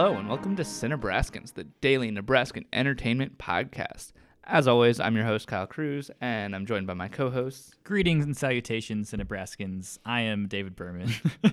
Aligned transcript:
Hello, 0.00 0.14
and 0.14 0.28
welcome 0.28 0.54
to 0.54 0.62
Cinebraskins, 0.62 1.54
the 1.54 1.64
daily 1.64 2.08
Nebraskan 2.12 2.66
entertainment 2.72 3.36
podcast. 3.36 4.12
As 4.44 4.68
always, 4.68 5.00
I'm 5.00 5.16
your 5.16 5.24
host, 5.24 5.48
Kyle 5.48 5.66
Cruz, 5.66 6.08
and 6.20 6.54
I'm 6.54 6.66
joined 6.66 6.86
by 6.86 6.94
my 6.94 7.08
co 7.08 7.30
hosts. 7.30 7.72
Greetings 7.82 8.24
and 8.24 8.36
salutations, 8.36 9.10
Nebraskans. 9.10 9.98
I 10.06 10.20
am 10.20 10.46
David 10.46 10.76
Berman. 10.76 11.12
uh, 11.44 11.50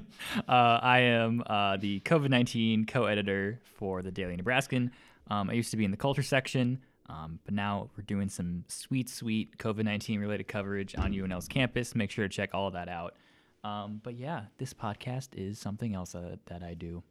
I 0.48 1.00
am 1.00 1.42
uh, 1.48 1.78
the 1.78 2.02
COVID 2.02 2.30
19 2.30 2.86
co 2.86 3.06
editor 3.06 3.62
for 3.64 4.04
the 4.04 4.12
Daily 4.12 4.36
Nebraskan. 4.36 4.92
Um, 5.32 5.50
I 5.50 5.54
used 5.54 5.72
to 5.72 5.78
be 5.78 5.84
in 5.84 5.90
the 5.90 5.98
culture 5.98 6.22
section, 6.22 6.78
um, 7.10 7.40
but 7.46 7.56
now 7.56 7.90
we're 7.98 8.04
doing 8.04 8.30
some 8.30 8.64
sweet, 8.68 9.10
sweet 9.10 9.58
COVID 9.58 9.86
19 9.86 10.20
related 10.20 10.48
coverage 10.48 10.94
on 10.96 11.14
UNL's 11.14 11.48
campus. 11.48 11.96
Make 11.96 12.12
sure 12.12 12.28
to 12.28 12.30
check 12.30 12.52
all 12.54 12.68
of 12.68 12.74
that 12.74 12.90
out. 12.90 13.16
Um, 13.64 14.02
but 14.04 14.14
yeah, 14.14 14.44
this 14.60 14.72
podcast 14.72 15.30
is 15.34 15.58
something 15.58 15.96
else 15.96 16.14
uh, 16.14 16.36
that 16.46 16.62
I 16.62 16.76
do. 16.76 17.02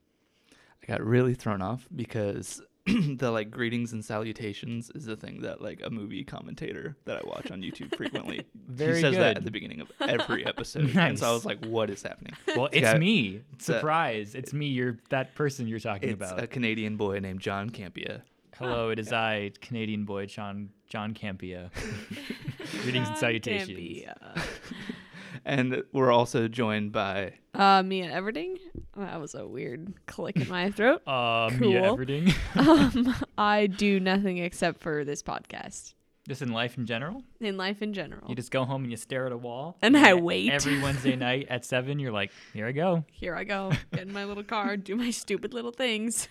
I 0.84 0.92
got 0.92 1.02
really 1.04 1.34
thrown 1.34 1.62
off 1.62 1.88
because 1.94 2.60
the 2.86 3.30
like 3.30 3.50
greetings 3.50 3.92
and 3.94 4.04
salutations 4.04 4.90
is 4.94 5.06
the 5.06 5.16
thing 5.16 5.40
that 5.40 5.62
like 5.62 5.80
a 5.82 5.88
movie 5.88 6.24
commentator 6.24 6.96
that 7.06 7.16
I 7.16 7.20
watch 7.26 7.50
on 7.50 7.62
YouTube 7.62 7.96
frequently. 7.96 8.44
Very 8.68 8.96
he 8.96 9.00
says 9.00 9.16
that 9.16 9.38
at 9.38 9.44
the 9.44 9.50
beginning 9.50 9.80
of 9.80 9.90
every 10.00 10.44
episode. 10.44 10.94
And 10.96 11.18
so 11.18 11.30
I 11.30 11.32
was 11.32 11.46
like, 11.46 11.64
what 11.64 11.88
is 11.88 12.02
happening? 12.02 12.34
Well, 12.54 12.66
it's 12.72 12.82
Yeah. 12.82 12.98
me. 12.98 13.40
It's 13.54 13.68
a- 13.68 13.74
Surprise. 13.74 14.34
It's 14.34 14.52
me. 14.52 14.66
You're 14.66 14.98
that 15.08 15.34
person 15.34 15.66
you're 15.66 15.78
talking 15.80 16.10
It's 16.10 16.16
about. 16.16 16.42
a 16.42 16.46
Canadian 16.46 16.96
boy 16.96 17.18
named 17.20 17.40
John 17.40 17.70
Campea. 17.70 18.20
Hello, 18.58 18.90
it 18.90 18.98
is 19.00 19.12
I, 19.12 19.50
Canadian 19.62 20.04
boy 20.04 20.26
John 20.26 20.68
John 20.88 21.12
Campea. 21.14 21.70
Greetings 22.82 23.08
and 23.08 23.16
salutations. 23.18 24.04
And 25.44 25.82
we're 25.92 26.10
also 26.12 26.48
joined 26.48 26.92
by 26.92 27.34
Uh, 27.54 27.82
Mia 27.82 28.10
Everding. 28.10 28.56
That 28.96 29.20
was 29.20 29.34
a 29.34 29.46
weird 29.46 29.92
click 30.06 30.36
in 30.36 30.48
my 30.48 30.70
throat. 30.70 31.02
Uh, 31.06 31.50
Mia 31.58 31.82
Cool. 31.82 31.98
Everding. 31.98 32.34
Um, 32.56 33.14
I 33.36 33.66
do 33.66 34.00
nothing 34.00 34.38
except 34.38 34.80
for 34.80 35.04
this 35.04 35.22
podcast 35.22 35.92
Just 36.26 36.40
in 36.40 36.50
life 36.52 36.78
in 36.78 36.86
general, 36.86 37.22
in 37.40 37.56
life 37.58 37.82
in 37.82 37.92
general. 37.92 38.26
you 38.28 38.34
just 38.34 38.50
go 38.50 38.64
home 38.64 38.84
and 38.84 38.90
you 38.90 38.96
stare 38.96 39.26
at 39.26 39.32
a 39.32 39.36
wall, 39.36 39.76
And 39.82 39.96
I 39.98 40.14
wait. 40.14 40.50
every 40.50 40.80
Wednesday 40.82 41.14
night 41.16 41.46
at 41.50 41.64
seven. 41.66 41.98
You're 41.98 42.12
like, 42.12 42.30
here 42.54 42.66
I 42.66 42.72
go. 42.72 43.04
Here 43.12 43.34
I 43.36 43.44
go, 43.44 43.70
get 43.92 44.02
in 44.06 44.12
my 44.14 44.24
little 44.24 44.44
car, 44.44 44.76
do 44.78 44.96
my 44.96 45.10
stupid 45.10 45.52
little 45.52 45.72
things. 45.72 46.26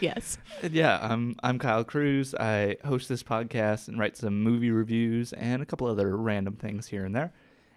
yes. 0.00 0.38
Yeah, 0.70 0.98
I'm 1.02 1.34
I'm 1.42 1.58
Kyle 1.58 1.82
Cruz. 1.84 2.34
I 2.34 2.76
host 2.84 3.08
this 3.08 3.22
podcast 3.24 3.88
and 3.88 3.98
write 3.98 4.16
some 4.16 4.42
movie 4.42 4.70
reviews 4.70 5.32
and 5.32 5.60
a 5.62 5.66
couple 5.66 5.86
other 5.88 6.16
random 6.16 6.54
things 6.56 6.86
here 6.86 7.04
and 7.04 7.14
there. 7.16 7.32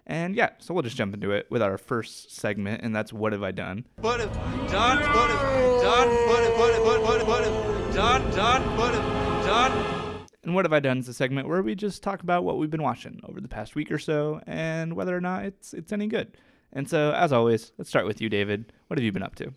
And 0.08 0.34
yeah, 0.34 0.50
so 0.58 0.72
we'll 0.72 0.82
just 0.82 0.96
jump 0.96 1.12
into 1.12 1.32
it 1.32 1.46
with 1.50 1.60
our 1.60 1.76
first 1.76 2.34
segment, 2.34 2.82
and 2.82 2.96
that's 2.96 3.12
what 3.12 3.32
have 3.34 3.42
I 3.42 3.50
done? 3.50 3.84
Put 3.98 4.20
him, 4.20 4.30
John, 4.66 4.96
put 4.98 5.30
him, 5.30 5.82
John, 5.82 6.08
put 6.26 6.44
him, 6.44 6.52
put 6.54 6.74
him, 6.74 6.82
put 6.82 6.98
him, 6.98 7.04
put 7.04 7.20
him, 7.20 7.26
put 7.26 7.44
him, 7.44 7.92
John, 7.92 8.32
John, 8.32 8.76
put 8.76 8.94
him, 8.94 9.02
John. 9.44 10.26
And 10.42 10.54
what 10.54 10.64
have 10.64 10.72
I 10.72 10.80
done 10.80 10.96
is 10.96 11.08
a 11.08 11.12
segment 11.12 11.46
where 11.46 11.60
we 11.60 11.74
just 11.74 12.02
talk 12.02 12.22
about 12.22 12.42
what 12.42 12.56
we've 12.56 12.70
been 12.70 12.82
watching 12.82 13.20
over 13.28 13.38
the 13.38 13.48
past 13.48 13.74
week 13.74 13.92
or 13.92 13.98
so 13.98 14.40
and 14.46 14.94
whether 14.96 15.14
or 15.14 15.20
not 15.20 15.44
it's 15.44 15.74
it's 15.74 15.92
any 15.92 16.06
good. 16.06 16.38
And 16.72 16.88
so, 16.88 17.12
as 17.12 17.32
always, 17.32 17.72
let's 17.76 17.90
start 17.90 18.06
with 18.06 18.22
you, 18.22 18.30
David. 18.30 18.72
What 18.86 18.98
have 18.98 19.04
you 19.04 19.12
been 19.12 19.22
up 19.22 19.34
to? 19.36 19.52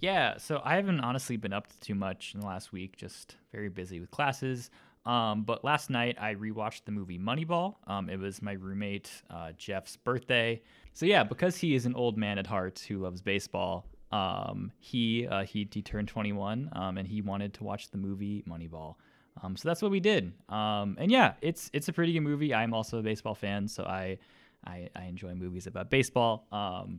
Yeah, 0.00 0.38
so 0.38 0.60
I 0.64 0.74
haven't 0.74 1.00
honestly 1.00 1.36
been 1.36 1.52
up 1.52 1.68
to 1.68 1.80
too 1.80 1.94
much 1.94 2.32
in 2.34 2.40
the 2.40 2.46
last 2.46 2.72
week. 2.72 2.96
Just 2.96 3.36
very 3.52 3.68
busy 3.68 4.00
with 4.00 4.10
classes. 4.10 4.70
Um, 5.06 5.44
but 5.44 5.64
last 5.64 5.88
night 5.88 6.16
I 6.20 6.34
rewatched 6.34 6.84
the 6.84 6.92
movie 6.92 7.18
Moneyball. 7.18 7.76
Um, 7.86 8.10
it 8.10 8.18
was 8.18 8.42
my 8.42 8.52
roommate 8.52 9.10
uh, 9.30 9.52
Jeff's 9.56 9.96
birthday. 9.96 10.60
So 10.92 11.06
yeah, 11.06 11.22
because 11.22 11.56
he 11.56 11.74
is 11.74 11.86
an 11.86 11.94
old 11.94 12.18
man 12.18 12.38
at 12.38 12.46
heart 12.46 12.84
who 12.88 12.98
loves 12.98 13.22
baseball, 13.22 13.86
um, 14.12 14.72
he 14.78 15.26
uh, 15.26 15.44
he 15.44 15.68
he 15.72 15.82
turned 15.82 16.08
21 16.08 16.70
um, 16.72 16.98
and 16.98 17.06
he 17.06 17.22
wanted 17.22 17.54
to 17.54 17.64
watch 17.64 17.90
the 17.90 17.98
movie 17.98 18.44
Moneyball. 18.48 18.96
Um, 19.42 19.56
so 19.56 19.68
that's 19.68 19.82
what 19.82 19.90
we 19.90 20.00
did. 20.00 20.32
Um, 20.48 20.96
and 20.98 21.10
yeah, 21.10 21.34
it's 21.40 21.70
it's 21.72 21.88
a 21.88 21.92
pretty 21.92 22.12
good 22.12 22.20
movie. 22.20 22.52
I'm 22.52 22.74
also 22.74 22.98
a 22.98 23.02
baseball 23.02 23.34
fan, 23.34 23.68
so 23.68 23.84
I 23.84 24.18
I, 24.66 24.88
I 24.96 25.04
enjoy 25.04 25.34
movies 25.34 25.66
about 25.66 25.90
baseball. 25.90 26.46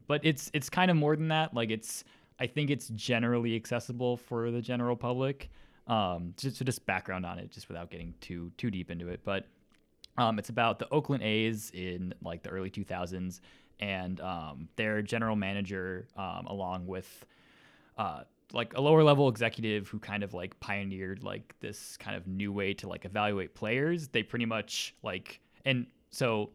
But 0.07 0.21
it's 0.23 0.49
it's 0.53 0.69
kind 0.69 0.89
of 0.89 0.97
more 0.97 1.15
than 1.15 1.27
that. 1.29 1.53
Like 1.53 1.71
it's 1.71 2.03
I 2.39 2.47
think 2.47 2.69
it's 2.69 2.89
generally 2.89 3.55
accessible 3.55 4.17
for 4.17 4.51
the 4.51 4.61
general 4.61 4.95
public. 4.95 5.49
Um, 5.87 6.33
just 6.37 6.57
so 6.57 6.65
just 6.65 6.85
background 6.85 7.25
on 7.25 7.39
it, 7.39 7.51
just 7.51 7.69
without 7.69 7.89
getting 7.89 8.13
too 8.21 8.51
too 8.57 8.69
deep 8.69 8.91
into 8.91 9.07
it. 9.07 9.21
But 9.23 9.45
um, 10.17 10.39
it's 10.39 10.49
about 10.49 10.79
the 10.79 10.89
Oakland 10.89 11.23
A's 11.23 11.71
in 11.73 12.13
like 12.21 12.43
the 12.43 12.49
early 12.49 12.69
2000s, 12.69 13.39
and 13.79 14.19
um, 14.21 14.67
their 14.75 15.01
general 15.01 15.35
manager, 15.35 16.07
um, 16.17 16.45
along 16.47 16.87
with 16.87 17.25
uh, 17.97 18.21
like 18.53 18.75
a 18.75 18.81
lower 18.81 19.03
level 19.03 19.29
executive 19.29 19.87
who 19.87 19.99
kind 19.99 20.23
of 20.23 20.33
like 20.33 20.59
pioneered 20.59 21.23
like 21.23 21.55
this 21.59 21.97
kind 21.97 22.15
of 22.15 22.27
new 22.27 22.51
way 22.51 22.73
to 22.75 22.87
like 22.87 23.05
evaluate 23.05 23.55
players. 23.55 24.07
They 24.07 24.23
pretty 24.23 24.45
much 24.45 24.95
like 25.03 25.39
and 25.65 25.85
so 26.11 26.51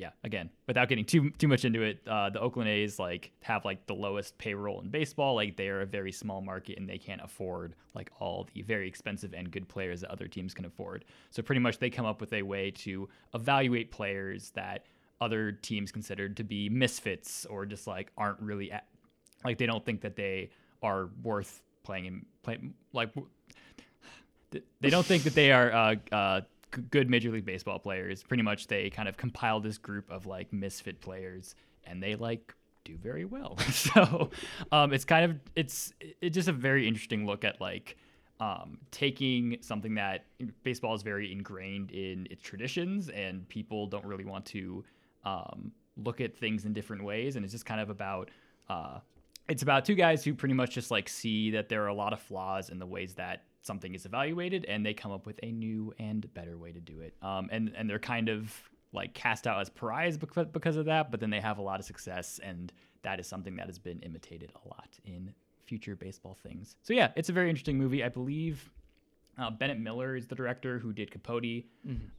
yeah, 0.00 0.10
again, 0.24 0.48
without 0.66 0.88
getting 0.88 1.04
too 1.04 1.28
too 1.32 1.46
much 1.46 1.66
into 1.66 1.82
it, 1.82 2.00
uh, 2.08 2.30
the 2.30 2.40
Oakland 2.40 2.70
A's 2.70 2.98
like 2.98 3.32
have 3.42 3.66
like 3.66 3.86
the 3.86 3.92
lowest 3.92 4.38
payroll 4.38 4.80
in 4.80 4.88
baseball. 4.88 5.34
Like 5.34 5.58
they 5.58 5.68
are 5.68 5.82
a 5.82 5.86
very 5.86 6.10
small 6.10 6.40
market 6.40 6.78
and 6.78 6.88
they 6.88 6.96
can't 6.96 7.20
afford 7.22 7.74
like 7.94 8.10
all 8.18 8.48
the 8.54 8.62
very 8.62 8.88
expensive 8.88 9.34
and 9.34 9.50
good 9.50 9.68
players 9.68 10.00
that 10.00 10.10
other 10.10 10.26
teams 10.26 10.54
can 10.54 10.64
afford. 10.64 11.04
So 11.30 11.42
pretty 11.42 11.60
much 11.60 11.78
they 11.78 11.90
come 11.90 12.06
up 12.06 12.18
with 12.18 12.32
a 12.32 12.40
way 12.40 12.70
to 12.70 13.10
evaluate 13.34 13.90
players 13.90 14.50
that 14.52 14.86
other 15.20 15.52
teams 15.52 15.92
considered 15.92 16.34
to 16.38 16.44
be 16.44 16.70
misfits 16.70 17.44
or 17.44 17.66
just 17.66 17.86
like 17.86 18.10
aren't 18.16 18.40
really 18.40 18.72
at, 18.72 18.86
like 19.44 19.58
they 19.58 19.66
don't 19.66 19.84
think 19.84 20.00
that 20.00 20.16
they 20.16 20.48
are 20.82 21.10
worth 21.22 21.62
playing 21.82 22.06
in 22.06 22.24
play 22.42 22.58
like 22.94 23.10
they 24.80 24.88
don't 24.88 25.04
think 25.04 25.24
that 25.24 25.34
they 25.34 25.52
are 25.52 25.70
uh, 25.72 25.94
uh, 26.10 26.40
good 26.70 27.10
Major 27.10 27.30
League 27.30 27.44
Baseball 27.44 27.78
players. 27.78 28.22
Pretty 28.22 28.42
much, 28.42 28.66
they 28.66 28.90
kind 28.90 29.08
of 29.08 29.16
compile 29.16 29.60
this 29.60 29.78
group 29.78 30.10
of 30.10 30.26
like 30.26 30.52
misfit 30.52 31.00
players, 31.00 31.54
and 31.84 32.02
they 32.02 32.14
like 32.14 32.54
do 32.84 32.96
very 32.96 33.24
well. 33.24 33.58
so 33.72 34.30
um, 34.72 34.92
it's 34.92 35.04
kind 35.04 35.30
of 35.30 35.40
it's 35.56 35.92
it's 36.20 36.34
just 36.34 36.48
a 36.48 36.52
very 36.52 36.86
interesting 36.86 37.26
look 37.26 37.44
at 37.44 37.60
like 37.60 37.96
um, 38.40 38.78
taking 38.90 39.58
something 39.60 39.94
that 39.94 40.24
baseball 40.62 40.94
is 40.94 41.02
very 41.02 41.30
ingrained 41.32 41.90
in 41.90 42.26
its 42.30 42.42
traditions, 42.42 43.08
and 43.10 43.48
people 43.48 43.86
don't 43.86 44.04
really 44.04 44.24
want 44.24 44.46
to 44.46 44.84
um, 45.24 45.72
look 45.96 46.20
at 46.20 46.36
things 46.36 46.64
in 46.64 46.72
different 46.72 47.04
ways, 47.04 47.36
and 47.36 47.44
it's 47.44 47.52
just 47.52 47.66
kind 47.66 47.80
of 47.80 47.90
about. 47.90 48.30
Uh, 48.68 49.00
it's 49.48 49.64
about 49.64 49.84
two 49.84 49.96
guys 49.96 50.22
who 50.22 50.32
pretty 50.32 50.54
much 50.54 50.70
just 50.70 50.92
like 50.92 51.08
see 51.08 51.50
that 51.50 51.68
there 51.68 51.82
are 51.82 51.88
a 51.88 51.94
lot 51.94 52.12
of 52.12 52.20
flaws 52.20 52.70
in 52.70 52.78
the 52.78 52.86
ways 52.86 53.14
that 53.14 53.42
something 53.62 53.94
is 53.94 54.06
evaluated 54.06 54.64
and 54.66 54.84
they 54.84 54.94
come 54.94 55.12
up 55.12 55.26
with 55.26 55.38
a 55.42 55.50
new 55.52 55.92
and 55.98 56.32
better 56.34 56.56
way 56.56 56.72
to 56.72 56.80
do 56.80 57.00
it 57.00 57.14
um, 57.22 57.48
and 57.52 57.72
and 57.76 57.88
they're 57.88 57.98
kind 57.98 58.28
of 58.28 58.52
like 58.92 59.14
cast 59.14 59.46
out 59.46 59.60
as 59.60 59.68
pariahs 59.70 60.16
because, 60.18 60.46
because 60.52 60.76
of 60.76 60.86
that 60.86 61.10
but 61.10 61.20
then 61.20 61.30
they 61.30 61.40
have 61.40 61.58
a 61.58 61.62
lot 61.62 61.78
of 61.78 61.84
success 61.86 62.40
and 62.42 62.72
that 63.02 63.20
is 63.20 63.26
something 63.26 63.56
that 63.56 63.66
has 63.66 63.78
been 63.78 64.00
imitated 64.00 64.52
a 64.64 64.68
lot 64.68 64.88
in 65.04 65.32
future 65.66 65.94
baseball 65.94 66.36
things 66.42 66.76
so 66.82 66.92
yeah 66.92 67.10
it's 67.16 67.28
a 67.28 67.32
very 67.32 67.48
interesting 67.48 67.78
movie 67.78 68.02
i 68.02 68.08
believe 68.08 68.70
uh, 69.38 69.50
Bennett 69.50 69.78
Miller 69.80 70.16
is 70.16 70.26
the 70.26 70.34
director 70.34 70.78
who 70.78 70.92
did 70.92 71.10
Capote 71.10 71.64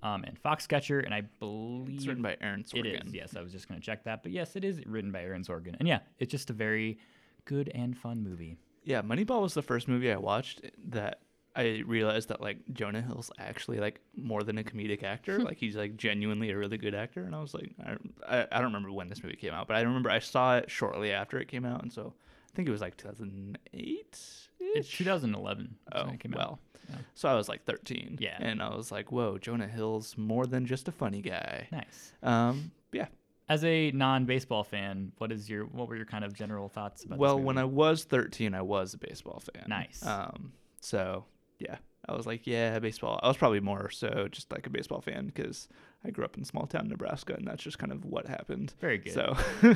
um, 0.01 0.23
and 0.23 0.41
Foxcatcher, 0.41 1.05
and 1.05 1.13
I 1.13 1.21
believe 1.39 1.97
It's 1.97 2.07
written 2.07 2.23
by 2.23 2.35
Aaron 2.41 2.63
Sorkin. 2.63 3.05
is, 3.05 3.13
yes. 3.13 3.35
I 3.35 3.41
was 3.41 3.51
just 3.51 3.67
going 3.67 3.79
to 3.79 3.85
check 3.85 4.05
that. 4.05 4.23
But 4.23 4.31
yes, 4.31 4.55
it 4.55 4.63
is 4.63 4.83
written 4.87 5.11
by 5.11 5.21
Aaron 5.21 5.43
Sorkin. 5.43 5.75
And 5.77 5.87
yeah, 5.87 5.99
it's 6.17 6.31
just 6.31 6.49
a 6.49 6.53
very 6.53 6.97
good 7.45 7.69
and 7.75 7.95
fun 7.95 8.23
movie. 8.23 8.57
Yeah, 8.83 9.03
Moneyball 9.03 9.41
was 9.41 9.53
the 9.53 9.61
first 9.61 9.87
movie 9.87 10.11
I 10.11 10.17
watched 10.17 10.61
that 10.89 11.20
I 11.55 11.83
realized 11.85 12.29
that 12.29 12.39
like 12.41 12.57
Jonah 12.71 13.01
Hill's 13.01 13.29
actually 13.37 13.79
like 13.79 13.99
more 14.15 14.41
than 14.43 14.57
a 14.57 14.63
comedic 14.63 15.03
actor. 15.03 15.39
like 15.43 15.57
he's 15.57 15.75
like 15.75 15.97
genuinely 15.97 16.49
a 16.51 16.57
really 16.57 16.77
good 16.77 16.95
actor. 16.95 17.23
And 17.23 17.35
I 17.35 17.41
was 17.41 17.53
like, 17.53 17.71
I, 17.85 17.95
I, 18.27 18.47
I 18.51 18.55
don't 18.57 18.65
remember 18.73 18.91
when 18.91 19.09
this 19.09 19.21
movie 19.23 19.35
came 19.35 19.53
out, 19.53 19.67
but 19.67 19.75
I 19.75 19.81
remember 19.81 20.09
I 20.09 20.19
saw 20.19 20.57
it 20.57 20.71
shortly 20.71 21.11
after 21.11 21.39
it 21.39 21.47
came 21.49 21.65
out, 21.65 21.81
and 21.83 21.91
so 21.91 22.13
I 22.51 22.55
think 22.55 22.67
it 22.67 22.71
was 22.71 22.81
like 22.81 22.95
2008. 22.97 24.19
It's 24.59 24.89
2011. 24.89 25.75
Oh 25.91 26.05
when 26.05 26.13
it 26.15 26.19
came 26.19 26.33
out. 26.33 26.37
well, 26.37 26.59
Yeah. 26.89 26.95
so 27.13 27.27
I 27.29 27.35
was 27.35 27.49
like 27.49 27.65
13. 27.65 28.17
Yeah. 28.21 28.37
and 28.39 28.61
I 28.61 28.75
was 28.75 28.91
like, 28.91 29.11
whoa, 29.11 29.37
Jonah 29.37 29.67
Hill's 29.67 30.17
more 30.17 30.45
than 30.45 30.65
just 30.65 30.87
a 30.87 30.91
funny 30.91 31.21
guy. 31.21 31.67
Nice. 31.71 32.13
Um, 32.23 32.71
yeah. 32.91 33.07
As 33.49 33.65
a 33.65 33.91
non-baseball 33.91 34.63
fan, 34.63 35.11
what 35.17 35.31
is 35.31 35.49
your 35.49 35.65
what 35.65 35.89
were 35.89 35.97
your 35.97 36.05
kind 36.05 36.23
of 36.23 36.33
general 36.33 36.69
thoughts 36.69 37.03
about? 37.03 37.17
Well, 37.19 37.37
when 37.37 37.57
I 37.57 37.65
was 37.65 38.05
13, 38.05 38.53
I 38.53 38.61
was 38.61 38.93
a 38.93 38.97
baseball 38.97 39.41
fan. 39.53 39.65
Nice. 39.67 40.05
Um, 40.05 40.53
so 40.79 41.25
yeah, 41.61 41.77
I 42.07 42.15
was 42.15 42.25
like, 42.25 42.47
yeah, 42.47 42.79
baseball. 42.79 43.19
I 43.21 43.27
was 43.27 43.37
probably 43.37 43.59
more 43.59 43.89
so 43.89 44.27
just 44.31 44.51
like 44.51 44.65
a 44.65 44.69
baseball 44.69 45.01
fan 45.01 45.27
because 45.27 45.67
I 46.03 46.09
grew 46.09 46.25
up 46.25 46.37
in 46.37 46.43
small 46.43 46.65
town 46.65 46.87
Nebraska, 46.87 47.33
and 47.33 47.47
that's 47.47 47.63
just 47.63 47.79
kind 47.79 47.91
of 47.91 48.05
what 48.05 48.27
happened. 48.27 48.73
very 48.79 48.97
good. 48.97 49.13
So, 49.13 49.37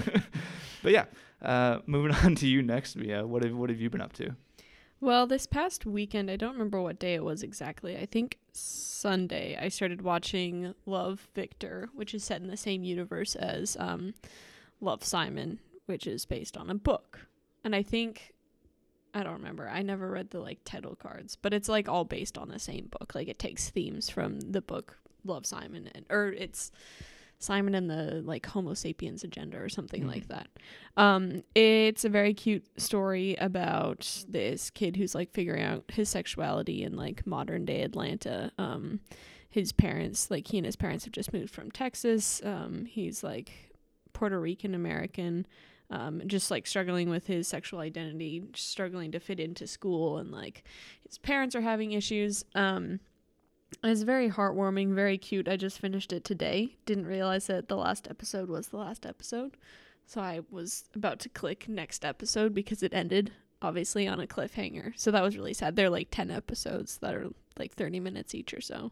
but 0.84 0.92
yeah, 0.92 1.06
uh, 1.42 1.80
moving 1.86 2.16
on 2.24 2.36
to 2.36 2.48
you 2.48 2.62
next, 2.62 2.96
Mia. 2.96 3.26
What 3.26 3.44
have 3.44 3.56
what 3.56 3.70
have 3.70 3.80
you 3.80 3.90
been 3.90 4.02
up 4.02 4.14
to? 4.14 4.36
Well, 5.02 5.28
this 5.28 5.46
past 5.46 5.86
weekend, 5.86 6.32
I 6.32 6.38
don't 6.38 6.54
remember 6.54 6.82
what 6.82 7.00
day 7.00 7.16
it 7.16 7.24
was 7.24 7.44
exactly. 7.44 7.98
I 7.98 8.06
think 8.06 8.40
Sunday, 8.54 9.58
I 9.62 9.68
started 9.68 10.02
watching 10.02 10.74
Love 10.86 11.28
Victor, 11.36 11.90
which 11.94 12.14
is 12.14 12.24
set 12.24 12.42
in 12.42 12.48
the 12.48 12.58
same 12.58 12.84
universe 12.84 13.36
as 13.36 13.76
um, 13.80 14.14
Love 14.80 15.04
Simon, 15.04 15.60
which 15.86 16.08
is 16.08 16.26
based 16.26 16.56
on 16.56 16.70
a 16.70 16.76
book. 16.76 17.28
And 17.64 17.76
I 17.76 17.84
think 17.84 18.34
I 19.16 19.24
don't 19.24 19.34
remember. 19.34 19.68
I 19.70 19.82
never 19.82 20.10
read 20.12 20.30
the 20.30 20.40
like 20.42 20.60
title 20.66 20.96
cards, 20.96 21.38
but 21.42 21.54
it's 21.54 21.70
like 21.70 21.88
all 21.90 22.04
based 22.04 22.38
on 22.38 22.50
the 22.50 22.60
same 22.60 22.88
book. 22.92 23.16
Like 23.16 23.28
it 23.30 23.40
takes 23.40 23.70
themes 23.70 24.10
from 24.10 24.40
the 24.42 24.62
book 24.62 24.98
Love 25.24 25.46
Simon 25.46 25.90
and 25.96 26.06
or 26.12 26.28
it's 26.34 26.72
Simon 27.40 27.74
and 27.76 27.90
the 27.90 28.22
like 28.26 28.46
Homo 28.46 28.74
sapiens 28.74 29.24
agenda 29.24 29.58
or 29.58 29.70
something 29.70 30.04
Mhm. 30.04 30.08
like 30.08 30.28
that. 30.28 30.50
Um 30.98 31.44
it's 31.56 32.04
a 32.06 32.10
very 32.10 32.34
cute 32.34 32.66
story 32.80 33.36
about 33.36 34.24
this 34.28 34.70
kid 34.70 34.98
who's 34.98 35.16
like 35.16 35.32
figuring 35.32 35.64
out 35.64 35.86
his 35.94 36.10
sexuality 36.10 36.84
in 36.84 36.96
like 36.96 37.26
modern 37.26 37.66
day 37.66 37.82
Atlanta. 37.84 38.52
Um 38.58 39.00
his 39.50 39.72
parents 39.72 40.30
like 40.30 40.48
he 40.50 40.58
and 40.58 40.66
his 40.66 40.76
parents 40.76 41.06
have 41.06 41.14
just 41.14 41.32
moved 41.34 41.54
from 41.54 41.72
Texas. 41.72 42.42
Um 42.44 42.86
he's 42.86 43.24
like 43.24 43.52
Puerto 44.14 44.40
Rican 44.40 44.76
American 44.76 45.46
um, 45.90 46.22
just 46.26 46.52
like 46.52 46.68
struggling 46.68 47.10
with 47.10 47.28
his 47.28 47.48
sexual 47.48 47.80
identity, 47.80 48.44
struggling 48.56 49.12
to 49.12 49.20
fit 49.20 49.40
into 49.40 49.68
school, 49.68 50.18
and 50.18 50.32
like 50.32 50.64
his 51.08 51.18
parents 51.18 51.56
are 51.56 51.62
having 51.62 51.92
issues. 51.92 52.44
Um, 52.56 53.00
it's 53.84 54.04
very 54.04 54.30
heartwarming, 54.30 54.94
very 54.94 55.18
cute. 55.18 55.48
I 55.48 55.58
just 55.58 55.80
finished 55.80 56.14
it 56.14 56.24
today. 56.24 56.78
Didn't 56.86 57.08
realize 57.08 57.48
that 57.48 57.68
the 57.68 57.78
last 57.78 58.08
episode 58.10 58.50
was 58.50 58.68
the 58.68 58.78
last 58.78 59.06
episode, 59.06 59.58
so 60.06 60.22
I 60.22 60.42
was 60.50 60.86
about 60.96 61.20
to 61.20 61.30
click 61.30 61.68
next 61.68 62.06
episode 62.06 62.54
because 62.54 62.84
it 62.84 62.94
ended 62.94 63.32
obviously 63.62 64.08
on 64.08 64.20
a 64.20 64.28
cliffhanger. 64.28 64.94
So 64.96 65.12
that 65.12 65.24
was 65.24 65.38
really 65.38 65.54
sad. 65.54 65.76
They're 65.76 65.90
like 65.90 66.10
ten 66.12 66.32
episodes 66.32 66.98
that 67.00 67.14
are 67.14 67.30
like 67.58 67.74
thirty 67.74 68.00
minutes 68.00 68.36
each 68.36 68.54
or 68.54 68.62
so. 68.62 68.92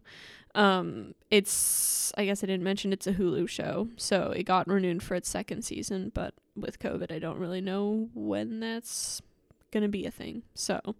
Um, 0.56 1.15
it's 1.31 2.12
I 2.18 2.25
guess 2.25 2.44
I 2.44 2.48
didn't 2.48 2.63
mention 2.63 2.94
it's 2.94 3.07
a 3.07 3.13
Hulu 3.13 3.50
show, 3.50 3.89
so 3.98 4.31
it 4.36 4.44
got 4.44 4.68
renewed 4.68 5.04
for 5.04 5.15
its 5.15 5.30
second 5.30 5.63
season, 5.63 6.12
but 6.13 6.33
with 6.56 6.80
COVID, 6.80 7.12
I 7.12 7.19
don't 7.19 7.39
really 7.39 7.62
know 7.62 8.10
when 8.13 8.60
that's 8.60 9.21
gonna 9.71 9.88
be 9.88 10.06
a 10.06 10.12
thing. 10.12 10.44
So 10.54 10.95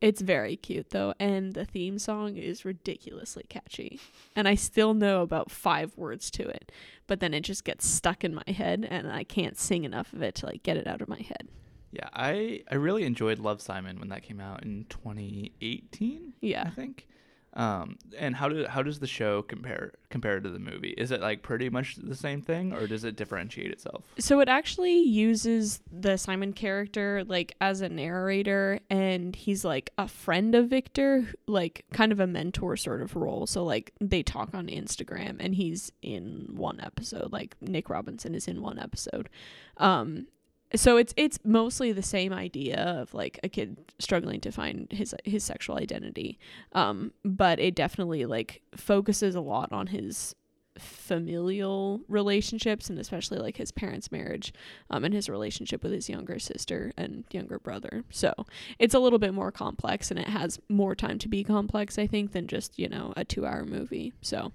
it's 0.00 0.20
very 0.20 0.56
cute 0.56 0.90
though, 0.90 1.14
and 1.20 1.54
the 1.54 1.64
theme 1.64 1.98
song 1.98 2.36
is 2.36 2.64
ridiculously 2.64 3.44
catchy. 3.48 4.00
And 4.34 4.48
I 4.48 4.56
still 4.56 4.94
know 4.94 5.22
about 5.22 5.50
five 5.50 5.96
words 5.96 6.28
to 6.32 6.48
it, 6.48 6.72
but 7.06 7.20
then 7.20 7.32
it 7.32 7.42
just 7.42 7.64
gets 7.64 7.86
stuck 7.86 8.24
in 8.24 8.34
my 8.34 8.52
head 8.52 8.86
and 8.88 9.10
I 9.10 9.22
can't 9.22 9.56
sing 9.56 9.84
enough 9.84 10.12
of 10.12 10.22
it 10.22 10.34
to 10.36 10.46
like 10.46 10.64
get 10.64 10.76
it 10.76 10.88
out 10.88 11.02
of 11.02 11.08
my 11.08 11.20
head. 11.20 11.48
Yeah, 11.92 12.08
I 12.12 12.62
I 12.70 12.76
really 12.76 13.04
enjoyed 13.04 13.38
Love 13.38 13.60
Simon 13.60 13.98
when 14.00 14.08
that 14.08 14.22
came 14.22 14.40
out 14.40 14.64
in 14.64 14.86
2018. 14.88 16.32
Yeah, 16.40 16.64
I 16.66 16.70
think. 16.70 17.06
Um, 17.54 17.98
and 18.16 18.34
how 18.34 18.48
do 18.48 18.64
how 18.66 18.82
does 18.82 18.98
the 18.98 19.06
show 19.06 19.42
compare 19.42 19.92
compare 20.08 20.40
to 20.40 20.48
the 20.48 20.58
movie? 20.58 20.94
Is 20.96 21.10
it 21.10 21.20
like 21.20 21.42
pretty 21.42 21.68
much 21.68 21.96
the 21.96 22.14
same 22.14 22.40
thing, 22.40 22.72
or 22.72 22.86
does 22.86 23.04
it 23.04 23.14
differentiate 23.14 23.70
itself? 23.70 24.04
So 24.18 24.40
it 24.40 24.48
actually 24.48 24.98
uses 25.00 25.82
the 25.92 26.16
Simon 26.16 26.54
character 26.54 27.24
like 27.26 27.54
as 27.60 27.82
a 27.82 27.90
narrator 27.90 28.80
and 28.88 29.36
he's 29.36 29.66
like 29.66 29.90
a 29.98 30.08
friend 30.08 30.54
of 30.54 30.68
Victor, 30.68 31.28
like 31.46 31.84
kind 31.92 32.10
of 32.10 32.20
a 32.20 32.26
mentor 32.26 32.78
sort 32.78 33.02
of 33.02 33.16
role. 33.16 33.46
So 33.46 33.64
like 33.64 33.92
they 34.00 34.22
talk 34.22 34.54
on 34.54 34.68
Instagram 34.68 35.36
and 35.38 35.54
he's 35.54 35.92
in 36.00 36.46
one 36.52 36.80
episode, 36.80 37.32
like 37.32 37.54
Nick 37.60 37.90
Robinson 37.90 38.34
is 38.34 38.48
in 38.48 38.62
one 38.62 38.78
episode. 38.78 39.28
Um 39.76 40.26
so 40.74 40.96
it's 40.96 41.12
it's 41.16 41.38
mostly 41.44 41.92
the 41.92 42.02
same 42.02 42.32
idea 42.32 42.76
of 42.76 43.12
like 43.14 43.38
a 43.42 43.48
kid 43.48 43.76
struggling 43.98 44.40
to 44.40 44.50
find 44.50 44.90
his 44.90 45.14
his 45.24 45.44
sexual 45.44 45.76
identity. 45.76 46.38
Um 46.72 47.12
but 47.24 47.58
it 47.60 47.74
definitely 47.74 48.24
like 48.26 48.62
focuses 48.76 49.34
a 49.34 49.40
lot 49.40 49.72
on 49.72 49.88
his 49.88 50.34
familial 50.78 52.00
relationships 52.08 52.88
and 52.88 52.98
especially 52.98 53.38
like 53.38 53.56
his 53.56 53.70
parents' 53.70 54.10
marriage 54.10 54.54
um, 54.88 55.04
and 55.04 55.12
his 55.12 55.28
relationship 55.28 55.82
with 55.82 55.92
his 55.92 56.08
younger 56.08 56.38
sister 56.38 56.92
and 56.96 57.24
younger 57.30 57.58
brother. 57.58 58.04
So 58.10 58.32
it's 58.78 58.94
a 58.94 58.98
little 58.98 59.18
bit 59.18 59.34
more 59.34 59.52
complex 59.52 60.10
and 60.10 60.18
it 60.18 60.28
has 60.28 60.58
more 60.70 60.94
time 60.94 61.18
to 61.18 61.28
be 61.28 61.44
complex, 61.44 61.98
I 61.98 62.06
think, 62.06 62.32
than 62.32 62.46
just, 62.46 62.78
you 62.78 62.88
know, 62.88 63.12
a 63.16 63.24
two 63.24 63.44
hour 63.44 63.64
movie. 63.64 64.12
So 64.22 64.52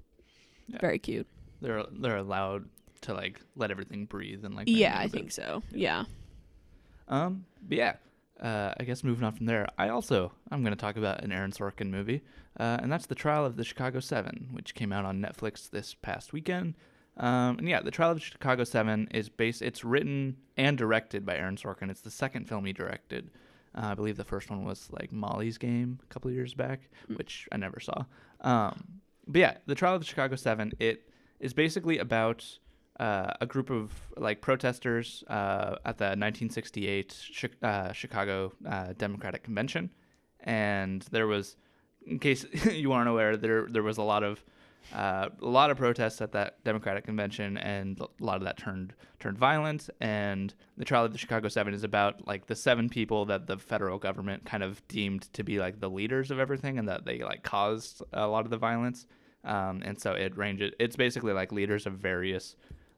Yeah. 0.68 0.80
very 0.82 1.00
cute. 1.00 1.28
They're 1.62 1.86
they're 1.92 2.18
allowed 2.18 2.66
to 3.08 3.14
like 3.14 3.42
let 3.56 3.72
everything 3.72 4.06
breathe 4.06 4.46
and 4.46 4.56
like 4.56 4.68
Yeah, 4.70 4.98
I 4.98 5.08
think 5.08 5.32
so. 5.32 5.64
Yeah. 5.72 6.06
Um, 7.08 7.46
but 7.68 7.78
yeah, 7.78 7.96
uh, 8.42 8.74
I 8.80 8.84
guess 8.84 9.04
moving 9.04 9.24
on 9.24 9.34
from 9.34 9.46
there, 9.46 9.68
I 9.78 9.90
also 9.90 10.32
I'm 10.52 10.62
going 10.62 10.74
to 10.76 10.80
talk 10.80 10.98
about 10.98 11.24
an 11.24 11.32
Aaron 11.32 11.52
Sorkin 11.52 11.90
movie, 11.90 12.22
uh, 12.60 12.78
and 12.82 12.92
that's 12.92 13.06
The 13.06 13.16
Trial 13.16 13.46
of 13.46 13.56
the 13.56 13.64
Chicago 13.64 14.00
Seven, 14.00 14.50
which 14.52 14.76
came 14.76 14.92
out 14.92 15.06
on 15.06 15.22
Netflix 15.22 15.70
this 15.70 15.94
past 15.94 16.34
weekend. 16.34 16.76
Um, 17.18 17.58
and 17.58 17.68
yeah, 17.68 17.82
The 17.82 17.92
Trial 17.92 18.12
of 18.12 18.18
the 18.18 18.22
Chicago 18.24 18.64
Seven 18.64 19.08
is 19.12 19.30
based. 19.30 19.62
It's 19.62 19.84
written 19.84 20.38
and 20.58 20.78
directed 20.78 21.26
by 21.26 21.36
Aaron 21.38 21.56
Sorkin. 21.56 21.90
It's 21.90 22.02
the 22.02 22.12
second 22.12 22.48
film 22.48 22.66
he 22.66 22.74
directed. 22.74 23.32
Uh, 23.74 23.88
I 23.88 23.94
believe 23.96 24.18
the 24.18 24.24
first 24.24 24.50
one 24.50 24.64
was 24.66 24.88
like 24.92 25.12
Molly's 25.12 25.58
Game 25.58 26.00
a 26.04 26.14
couple 26.14 26.30
of 26.30 26.36
years 26.36 26.54
back, 26.54 26.82
Mm. 27.10 27.18
which 27.18 27.48
I 27.52 27.58
never 27.58 27.80
saw. 27.80 28.04
Um, 28.42 28.84
but 29.28 29.40
yeah, 29.40 29.58
The 29.66 29.76
Trial 29.76 29.96
of 29.96 30.02
the 30.02 30.06
Chicago 30.08 30.36
Seven. 30.36 30.74
It 30.80 31.10
is 31.40 31.54
basically 31.54 31.98
about 32.00 32.46
uh, 33.00 33.32
a 33.42 33.46
group 33.46 33.70
of 33.70 33.92
like 34.18 34.42
protesters 34.42 35.24
uh, 35.28 35.76
at 35.86 35.98
the 35.98 36.06
1968 36.06 37.16
Chi- 37.40 37.68
uh, 37.68 37.92
Chicago 37.92 38.52
uh, 38.68 38.94
Democratic 38.98 39.44
Convention, 39.44 39.90
and 40.42 41.04
there 41.12 41.28
was, 41.28 41.58
in 42.06 42.20
case 42.20 42.46
you 42.72 42.92
aren't 42.92 43.10
aware, 43.10 43.38
there 43.38 43.68
there 43.70 43.84
was 43.84 43.98
a 43.98 44.04
lot 44.04 44.24
of 44.24 44.44
uh, 44.94 45.30
a 45.42 45.48
lot 45.48 45.70
of 45.70 45.78
protests 45.78 46.22
at 46.22 46.32
that 46.32 46.64
Democratic 46.64 47.06
convention, 47.06 47.58
and 47.58 48.00
a 48.00 48.08
lot 48.20 48.38
of 48.38 48.44
that 48.44 48.58
turned 48.58 48.94
turned 49.20 49.38
violent. 49.38 49.90
And 50.00 50.54
the 50.78 50.86
trial 50.86 51.06
of 51.06 51.12
the 51.12 51.18
Chicago 51.18 51.50
Seven 51.50 51.74
is 51.74 51.84
about 51.84 52.26
like 52.26 52.48
the 52.48 52.56
seven 52.56 52.90
people 52.90 53.26
that 53.26 53.48
the 53.48 53.58
federal 53.58 54.00
government 54.00 54.46
kind 54.46 54.64
of 54.64 54.86
deemed 54.88 55.32
to 55.34 55.44
be 55.44 55.60
like 55.60 55.80
the 55.80 55.90
leaders 55.90 56.32
of 56.32 56.40
everything, 56.40 56.80
and 56.80 56.88
that 56.88 57.06
they 57.06 57.20
like 57.20 57.44
caused 57.44 58.02
a 58.14 58.28
lot 58.28 58.46
of 58.46 58.52
the 58.52 58.58
violence. 58.58 59.08
Um, 59.44 59.82
and 59.86 60.00
so 60.00 60.14
it 60.14 60.38
ranges. 60.38 60.74
It's 60.80 60.96
basically 60.96 61.34
like 61.34 61.52
leaders 61.52 61.86
of 61.86 61.94
various 61.94 62.56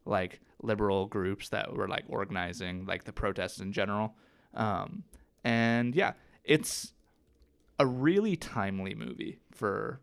like 0.10 0.42
liberal 0.62 1.06
groups 1.06 1.50
that 1.50 1.74
were 1.74 1.88
like 1.88 2.04
organizing 2.10 2.86
like 2.86 3.06
the 3.06 3.14
protests 3.14 3.60
in 3.60 3.72
general. 3.72 4.16
Um, 4.54 5.04
and 5.44 5.96
yeah, 5.96 6.14
it's 6.44 6.94
a 7.80 7.86
really 7.86 8.36
timely 8.36 8.94
movie 8.94 9.40
for 9.52 10.02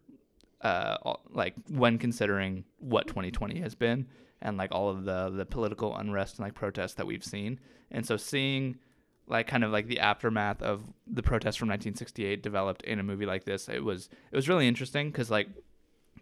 uh 0.63 0.97
like 1.31 1.55
when 1.69 1.99
considering 1.99 2.65
what 2.79 3.07
2020 3.07 3.61
has 3.61 3.75
been 3.75 4.07
and 4.41 4.57
like 4.57 4.73
all 4.73 4.89
of 4.89 5.05
the 5.05 5.29
the 5.31 5.45
political 5.45 5.95
unrest 5.97 6.39
and 6.39 6.47
like 6.47 6.55
protests 6.55 6.95
that 6.95 7.07
we've 7.07 7.25
seen. 7.25 7.61
And 7.91 8.07
so 8.07 8.17
seeing 8.17 8.79
like 9.29 9.47
kind 9.47 9.65
of 9.65 9.73
like 9.73 9.89
the 9.89 10.01
aftermath 10.01 10.63
of 10.63 10.85
the 11.07 11.23
protests 11.23 11.57
from 11.57 11.69
1968 11.69 12.43
developed 12.43 12.83
in 12.83 12.99
a 12.99 13.03
movie 13.03 13.27
like 13.27 13.45
this, 13.45 13.69
it 13.69 13.85
was 13.85 14.09
it 14.33 14.37
was 14.37 14.49
really 14.49 14.67
interesting 14.67 15.13
cuz 15.13 15.31
like 15.31 15.49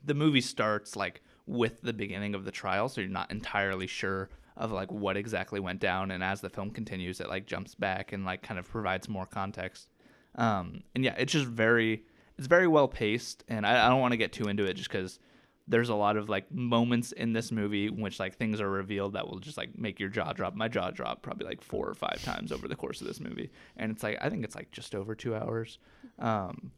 the 0.04 0.14
movie 0.14 0.40
starts 0.40 0.96
like 0.96 1.22
with 1.46 1.80
the 1.82 1.92
beginning 1.92 2.34
of 2.34 2.44
the 2.44 2.50
trial, 2.50 2.88
so 2.88 3.00
you're 3.00 3.10
not 3.10 3.30
entirely 3.30 3.86
sure 3.86 4.30
of 4.56 4.70
like 4.70 4.90
what 4.90 5.16
exactly 5.16 5.60
went 5.60 5.80
down. 5.80 6.10
And 6.10 6.22
as 6.22 6.40
the 6.40 6.50
film 6.50 6.70
continues, 6.70 7.20
it 7.20 7.28
like 7.28 7.46
jumps 7.46 7.74
back 7.74 8.12
and 8.12 8.24
like 8.24 8.42
kind 8.42 8.58
of 8.58 8.68
provides 8.68 9.08
more 9.08 9.26
context. 9.26 9.88
Um, 10.36 10.82
and 10.94 11.04
yeah, 11.04 11.14
it's 11.18 11.32
just 11.32 11.46
very, 11.46 12.04
it's 12.38 12.46
very 12.46 12.68
well 12.68 12.88
paced. 12.88 13.44
And 13.48 13.66
I, 13.66 13.86
I 13.86 13.88
don't 13.88 14.00
want 14.00 14.12
to 14.12 14.18
get 14.18 14.32
too 14.32 14.48
into 14.48 14.64
it 14.64 14.74
just 14.74 14.88
because 14.88 15.18
there's 15.66 15.88
a 15.88 15.94
lot 15.94 16.16
of 16.16 16.28
like 16.28 16.50
moments 16.52 17.12
in 17.12 17.32
this 17.32 17.50
movie 17.50 17.86
in 17.86 18.00
which 18.00 18.20
like 18.20 18.36
things 18.36 18.60
are 18.60 18.68
revealed 18.68 19.14
that 19.14 19.28
will 19.28 19.38
just 19.38 19.56
like 19.56 19.78
make 19.78 19.98
your 19.98 20.08
jaw 20.08 20.32
drop. 20.32 20.54
My 20.54 20.68
jaw 20.68 20.90
dropped 20.90 21.22
probably 21.22 21.46
like 21.46 21.62
four 21.62 21.88
or 21.88 21.94
five 21.94 22.22
times 22.22 22.52
over 22.52 22.68
the 22.68 22.76
course 22.76 23.00
of 23.00 23.06
this 23.06 23.20
movie, 23.20 23.50
and 23.76 23.90
it's 23.90 24.02
like 24.02 24.18
I 24.20 24.28
think 24.28 24.44
it's 24.44 24.54
like 24.54 24.70
just 24.72 24.94
over 24.94 25.14
two 25.14 25.34
hours. 25.34 25.78
Um, 26.18 26.70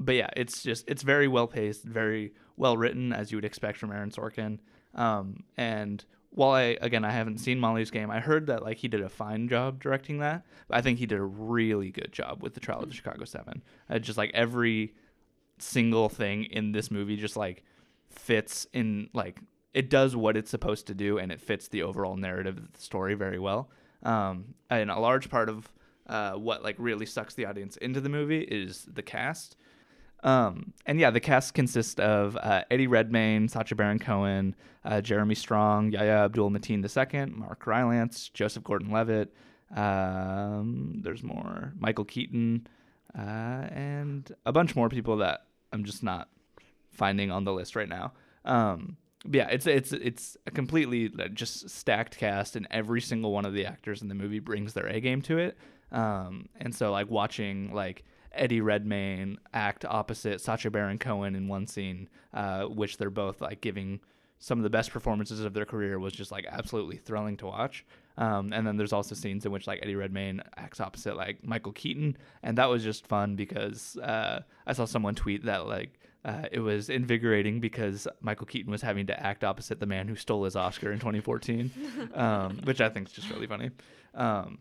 but 0.00 0.14
yeah, 0.14 0.30
it's 0.34 0.62
just 0.62 0.84
it's 0.88 1.02
very 1.02 1.28
well 1.28 1.46
paced, 1.46 1.84
very 1.84 2.32
well 2.56 2.76
written 2.76 3.12
as 3.12 3.30
you 3.30 3.36
would 3.36 3.44
expect 3.44 3.78
from 3.78 3.92
Aaron 3.92 4.10
Sorkin. 4.10 4.58
Um, 4.94 5.44
and 5.56 6.04
while 6.30 6.52
I 6.52 6.78
again 6.80 7.04
I 7.04 7.10
haven't 7.10 7.38
seen 7.38 7.60
Molly's 7.60 7.90
Game, 7.90 8.10
I 8.10 8.18
heard 8.18 8.46
that 8.46 8.62
like 8.62 8.78
he 8.78 8.88
did 8.88 9.02
a 9.02 9.10
fine 9.10 9.46
job 9.48 9.80
directing 9.80 10.18
that. 10.18 10.44
But 10.68 10.78
I 10.78 10.80
think 10.80 10.98
he 10.98 11.06
did 11.06 11.18
a 11.18 11.24
really 11.24 11.90
good 11.90 12.12
job 12.12 12.42
with 12.42 12.54
the 12.54 12.60
Trial 12.60 12.82
of 12.82 12.88
the 12.88 12.94
Chicago 12.94 13.24
Seven. 13.26 13.62
Uh, 13.88 13.98
just 13.98 14.16
like 14.16 14.30
every 14.32 14.94
single 15.58 16.08
thing 16.08 16.44
in 16.44 16.72
this 16.72 16.90
movie, 16.90 17.16
just 17.16 17.36
like 17.36 17.62
fits 18.08 18.66
in 18.72 19.10
like 19.12 19.38
it 19.74 19.90
does 19.90 20.16
what 20.16 20.36
it's 20.36 20.50
supposed 20.50 20.86
to 20.86 20.94
do, 20.94 21.18
and 21.18 21.30
it 21.30 21.40
fits 21.40 21.68
the 21.68 21.82
overall 21.82 22.16
narrative 22.16 22.56
of 22.56 22.72
the 22.72 22.80
story 22.80 23.14
very 23.14 23.38
well. 23.38 23.70
Um, 24.02 24.54
and 24.70 24.90
a 24.90 24.98
large 24.98 25.28
part 25.28 25.50
of 25.50 25.70
uh, 26.06 26.32
what 26.32 26.62
like 26.62 26.76
really 26.78 27.06
sucks 27.06 27.34
the 27.34 27.44
audience 27.44 27.76
into 27.76 28.00
the 28.00 28.08
movie 28.08 28.40
is 28.40 28.86
the 28.90 29.02
cast. 29.02 29.56
Um, 30.22 30.74
and 30.86 31.00
yeah, 31.00 31.10
the 31.10 31.20
cast 31.20 31.54
consists 31.54 31.98
of 31.98 32.36
uh, 32.36 32.62
Eddie 32.70 32.86
Redmayne, 32.86 33.48
Sacha 33.48 33.74
Baron 33.74 33.98
Cohen, 33.98 34.54
uh, 34.84 35.00
Jeremy 35.00 35.34
Strong, 35.34 35.92
Yahya 35.92 36.24
Abdul 36.24 36.50
Mateen 36.50 36.84
II, 36.84 37.34
Mark 37.34 37.66
Rylance, 37.66 38.28
Joseph 38.28 38.64
Gordon-Levitt. 38.64 39.34
Um, 39.74 41.00
there's 41.02 41.22
more, 41.22 41.72
Michael 41.78 42.04
Keaton, 42.04 42.66
uh, 43.16 43.20
and 43.20 44.30
a 44.44 44.52
bunch 44.52 44.74
more 44.74 44.88
people 44.88 45.18
that 45.18 45.46
I'm 45.72 45.84
just 45.84 46.02
not 46.02 46.28
finding 46.90 47.30
on 47.30 47.44
the 47.44 47.52
list 47.52 47.76
right 47.76 47.88
now. 47.88 48.12
Um, 48.44 48.96
yeah, 49.30 49.48
it's 49.48 49.66
it's 49.66 49.92
it's 49.92 50.36
a 50.46 50.50
completely 50.50 51.12
just 51.34 51.68
stacked 51.68 52.16
cast, 52.16 52.56
and 52.56 52.66
every 52.70 53.00
single 53.00 53.32
one 53.32 53.44
of 53.44 53.52
the 53.52 53.66
actors 53.66 54.00
in 54.02 54.08
the 54.08 54.14
movie 54.14 54.38
brings 54.38 54.72
their 54.72 54.86
A 54.86 55.00
game 55.00 55.20
to 55.22 55.38
it. 55.38 55.58
Um, 55.92 56.48
and 56.58 56.74
so 56.74 56.90
like 56.90 57.10
watching 57.10 57.74
like 57.74 58.04
Eddie 58.32 58.60
Redmayne 58.60 59.38
act 59.52 59.84
opposite 59.84 60.40
Sacha 60.40 60.70
Baron 60.70 60.98
Cohen 60.98 61.34
in 61.34 61.48
one 61.48 61.66
scene, 61.66 62.08
uh, 62.32 62.64
which 62.64 62.96
they're 62.96 63.10
both 63.10 63.40
like 63.40 63.60
giving 63.60 64.00
some 64.38 64.58
of 64.58 64.62
the 64.62 64.70
best 64.70 64.90
performances 64.90 65.40
of 65.40 65.52
their 65.52 65.66
career 65.66 65.98
was 65.98 66.14
just 66.14 66.32
like 66.32 66.46
absolutely 66.48 66.96
thrilling 66.96 67.36
to 67.36 67.46
watch. 67.46 67.84
Um, 68.16 68.52
and 68.52 68.66
then 68.66 68.76
there's 68.76 68.92
also 68.92 69.14
scenes 69.14 69.46
in 69.46 69.52
which 69.52 69.66
like 69.66 69.80
Eddie 69.82 69.94
Redmayne 69.94 70.42
acts 70.56 70.80
opposite 70.80 71.16
like 71.16 71.44
Michael 71.44 71.72
Keaton, 71.72 72.16
and 72.42 72.58
that 72.58 72.68
was 72.68 72.82
just 72.82 73.06
fun 73.06 73.36
because 73.36 73.96
uh, 73.98 74.40
I 74.66 74.72
saw 74.72 74.84
someone 74.84 75.14
tweet 75.14 75.44
that 75.44 75.66
like 75.66 75.98
uh, 76.24 76.44
it 76.52 76.60
was 76.60 76.90
invigorating 76.90 77.60
because 77.60 78.06
Michael 78.20 78.46
Keaton 78.46 78.70
was 78.70 78.82
having 78.82 79.06
to 79.06 79.26
act 79.26 79.44
opposite 79.44 79.80
the 79.80 79.86
man 79.86 80.08
who 80.08 80.16
stole 80.16 80.44
his 80.44 80.56
Oscar 80.56 80.92
in 80.92 80.98
2014, 80.98 81.70
um, 82.14 82.60
which 82.64 82.80
I 82.80 82.88
think 82.88 83.08
is 83.08 83.14
just 83.14 83.30
really 83.30 83.46
funny. 83.46 83.70
Um, 84.14 84.58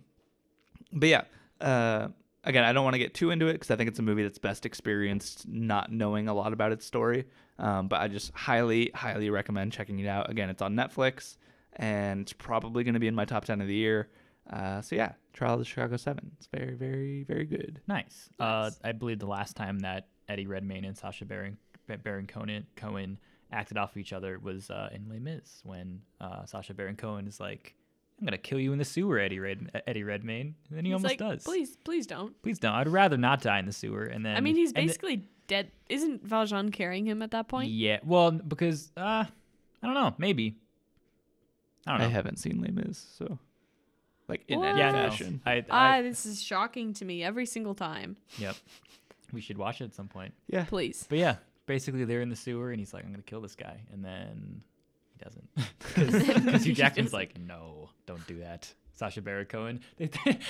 but 0.94 1.10
yeah, 1.10 1.24
uh, 1.60 2.10
again, 2.50 2.64
I 2.64 2.74
don't 2.74 2.84
want 2.84 2.96
to 2.96 3.00
get 3.00 3.14
too 3.14 3.30
into 3.32 3.48
it 3.48 3.54
because 3.54 3.72
I 3.72 3.76
think 3.76 3.88
it's 3.88 4.00
a 4.00 4.02
movie 4.02 4.24
that's 4.24 4.40
best 4.40 4.66
experienced 4.66 5.48
not 5.48 5.92
knowing 5.92 6.28
a 6.28 6.34
lot 6.34 6.52
about 6.52 6.72
its 6.72 6.86
story. 6.86 7.26
Um, 7.60 7.88
but 7.88 8.02
I 8.02 8.08
just 8.08 8.34
highly, 8.34 8.92
highly 8.94 9.30
recommend 9.30 9.72
checking 9.72 10.00
it 10.00 10.08
out. 10.08 10.30
Again, 10.30 10.50
it's 10.50 10.62
on 10.62 10.76
Netflix 10.76 11.38
and 11.74 12.22
it's 12.22 12.34
probably 12.34 12.84
going 12.84 12.96
to 12.96 13.00
be 13.00 13.08
in 13.08 13.16
my 13.16 13.26
top 13.26 13.46
10 13.46 13.62
of 13.62 13.68
the 13.68 13.76
year. 13.76 14.10
Uh, 14.50 14.82
so 14.82 14.96
yeah, 14.96 15.14
Trial 15.34 15.54
of 15.54 15.60
the 15.60 15.66
Chicago 15.66 15.96
Seven. 15.96 16.32
It's 16.38 16.48
very, 16.48 16.74
very, 16.74 17.24
very 17.24 17.46
good. 17.46 17.82
Nice. 17.88 18.30
Uh, 18.40 18.72
I 18.84 18.94
believe 18.94 19.20
the 19.20 19.28
last 19.28 19.56
time 19.56 19.80
that 19.80 20.08
Eddie 20.28 20.48
Redmayne 20.48 20.86
and 20.86 20.98
Sacha 20.98 21.26
Baron 21.26 21.58
Baron 22.04 22.28
Cohen 22.28 22.66
Cohen 22.76 23.20
acted 23.52 23.78
off 23.78 23.92
of 23.92 23.98
each 23.98 24.14
other 24.14 24.40
was 24.40 24.70
uh, 24.70 24.90
in 24.92 25.08
Les 25.10 25.20
Mis 25.20 25.62
when 25.64 26.02
uh, 26.20 26.46
Sacha 26.46 26.74
Baron 26.74 26.96
Cohen 26.96 27.28
is 27.28 27.40
like, 27.40 27.76
"I'm 28.20 28.26
gonna 28.26 28.38
kill 28.38 28.60
you 28.60 28.72
in 28.74 28.78
the 28.80 28.86
sewer, 28.86 29.18
Eddie 29.20 29.40
Red 29.40 29.82
Eddie 29.88 30.04
Redmayne," 30.04 30.56
and 30.70 30.78
then 30.78 30.86
he 30.86 30.92
He's 30.92 30.96
almost 30.96 31.12
like, 31.12 31.20
does. 31.20 31.44
Please, 31.44 31.78
please 31.84 32.06
don't. 32.08 32.40
please 32.42 32.60
don't. 32.60 32.74
I'd 32.74 32.88
rather 32.88 33.18
not 33.18 33.42
die 33.42 33.60
in 33.60 33.66
the 33.66 33.74
sewer. 33.74 34.04
And 34.06 34.26
then 34.26 34.36
I 34.36 34.40
mean, 34.42 34.56
he's 34.56 34.70
and 34.70 34.78
th- 34.78 34.88
basically 34.88 35.24
dead. 35.48 35.72
Isn't 35.90 36.24
Valjean 36.24 36.72
carrying 36.72 37.06
him 37.06 37.22
at 37.22 37.32
that 37.32 37.48
point? 37.48 37.70
yeah. 37.72 38.00
Well, 38.04 38.32
because 38.32 38.92
uh, 38.98 39.26
I 39.82 39.86
don't 39.86 39.94
know. 39.94 40.14
Maybe. 40.18 40.58
I 41.88 41.92
don't 41.98 42.02
I 42.02 42.10
haven't 42.10 42.38
seen 42.38 42.62
Les 42.62 42.72
Mis, 42.72 42.98
so 43.18 43.40
like 44.28 44.44
in 44.48 44.60
What? 44.60 44.68
any 44.70 44.80
yeah, 44.80 44.92
no. 44.92 45.10
fashion. 45.10 45.42
I, 45.46 45.66
Ah, 45.70 46.02
this 46.02 46.26
is 46.26 46.42
shocking 46.44 46.94
to 46.96 47.06
me 47.06 47.24
every 47.24 47.46
single 47.46 47.74
time. 47.74 48.18
yep. 48.38 48.56
We 49.32 49.42
should 49.42 49.58
watch 49.58 49.80
it 49.82 49.86
at 49.86 49.96
some 49.96 50.08
point. 50.08 50.34
Yeah. 50.48 50.66
Please. 50.66 51.06
But 51.08 51.20
yeah, 51.20 51.36
basically 51.68 52.04
they're 52.04 52.22
in 52.22 52.30
the 52.30 52.36
sewer 52.36 52.72
and 52.72 52.80
he's 52.80 52.94
like, 52.94 53.06
I'm 53.06 53.12
gonna 53.12 53.24
kill 53.24 53.42
this 53.42 53.56
guy, 53.56 53.80
and 53.94 54.04
then 54.04 54.62
he 54.62 54.69
doesn't. 55.24 55.50
Because 55.96 56.64
Hugh 56.64 56.72
He 56.72 56.74
Jackman's 56.74 57.14
like, 57.14 57.40
no, 57.40 57.90
don't 58.06 58.26
do 58.28 58.40
that. 58.40 58.74
Sacha 58.94 59.22
Baron 59.22 59.46
Cohen. 59.46 59.80
They, 59.98 60.10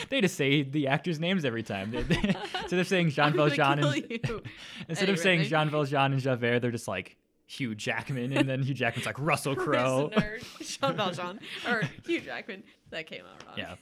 they 0.09 0.21
just 0.21 0.35
say 0.35 0.63
the 0.63 0.87
actors' 0.87 1.19
names 1.19 1.45
every 1.45 1.63
time. 1.63 1.91
They, 1.91 2.01
they, 2.03 2.35
instead 2.61 2.79
of 2.79 2.87
saying 2.87 3.09
Jean 3.09 3.33
Valjean 3.33 3.79
and 3.79 3.95
instead 4.87 5.03
Eddie 5.03 5.11
of 5.11 5.19
saying 5.19 5.43
Jean 5.43 5.69
Valjean 5.69 6.13
and 6.13 6.21
Javert, 6.21 6.59
they're 6.59 6.71
just 6.71 6.87
like 6.87 7.17
Hugh 7.45 7.75
Jackman, 7.75 8.33
and 8.33 8.49
then 8.49 8.63
Hugh 8.63 8.73
Jackman's 8.73 9.05
like 9.05 9.19
Russell 9.19 9.55
Crowe. 9.55 10.11
Jean 10.61 10.95
Valjean 10.95 11.39
or 11.67 11.83
Hugh 12.05 12.21
Jackman. 12.21 12.63
That 12.89 13.07
came 13.07 13.21
out 13.21 13.45
wrong. 13.47 13.55
Yeah, 13.57 13.75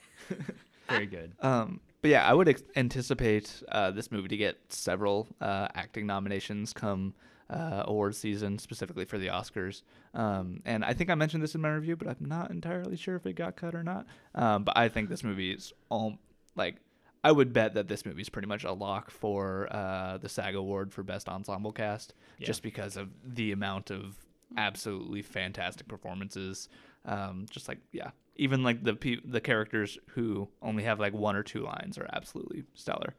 very 0.88 1.06
good. 1.06 1.32
Um, 1.40 1.80
but 2.02 2.10
yeah, 2.10 2.28
I 2.28 2.32
would 2.34 2.48
ex- 2.48 2.62
anticipate 2.76 3.62
uh, 3.70 3.90
this 3.90 4.10
movie 4.12 4.28
to 4.28 4.36
get 4.36 4.56
several 4.68 5.28
uh, 5.40 5.68
acting 5.74 6.06
nominations 6.06 6.72
come 6.72 7.14
uh, 7.50 7.82
award 7.86 8.14
season, 8.14 8.58
specifically 8.58 9.04
for 9.04 9.16
the 9.18 9.28
Oscars. 9.28 9.82
Um, 10.14 10.60
and 10.66 10.84
I 10.84 10.92
think 10.92 11.08
I 11.10 11.14
mentioned 11.14 11.42
this 11.42 11.54
in 11.54 11.60
my 11.60 11.70
review, 11.70 11.96
but 11.96 12.08
I'm 12.08 12.16
not 12.20 12.50
entirely 12.50 12.96
sure 12.96 13.16
if 13.16 13.24
it 13.26 13.34
got 13.34 13.56
cut 13.56 13.74
or 13.74 13.82
not. 13.82 14.06
Um, 14.34 14.64
but 14.64 14.76
I 14.76 14.88
think 14.88 15.08
this 15.08 15.24
movie 15.24 15.52
is 15.52 15.72
all 15.88 16.18
like. 16.56 16.76
I 17.24 17.32
would 17.32 17.52
bet 17.52 17.74
that 17.74 17.88
this 17.88 18.06
movie 18.06 18.22
is 18.22 18.28
pretty 18.28 18.46
much 18.46 18.62
a 18.62 18.72
lock 18.72 19.10
for 19.10 19.66
uh, 19.72 20.18
the 20.18 20.28
SAG 20.28 20.54
Award 20.54 20.92
for 20.92 21.02
Best 21.02 21.28
Ensemble 21.28 21.72
Cast, 21.72 22.14
Yeah. 22.38 22.46
just 22.46 22.62
because 22.62 22.96
of 22.96 23.08
the 23.24 23.50
amount 23.50 23.90
of 23.90 24.16
absolutely 24.56 25.22
fantastic 25.22 25.88
performances. 25.88 26.68
Um, 27.04 27.46
just 27.50 27.66
like 27.68 27.78
yeah, 27.92 28.10
even 28.38 28.62
like 28.62 28.82
the 28.82 28.94
pe- 28.94 29.20
the 29.24 29.40
characters 29.40 29.98
who 30.10 30.48
only 30.62 30.84
have 30.84 30.98
like 30.98 31.12
one 31.12 31.36
or 31.36 31.42
two 31.42 31.62
lines 31.62 31.98
are 31.98 32.08
absolutely 32.12 32.64
stellar. 32.74 33.14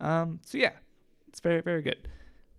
Um, 0.00 0.40
so 0.44 0.58
yeah, 0.58 0.72
it's 1.28 1.40
very 1.40 1.60
very 1.60 1.82
good. 1.82 2.08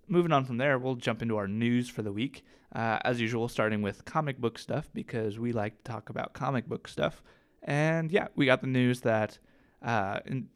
Moving 0.08 0.32
on 0.32 0.46
from 0.46 0.58
there, 0.58 0.78
we'll 0.78 0.96
jump 0.96 1.22
into 1.22 1.38
our 1.38 1.48
news 1.48 1.90
for 1.90 2.02
the 2.02 2.12
week. 2.12 2.46
Uh, 2.74 2.98
as 3.06 3.22
usual, 3.22 3.48
starting 3.48 3.84
with 3.84 4.04
comic 4.06 4.40
book 4.40 4.58
stuff 4.58 4.90
because 4.94 5.38
we 5.38 5.52
like 5.52 5.78
to 5.78 5.92
talk 5.92 6.10
about 6.10 6.34
comic 6.34 6.68
book 6.68 6.88
stuff. 6.88 7.22
And 7.62 8.12
yeah, 8.12 8.28
we 8.36 8.48
got 8.48 8.62
the 8.62 8.68
news 8.68 9.02
that 9.02 9.38
uh, 9.84 10.20
in, 10.26 10.50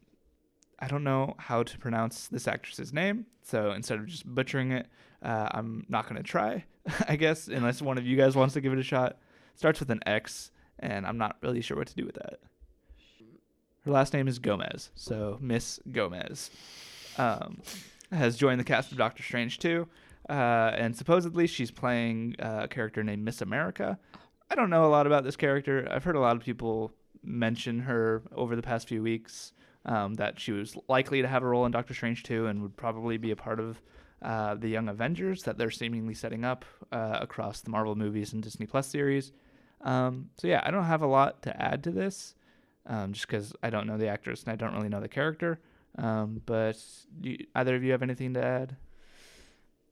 I 0.80 0.88
don't 0.88 1.04
know 1.04 1.34
how 1.38 1.62
to 1.62 1.78
pronounce 1.78 2.26
this 2.28 2.48
actress's 2.48 2.92
name, 2.92 3.26
so 3.42 3.70
instead 3.72 3.98
of 3.98 4.06
just 4.06 4.26
butchering 4.26 4.72
it, 4.72 4.88
uh, 5.22 5.48
I'm 5.52 5.86
not 5.88 6.08
going 6.08 6.16
to 6.16 6.22
try, 6.22 6.64
I 7.08 7.16
guess, 7.16 7.48
unless 7.48 7.82
one 7.82 7.98
of 7.98 8.06
you 8.06 8.16
guys 8.16 8.36
wants 8.36 8.54
to 8.54 8.60
give 8.60 8.72
it 8.72 8.78
a 8.78 8.84
shot. 8.84 9.18
Starts 9.54 9.80
with 9.80 9.90
an 9.90 10.00
X, 10.06 10.50
and 10.80 11.06
I'm 11.06 11.18
not 11.18 11.36
really 11.42 11.60
sure 11.60 11.76
what 11.76 11.88
to 11.88 11.94
do 11.94 12.04
with 12.06 12.16
that. 12.16 12.40
Her 13.84 13.90
last 13.90 14.12
name 14.12 14.28
is 14.28 14.38
Gomez, 14.38 14.90
so 14.94 15.38
Miss 15.40 15.80
Gomez 15.90 16.50
um, 17.16 17.62
has 18.12 18.36
joined 18.36 18.60
the 18.60 18.64
cast 18.64 18.92
of 18.92 18.98
Doctor 18.98 19.22
Strange 19.22 19.58
2, 19.58 19.86
uh, 20.28 20.32
and 20.32 20.96
supposedly 20.96 21.46
she's 21.46 21.70
playing 21.70 22.36
uh, 22.38 22.60
a 22.64 22.68
character 22.68 23.02
named 23.02 23.24
Miss 23.24 23.40
America. 23.40 23.98
I 24.50 24.54
don't 24.54 24.70
know 24.70 24.84
a 24.84 24.88
lot 24.88 25.06
about 25.06 25.24
this 25.24 25.36
character. 25.36 25.88
I've 25.90 26.04
heard 26.04 26.16
a 26.16 26.20
lot 26.20 26.36
of 26.36 26.42
people 26.42 26.92
mention 27.22 27.80
her 27.80 28.22
over 28.34 28.56
the 28.56 28.62
past 28.62 28.88
few 28.88 29.02
weeks 29.02 29.52
um, 29.84 30.14
that 30.14 30.38
she 30.38 30.52
was 30.52 30.76
likely 30.88 31.22
to 31.22 31.28
have 31.28 31.42
a 31.42 31.46
role 31.46 31.66
in 31.66 31.72
Doctor 31.72 31.94
Strange 31.94 32.22
2 32.22 32.46
and 32.46 32.62
would 32.62 32.76
probably 32.76 33.16
be 33.16 33.30
a 33.30 33.36
part 33.36 33.60
of 33.60 33.80
uh, 34.22 34.54
the 34.54 34.68
Young 34.68 34.88
Avengers 34.88 35.42
that 35.44 35.58
they're 35.58 35.70
seemingly 35.70 36.14
setting 36.14 36.44
up 36.44 36.64
uh, 36.92 37.18
across 37.20 37.60
the 37.60 37.70
Marvel 37.70 37.94
movies 37.94 38.32
and 38.32 38.42
Disney 38.42 38.66
Plus 38.66 38.86
series. 38.86 39.32
Um, 39.82 40.30
so 40.36 40.48
yeah, 40.48 40.62
I 40.64 40.70
don't 40.70 40.84
have 40.84 41.02
a 41.02 41.06
lot 41.06 41.42
to 41.42 41.62
add 41.62 41.84
to 41.84 41.90
this, 41.90 42.34
um, 42.86 43.12
just 43.12 43.26
because 43.26 43.54
I 43.62 43.70
don't 43.70 43.86
know 43.86 43.96
the 43.96 44.08
actress 44.08 44.42
and 44.42 44.52
I 44.52 44.56
don't 44.56 44.74
really 44.74 44.88
know 44.88 45.00
the 45.00 45.08
character. 45.08 45.60
Um, 45.96 46.42
but 46.46 46.76
do 47.20 47.30
you, 47.30 47.46
either 47.54 47.74
of 47.76 47.82
you 47.82 47.92
have 47.92 48.02
anything 48.02 48.34
to 48.34 48.44
add? 48.44 48.76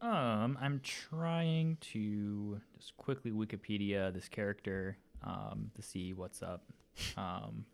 Um, 0.01 0.59
I'm 0.61 0.81
trying 0.83 1.79
to 1.93 2.61
just 2.79 2.97
quickly 2.97 3.31
Wikipedia 3.31 4.13
this 4.13 4.29
character 4.29 4.99
um, 5.25 5.71
to 5.75 5.83
see 5.83 6.13
what's 6.13 6.43
up. 6.43 6.65
Um, 7.17 7.65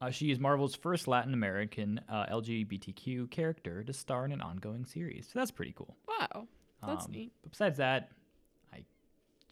uh, 0.00 0.10
she 0.10 0.30
is 0.30 0.38
Marvel's 0.38 0.74
first 0.74 1.06
Latin 1.08 1.32
American 1.32 2.00
uh, 2.08 2.26
LGBTQ 2.26 3.30
character 3.30 3.82
to 3.84 3.92
star 3.92 4.24
in 4.24 4.32
an 4.32 4.40
ongoing 4.40 4.84
series. 4.84 5.26
So 5.32 5.38
that's 5.38 5.50
pretty 5.50 5.72
cool. 5.76 5.96
Wow. 6.08 6.46
That's 6.86 7.06
Um, 7.06 7.12
neat. 7.12 7.32
But 7.42 7.52
besides 7.52 7.78
that, 7.78 8.10
I 8.72 8.84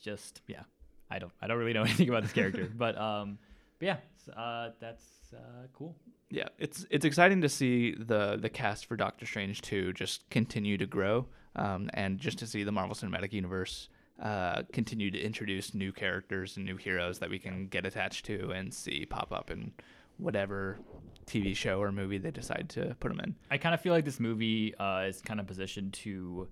just 0.00 0.42
yeah, 0.48 0.62
I 1.10 1.18
don't 1.18 1.32
I 1.40 1.46
don't 1.46 1.58
really 1.58 1.72
know 1.72 1.82
anything 1.90 2.08
about 2.08 2.22
this 2.22 2.32
character. 2.32 2.70
but 2.76 2.98
um, 2.98 3.38
but 3.78 3.86
yeah, 3.86 3.96
uh, 4.36 4.70
that's 4.80 5.04
uh, 5.34 5.66
cool. 5.74 5.96
Yeah, 6.30 6.48
it's 6.58 6.86
it's 6.90 7.04
exciting 7.04 7.40
to 7.40 7.48
see 7.48 7.94
the 7.94 8.38
the 8.40 8.48
cast 8.48 8.86
for 8.86 8.96
Doctor 8.96 9.26
Strange 9.26 9.62
2 9.62 9.92
just 9.94 10.28
continue 10.30 10.78
to 10.78 10.86
grow, 10.86 11.26
um, 11.56 11.90
and 11.94 12.18
just 12.18 12.38
to 12.38 12.46
see 12.46 12.62
the 12.62 12.72
Marvel 12.72 12.94
Cinematic 12.94 13.32
Universe 13.32 13.88
uh, 14.22 14.62
continue 14.72 15.10
to 15.10 15.18
introduce 15.18 15.74
new 15.74 15.92
characters 15.92 16.56
and 16.56 16.66
new 16.66 16.76
heroes 16.76 17.18
that 17.18 17.30
we 17.30 17.38
can 17.38 17.66
get 17.66 17.86
attached 17.86 18.26
to 18.26 18.50
and 18.50 18.72
see 18.72 19.06
pop 19.06 19.32
up 19.32 19.50
in 19.50 19.72
whatever 20.18 20.78
TV 21.26 21.56
show 21.56 21.80
or 21.80 21.90
movie 21.90 22.18
they 22.18 22.30
decide 22.30 22.68
to 22.68 22.94
put 23.00 23.08
them 23.08 23.20
in. 23.20 23.34
I 23.50 23.56
kind 23.56 23.74
of 23.74 23.80
feel 23.80 23.92
like 23.92 24.04
this 24.04 24.20
movie 24.20 24.74
uh, 24.76 25.04
is 25.08 25.22
kind 25.22 25.40
of 25.40 25.46
positioned 25.46 25.94
to 25.94 26.48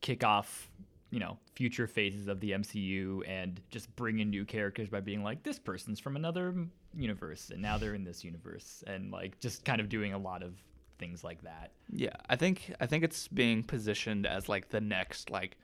kick 0.00 0.22
off, 0.22 0.68
you 1.14 1.20
know, 1.20 1.38
future 1.54 1.86
phases 1.86 2.26
of 2.26 2.40
the 2.40 2.50
MCU 2.50 3.22
and 3.28 3.60
just 3.70 3.94
bring 3.94 4.18
in 4.18 4.30
new 4.30 4.44
characters 4.44 4.88
by 4.88 4.98
being 4.98 5.22
like, 5.22 5.44
this 5.44 5.60
person's 5.60 6.00
from 6.00 6.16
another 6.16 6.52
universe 6.92 7.50
and 7.50 7.62
now 7.62 7.78
they're 7.78 7.94
in 7.94 8.02
this 8.02 8.24
universe, 8.24 8.82
and 8.88 9.12
like 9.12 9.38
just 9.38 9.64
kind 9.64 9.80
of 9.80 9.88
doing 9.88 10.12
a 10.12 10.18
lot 10.18 10.42
of 10.42 10.54
things 10.98 11.22
like 11.22 11.40
that. 11.44 11.70
Yeah, 11.88 12.16
I 12.28 12.34
think 12.34 12.74
I 12.80 12.86
think 12.86 13.04
it's 13.04 13.28
being 13.28 13.62
positioned 13.62 14.26
as 14.26 14.48
like 14.48 14.70
the 14.70 14.80
next 14.80 15.30
like 15.30 15.56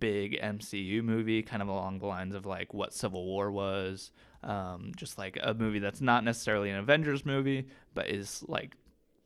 big 0.00 0.38
MCU 0.38 1.02
movie, 1.02 1.42
kind 1.42 1.62
of 1.62 1.68
along 1.68 2.00
the 2.00 2.06
lines 2.06 2.34
of 2.34 2.44
like 2.44 2.74
what 2.74 2.92
Civil 2.92 3.24
War 3.24 3.50
was, 3.50 4.10
um, 4.42 4.92
just 4.96 5.16
like 5.16 5.38
a 5.42 5.54
movie 5.54 5.78
that's 5.78 6.02
not 6.02 6.24
necessarily 6.24 6.68
an 6.68 6.76
Avengers 6.76 7.24
movie, 7.24 7.68
but 7.94 8.10
is 8.10 8.44
like 8.48 8.76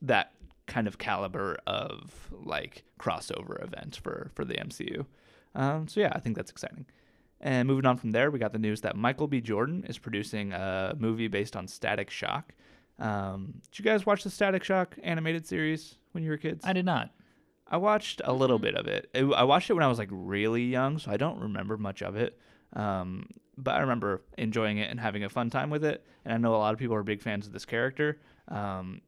that 0.03 0.31
kind 0.67 0.87
of 0.87 0.97
caliber 0.97 1.57
of 1.67 2.29
like 2.31 2.85
crossover 2.97 3.61
event 3.61 3.99
for 4.01 4.31
for 4.35 4.45
the 4.45 4.55
MCU. 4.55 5.05
Um, 5.55 5.87
so 5.87 5.99
yeah, 6.01 6.11
I 6.13 6.19
think 6.19 6.35
that's 6.35 6.51
exciting. 6.51 6.85
And 7.41 7.67
moving 7.67 7.85
on 7.85 7.97
from 7.97 8.11
there, 8.11 8.31
we 8.31 8.39
got 8.39 8.53
the 8.53 8.59
news 8.59 8.81
that 8.81 8.95
Michael 8.95 9.27
B. 9.27 9.41
Jordan 9.41 9.85
is 9.87 9.97
producing 9.97 10.53
a 10.53 10.95
movie 10.97 11.27
based 11.27 11.55
on 11.55 11.67
Static 11.67 12.09
Shock. 12.09 12.53
Um, 12.97 13.55
did 13.71 13.79
you 13.79 13.85
guys 13.85 14.05
watch 14.05 14.23
the 14.23 14.29
Static 14.29 14.63
Shock 14.63 14.97
animated 15.03 15.45
series 15.45 15.95
when 16.13 16.23
you 16.23 16.29
were 16.29 16.37
kids? 16.37 16.63
I 16.65 16.73
did 16.73 16.85
not. 16.85 17.11
I 17.67 17.77
watched 17.77 18.21
a 18.23 18.33
little 18.33 18.59
bit 18.59 18.75
of 18.75 18.87
it. 18.87 19.09
it. 19.13 19.25
I 19.25 19.43
watched 19.43 19.69
it 19.69 19.73
when 19.73 19.83
I 19.83 19.87
was 19.87 19.97
like 19.97 20.09
really 20.11 20.63
young, 20.63 20.97
so 20.97 21.11
I 21.11 21.17
don't 21.17 21.39
remember 21.39 21.77
much 21.77 22.01
of 22.01 22.15
it. 22.15 22.39
Um, 22.73 23.27
but 23.57 23.75
I 23.75 23.79
remember 23.79 24.21
enjoying 24.37 24.77
it 24.77 24.89
and 24.91 24.99
having 24.99 25.23
a 25.23 25.29
fun 25.29 25.49
time 25.49 25.69
with 25.69 25.83
it. 25.83 26.05
And 26.23 26.33
I 26.33 26.37
know 26.37 26.55
a 26.55 26.57
lot 26.57 26.73
of 26.73 26.79
people 26.79 26.95
are 26.95 27.03
big 27.03 27.21
fans 27.21 27.47
of 27.47 27.53
this 27.53 27.65
character. 27.65 28.19
Um, 28.47 29.01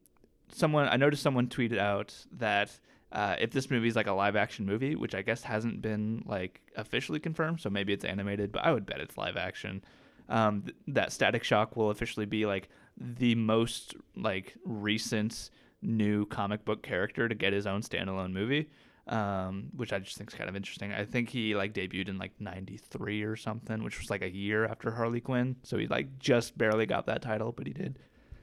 someone 0.52 0.88
I 0.88 0.96
noticed 0.96 1.22
someone 1.22 1.48
tweeted 1.48 1.78
out 1.78 2.14
that 2.32 2.78
uh, 3.10 3.36
if 3.38 3.50
this 3.50 3.70
movie 3.70 3.88
is 3.88 3.96
like 3.96 4.06
a 4.06 4.12
live 4.12 4.36
action 4.36 4.66
movie, 4.66 4.94
which 4.94 5.14
I 5.14 5.22
guess 5.22 5.42
hasn't 5.42 5.80
been 5.80 6.22
like 6.26 6.60
officially 6.76 7.20
confirmed, 7.20 7.60
so 7.60 7.70
maybe 7.70 7.92
it's 7.92 8.04
animated, 8.04 8.52
but 8.52 8.64
I 8.64 8.72
would 8.72 8.84
bet 8.84 9.00
it's 9.00 9.16
live 9.16 9.36
action. 9.36 9.82
Um, 10.28 10.62
th- 10.62 10.76
that 10.88 11.12
Static 11.12 11.42
Shock 11.42 11.76
will 11.76 11.90
officially 11.90 12.26
be 12.26 12.44
like 12.44 12.68
the 12.98 13.34
most 13.34 13.94
like 14.14 14.54
recent 14.64 15.50
new 15.80 16.26
comic 16.26 16.64
book 16.64 16.82
character 16.82 17.28
to 17.28 17.34
get 17.34 17.54
his 17.54 17.66
own 17.66 17.80
standalone 17.80 18.32
movie, 18.32 18.68
um, 19.06 19.68
which 19.74 19.92
I 19.94 20.00
just 20.00 20.18
think 20.18 20.30
is 20.30 20.34
kind 20.34 20.50
of 20.50 20.56
interesting. 20.56 20.92
I 20.92 21.06
think 21.06 21.30
he 21.30 21.54
like 21.54 21.72
debuted 21.72 22.10
in 22.10 22.18
like 22.18 22.32
'93 22.38 23.22
or 23.22 23.36
something, 23.36 23.82
which 23.82 23.98
was 23.98 24.10
like 24.10 24.22
a 24.22 24.30
year 24.30 24.66
after 24.66 24.90
Harley 24.90 25.20
Quinn, 25.20 25.56
so 25.62 25.78
he 25.78 25.86
like 25.86 26.18
just 26.18 26.58
barely 26.58 26.84
got 26.84 27.06
that 27.06 27.22
title, 27.22 27.52
but 27.52 27.66
he 27.66 27.72
did. 27.72 27.98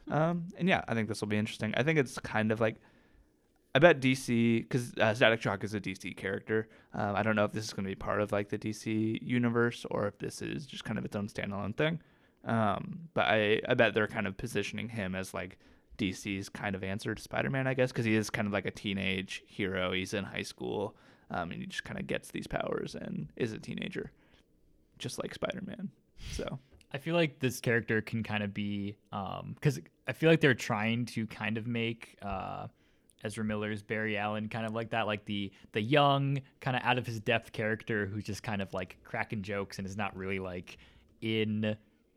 Um, 0.10 0.48
and 0.58 0.68
yeah, 0.68 0.84
I 0.88 0.96
think 0.96 1.08
this 1.08 1.22
will 1.22 1.28
be 1.28 1.38
interesting. 1.38 1.74
I 1.78 1.84
think 1.84 2.00
it's 2.00 2.18
kind 2.20 2.52
of 2.52 2.60
like 2.60 2.78
I 3.76 3.80
bet 3.80 4.00
DC 4.00 4.62
because 4.62 4.94
uh, 5.02 5.14
Static 5.14 5.42
Shock 5.42 5.66
is 5.66 5.74
a 5.74 5.82
DC 5.82 6.16
character. 6.16 6.70
Um, 6.94 7.14
I 7.14 7.24
don't 7.24 7.36
know 7.36 7.44
if 7.44 7.52
this 7.52 7.66
is 7.66 7.74
going 7.74 7.84
to 7.84 7.90
be 7.90 7.96
part 7.96 8.22
of 8.22 8.32
like 8.32 8.48
the 8.48 8.58
DC 8.58 9.20
universe 9.22 9.86
or 9.92 10.08
if 10.08 10.18
this 10.18 10.42
is 10.42 10.66
just 10.66 10.86
kind 10.86 10.98
of 10.98 11.04
its 11.04 11.14
own 11.14 11.28
standalone 11.28 11.76
thing. 11.76 12.00
Um, 12.46 13.10
but 13.14 13.26
I, 13.26 13.60
I 13.68 13.74
bet 13.74 13.94
they're 13.94 14.08
kind 14.08 14.28
of 14.28 14.38
positioning 14.38 14.88
him 14.88 15.14
as 15.14 15.34
like 15.34 15.58
DC's 15.98 16.48
kind 16.48 16.74
of 16.74 16.86
answer 16.86 17.14
to 17.14 17.22
Spider-Man, 17.22 17.68
I 17.68 17.74
guess, 17.74 17.92
because 17.92 18.06
he 18.06 18.16
is 18.16 18.30
kind 18.30 18.48
of 18.48 18.54
like 18.54 18.66
a 18.66 18.72
teenage 18.72 19.44
hero. 19.46 19.92
He's 19.92 20.14
in 20.14 20.24
high 20.24 20.44
school, 20.44 20.96
um, 21.30 21.52
and 21.52 21.60
he 21.60 21.68
just 21.68 21.84
kind 21.84 22.00
of 22.00 22.08
gets 22.08 22.32
these 22.32 22.48
powers 22.48 22.96
and 22.96 23.28
is 23.36 23.52
a 23.52 23.60
teenager, 23.60 24.10
just 25.00 25.22
like 25.22 25.34
Spider-Man. 25.34 25.90
So 26.32 26.60
I 26.94 26.98
feel 26.98 27.16
like 27.16 27.40
this 27.40 27.60
character 27.60 28.00
can 28.02 28.24
kind 28.24 28.42
of 28.42 28.54
be 28.54 28.96
because 29.12 29.82
I 30.08 30.14
feel 30.14 30.30
like 30.30 30.40
they're 30.40 30.54
trying 30.54 31.08
to 31.08 31.28
kind 31.28 31.58
of 31.58 31.68
make 31.68 32.18
uh, 32.22 32.68
Ezra 33.26 33.44
Miller's 33.44 33.82
Barry 33.82 34.18
Allen 34.18 34.48
kind 34.50 34.66
of 34.66 34.74
like 34.74 34.92
that, 34.92 35.08
like 35.08 35.26
the 35.26 35.52
the 35.72 35.82
young 35.82 36.42
kind 36.62 36.78
of 36.78 36.84
out 36.84 36.98
of 36.98 37.06
his 37.08 37.20
depth 37.20 37.52
character 37.52 38.06
who's 38.06 38.24
just 38.24 38.44
kind 38.44 38.62
of 38.62 38.74
like 38.74 38.98
cracking 39.04 39.42
jokes 39.42 39.78
and 39.80 39.88
is 39.88 39.98
not 39.98 40.16
really 40.16 40.40
like 40.40 40.78
in 41.22 41.76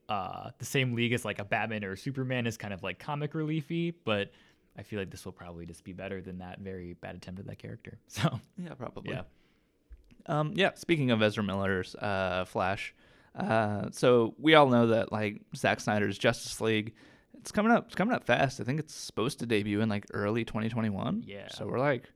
uh, 0.09 0.51
the 0.59 0.65
same 0.65 0.95
league 0.95 1.13
as 1.13 1.25
like 1.25 1.39
a 1.39 1.45
Batman 1.45 1.85
or 1.85 1.93
a 1.93 1.97
Superman 1.97 2.47
is 2.47 2.57
kind 2.57 2.75
of 2.75 2.83
like 2.83 2.99
comic 2.99 3.33
reliefy, 3.33 3.95
but 4.05 4.31
I 4.79 4.83
feel 4.83 4.99
like 4.99 5.11
this 5.11 5.25
will 5.25 5.33
probably 5.33 5.67
just 5.67 5.83
be 5.85 5.93
better 5.93 6.21
than 6.21 6.39
that 6.39 6.61
very 6.61 6.93
bad 6.95 7.17
attempt 7.17 7.41
at 7.41 7.47
that 7.47 7.59
character. 7.59 7.99
So 8.09 8.41
yeah, 8.57 8.75
probably. 8.75 9.13
yeah, 9.13 9.23
Um, 10.27 10.53
yeah. 10.55 10.75
Speaking 10.75 11.11
of 11.11 11.23
Ezra 11.23 11.43
Miller's 11.43 11.95
uh, 11.97 12.45
Flash, 12.47 12.95
uh, 13.35 13.89
so 13.93 14.35
we 14.39 14.55
all 14.55 14.69
know 14.69 14.89
that 14.89 15.13
like 15.13 15.41
Zack 15.57 15.81
Snyder's 15.81 16.19
Justice 16.19 16.61
League, 16.61 16.95
it's 17.41 17.53
coming 17.53 17.73
up. 17.73 17.87
It's 17.87 17.95
coming 17.95 18.15
up 18.15 18.25
fast. 18.25 18.61
I 18.61 18.65
think 18.65 18.81
it's 18.81 18.95
supposed 18.95 19.39
to 19.41 19.47
debut 19.47 19.81
in 19.81 19.89
like 19.89 20.07
early 20.13 20.45
2021. 20.45 21.25
Yeah. 21.27 21.49
So 21.49 21.67
we're 21.67 21.79
like 21.79 22.11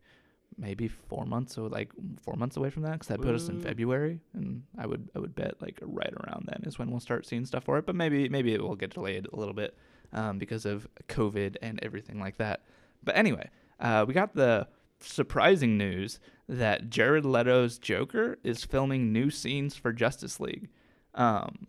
maybe 0.58 0.88
four 0.88 1.24
months 1.24 1.56
or 1.56 1.68
like 1.68 1.90
four 2.22 2.34
months 2.36 2.56
away 2.56 2.70
from 2.70 2.82
that 2.82 2.92
because 2.92 3.08
that 3.08 3.20
put 3.20 3.34
us 3.34 3.48
in 3.48 3.60
February, 3.60 4.20
and 4.34 4.62
I 4.78 4.86
would 4.86 5.10
I 5.14 5.18
would 5.18 5.34
bet 5.34 5.60
like 5.60 5.78
right 5.82 6.12
around 6.24 6.48
then 6.50 6.62
is 6.66 6.78
when 6.78 6.90
we'll 6.90 7.00
start 7.00 7.26
seeing 7.26 7.44
stuff 7.44 7.64
for 7.64 7.78
it. 7.78 7.86
But 7.86 7.94
maybe 7.94 8.28
maybe 8.28 8.54
it 8.54 8.62
will 8.62 8.76
get 8.76 8.94
delayed 8.94 9.26
a 9.32 9.36
little 9.36 9.54
bit 9.54 9.76
um, 10.12 10.38
because 10.38 10.66
of 10.66 10.86
COVID 11.08 11.56
and 11.62 11.78
everything 11.82 12.20
like 12.20 12.36
that. 12.38 12.62
But 13.02 13.16
anyway, 13.16 13.50
uh, 13.80 14.04
we 14.06 14.14
got 14.14 14.34
the 14.34 14.68
surprising 15.00 15.76
news 15.76 16.20
that 16.48 16.90
Jared 16.90 17.24
Leto's 17.24 17.78
Joker 17.78 18.38
is 18.44 18.64
filming 18.64 19.12
new 19.12 19.30
scenes 19.30 19.74
for 19.74 19.92
Justice 19.92 20.38
League. 20.38 20.68
Um, 21.14 21.66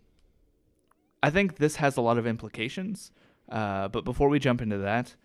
I 1.21 1.29
think 1.29 1.57
this 1.57 1.77
has 1.77 1.95
a 1.97 2.01
lot 2.01 2.17
of 2.17 2.27
implications. 2.27 3.11
Uh, 3.53 3.87
but 3.87 4.03
before 4.03 4.29
we 4.29 4.39
jump 4.39 4.61
into 4.61 4.79
that, 4.79 5.15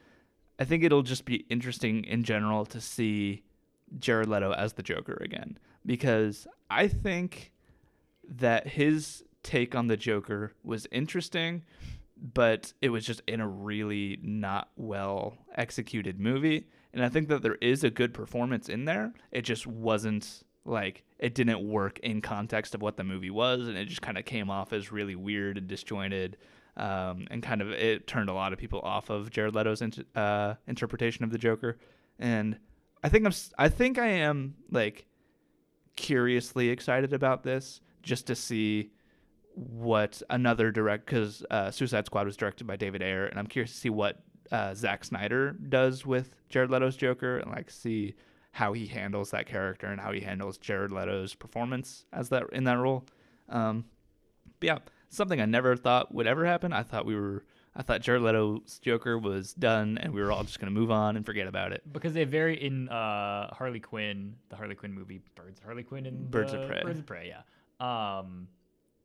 I 0.58 0.64
think 0.64 0.84
it'll 0.84 1.02
just 1.02 1.24
be 1.24 1.46
interesting 1.48 2.04
in 2.04 2.22
general 2.22 2.66
to 2.66 2.80
see 2.80 3.42
Jared 3.98 4.28
Leto 4.28 4.52
as 4.52 4.74
the 4.74 4.82
Joker 4.82 5.18
again 5.22 5.58
because 5.86 6.46
I 6.68 6.88
think 6.88 7.52
that 8.28 8.66
his 8.66 9.24
take 9.42 9.74
on 9.74 9.86
the 9.86 9.96
Joker 9.96 10.52
was 10.62 10.86
interesting, 10.92 11.64
but 12.34 12.74
it 12.82 12.90
was 12.90 13.06
just 13.06 13.22
in 13.26 13.40
a 13.40 13.48
really 13.48 14.18
not 14.22 14.68
well 14.76 15.38
executed 15.56 16.20
movie. 16.20 16.66
And 16.92 17.02
I 17.02 17.08
think 17.08 17.28
that 17.28 17.40
there 17.40 17.56
is 17.62 17.82
a 17.82 17.90
good 17.90 18.12
performance 18.12 18.68
in 18.68 18.84
there. 18.84 19.14
It 19.32 19.42
just 19.42 19.66
wasn't 19.66 20.42
like 20.66 21.04
it 21.18 21.34
didn't 21.34 21.66
work 21.66 21.98
in 22.00 22.20
context 22.20 22.74
of 22.74 22.82
what 22.82 22.98
the 22.98 23.04
movie 23.04 23.30
was, 23.30 23.68
and 23.68 23.78
it 23.78 23.86
just 23.86 24.02
kind 24.02 24.18
of 24.18 24.26
came 24.26 24.50
off 24.50 24.74
as 24.74 24.92
really 24.92 25.14
weird 25.14 25.56
and 25.56 25.66
disjointed. 25.66 26.36
Um, 26.78 27.26
and 27.30 27.42
kind 27.42 27.60
of 27.60 27.70
it 27.70 28.06
turned 28.06 28.30
a 28.30 28.32
lot 28.32 28.52
of 28.52 28.58
people 28.58 28.80
off 28.80 29.10
of 29.10 29.30
Jared 29.30 29.54
Leto's 29.54 29.82
uh, 30.14 30.54
interpretation 30.68 31.24
of 31.24 31.30
the 31.30 31.38
Joker. 31.38 31.76
And 32.20 32.56
I 33.02 33.08
think 33.08 33.26
I'm 33.26 33.32
I 33.58 33.68
think 33.68 33.98
I 33.98 34.06
am 34.06 34.54
like 34.70 35.06
curiously 35.96 36.68
excited 36.68 37.12
about 37.12 37.42
this 37.42 37.80
just 38.02 38.28
to 38.28 38.36
see 38.36 38.92
what 39.54 40.22
another 40.30 40.70
direct 40.70 41.06
because 41.06 41.44
uh, 41.50 41.70
Suicide 41.70 42.06
Squad 42.06 42.26
was 42.26 42.36
directed 42.36 42.66
by 42.66 42.76
David 42.76 43.02
Ayer, 43.02 43.26
and 43.26 43.38
I'm 43.38 43.46
curious 43.48 43.72
to 43.72 43.78
see 43.78 43.90
what 43.90 44.22
uh, 44.52 44.74
Zack 44.74 45.04
Snyder 45.04 45.56
does 45.68 46.06
with 46.06 46.36
Jared 46.48 46.70
Leto's 46.70 46.96
Joker, 46.96 47.38
and 47.38 47.50
like 47.50 47.70
see 47.70 48.14
how 48.52 48.72
he 48.72 48.86
handles 48.86 49.30
that 49.30 49.46
character 49.46 49.86
and 49.88 50.00
how 50.00 50.12
he 50.12 50.20
handles 50.20 50.58
Jared 50.58 50.92
Leto's 50.92 51.34
performance 51.34 52.06
as 52.12 52.28
that 52.28 52.44
in 52.52 52.64
that 52.64 52.78
role. 52.78 53.04
Um, 53.48 53.84
but 54.60 54.66
yeah, 54.66 54.78
something 55.08 55.40
I 55.40 55.46
never 55.46 55.76
thought 55.76 56.14
would 56.14 56.26
ever 56.26 56.44
happen. 56.44 56.72
I 56.72 56.82
thought 56.82 57.06
we 57.06 57.14
were. 57.14 57.44
I 57.76 57.82
thought 57.82 58.00
Jared 58.00 58.22
Leto's 58.22 58.80
Joker 58.80 59.18
was 59.18 59.54
done, 59.54 59.98
and 59.98 60.12
we 60.12 60.20
were 60.20 60.32
all 60.32 60.42
just 60.42 60.58
gonna 60.58 60.72
move 60.72 60.90
on 60.90 61.16
and 61.16 61.24
forget 61.24 61.46
about 61.46 61.72
it. 61.72 61.82
because 61.92 62.12
they 62.12 62.24
very 62.24 62.60
in 62.60 62.88
uh, 62.88 63.54
Harley 63.54 63.78
Quinn, 63.80 64.34
the 64.48 64.56
Harley 64.56 64.74
Quinn 64.74 64.92
movie, 64.92 65.20
Birds, 65.36 65.60
Harley 65.64 65.84
Quinn 65.84 66.06
and 66.06 66.30
Birds 66.30 66.52
of 66.52 66.66
Prey. 66.66 66.82
Birds 66.82 66.98
of 66.98 67.06
Prey, 67.06 67.32
yeah. 67.32 68.18
Um, 68.18 68.48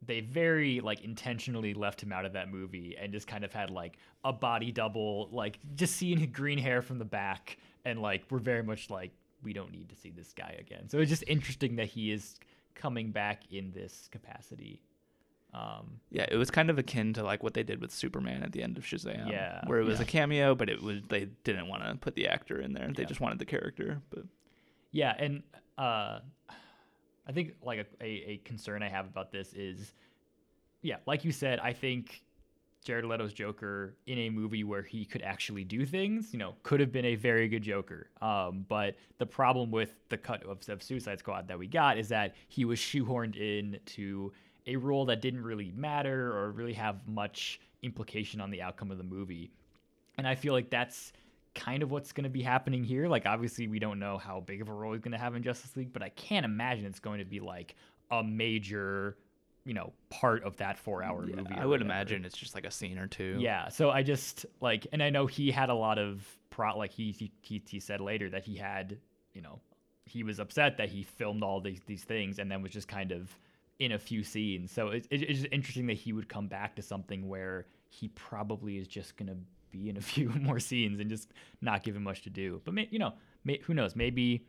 they 0.05 0.21
very 0.21 0.79
like 0.79 1.01
intentionally 1.01 1.73
left 1.73 2.01
him 2.01 2.11
out 2.11 2.25
of 2.25 2.33
that 2.33 2.49
movie 2.49 2.95
and 2.99 3.13
just 3.13 3.27
kind 3.27 3.43
of 3.43 3.53
had 3.53 3.69
like 3.69 3.97
a 4.23 4.33
body 4.33 4.71
double, 4.71 5.29
like 5.31 5.59
just 5.75 5.95
seeing 5.95 6.17
his 6.17 6.27
green 6.31 6.57
hair 6.57 6.81
from 6.81 6.97
the 6.97 7.05
back, 7.05 7.57
and 7.85 8.01
like 8.01 8.23
we're 8.31 8.39
very 8.39 8.63
much 8.63 8.89
like 8.89 9.11
we 9.43 9.53
don't 9.53 9.71
need 9.71 9.89
to 9.89 9.95
see 9.95 10.09
this 10.09 10.33
guy 10.33 10.55
again. 10.59 10.89
So 10.89 10.97
it's 10.99 11.09
just 11.09 11.23
interesting 11.27 11.75
that 11.75 11.87
he 11.87 12.11
is 12.11 12.39
coming 12.75 13.11
back 13.11 13.43
in 13.51 13.71
this 13.71 14.07
capacity. 14.11 14.81
Um, 15.53 15.99
Yeah, 16.09 16.25
it 16.31 16.35
was 16.35 16.49
kind 16.49 16.69
of 16.69 16.79
akin 16.79 17.13
to 17.13 17.23
like 17.23 17.43
what 17.43 17.53
they 17.53 17.63
did 17.63 17.79
with 17.81 17.91
Superman 17.91 18.43
at 18.43 18.51
the 18.51 18.63
end 18.63 18.77
of 18.77 18.83
Shazam. 18.83 19.29
Yeah, 19.29 19.61
where 19.67 19.79
it 19.79 19.85
was 19.85 19.99
yeah. 19.99 20.03
a 20.05 20.07
cameo, 20.07 20.55
but 20.55 20.69
it 20.69 20.81
was 20.81 21.01
they 21.09 21.27
didn't 21.43 21.67
want 21.67 21.83
to 21.83 21.95
put 21.95 22.15
the 22.15 22.27
actor 22.27 22.59
in 22.59 22.73
there. 22.73 22.89
They 22.95 23.03
Yeah. 23.03 23.07
just 23.07 23.21
wanted 23.21 23.39
the 23.39 23.45
character. 23.45 24.01
But 24.09 24.23
Yeah, 24.91 25.13
and 25.17 25.43
uh, 25.77 26.19
I 27.27 27.31
think 27.31 27.53
like 27.63 27.79
a, 27.79 28.03
a, 28.03 28.07
a 28.31 28.37
concern 28.43 28.83
I 28.83 28.89
have 28.89 29.05
about 29.05 29.31
this 29.31 29.53
is, 29.53 29.93
yeah, 30.81 30.97
like 31.05 31.23
you 31.23 31.31
said, 31.31 31.59
I 31.59 31.71
think 31.73 32.23
Jared 32.83 33.05
Leto's 33.05 33.31
Joker 33.33 33.95
in 34.07 34.17
a 34.17 34.29
movie 34.29 34.65
where 34.65 34.81
he 34.81 35.05
could 35.05 35.21
actually 35.21 35.63
do 35.63 35.85
things, 35.85 36.33
you 36.33 36.39
know, 36.39 36.55
could 36.63 36.81
have 36.81 36.91
been 36.91 37.05
a 37.05 37.15
very 37.15 37.47
good 37.47 37.61
Joker. 37.63 38.09
Um, 38.21 38.65
but 38.67 38.95
the 39.19 39.25
problem 39.25 39.71
with 39.71 39.95
the 40.09 40.17
cut 40.17 40.43
of, 40.43 40.67
of 40.67 40.83
Suicide 40.83 41.19
Squad 41.19 41.47
that 41.47 41.57
we 41.57 41.67
got 41.67 41.97
is 41.97 42.09
that 42.09 42.35
he 42.49 42.65
was 42.65 42.77
shoehorned 42.79 43.37
in 43.37 43.79
to 43.85 44.33
a 44.65 44.75
role 44.75 45.05
that 45.05 45.21
didn't 45.21 45.43
really 45.43 45.71
matter 45.75 46.31
or 46.37 46.51
really 46.51 46.73
have 46.73 47.07
much 47.07 47.59
implication 47.81 48.39
on 48.41 48.49
the 48.49 48.61
outcome 48.61 48.91
of 48.91 48.97
the 48.97 49.03
movie. 49.03 49.51
And 50.17 50.27
I 50.27 50.35
feel 50.35 50.53
like 50.53 50.69
that's 50.69 51.11
kind 51.55 51.83
of 51.83 51.91
what's 51.91 52.11
going 52.11 52.23
to 52.23 52.29
be 52.29 52.41
happening 52.41 52.83
here. 52.83 53.07
Like, 53.07 53.25
obviously, 53.25 53.67
we 53.67 53.79
don't 53.79 53.99
know 53.99 54.17
how 54.17 54.39
big 54.39 54.61
of 54.61 54.69
a 54.69 54.73
role 54.73 54.93
he's 54.93 55.01
going 55.01 55.11
to 55.11 55.17
have 55.17 55.35
in 55.35 55.43
Justice 55.43 55.75
League, 55.75 55.91
but 55.91 56.01
I 56.01 56.09
can't 56.09 56.45
imagine 56.45 56.85
it's 56.85 56.99
going 56.99 57.19
to 57.19 57.25
be 57.25 57.39
like 57.39 57.75
a 58.11 58.23
major, 58.23 59.17
you 59.65 59.73
know, 59.73 59.91
part 60.09 60.43
of 60.43 60.55
that 60.57 60.77
four 60.77 61.03
hour 61.03 61.27
yeah, 61.27 61.35
movie. 61.35 61.55
I 61.55 61.65
would 61.65 61.81
whatever. 61.81 61.85
imagine 61.85 62.25
it's 62.25 62.37
just 62.37 62.55
like 62.55 62.65
a 62.65 62.71
scene 62.71 62.97
or 62.97 63.07
two. 63.07 63.37
Yeah. 63.39 63.69
So 63.69 63.89
I 63.89 64.03
just 64.03 64.45
like, 64.61 64.87
and 64.91 65.03
I 65.03 65.09
know 65.09 65.25
he 65.25 65.51
had 65.51 65.69
a 65.69 65.75
lot 65.75 65.99
of 65.99 66.25
pro, 66.49 66.77
like 66.77 66.91
he, 66.91 67.11
he, 67.11 67.31
he, 67.41 67.61
he 67.67 67.79
said 67.79 68.01
later 68.01 68.29
that 68.29 68.43
he 68.43 68.55
had, 68.55 68.97
you 69.33 69.41
know, 69.41 69.59
he 70.05 70.23
was 70.23 70.39
upset 70.39 70.77
that 70.77 70.89
he 70.89 71.03
filmed 71.03 71.43
all 71.43 71.59
these, 71.59 71.81
these 71.85 72.03
things 72.03 72.39
and 72.39 72.51
then 72.51 72.61
was 72.61 72.71
just 72.71 72.87
kind 72.87 73.11
of 73.11 73.35
in 73.79 73.91
a 73.91 73.99
few 73.99 74.23
scenes. 74.23 74.71
So 74.71 74.89
it, 74.89 75.07
it, 75.09 75.23
it's 75.23 75.41
just 75.41 75.51
interesting 75.51 75.87
that 75.87 75.97
he 75.97 76.13
would 76.13 76.29
come 76.29 76.47
back 76.47 76.75
to 76.75 76.81
something 76.81 77.27
where 77.27 77.65
he 77.89 78.07
probably 78.09 78.77
is 78.77 78.87
just 78.87 79.17
going 79.17 79.29
to 79.29 79.37
be 79.71 79.89
in 79.89 79.97
a 79.97 80.01
few 80.13 80.29
more 80.29 80.59
scenes 80.59 80.99
and 80.99 81.09
just 81.09 81.31
not 81.61 81.83
give 81.83 81.95
him 81.95 82.03
much 82.03 82.21
to 82.23 82.29
do. 82.29 82.61
But, 82.63 82.73
may, 82.73 82.87
you 82.91 82.99
know, 82.99 83.13
may, 83.43 83.59
who 83.63 83.73
knows? 83.73 83.95
Maybe 83.95 84.45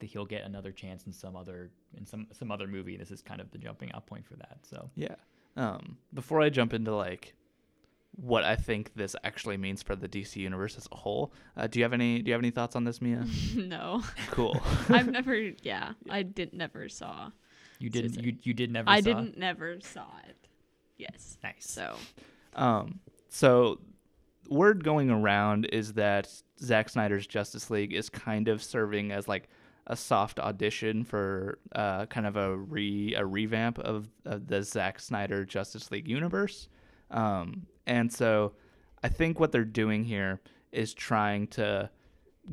that 0.00 0.06
he'll 0.06 0.26
get 0.26 0.44
another 0.44 0.72
chance 0.72 1.06
in 1.06 1.12
some 1.12 1.36
other 1.36 1.70
in 1.96 2.06
some 2.06 2.26
some 2.32 2.50
other 2.50 2.66
movie. 2.66 2.96
This 2.96 3.10
is 3.10 3.22
kind 3.22 3.40
of 3.40 3.50
the 3.50 3.58
jumping 3.58 3.92
out 3.92 4.06
point 4.06 4.26
for 4.26 4.36
that. 4.36 4.58
So 4.62 4.90
Yeah. 4.94 5.14
Um, 5.56 5.96
before 6.14 6.40
I 6.40 6.50
jump 6.50 6.72
into 6.72 6.94
like 6.94 7.34
what 8.14 8.44
I 8.44 8.56
think 8.56 8.94
this 8.94 9.14
actually 9.24 9.56
means 9.56 9.82
for 9.82 9.94
the 9.94 10.08
DC 10.08 10.36
universe 10.36 10.76
as 10.76 10.88
a 10.90 10.96
whole, 10.96 11.32
uh, 11.56 11.66
do 11.66 11.78
you 11.78 11.84
have 11.84 11.92
any 11.92 12.22
do 12.22 12.28
you 12.28 12.32
have 12.32 12.40
any 12.40 12.50
thoughts 12.50 12.76
on 12.76 12.84
this, 12.84 13.00
Mia? 13.00 13.24
no, 13.56 14.02
cool. 14.30 14.60
I've 14.88 15.10
never. 15.10 15.34
Yeah, 15.34 15.92
I 16.08 16.22
didn't 16.22 16.58
never 16.58 16.88
saw. 16.88 17.30
You 17.78 17.90
didn't 17.90 18.14
Suicide- 18.14 18.24
you 18.26 18.36
you 18.42 18.54
did 18.54 18.70
never 18.70 18.88
I 18.90 19.00
saw? 19.00 19.10
I 19.10 19.12
didn't 19.14 19.38
never 19.38 19.80
saw 19.80 20.06
it. 20.28 20.48
Yes. 20.96 21.38
Nice. 21.42 21.68
So 21.70 21.96
Um, 22.54 23.00
so 23.28 23.80
word 24.48 24.82
going 24.82 25.10
around 25.10 25.66
is 25.66 25.92
that 25.94 26.32
Zack 26.60 26.88
Snyder's 26.88 27.26
Justice 27.26 27.70
League 27.70 27.92
is 27.92 28.08
kind 28.08 28.48
of 28.48 28.62
serving 28.62 29.12
as 29.12 29.28
like 29.28 29.48
a 29.86 29.96
soft 29.96 30.38
audition 30.40 31.04
for 31.04 31.58
uh, 31.74 32.06
kind 32.06 32.26
of 32.26 32.36
a 32.36 32.56
re 32.56 33.14
a 33.14 33.24
revamp 33.24 33.78
of, 33.78 34.08
of 34.24 34.46
the 34.46 34.62
Zack 34.62 35.00
Snyder 35.00 35.44
Justice 35.44 35.90
League 35.90 36.08
universe. 36.08 36.68
Um, 37.10 37.66
and 37.86 38.12
so 38.12 38.52
I 39.02 39.08
think 39.08 39.38
what 39.40 39.52
they're 39.52 39.64
doing 39.64 40.04
here 40.04 40.40
is 40.72 40.92
trying 40.92 41.46
to 41.48 41.88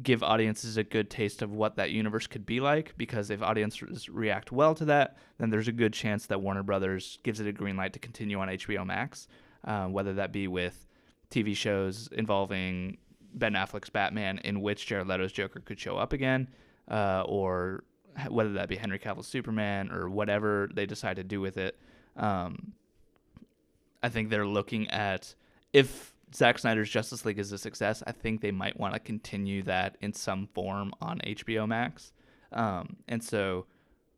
give 0.01 0.23
audiences 0.23 0.77
a 0.77 0.84
good 0.84 1.10
taste 1.10 1.41
of 1.41 1.51
what 1.51 1.75
that 1.75 1.91
universe 1.91 2.27
could 2.27 2.45
be 2.45 2.60
like 2.60 2.93
because 2.97 3.29
if 3.29 3.41
audiences 3.41 4.10
react 4.10 4.51
well 4.51 4.75
to 4.75 4.86
that 4.86 5.17
then 5.38 5.49
there's 5.49 5.67
a 5.67 5.71
good 5.71 5.93
chance 5.93 6.25
that 6.25 6.41
warner 6.41 6.63
brothers 6.63 7.19
gives 7.23 7.39
it 7.39 7.47
a 7.47 7.51
green 7.51 7.77
light 7.77 7.93
to 7.93 7.99
continue 7.99 8.39
on 8.39 8.47
hbo 8.49 8.86
max 8.86 9.27
uh, 9.63 9.86
whether 9.86 10.13
that 10.13 10.31
be 10.31 10.47
with 10.47 10.88
tv 11.31 11.55
shows 11.55 12.10
involving 12.12 12.97
ben 13.34 13.53
affleck's 13.53 13.89
batman 13.89 14.38
in 14.39 14.62
which 14.62 14.86
jared 14.86 15.08
leto's 15.08 15.31
joker 15.31 15.60
could 15.62 15.79
show 15.79 15.97
up 15.97 16.12
again 16.13 16.47
uh, 16.89 17.23
or 17.25 17.84
whether 18.29 18.53
that 18.53 18.69
be 18.69 18.75
henry 18.75 18.99
cavill's 18.99 19.27
superman 19.27 19.91
or 19.91 20.10
whatever 20.10 20.69
they 20.73 20.86
decide 20.86 21.17
to 21.17 21.23
do 21.23 21.41
with 21.41 21.58
it. 21.58 21.77
Um, 22.15 22.73
I 24.01 24.10
think 24.10 24.29
they're 24.29 24.47
looking 24.47 24.89
at 24.89 25.36
if 25.73 26.13
Zack 26.35 26.59
Snyder's 26.59 26.89
Justice 26.89 27.23
League 27.23 27.39
is 27.39 27.51
a 27.51 27.57
success, 27.57 28.03
I 28.05 28.11
think 28.11 28.41
they 28.41 28.51
might 28.51 28.77
want 28.77 28.93
to 28.93 28.99
continue 28.99 29.63
that 29.63 29.97
in 30.01 30.13
some 30.13 30.47
form 30.53 30.93
on 31.01 31.19
HBO 31.19 31.67
Max. 31.67 32.11
Um, 32.51 32.97
and 33.07 33.23
so 33.23 33.67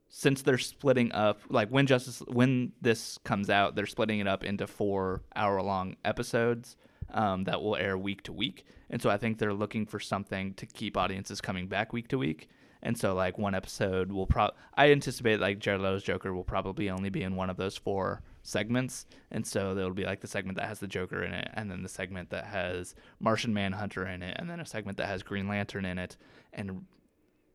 since 0.09 0.41
they're 0.41 0.57
splitting 0.57 1.11
up 1.11 1.41
like 1.49 1.69
when 1.69 1.85
Justice 1.85 2.23
when 2.27 2.71
this 2.81 3.19
comes 3.23 3.49
out, 3.49 3.75
they're 3.75 3.85
splitting 3.85 4.19
it 4.19 4.27
up 4.27 4.43
into 4.43 4.65
four 4.65 5.21
hour 5.35 5.61
long 5.61 5.95
episodes 6.05 6.75
um, 7.13 7.43
that 7.43 7.61
will 7.61 7.75
air 7.75 7.97
week 7.97 8.23
to 8.23 8.33
week. 8.33 8.65
And 8.89 9.01
so 9.01 9.09
I 9.09 9.17
think 9.17 9.37
they're 9.37 9.53
looking 9.53 9.85
for 9.85 9.99
something 9.99 10.53
to 10.55 10.65
keep 10.65 10.97
audiences 10.97 11.41
coming 11.41 11.67
back 11.67 11.93
week 11.93 12.07
to 12.09 12.17
week. 12.17 12.49
And 12.81 12.97
so 12.97 13.13
like 13.13 13.37
one 13.37 13.55
episode 13.55 14.11
will 14.11 14.27
pro 14.27 14.49
I 14.75 14.91
anticipate 14.91 15.39
like 15.39 15.59
Jared 15.59 15.81
Leto's 15.81 16.03
Joker 16.03 16.33
will 16.33 16.43
probably 16.43 16.89
only 16.89 17.09
be 17.09 17.23
in 17.23 17.35
one 17.35 17.49
of 17.49 17.57
those 17.57 17.77
four 17.77 18.23
segments. 18.47 19.05
And 19.29 19.45
so 19.45 19.75
there'll 19.75 19.93
be 19.93 20.05
like 20.05 20.21
the 20.21 20.27
segment 20.27 20.57
that 20.57 20.67
has 20.67 20.79
the 20.79 20.87
Joker 20.87 21.21
in 21.23 21.33
it, 21.33 21.49
and 21.53 21.69
then 21.69 21.83
the 21.83 21.89
segment 21.89 22.29
that 22.29 22.45
has 22.45 22.95
Martian 23.19 23.53
Manhunter 23.53 24.07
in 24.07 24.23
it, 24.23 24.37
and 24.39 24.49
then 24.49 24.59
a 24.59 24.65
segment 24.65 24.97
that 24.97 25.07
has 25.07 25.21
Green 25.21 25.47
Lantern 25.47 25.85
in 25.85 25.99
it. 25.99 26.15
And 26.53 26.85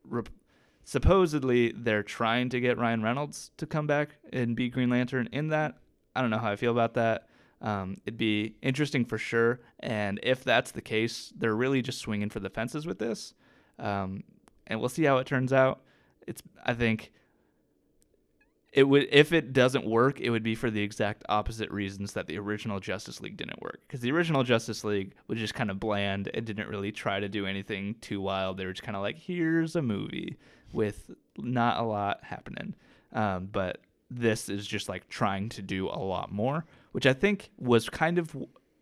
re- 0.03 0.23
supposedly 0.83 1.73
they're 1.75 2.03
trying 2.03 2.49
to 2.49 2.59
get 2.59 2.77
Ryan 2.77 3.01
Reynolds 3.01 3.51
to 3.57 3.65
come 3.65 3.87
back 3.87 4.17
and 4.31 4.55
be 4.55 4.69
Green 4.69 4.91
Lantern 4.91 5.27
in 5.31 5.47
that. 5.47 5.77
I 6.15 6.21
don't 6.21 6.29
know 6.29 6.37
how 6.37 6.51
I 6.51 6.55
feel 6.55 6.71
about 6.71 6.93
that. 6.93 7.27
Um, 7.59 7.97
it'd 8.05 8.17
be 8.17 8.55
interesting 8.61 9.03
for 9.03 9.17
sure. 9.17 9.61
And 9.79 10.19
if 10.21 10.43
that's 10.43 10.71
the 10.71 10.81
case, 10.81 11.33
they're 11.35 11.55
really 11.55 11.81
just 11.81 11.99
swinging 11.99 12.29
for 12.29 12.39
the 12.39 12.49
fences 12.49 12.85
with 12.85 12.99
this. 12.99 13.33
Um, 13.79 14.23
and 14.67 14.79
we'll 14.79 14.89
see 14.89 15.05
how 15.05 15.17
it 15.17 15.25
turns 15.25 15.51
out. 15.51 15.81
It's 16.27 16.43
I 16.63 16.73
think 16.73 17.11
it 18.73 18.83
would 18.83 19.07
if 19.11 19.31
it 19.31 19.53
doesn't 19.53 19.85
work, 19.85 20.19
it 20.19 20.31
would 20.31 20.41
be 20.41 20.55
for 20.55 20.71
the 20.71 20.81
exact 20.81 21.23
opposite 21.29 21.69
reasons 21.69 22.13
that 22.13 22.25
the 22.25 22.39
original 22.39 22.79
Justice 22.79 23.21
League 23.21 23.37
didn't 23.37 23.61
work. 23.61 23.81
Because 23.87 24.01
the 24.01 24.11
original 24.11 24.43
Justice 24.43 24.83
League 24.83 25.13
was 25.27 25.37
just 25.37 25.53
kind 25.53 25.69
of 25.69 25.79
bland 25.79 26.29
and 26.33 26.43
didn't 26.43 26.67
really 26.67 26.91
try 26.91 27.19
to 27.19 27.29
do 27.29 27.45
anything 27.45 27.95
too 28.01 28.19
wild. 28.19 28.57
They 28.57 28.65
were 28.65 28.73
just 28.73 28.83
kind 28.83 28.95
of 28.95 29.03
like, 29.03 29.17
here's 29.17 29.75
a 29.75 29.81
movie 29.83 30.37
with 30.73 31.11
not 31.37 31.79
a 31.79 31.83
lot 31.83 32.23
happening. 32.23 32.73
Um, 33.13 33.47
but 33.51 33.77
this 34.09 34.49
is 34.49 34.65
just 34.65 34.89
like 34.89 35.07
trying 35.07 35.49
to 35.49 35.61
do 35.61 35.87
a 35.87 36.01
lot 36.01 36.31
more, 36.31 36.65
which 36.93 37.05
I 37.05 37.13
think 37.13 37.51
was 37.59 37.89
kind 37.89 38.17
of 38.17 38.35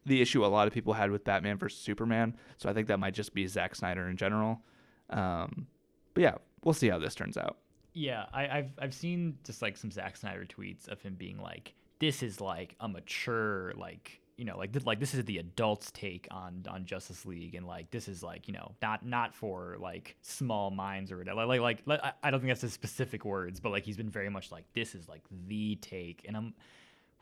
the 0.06 0.22
issue 0.22 0.46
a 0.46 0.48
lot 0.48 0.68
of 0.68 0.74
people 0.74 0.94
had 0.94 1.12
with 1.12 1.26
Batman 1.26 1.58
versus 1.58 1.82
Superman. 1.82 2.38
So 2.58 2.70
I 2.70 2.74
think 2.74 2.88
that 2.88 2.98
might 2.98 3.14
just 3.14 3.34
be 3.34 3.46
Zack 3.46 3.76
Snyder 3.76 4.08
in 4.08 4.16
general. 4.16 4.62
Um, 5.10 5.68
but 6.14 6.22
yeah, 6.22 6.36
we'll 6.64 6.74
see 6.74 6.88
how 6.88 6.98
this 6.98 7.14
turns 7.14 7.36
out. 7.36 7.58
Yeah, 7.94 8.26
I, 8.34 8.48
I've 8.48 8.72
I've 8.80 8.94
seen 8.94 9.38
just 9.44 9.62
like 9.62 9.76
some 9.78 9.92
Zack 9.92 10.16
Snyder 10.16 10.46
tweets 10.46 10.88
of 10.88 11.02
him 11.02 11.16
being 11.16 11.38
like, 11.42 11.74
"This 12.00 12.24
is 12.24 12.40
like 12.40 12.76
a 12.80 12.88
mature, 12.88 13.74
like 13.76 14.22
you 14.38 14.46
know, 14.46 14.58
like 14.58 14.72
like 14.86 15.00
this 15.00 15.14
is 15.14 15.26
the 15.26 15.40
adults' 15.40 15.92
take 15.92 16.28
on 16.32 16.64
on 16.70 16.86
Justice 16.86 17.26
League, 17.26 17.54
and 17.54 17.68
like 17.68 17.92
this 17.92 18.08
is 18.08 18.24
like 18.24 18.48
you 18.48 18.54
know 18.54 18.72
not 18.82 19.06
not 19.06 19.36
for 19.36 19.76
like 19.80 20.16
small 20.22 20.72
minds 20.72 21.12
or 21.12 21.18
whatever. 21.18 21.46
Like 21.46 21.60
like, 21.60 21.82
like 21.86 22.00
I- 22.02 22.14
I 22.24 22.32
don't 22.32 22.40
think 22.40 22.50
that's 22.50 22.62
his 22.62 22.74
specific 22.74 23.26
words, 23.26 23.60
but 23.60 23.72
like 23.72 23.84
he's 23.84 23.98
been 23.98 24.10
very 24.10 24.30
much 24.30 24.52
like 24.52 24.64
this 24.74 24.96
is 24.96 25.10
like 25.10 25.24
the 25.48 25.76
take, 25.76 26.24
and 26.28 26.38
I'm, 26.38 26.54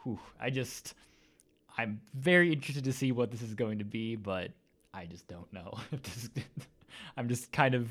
whew, 0.03 0.19
I 0.39 0.51
just 0.51 0.93
I'm 1.77 2.01
very 2.13 2.53
interested 2.53 2.84
to 2.84 2.93
see 2.93 3.12
what 3.12 3.32
this 3.32 3.41
is 3.41 3.55
going 3.55 3.79
to 3.79 3.86
be, 3.86 4.15
but 4.15 4.51
I 4.93 5.05
just 5.05 5.27
don't 5.27 5.51
know. 5.51 5.73
I'm 7.17 7.27
just 7.27 7.51
kind 7.51 7.75
of 7.75 7.89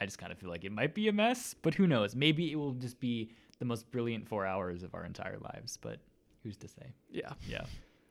I 0.00 0.04
just 0.04 0.18
kind 0.18 0.32
of 0.32 0.38
feel 0.38 0.50
like 0.50 0.64
it 0.64 0.72
might 0.72 0.94
be 0.94 1.08
a 1.08 1.12
mess, 1.12 1.54
but 1.62 1.74
who 1.74 1.86
knows? 1.86 2.14
Maybe 2.14 2.52
it 2.52 2.56
will 2.56 2.72
just 2.72 3.00
be 3.00 3.30
the 3.58 3.64
most 3.64 3.90
brilliant 3.90 4.28
four 4.28 4.46
hours 4.46 4.82
of 4.82 4.94
our 4.94 5.04
entire 5.04 5.38
lives, 5.38 5.78
but 5.80 6.00
who's 6.42 6.56
to 6.58 6.68
say? 6.68 6.92
Yeah. 7.10 7.32
Yeah. 7.48 7.64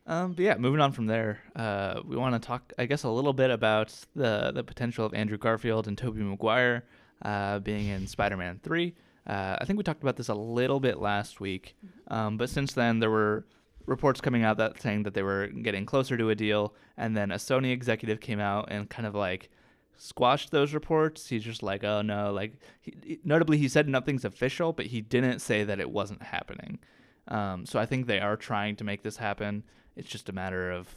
Um, 0.07 0.33
but 0.33 0.43
yeah, 0.43 0.55
moving 0.57 0.81
on 0.81 0.91
from 0.91 1.07
there, 1.07 1.39
uh, 1.55 2.01
we 2.05 2.15
want 2.15 2.39
to 2.39 2.45
talk, 2.45 2.73
I 2.77 2.85
guess, 2.85 3.03
a 3.03 3.09
little 3.09 3.33
bit 3.33 3.49
about 3.49 3.91
the 4.15 4.51
the 4.53 4.63
potential 4.63 5.05
of 5.05 5.13
Andrew 5.15 5.37
Garfield 5.37 5.87
and 5.87 5.97
Tobey 5.97 6.21
Maguire 6.21 6.83
uh, 7.23 7.59
being 7.59 7.87
in 7.87 8.05
Spider-Man 8.05 8.59
Three. 8.61 8.93
Uh, 9.25 9.57
I 9.59 9.65
think 9.65 9.77
we 9.77 9.83
talked 9.83 10.03
about 10.03 10.15
this 10.15 10.29
a 10.29 10.35
little 10.35 10.79
bit 10.79 10.99
last 10.99 11.39
week, 11.39 11.75
um, 12.09 12.37
but 12.37 12.51
since 12.51 12.73
then 12.73 12.99
there 12.99 13.09
were 13.09 13.47
reports 13.87 14.21
coming 14.21 14.43
out 14.43 14.57
that 14.57 14.79
saying 14.79 15.03
that 15.03 15.15
they 15.15 15.23
were 15.23 15.47
getting 15.47 15.87
closer 15.87 16.17
to 16.17 16.29
a 16.29 16.35
deal, 16.35 16.75
and 16.97 17.17
then 17.17 17.31
a 17.31 17.35
Sony 17.35 17.71
executive 17.71 18.19
came 18.19 18.39
out 18.39 18.67
and 18.69 18.87
kind 18.87 19.07
of 19.07 19.15
like 19.15 19.49
squashed 19.97 20.51
those 20.51 20.73
reports. 20.73 21.27
He's 21.27 21.43
just 21.43 21.63
like, 21.63 21.83
oh 21.83 22.01
no, 22.01 22.31
like 22.31 22.53
he, 22.81 23.19
notably 23.23 23.57
he 23.57 23.67
said 23.67 23.87
nothing's 23.87 24.25
official, 24.25 24.73
but 24.73 24.87
he 24.87 25.01
didn't 25.01 25.39
say 25.39 25.63
that 25.63 25.79
it 25.79 25.89
wasn't 25.89 26.23
happening. 26.23 26.79
Um, 27.27 27.65
so 27.65 27.79
I 27.79 27.85
think 27.85 28.07
they 28.07 28.19
are 28.19 28.37
trying 28.37 28.75
to 28.77 28.83
make 28.83 29.03
this 29.03 29.17
happen. 29.17 29.63
It's 29.95 30.09
just 30.09 30.29
a 30.29 30.33
matter 30.33 30.71
of 30.71 30.87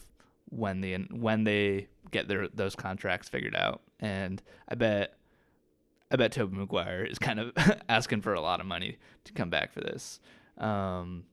when 0.50 0.80
the 0.80 0.94
when 1.10 1.44
they 1.44 1.88
get 2.10 2.28
their 2.28 2.48
those 2.48 2.74
contracts 2.74 3.28
figured 3.28 3.56
out. 3.56 3.82
And 4.00 4.42
I 4.68 4.74
bet 4.74 5.14
I 6.10 6.16
bet 6.16 6.32
Tobey 6.32 6.56
Maguire 6.56 7.04
is 7.04 7.18
kind 7.18 7.40
of 7.40 7.52
asking 7.88 8.22
for 8.22 8.34
a 8.34 8.40
lot 8.40 8.60
of 8.60 8.66
money 8.66 8.98
to 9.24 9.32
come 9.32 9.50
back 9.50 9.72
for 9.72 9.80
this. 9.80 10.20
Um, 10.58 11.24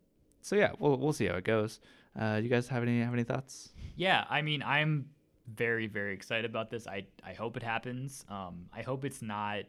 so 0.41 0.55
yeah, 0.55 0.71
we'll 0.79 0.97
we'll 0.97 1.13
see 1.13 1.25
how 1.25 1.35
it 1.35 1.43
goes. 1.43 1.79
Uh, 2.17 2.39
you 2.41 2.49
guys 2.49 2.67
have 2.67 2.83
any 2.83 3.01
have 3.01 3.13
any 3.13 3.23
thoughts? 3.23 3.69
Yeah, 3.95 4.25
I 4.29 4.41
mean, 4.41 4.61
I'm 4.63 5.09
very, 5.53 5.87
very 5.87 6.13
excited 6.13 6.45
about 6.45 6.69
this. 6.69 6.87
I, 6.87 7.05
I 7.23 7.33
hope 7.33 7.57
it 7.57 7.63
happens. 7.63 8.25
Um, 8.29 8.65
I 8.73 8.81
hope 8.81 9.05
it's 9.05 9.21
not 9.21 9.63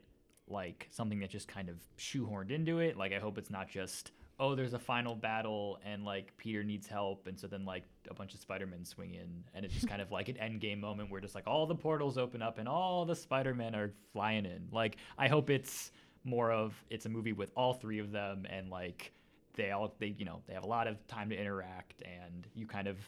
like 0.49 0.89
something 0.91 1.21
that 1.21 1.31
just 1.31 1.49
kind 1.49 1.69
of 1.69 1.77
shoehorned 1.99 2.51
into 2.51 2.79
it. 2.79 2.97
Like, 2.97 3.13
I 3.13 3.19
hope 3.19 3.39
it's 3.39 3.51
not 3.51 3.69
just, 3.69 4.13
oh, 4.39 4.55
there's 4.55 4.75
a 4.75 4.79
final 4.79 5.15
battle 5.15 5.79
and 5.85 6.05
like 6.05 6.37
Peter 6.37 6.63
needs 6.63 6.87
help. 6.87 7.27
And 7.27 7.39
so 7.39 7.47
then 7.47 7.65
like 7.65 7.85
a 8.11 8.15
bunch 8.15 8.35
of 8.35 8.41
Spider-Men 8.41 8.85
swing 8.85 9.15
in 9.15 9.45
and 9.55 9.65
it's 9.65 9.75
just 9.75 9.89
kind 9.89 10.01
of 10.01 10.13
like 10.13 10.29
an 10.29 10.37
end 10.37 10.61
game 10.61 10.81
moment 10.81 11.11
where 11.11 11.21
just 11.21 11.35
like 11.35 11.47
all 11.47 11.67
the 11.67 11.75
portals 11.75 12.17
open 12.17 12.43
up 12.43 12.59
and 12.59 12.69
all 12.69 13.05
the 13.05 13.17
Spider-Men 13.17 13.75
are 13.75 13.93
flying 14.13 14.47
in. 14.47 14.69
Like, 14.73 14.97
I 15.19 15.29
hope 15.29 15.51
it's 15.51 15.91
more 16.25 16.53
of, 16.53 16.75
it's 16.91 17.07
a 17.07 17.09
movie 17.09 17.33
with 17.33 17.51
all 17.57 17.75
three 17.75 17.99
of 17.99 18.13
them 18.13 18.47
and 18.49 18.71
like, 18.71 19.13
they 19.57 19.71
all 19.71 19.95
they 19.99 20.15
you 20.19 20.27
know 20.27 20.43
they 20.47 20.53
have 20.53 20.65
a 20.65 20.69
lot 20.69 20.87
of 20.87 21.07
time 21.07 21.31
to 21.31 21.35
interact 21.35 22.03
and 22.03 22.47
you 22.55 22.67
kind 22.67 22.87
of 22.87 22.99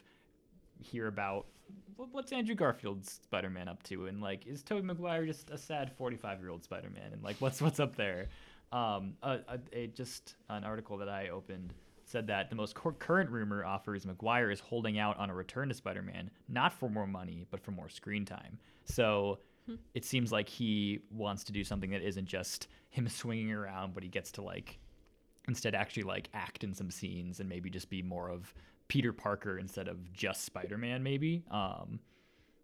hear 0.81 1.07
about 1.07 1.47
what's 1.97 2.33
Andrew 2.33 2.55
Garfield's 2.55 3.21
Spider-Man 3.25 3.69
up 3.69 3.83
to, 3.85 4.07
and 4.07 4.21
like 4.21 4.47
is 4.47 4.63
Tobey 4.63 4.83
Maguire 4.83 5.27
just 5.27 5.51
a 5.51 5.59
sad 5.59 5.93
45-year-old 5.99 6.65
Spider-Man, 6.65 7.13
and 7.13 7.23
like 7.23 7.37
what's 7.41 7.61
what's 7.61 7.81
up 7.81 7.97
there? 7.97 8.29
Um, 8.73 9.15
a, 9.23 9.39
a, 9.49 9.59
a 9.73 9.87
just 9.89 10.35
an 10.51 10.65
article 10.65 10.99
that 10.99 11.09
I 11.09 11.29
opened 11.29 11.75
said 12.05 12.27
that 12.27 12.49
the 12.51 12.57
most 12.57 12.75
cur- 12.75 12.93
current 12.93 13.31
rumor 13.31 13.65
offers 13.65 14.07
Maguire 14.07 14.51
is 14.51 14.61
holding 14.61 14.99
out 14.99 15.19
on 15.19 15.31
a 15.31 15.35
return 15.35 15.69
to 15.69 15.75
Spider-Man, 15.75 16.31
not 16.49 16.73
for 16.73 16.89
more 16.89 17.07
money, 17.07 17.47
but 17.51 17.61
for 17.61 17.71
more 17.71 17.89
screen 17.89 18.25
time. 18.25 18.59
So 18.85 19.39
hmm. 19.67 19.75
it 19.95 20.05
seems 20.05 20.33
like 20.33 20.49
he 20.49 21.01
wants 21.11 21.45
to 21.45 21.53
do 21.53 21.65
something 21.65 21.91
that 21.91 22.03
isn't 22.03 22.27
just 22.27 22.69
him 22.91 23.09
swinging 23.09 23.53
around, 23.53 23.95
but 23.95 24.03
he 24.03 24.09
gets 24.09 24.33
to 24.33 24.43
like 24.43 24.79
instead 25.49 25.75
actually 25.75 26.03
like 26.03 26.29
act 26.35 26.63
in 26.63 26.75
some 26.75 26.91
scenes 26.91 27.41
and 27.41 27.49
maybe 27.49 27.71
just 27.71 27.89
be 27.89 28.03
more 28.03 28.31
of 28.31 28.53
Peter 28.89 29.13
Parker 29.13 29.59
instead 29.59 29.89
of 29.89 30.13
just 30.13 30.45
Spider-Man 30.45 31.03
maybe. 31.03 31.45
Um, 31.51 32.01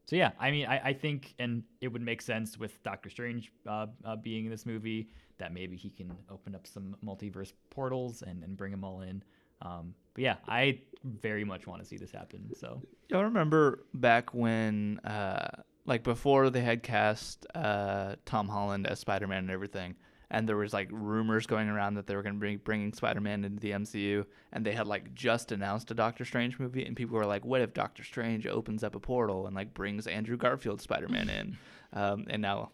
so 0.07 0.17
yeah, 0.17 0.33
I 0.39 0.51
mean, 0.51 0.67
I, 0.67 0.89
I 0.89 0.93
think, 0.93 1.35
and 1.39 1.63
it 1.81 1.89
would 1.89 2.03
make 2.03 2.21
sense 2.21 2.59
with 2.59 2.83
Doctor 2.83 3.09
Strange 3.09 3.53
uh, 3.67 3.87
uh, 4.05 4.17
being 4.17 4.45
in 4.45 4.51
this 4.51 4.67
movie 4.67 5.09
that 5.39 5.53
maybe 5.53 5.77
he 5.77 5.91
can 5.91 6.15
open 6.31 6.55
up 6.55 6.67
some 6.67 6.97
multiverse 7.05 7.53
portals 7.71 8.23
and, 8.23 8.43
and 8.45 8.57
bring 8.57 8.71
them 8.71 8.85
all 8.85 9.01
in. 9.01 9.23
Um, 9.63 9.95
but 10.13 10.23
yeah, 10.23 10.37
I 10.47 10.81
very 11.05 11.45
much 11.45 11.67
want 11.67 11.83
to 11.83 11.89
see 11.89 11.97
this 11.97 12.11
happen. 12.11 12.51
So 12.55 12.83
Y'all 13.09 13.25
remember 13.25 13.85
back 13.95 14.35
when, 14.35 15.01
uh, 15.05 15.49
like 15.87 16.03
before 16.03 16.51
they 16.51 16.61
had 16.61 16.83
cast 16.83 17.47
uh, 17.55 18.17
Tom 18.27 18.49
Holland 18.49 18.87
as 18.87 19.01
Spider 19.01 19.27
Man 19.27 19.39
and 19.39 19.51
everything, 19.51 19.95
and 20.35 20.49
there 20.49 20.57
was 20.57 20.73
like 20.73 20.89
rumors 20.91 21.47
going 21.47 21.69
around 21.69 21.95
that 21.95 22.07
they 22.07 22.17
were 22.17 22.23
going 22.23 22.35
to 22.35 22.41
be 22.41 22.57
bringing 22.57 22.93
Spider-Man 22.93 23.45
into 23.45 23.61
the 23.61 23.71
MCU, 23.71 24.27
and 24.53 24.67
they 24.67 24.73
had 24.73 24.87
like 24.87 25.15
just 25.15 25.53
announced 25.53 25.91
a 25.91 25.95
Doctor 25.95 26.25
Strange 26.25 26.59
movie, 26.59 26.85
and 26.85 26.97
people 26.97 27.17
were 27.17 27.25
like, 27.27 27.45
"What 27.45 27.61
if 27.61 27.73
Doctor 27.73 28.03
Strange 28.05 28.47
opens 28.47 28.83
up 28.85 28.95
a 28.95 29.01
portal 29.01 29.47
and 29.47 29.55
like 29.55 29.73
brings 29.75 30.07
Andrew 30.07 30.37
Garfield 30.37 30.81
Spider-Man 30.81 31.29
in?" 31.31 31.57
Um, 31.97 32.27
and 32.29 32.43
now 32.43 32.73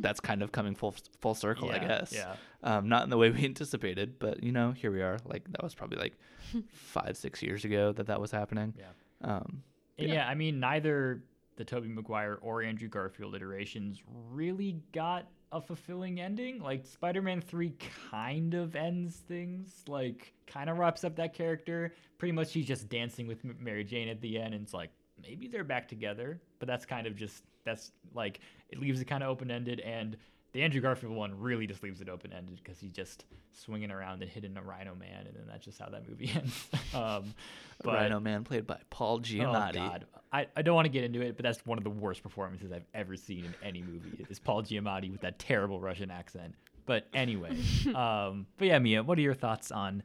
that's 0.00 0.20
kind 0.20 0.42
of 0.44 0.52
coming 0.52 0.76
full 0.76 0.94
full 1.20 1.34
circle, 1.34 1.72
I 1.72 1.78
guess. 1.80 2.12
yeah. 2.12 2.36
Um, 2.62 2.88
not 2.88 3.02
in 3.02 3.10
the 3.10 3.16
way 3.16 3.28
we 3.30 3.44
anticipated, 3.52 4.20
but 4.20 4.44
you 4.44 4.52
know, 4.52 4.70
here 4.70 4.92
we 4.92 5.02
are. 5.02 5.18
Like 5.24 5.50
that 5.50 5.62
was 5.64 5.74
probably 5.74 5.98
like 5.98 6.16
five, 6.72 7.16
six 7.16 7.42
years 7.42 7.64
ago 7.64 7.90
that 7.90 8.06
that 8.06 8.20
was 8.20 8.30
happening. 8.30 8.74
Yeah. 8.78 8.84
Um, 9.28 9.64
And 9.98 10.08
Yeah. 10.08 10.14
yeah. 10.14 10.28
I 10.28 10.36
mean, 10.36 10.60
neither 10.60 11.24
the 11.56 11.64
Tobey 11.64 11.88
Maguire 11.88 12.38
or 12.40 12.62
Andrew 12.62 12.86
Garfield 12.88 13.34
iterations 13.34 14.00
really 14.30 14.76
got 14.92 15.26
a 15.52 15.60
fulfilling 15.60 16.20
ending. 16.20 16.60
Like 16.60 16.84
Spider-Man 16.86 17.40
3 17.40 17.74
kind 18.10 18.54
of 18.54 18.76
ends 18.76 19.16
things, 19.16 19.82
like 19.88 20.32
kind 20.46 20.70
of 20.70 20.78
wraps 20.78 21.04
up 21.04 21.16
that 21.16 21.34
character. 21.34 21.94
Pretty 22.18 22.32
much 22.32 22.52
he's 22.52 22.66
just 22.66 22.88
dancing 22.88 23.26
with 23.26 23.44
Mary 23.58 23.84
Jane 23.84 24.08
at 24.08 24.20
the 24.20 24.38
end 24.38 24.54
and 24.54 24.62
it's 24.62 24.74
like 24.74 24.90
maybe 25.22 25.48
they're 25.48 25.64
back 25.64 25.88
together, 25.88 26.40
but 26.58 26.68
that's 26.68 26.86
kind 26.86 27.06
of 27.06 27.16
just 27.16 27.44
that's 27.64 27.92
like 28.14 28.40
it 28.70 28.78
leaves 28.78 29.00
it 29.00 29.04
kind 29.06 29.22
of 29.22 29.28
open-ended 29.28 29.80
and 29.80 30.16
the 30.52 30.62
Andrew 30.62 30.80
Garfield 30.80 31.14
one 31.14 31.38
really 31.38 31.66
just 31.66 31.82
leaves 31.82 32.00
it 32.00 32.08
open-ended 32.08 32.60
because 32.62 32.78
he's 32.78 32.92
just 32.92 33.24
swinging 33.52 33.90
around 33.90 34.22
and 34.22 34.30
hitting 34.30 34.56
a 34.56 34.62
Rhino 34.62 34.94
Man, 34.94 35.26
and 35.26 35.34
then 35.34 35.44
that's 35.48 35.64
just 35.64 35.78
how 35.78 35.88
that 35.90 36.08
movie 36.08 36.30
ends. 36.34 36.68
um, 36.94 37.34
but 37.82 37.94
Rhino 37.94 38.20
Man 38.20 38.44
played 38.44 38.66
by 38.66 38.78
Paul 38.90 39.20
Giamatti. 39.20 39.76
Oh 39.76 39.88
God, 39.88 40.06
I, 40.32 40.46
I 40.56 40.62
don't 40.62 40.74
want 40.74 40.86
to 40.86 40.90
get 40.90 41.04
into 41.04 41.20
it, 41.20 41.36
but 41.36 41.44
that's 41.44 41.64
one 41.64 41.78
of 41.78 41.84
the 41.84 41.90
worst 41.90 42.22
performances 42.22 42.72
I've 42.72 42.86
ever 42.94 43.16
seen 43.16 43.44
in 43.44 43.54
any 43.62 43.82
movie. 43.82 44.24
Is 44.28 44.38
Paul 44.38 44.62
Giamatti 44.62 45.10
with 45.10 45.20
that 45.20 45.38
terrible 45.38 45.80
Russian 45.80 46.10
accent. 46.10 46.54
But 46.86 47.06
anyway, 47.14 47.56
um, 47.94 48.46
but 48.58 48.68
yeah, 48.68 48.78
Mia, 48.78 49.02
what 49.02 49.18
are 49.18 49.22
your 49.22 49.34
thoughts 49.34 49.70
on 49.70 50.02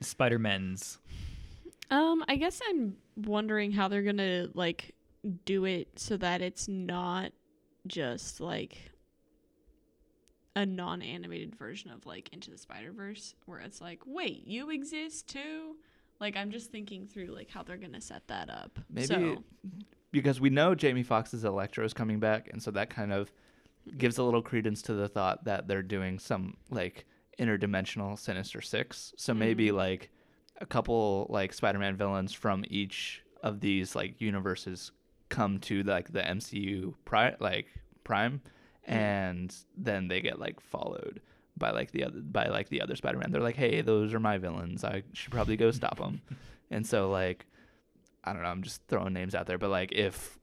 Spider 0.00 0.38
Men's? 0.38 0.98
Um, 1.90 2.24
I 2.26 2.34
guess 2.36 2.60
I'm 2.68 2.96
wondering 3.16 3.70
how 3.70 3.86
they're 3.86 4.02
gonna 4.02 4.48
like 4.54 4.94
do 5.44 5.64
it 5.64 5.88
so 5.96 6.16
that 6.16 6.42
it's 6.42 6.66
not 6.66 7.30
just 7.86 8.40
like 8.40 8.90
a 10.56 10.64
non-animated 10.64 11.54
version 11.54 11.90
of 11.90 12.06
like 12.06 12.30
Into 12.32 12.50
the 12.50 12.58
Spider 12.58 12.90
Verse, 12.90 13.34
where 13.44 13.60
it's 13.60 13.80
like, 13.80 14.00
wait, 14.06 14.44
you 14.46 14.70
exist 14.70 15.28
too. 15.28 15.76
Like 16.18 16.34
I'm 16.34 16.50
just 16.50 16.72
thinking 16.72 17.06
through 17.06 17.26
like 17.26 17.50
how 17.50 17.62
they're 17.62 17.76
gonna 17.76 18.00
set 18.00 18.26
that 18.28 18.48
up. 18.48 18.78
Maybe 18.90 19.06
So, 19.06 19.44
because 20.10 20.40
we 20.40 20.48
know 20.48 20.74
Jamie 20.74 21.02
Foxx's 21.02 21.44
Electro 21.44 21.84
is 21.84 21.92
coming 21.92 22.18
back, 22.18 22.48
and 22.50 22.60
so 22.60 22.70
that 22.70 22.88
kind 22.88 23.12
of 23.12 23.30
gives 23.98 24.16
a 24.18 24.22
little 24.24 24.42
credence 24.42 24.82
to 24.82 24.94
the 24.94 25.08
thought 25.08 25.44
that 25.44 25.68
they're 25.68 25.82
doing 25.82 26.18
some 26.18 26.56
like 26.70 27.04
interdimensional 27.38 28.18
Sinister 28.18 28.62
Six. 28.62 29.12
So 29.18 29.34
maybe 29.34 29.68
mm-hmm. 29.68 29.76
like 29.76 30.10
a 30.58 30.66
couple 30.66 31.26
like 31.28 31.52
Spider-Man 31.52 31.96
villains 31.96 32.32
from 32.32 32.64
each 32.68 33.22
of 33.42 33.60
these 33.60 33.94
like 33.94 34.22
universes 34.22 34.90
come 35.28 35.58
to 35.58 35.82
like 35.82 36.12
the 36.12 36.22
MCU 36.22 36.94
pri- 37.04 37.36
like 37.40 37.66
Prime, 38.04 38.40
and 38.86 39.54
then 39.76 40.08
they 40.08 40.20
get 40.20 40.38
like 40.38 40.60
followed 40.60 41.20
by 41.58 41.70
like 41.70 41.90
the 41.90 42.04
other 42.04 42.20
by 42.20 42.46
like 42.46 42.68
the 42.68 42.80
other 42.80 42.96
Spider-Man. 42.96 43.30
They're 43.32 43.40
like, 43.42 43.56
hey, 43.56 43.80
those 43.82 44.14
are 44.14 44.20
my 44.20 44.38
villains. 44.38 44.84
I 44.84 45.02
should 45.12 45.32
probably 45.32 45.56
go 45.56 45.70
stop 45.70 45.98
them. 45.98 46.22
and 46.70 46.86
so 46.86 47.10
like 47.10 47.46
I 48.24 48.32
don't 48.32 48.42
know, 48.42 48.48
I'm 48.48 48.62
just 48.62 48.82
throwing 48.88 49.12
names 49.12 49.34
out 49.34 49.46
there, 49.46 49.58
but 49.58 49.70
like 49.70 49.92
if 49.92 50.38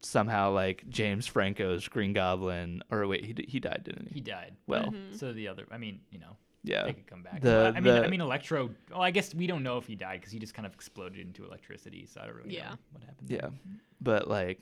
somehow 0.00 0.50
like 0.52 0.84
James 0.88 1.26
Franco's 1.26 1.86
Green 1.88 2.12
Goblin 2.12 2.82
or 2.90 3.06
wait, 3.06 3.24
he 3.24 3.34
he 3.48 3.60
died, 3.60 3.82
didn't 3.84 4.08
he? 4.08 4.14
He 4.14 4.20
died. 4.20 4.56
Well, 4.66 4.86
Mhm. 4.86 5.18
So 5.18 5.32
the 5.32 5.48
other, 5.48 5.66
I 5.70 5.78
mean, 5.78 6.00
you 6.10 6.18
know, 6.18 6.36
yeah. 6.64 6.84
they 6.84 6.92
could 6.92 7.06
come 7.06 7.22
back. 7.22 7.40
The- 7.40 7.48
Well, 7.48 7.66
I 7.68 7.80
mean, 7.80 7.94
the- 7.94 8.04
I 8.04 8.08
mean, 8.08 8.20
Electro. 8.20 8.70
Oh, 8.92 9.00
I 9.00 9.10
guess 9.12 9.34
we 9.34 9.46
don't 9.46 9.62
know 9.62 9.78
if 9.78 9.86
he 9.86 9.94
died 9.94 10.20
because 10.20 10.32
he 10.32 10.38
just 10.40 10.54
kind 10.54 10.66
of 10.66 10.74
exploded 10.74 11.20
into 11.20 11.44
electricity. 11.44 12.06
So 12.06 12.20
I 12.20 12.26
don't 12.26 12.36
really 12.36 12.54
Yeah. 12.56 12.70
know 12.70 12.76
what 12.92 13.04
happened. 13.04 13.30
Yeah. 13.30 13.40
there. 13.42 13.50
But 14.00 14.28
like 14.28 14.60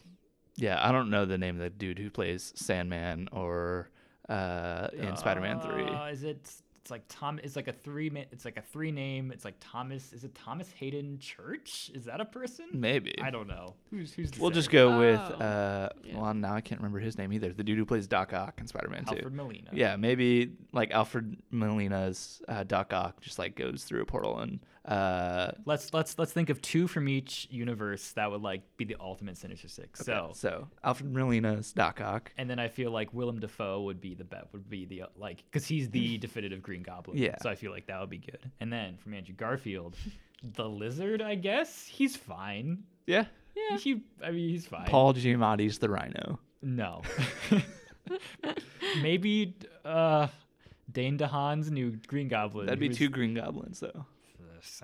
yeah, 0.61 0.79
I 0.87 0.92
don't 0.92 1.11
know 1.11 1.25
the 1.25 1.38
name 1.38 1.57
of 1.57 1.62
the 1.62 1.70
dude 1.70 1.99
who 1.99 2.11
plays 2.11 2.53
Sandman 2.57 3.29
or 3.33 3.90
uh 4.29 4.88
in 4.92 5.16
Spider-Man 5.16 5.61
3. 5.61 5.83
Uh, 5.85 6.05
is 6.07 6.23
it? 6.23 6.51
It's 6.83 6.90
like 6.90 7.03
Tom. 7.09 7.38
It's 7.44 7.57
like 7.57 7.68
a 7.68 7.73
three. 7.73 8.11
It's 8.33 8.44
like 8.46 8.57
a 8.57 8.62
three 8.62 8.90
name. 8.90 9.31
It's 9.33 9.44
like 9.44 9.55
Thomas. 9.61 10.12
Is 10.14 10.25
it 10.25 10.35
Thomas 10.35 10.70
Haden 10.73 11.18
Church? 11.18 11.90
Is 11.94 12.07
that 12.07 12.20
a 12.23 12.25
person? 12.25 12.66
Maybe. 12.73 13.14
I 13.20 13.31
don't 13.31 13.46
know. 13.49 13.75
Who's 13.90 14.14
who's? 14.14 14.31
We'll 14.38 14.51
just 14.51 14.70
go 14.70 14.99
with 14.99 15.20
Oh. 15.20 15.35
uh 15.44 15.88
Yeah. 16.03 16.18
well 16.20 16.33
now 16.35 16.55
I 16.55 16.61
can't 16.62 16.81
remember 16.81 16.99
his 17.01 17.18
name 17.18 17.33
either. 17.35 17.53
The 17.53 17.62
dude 17.64 17.77
who 17.77 17.85
plays 17.85 18.07
Doc 18.07 18.33
Ock 18.33 18.61
in 18.61 18.66
Spider-Man 18.66 19.05
2. 19.05 19.14
Alfred 19.16 19.35
Molina. 19.35 19.70
Yeah, 19.75 19.96
maybe 19.96 20.53
like 20.73 20.90
Alfred 20.90 21.37
Molina's 21.51 22.40
uh, 22.49 22.64
Doc 22.64 22.92
Ock 22.94 23.20
just 23.20 23.38
like 23.38 23.57
goes 23.57 23.85
through 23.85 24.01
a 24.03 24.07
portal 24.07 24.38
and 24.38 24.61
uh 24.85 25.53
Let's 25.66 25.93
let's 25.93 26.19
let's 26.19 26.33
think 26.33 26.51
of 26.51 26.62
two 26.62 26.87
from 26.87 27.09
each 27.09 27.47
universe 27.51 28.12
that 28.12 28.31
would 28.31 28.43
like 28.43 28.62
be 28.77 28.85
the 28.85 28.97
ultimate 28.99 29.37
Sinister 29.37 29.69
Six. 29.69 30.01
So. 30.01 30.31
so 30.35 30.69
Alfred 30.83 31.12
Molina's 31.12 31.73
Doc 31.73 32.01
Ock. 32.01 32.33
And 32.38 32.49
then 32.49 32.59
I 32.59 32.69
feel 32.69 32.90
like 32.90 33.12
Willem 33.12 33.40
Dafoe 33.40 33.83
would 33.83 34.01
be 34.01 34.14
the 34.14 34.25
bet 34.25 34.49
would 34.53 34.69
be 34.71 34.87
the 34.87 35.05
like 35.16 35.45
because 35.45 35.66
he's 35.66 35.90
the 35.90 36.19
definitive 36.19 36.62
Green 36.62 36.83
Goblin. 36.83 37.19
Yeah. 37.19 37.37
So 37.43 37.51
I 37.51 37.55
feel 37.55 37.73
like 37.73 37.87
that 37.87 38.01
would 38.01 38.11
be 38.11 38.19
good. 38.19 38.51
And 38.61 38.73
then 38.73 38.97
from 38.97 39.14
Andrew 39.14 39.35
Garfield, 39.35 39.97
the 40.43 40.69
Lizard. 40.69 41.23
I 41.23 41.35
guess 41.35 41.87
he's 41.87 42.16
fine. 42.16 42.85
Yeah. 43.07 43.27
Yeah. 43.55 43.77
He, 43.77 44.03
I 44.25 44.31
mean, 44.31 44.49
he's 44.49 44.66
fine. 44.66 44.87
Paul 44.87 45.12
Giamatti's 45.12 45.79
the 45.79 45.90
Rhino. 45.90 46.38
No. 46.62 47.03
Maybe 49.03 49.57
uh, 49.85 50.29
Dane 50.90 51.19
DeHaan's 51.19 51.71
new 51.71 51.93
Green 52.07 52.29
Goblin. 52.29 52.66
That'd 52.66 52.81
be 52.81 52.88
two 52.88 53.09
Green 53.09 53.35
Goblins 53.35 53.81
though. 53.81 54.07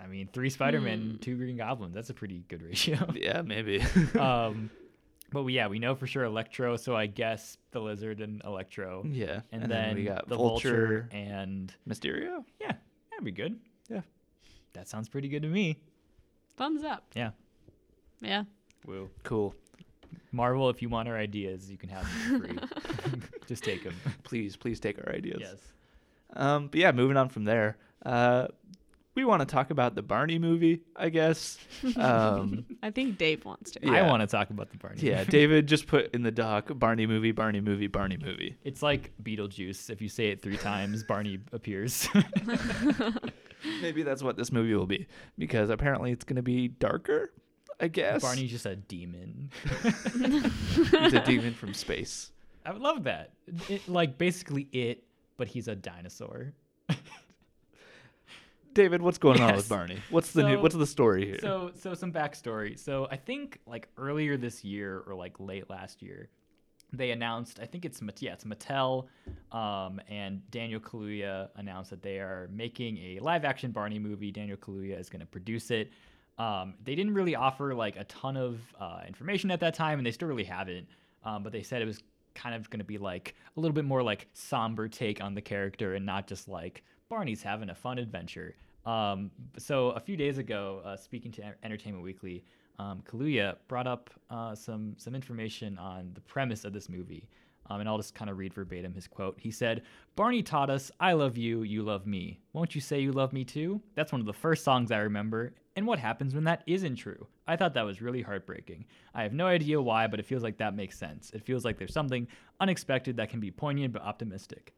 I 0.02 0.06
mean, 0.06 0.28
three 0.32 0.50
Spider-Man, 0.50 1.00
Hmm. 1.12 1.16
two 1.16 1.36
Green 1.36 1.56
Goblins. 1.56 1.94
That's 1.94 2.10
a 2.10 2.14
pretty 2.14 2.44
good 2.48 2.62
ratio. 2.62 3.12
Yeah, 3.14 3.42
maybe. 3.42 3.80
um, 4.18 4.70
but 5.32 5.42
we, 5.42 5.54
yeah, 5.54 5.68
we 5.68 5.78
know 5.78 5.94
for 5.94 6.06
sure 6.06 6.24
Electro. 6.24 6.76
So 6.76 6.94
I 6.96 7.06
guess 7.06 7.56
the 7.72 7.80
Lizard 7.80 8.20
and 8.20 8.42
Electro. 8.44 9.04
yeah. 9.06 9.40
And, 9.52 9.70
then, 9.70 9.94
we 9.96 10.04
got 10.04 10.28
the 10.28 10.36
Vulture, 10.36 10.70
Vulture 10.70 11.08
and 11.12 11.72
Mysterio. 11.88 12.44
yeah, 12.60 12.72
that'd 13.10 13.24
be 13.24 13.32
good. 13.32 13.58
Yeah. 13.88 14.00
That 14.74 14.88
sounds 14.88 15.08
pretty 15.08 15.28
good 15.28 15.42
to 15.42 15.48
me. 15.48 15.78
thumbs 16.56 16.82
up. 16.84 17.04
Yeah. 17.14 17.30
Yeah. 18.20 18.44
Woo. 18.86 19.10
Cool. 19.24 19.54
Marvel, 20.32 20.68
if 20.70 20.82
you 20.82 20.88
want 20.88 21.08
our 21.08 21.16
ideas, 21.16 21.70
you 21.70 21.76
can 21.78 21.88
have 21.88 22.04
them 22.28 22.40
free. 22.40 23.20
Just 23.46 23.64
take 23.64 23.82
them. 23.84 23.94
Please, 24.22 24.56
please 24.56 24.78
take 24.80 24.98
our 24.98 25.12
ideas. 25.14 25.38
Yes. 25.40 25.58
Um, 26.34 26.68
but 26.68 26.78
yeah, 26.80 26.92
moving 26.92 27.16
on 27.16 27.28
from 27.28 27.44
there. 27.44 27.76
Uh, 28.04 28.48
we 29.16 29.24
want 29.24 29.40
to 29.40 29.46
talk 29.46 29.70
about 29.70 29.94
the 29.94 30.02
Barney 30.02 30.38
movie, 30.38 30.82
I 30.94 31.08
guess. 31.08 31.58
Um, 31.96 32.66
I 32.82 32.90
think 32.90 33.16
Dave 33.16 33.44
wants 33.44 33.70
to. 33.72 33.88
I 33.88 34.02
want 34.02 34.20
to 34.20 34.26
talk 34.26 34.50
about 34.50 34.70
the 34.70 34.76
Barney. 34.76 34.96
Movie. 34.96 35.08
Yeah, 35.08 35.24
David 35.24 35.66
just 35.66 35.86
put 35.88 36.14
in 36.14 36.22
the 36.22 36.30
doc 36.30 36.70
Barney 36.74 37.06
movie, 37.06 37.32
Barney 37.32 37.60
movie, 37.60 37.86
Barney 37.86 38.18
movie. 38.18 38.56
It's 38.64 38.82
like 38.82 39.12
Beetlejuice. 39.22 39.88
If 39.88 40.02
you 40.02 40.08
say 40.08 40.28
it 40.28 40.42
three 40.42 40.58
times, 40.58 41.04
Barney 41.04 41.38
appears. 41.52 42.08
Maybe 43.80 44.02
that's 44.02 44.22
what 44.22 44.36
this 44.36 44.52
movie 44.52 44.74
will 44.74 44.86
be 44.86 45.06
because 45.38 45.70
apparently 45.70 46.12
it's 46.12 46.24
going 46.24 46.36
to 46.36 46.42
be 46.42 46.68
darker, 46.68 47.32
I 47.80 47.88
guess. 47.88 48.20
Barney's 48.20 48.50
just 48.50 48.66
a 48.66 48.76
demon. 48.76 49.50
He's 49.82 51.14
a 51.14 51.22
demon 51.24 51.54
from 51.54 51.72
space. 51.72 52.32
I 52.64 52.72
would 52.72 52.82
love 52.82 53.04
that. 53.04 53.30
It, 53.68 53.88
like 53.88 54.18
basically 54.18 54.68
it, 54.72 55.04
but 55.36 55.48
he's 55.48 55.68
a 55.68 55.74
dinosaur. 55.74 56.52
David, 58.76 59.00
what's 59.00 59.16
going 59.16 59.40
on 59.40 59.56
with 59.56 59.70
Barney? 59.70 59.98
What's 60.10 60.32
the 60.32 60.42
new, 60.42 60.60
what's 60.60 60.74
the 60.74 60.86
story 60.86 61.24
here? 61.24 61.38
So, 61.40 61.72
so 61.74 61.94
some 61.94 62.12
backstory. 62.12 62.78
So, 62.78 63.08
I 63.10 63.16
think 63.16 63.58
like 63.66 63.88
earlier 63.96 64.36
this 64.36 64.62
year 64.64 65.02
or 65.06 65.14
like 65.14 65.40
late 65.40 65.70
last 65.70 66.02
year, 66.02 66.28
they 66.92 67.10
announced. 67.10 67.58
I 67.58 67.64
think 67.64 67.86
it's 67.86 68.02
yeah, 68.20 68.34
it's 68.34 68.44
Mattel, 68.44 69.06
um, 69.50 69.98
and 70.10 70.42
Daniel 70.50 70.78
Kaluuya 70.78 71.48
announced 71.56 71.88
that 71.88 72.02
they 72.02 72.18
are 72.18 72.50
making 72.52 72.98
a 72.98 73.18
live-action 73.20 73.70
Barney 73.70 73.98
movie. 73.98 74.30
Daniel 74.30 74.58
Kaluuya 74.58 75.00
is 75.00 75.08
going 75.08 75.20
to 75.20 75.26
produce 75.26 75.70
it. 75.70 75.90
Um, 76.36 76.74
they 76.84 76.94
didn't 76.94 77.14
really 77.14 77.34
offer 77.34 77.74
like 77.74 77.96
a 77.96 78.04
ton 78.04 78.36
of 78.36 78.60
uh, 78.78 79.00
information 79.06 79.50
at 79.50 79.60
that 79.60 79.72
time, 79.72 79.98
and 79.98 80.06
they 80.06 80.12
still 80.12 80.28
really 80.28 80.44
haven't. 80.44 80.86
Um, 81.24 81.42
but 81.42 81.50
they 81.50 81.62
said 81.62 81.80
it 81.80 81.86
was 81.86 82.02
kind 82.34 82.54
of 82.54 82.68
going 82.68 82.80
to 82.80 82.84
be 82.84 82.98
like 82.98 83.36
a 83.56 83.60
little 83.60 83.74
bit 83.74 83.86
more 83.86 84.02
like 84.02 84.28
somber 84.34 84.86
take 84.86 85.22
on 85.22 85.34
the 85.34 85.40
character, 85.40 85.94
and 85.94 86.04
not 86.04 86.26
just 86.26 86.46
like 86.46 86.84
Barney's 87.08 87.42
having 87.42 87.70
a 87.70 87.74
fun 87.74 87.96
adventure. 87.96 88.54
Um, 88.86 89.30
so 89.58 89.90
a 89.90 90.00
few 90.00 90.16
days 90.16 90.38
ago, 90.38 90.80
uh, 90.84 90.96
speaking 90.96 91.32
to 91.32 91.54
Entertainment 91.64 92.04
Weekly, 92.04 92.44
um, 92.78 93.02
Kaluuya 93.02 93.56
brought 93.68 93.86
up 93.86 94.10
uh, 94.30 94.54
some 94.54 94.94
some 94.98 95.14
information 95.14 95.78
on 95.78 96.12
the 96.14 96.20
premise 96.22 96.64
of 96.64 96.72
this 96.72 96.88
movie, 96.88 97.28
um, 97.68 97.80
and 97.80 97.88
I'll 97.88 97.96
just 97.98 98.14
kind 98.14 98.30
of 98.30 98.38
read 98.38 98.54
verbatim 98.54 98.94
his 98.94 99.08
quote. 99.08 99.38
He 99.40 99.50
said, 99.50 99.82
"Barney 100.14 100.42
taught 100.42 100.70
us, 100.70 100.90
I 101.00 101.12
love 101.14 101.36
you, 101.36 101.62
you 101.62 101.82
love 101.82 102.06
me. 102.06 102.40
Won't 102.52 102.74
you 102.76 102.80
say 102.80 103.00
you 103.00 103.12
love 103.12 103.32
me 103.32 103.44
too?" 103.44 103.82
That's 103.96 104.12
one 104.12 104.20
of 104.20 104.26
the 104.26 104.32
first 104.32 104.62
songs 104.64 104.92
I 104.92 104.98
remember. 104.98 105.54
And 105.74 105.86
what 105.86 105.98
happens 105.98 106.34
when 106.34 106.44
that 106.44 106.62
isn't 106.66 106.96
true? 106.96 107.26
I 107.46 107.56
thought 107.56 107.74
that 107.74 107.84
was 107.84 108.00
really 108.00 108.22
heartbreaking. 108.22 108.86
I 109.14 109.22
have 109.24 109.34
no 109.34 109.46
idea 109.46 109.80
why, 109.82 110.06
but 110.06 110.20
it 110.20 110.26
feels 110.26 110.42
like 110.42 110.58
that 110.58 110.74
makes 110.76 110.98
sense. 110.98 111.30
It 111.34 111.42
feels 111.44 111.64
like 111.64 111.76
there's 111.78 111.92
something 111.92 112.28
unexpected 112.60 113.16
that 113.16 113.28
can 113.30 113.40
be 113.40 113.50
poignant 113.50 113.92
but 113.92 114.02
optimistic. 114.02 114.74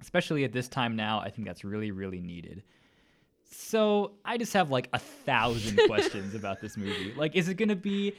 especially 0.00 0.44
at 0.44 0.52
this 0.52 0.68
time 0.68 0.96
now. 0.96 1.20
I 1.20 1.30
think 1.30 1.46
that's 1.46 1.64
really, 1.64 1.90
really 1.90 2.20
needed. 2.20 2.62
So 3.52 4.12
I 4.24 4.38
just 4.38 4.52
have 4.54 4.70
like 4.70 4.88
a 4.92 4.98
thousand 4.98 5.78
questions 5.86 6.34
about 6.34 6.60
this 6.60 6.76
movie. 6.76 7.12
Like, 7.16 7.36
is 7.36 7.48
it 7.48 7.54
gonna 7.54 7.76
be? 7.76 8.14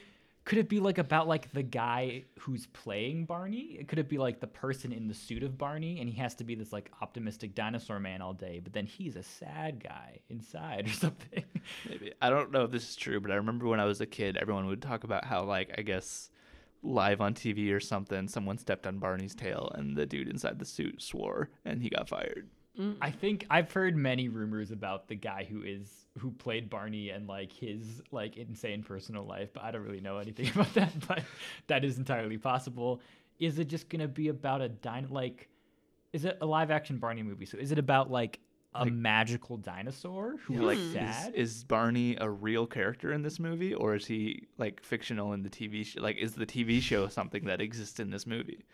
Could 0.45 0.57
it 0.57 0.67
be 0.67 0.81
like 0.81 0.97
about 0.97 1.27
like 1.27 1.51
the 1.53 1.63
guy 1.63 2.25
who's 2.39 2.67
playing 2.67 3.25
Barney? 3.25 3.83
Could 3.87 3.97
it 3.97 4.09
be 4.09 4.17
like 4.17 4.41
the 4.41 4.47
person 4.47 4.91
in 4.91 5.07
the 5.07 5.13
suit 5.13 5.41
of 5.41 5.57
Barney, 5.57 5.99
and 5.99 6.09
he 6.09 6.19
has 6.19 6.35
to 6.35 6.43
be 6.43 6.53
this 6.53 6.73
like 6.73 6.91
optimistic 7.01 7.55
dinosaur 7.55 7.99
man 7.99 8.21
all 8.21 8.33
day, 8.33 8.59
but 8.61 8.73
then 8.73 8.85
he's 8.85 9.15
a 9.15 9.23
sad 9.23 9.81
guy 9.81 10.19
inside 10.29 10.87
or 10.89 10.91
something? 10.91 11.43
Maybe 11.89 12.13
I 12.21 12.29
don't 12.29 12.51
know 12.51 12.65
if 12.65 12.71
this 12.71 12.89
is 12.89 12.95
true, 12.95 13.19
but 13.19 13.31
I 13.31 13.35
remember 13.35 13.67
when 13.67 13.79
I 13.79 13.85
was 13.85 14.01
a 14.01 14.05
kid, 14.05 14.37
everyone 14.37 14.67
would 14.67 14.81
talk 14.81 15.03
about 15.03 15.25
how 15.25 15.43
like 15.43 15.73
I 15.77 15.81
guess 15.81 16.29
live 16.83 17.21
on 17.21 17.33
TV 17.33 17.73
or 17.73 17.79
something, 17.79 18.27
someone 18.27 18.57
stepped 18.57 18.85
on 18.85 18.99
Barney's 18.99 19.33
tail 19.33 19.71
and 19.73 19.95
the 19.95 20.05
dude 20.05 20.27
inside 20.27 20.59
the 20.59 20.65
suit 20.65 21.01
swore 21.01 21.49
and 21.65 21.81
he 21.81 21.89
got 21.89 22.09
fired. 22.09 22.49
I 22.77 22.81
mm. 22.81 23.15
think 23.19 23.45
I've 23.51 23.71
heard 23.71 23.95
many 23.95 24.29
rumors 24.29 24.71
about 24.71 25.07
the 25.07 25.15
guy 25.15 25.47
who 25.49 25.62
is 25.62 25.88
who 26.17 26.31
played 26.31 26.69
Barney 26.69 27.09
and 27.09 27.27
like 27.27 27.51
his 27.51 28.01
like 28.12 28.38
insane 28.38 28.81
personal 28.81 29.25
life, 29.25 29.49
but 29.53 29.63
I 29.63 29.71
don't 29.71 29.83
really 29.83 30.01
know 30.01 30.17
anything 30.17 30.49
about 30.55 30.73
that. 30.73 30.91
But 31.07 31.23
that 31.67 31.86
is 31.86 31.97
entirely 31.97 32.38
possible. 32.38 33.01
Is 33.39 33.59
it 33.59 33.65
just 33.65 33.89
gonna 33.89 34.07
be 34.07 34.29
about 34.29 34.62
a 34.62 34.69
dino? 34.69 35.07
Like, 35.09 35.49
is 36.13 36.25
it 36.25 36.38
a 36.41 36.45
live 36.45 36.71
action 36.71 36.97
Barney 36.97 37.21
movie? 37.21 37.45
So 37.45 37.57
is 37.57 37.71
it 37.71 37.77
about 37.77 38.09
like 38.09 38.39
a 38.73 38.86
magical 38.88 39.57
dinosaur 39.57 40.38
who 40.38 40.53
Yeah, 40.53 40.59
is 40.59 40.65
like 40.65 40.77
hmm. 40.77 40.83
is, 40.86 40.93
sad? 40.93 41.36
is 41.36 41.63
Barney 41.63 42.17
a 42.19 42.27
real 42.27 42.65
character 42.65 43.13
in 43.13 43.21
this 43.21 43.39
movie 43.39 43.75
or 43.75 43.93
is 43.93 44.07
he 44.07 44.47
like 44.57 44.81
fictional 44.83 45.33
in 45.33 45.43
the 45.43 45.49
TV 45.49 45.86
show? 45.86 46.01
Like 46.01 46.17
is 46.17 46.33
the 46.33 46.47
TV 46.47 46.81
show 46.81 47.07
something 47.07 47.45
that 47.45 47.62
exists 47.62 47.99
in 47.99 48.09
this 48.09 48.25
movie? 48.25 48.65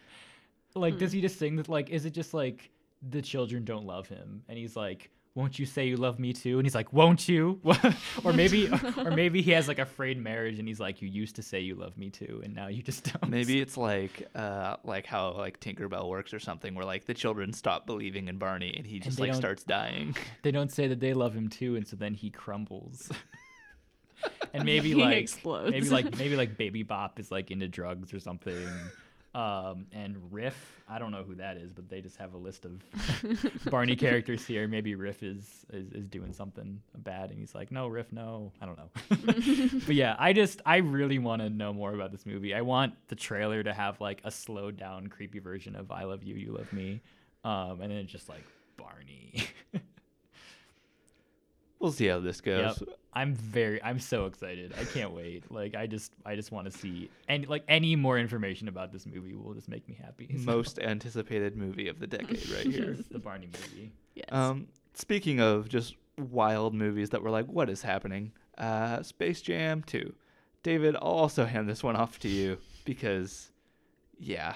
like, 0.75 0.97
does 0.97 1.11
hmm. 1.11 1.17
he 1.17 1.21
just 1.21 1.37
sing 1.37 1.57
that? 1.57 1.67
Like, 1.67 1.89
is 1.89 2.05
it 2.05 2.11
just 2.11 2.33
like 2.33 2.69
the 3.07 3.21
children 3.21 3.65
don't 3.65 3.85
love 3.85 4.07
him, 4.07 4.43
and 4.49 4.57
he's 4.57 4.75
like. 4.75 5.09
Won't 5.35 5.59
you 5.59 5.67
say 5.67 5.87
you 5.87 5.95
love 5.95 6.19
me 6.19 6.33
too? 6.33 6.57
And 6.57 6.65
he's 6.65 6.73
like, 6.75 6.91
"Won't 6.91 7.29
you?" 7.29 7.61
or 8.25 8.33
maybe, 8.33 8.67
or 8.97 9.11
maybe 9.11 9.41
he 9.43 9.51
has 9.51 9.67
like 9.69 9.77
a 9.79 9.85
frayed 9.85 10.17
marriage, 10.21 10.57
and 10.59 10.67
he's 10.67 10.79
like, 10.79 11.01
"You 11.03 11.07
used 11.07 11.35
to 11.37 11.43
say 11.43 11.61
you 11.61 11.75
love 11.75 11.95
me 11.97 12.09
too, 12.09 12.41
and 12.43 12.53
now 12.53 12.67
you 12.67 12.81
just 12.81 13.03
don't." 13.21 13.29
Maybe 13.29 13.61
it's 13.61 13.77
like 13.77 14.27
uh 14.35 14.77
like 14.83 15.05
how 15.05 15.33
like 15.33 15.59
Tinkerbell 15.59 16.09
works 16.09 16.33
or 16.33 16.39
something 16.39 16.73
where 16.73 16.83
like 16.83 17.05
the 17.05 17.13
children 17.13 17.53
stop 17.53 17.85
believing 17.85 18.27
in 18.27 18.37
Barney 18.37 18.73
and 18.75 18.85
he 18.87 18.99
just 18.99 19.17
they 19.17 19.27
like 19.27 19.35
starts 19.35 19.63
dying. 19.63 20.15
they 20.41 20.51
don't 20.51 20.71
say 20.71 20.87
that 20.87 20.99
they 20.99 21.13
love 21.13 21.35
him 21.35 21.47
too, 21.47 21.75
and 21.75 21.87
so 21.87 21.95
then 21.95 22.15
he 22.15 22.31
crumbles. 22.31 23.09
and 24.53 24.65
maybe 24.65 24.89
He 24.89 24.95
like 24.95 25.17
explodes. 25.17 25.71
maybe 25.71 25.89
like 25.89 26.17
maybe 26.17 26.35
like 26.35 26.57
Baby 26.57 26.83
Bop 26.83 27.19
is 27.19 27.31
like 27.31 27.51
into 27.51 27.67
drugs 27.67 28.13
or 28.13 28.19
something. 28.19 28.57
Um, 29.39 29.85
and 29.93 30.17
Riff, 30.33 30.81
I 30.89 30.99
don't 30.99 31.11
know 31.11 31.23
who 31.23 31.35
that 31.35 31.55
is, 31.55 31.71
but 31.71 31.87
they 31.87 32.01
just 32.01 32.17
have 32.17 32.33
a 32.33 32.37
list 32.37 32.65
of 32.65 32.83
Barney 33.71 33.95
characters 33.95 34.45
here. 34.45 34.67
Maybe 34.67 34.95
Riff 34.95 35.23
is, 35.23 35.65
is 35.71 35.93
is 35.93 36.07
doing 36.09 36.33
something 36.33 36.81
bad, 36.97 37.29
and 37.29 37.39
he's 37.39 37.55
like, 37.55 37.71
"No, 37.71 37.87
Riff, 37.87 38.11
no." 38.11 38.51
I 38.61 38.65
don't 38.65 38.77
know. 38.77 39.79
but 39.85 39.95
yeah, 39.95 40.17
I 40.19 40.33
just 40.33 40.61
I 40.65 40.77
really 40.77 41.19
want 41.19 41.41
to 41.41 41.49
know 41.49 41.71
more 41.71 41.93
about 41.93 42.11
this 42.11 42.25
movie. 42.25 42.53
I 42.53 42.61
want 42.61 42.95
the 43.07 43.15
trailer 43.15 43.63
to 43.63 43.73
have 43.73 44.01
like 44.01 44.19
a 44.25 44.31
slowed 44.31 44.75
down, 44.75 45.07
creepy 45.07 45.39
version 45.39 45.73
of 45.73 45.89
"I 45.89 46.03
Love 46.03 46.21
You, 46.21 46.35
You 46.35 46.51
Love 46.51 46.73
Me," 46.73 46.99
um, 47.45 47.79
and 47.79 47.91
then 47.91 47.99
it's 47.99 48.11
just 48.11 48.27
like 48.27 48.43
Barney. 48.75 49.47
We'll 51.79 51.93
see 51.93 52.07
how 52.07 52.19
this 52.19 52.41
Yep. 52.79 52.98
Goes. 53.13 53.21
I'm 53.21 53.33
very 53.35 53.81
I'm 53.83 53.99
so 53.99 54.25
excited. 54.25 54.73
I 54.79 54.83
can't 54.85 55.11
wait. 55.11 55.51
Like 55.51 55.75
I 55.75 55.87
just 55.87 56.13
I 56.25 56.35
just 56.35 56.51
want 56.51 56.71
to 56.71 56.77
see 56.77 57.09
and 57.27 57.47
like 57.47 57.63
any 57.67 57.95
more 57.95 58.17
information 58.19 58.67
about 58.67 58.91
this 58.91 59.05
movie 59.05 59.33
will 59.35 59.53
just 59.53 59.67
make 59.69 59.87
me 59.87 59.97
happy. 60.01 60.27
So, 60.37 60.43
Most 60.45 60.79
anticipated 60.79 61.55
movie 61.57 61.87
of 61.87 61.99
the 61.99 62.07
decade 62.07 62.49
right 62.49 62.65
here. 62.65 62.91
it's 62.97 63.07
the 63.11 63.19
Barney 63.19 63.47
movie. 63.47 63.91
yes. 64.15 64.25
Um, 64.31 64.67
speaking 64.93 65.39
of 65.39 65.69
just 65.69 65.95
wild 66.17 66.73
movies 66.73 67.09
that 67.11 67.21
were 67.21 67.29
like, 67.31 67.47
what 67.47 67.69
is 67.69 67.81
happening? 67.81 68.31
Uh, 68.57 69.01
Space 69.03 69.41
Jam 69.41 69.81
2. 69.83 70.13
David, 70.63 70.95
I'll 70.97 71.03
also 71.03 71.45
hand 71.45 71.69
this 71.69 71.81
one 71.81 71.95
off 71.95 72.19
to 72.19 72.27
you 72.27 72.57
because, 72.83 73.51
yeah, 74.19 74.55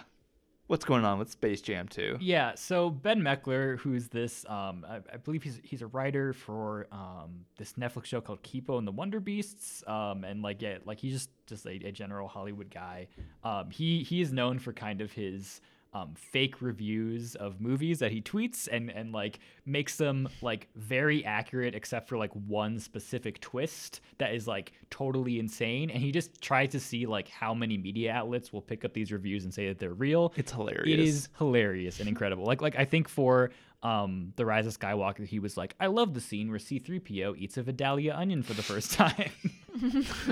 what's 0.67 0.85
going 0.85 1.05
on 1.05 1.19
with 1.19 1.29
Space 1.29 1.61
Jam 1.61 1.87
2? 1.87 2.17
Yeah, 2.21 2.53
so 2.55 2.89
Ben 2.89 3.21
Mekler, 3.21 3.77
who's 3.79 4.07
this, 4.07 4.45
um, 4.47 4.85
I, 4.87 4.99
I 5.13 5.17
believe 5.17 5.43
he's 5.43 5.59
he's 5.63 5.81
a 5.81 5.87
writer 5.87 6.33
for 6.33 6.87
um, 6.91 7.45
this 7.57 7.73
Netflix 7.73 8.05
show 8.05 8.21
called 8.21 8.41
Kipo 8.43 8.77
and 8.77 8.87
the 8.87 8.91
Wonder 8.91 9.19
Beasts, 9.19 9.83
um, 9.87 10.23
and 10.23 10.41
like 10.41 10.61
yeah, 10.61 10.77
like 10.85 10.99
he's 10.99 11.13
just 11.13 11.29
just 11.47 11.65
a, 11.65 11.71
a 11.87 11.91
general 11.91 12.27
Hollywood 12.27 12.69
guy. 12.69 13.07
Um, 13.43 13.69
he 13.69 14.03
he 14.03 14.21
is 14.21 14.31
known 14.31 14.59
for 14.59 14.73
kind 14.73 15.01
of 15.01 15.11
his 15.11 15.61
um, 15.93 16.13
fake 16.15 16.61
reviews 16.61 17.35
of 17.35 17.61
movies 17.61 17.99
that 17.99 18.11
he 18.11 18.19
tweets 18.21 18.67
and 18.71 18.89
and 18.89 19.11
like 19.11 19.39
makes 19.65 19.95
them 19.97 20.27
like 20.41 20.67
very 20.75 21.23
accurate 21.23 21.75
except 21.75 22.09
for 22.09 22.17
like 22.17 22.31
one 22.47 22.79
specific 22.79 23.39
twist 23.41 24.01
that 24.17 24.33
is 24.33 24.47
like 24.47 24.73
totally 24.89 25.37
insane 25.39 25.89
and 25.91 26.01
he 26.01 26.11
just 26.11 26.41
tries 26.41 26.69
to 26.71 26.79
see 26.79 27.05
like 27.05 27.27
how 27.29 27.53
many 27.53 27.77
media 27.77 28.11
outlets 28.11 28.51
will 28.51 28.61
pick 28.61 28.83
up 28.83 28.93
these 28.93 29.11
reviews 29.11 29.43
and 29.43 29.53
say 29.53 29.67
that 29.67 29.77
they're 29.77 29.93
real 29.93 30.33
It's 30.35 30.51
hilarious. 30.51 30.87
it 30.93 30.99
is 30.99 31.29
hilarious 31.37 31.99
and 31.99 32.09
incredible. 32.09 32.43
Like 32.45 32.61
like 32.61 32.75
I 32.77 32.85
think 32.85 33.07
for 33.07 33.51
um 33.83 34.33
the 34.37 34.45
Rise 34.45 34.65
of 34.65 34.77
Skywalker, 34.79 35.25
he 35.27 35.39
was 35.39 35.57
like, 35.57 35.75
I 35.79 35.87
love 35.87 36.13
the 36.13 36.21
scene 36.21 36.49
where 36.49 36.57
C-3PO 36.59 37.37
eats 37.37 37.57
a 37.57 37.63
Vidalia 37.63 38.15
onion 38.15 38.41
for 38.41 38.53
the 38.53 38.63
first 38.63 38.91
time. 39.03 39.29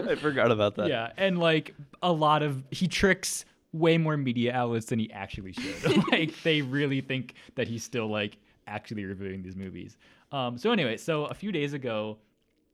I 0.07 0.15
forgot 0.15 0.51
about 0.51 0.75
that. 0.75 0.87
yeah, 0.87 1.11
and 1.17 1.37
like 1.39 1.75
a 2.01 2.11
lot 2.11 2.43
of 2.43 2.63
he 2.71 2.87
tricks 2.87 3.45
way 3.73 3.97
more 3.97 4.17
media 4.17 4.53
outlets 4.53 4.87
than 4.87 4.99
he 4.99 5.11
actually 5.11 5.53
should. 5.53 6.03
like 6.11 6.41
they 6.43 6.61
really 6.61 7.01
think 7.01 7.35
that 7.55 7.67
he's 7.67 7.83
still 7.83 8.07
like 8.07 8.37
actually 8.67 9.05
reviewing 9.05 9.41
these 9.43 9.55
movies. 9.55 9.97
Um 10.31 10.57
so 10.57 10.71
anyway, 10.71 10.97
so 10.97 11.25
a 11.25 11.33
few 11.33 11.51
days 11.51 11.73
ago, 11.73 12.17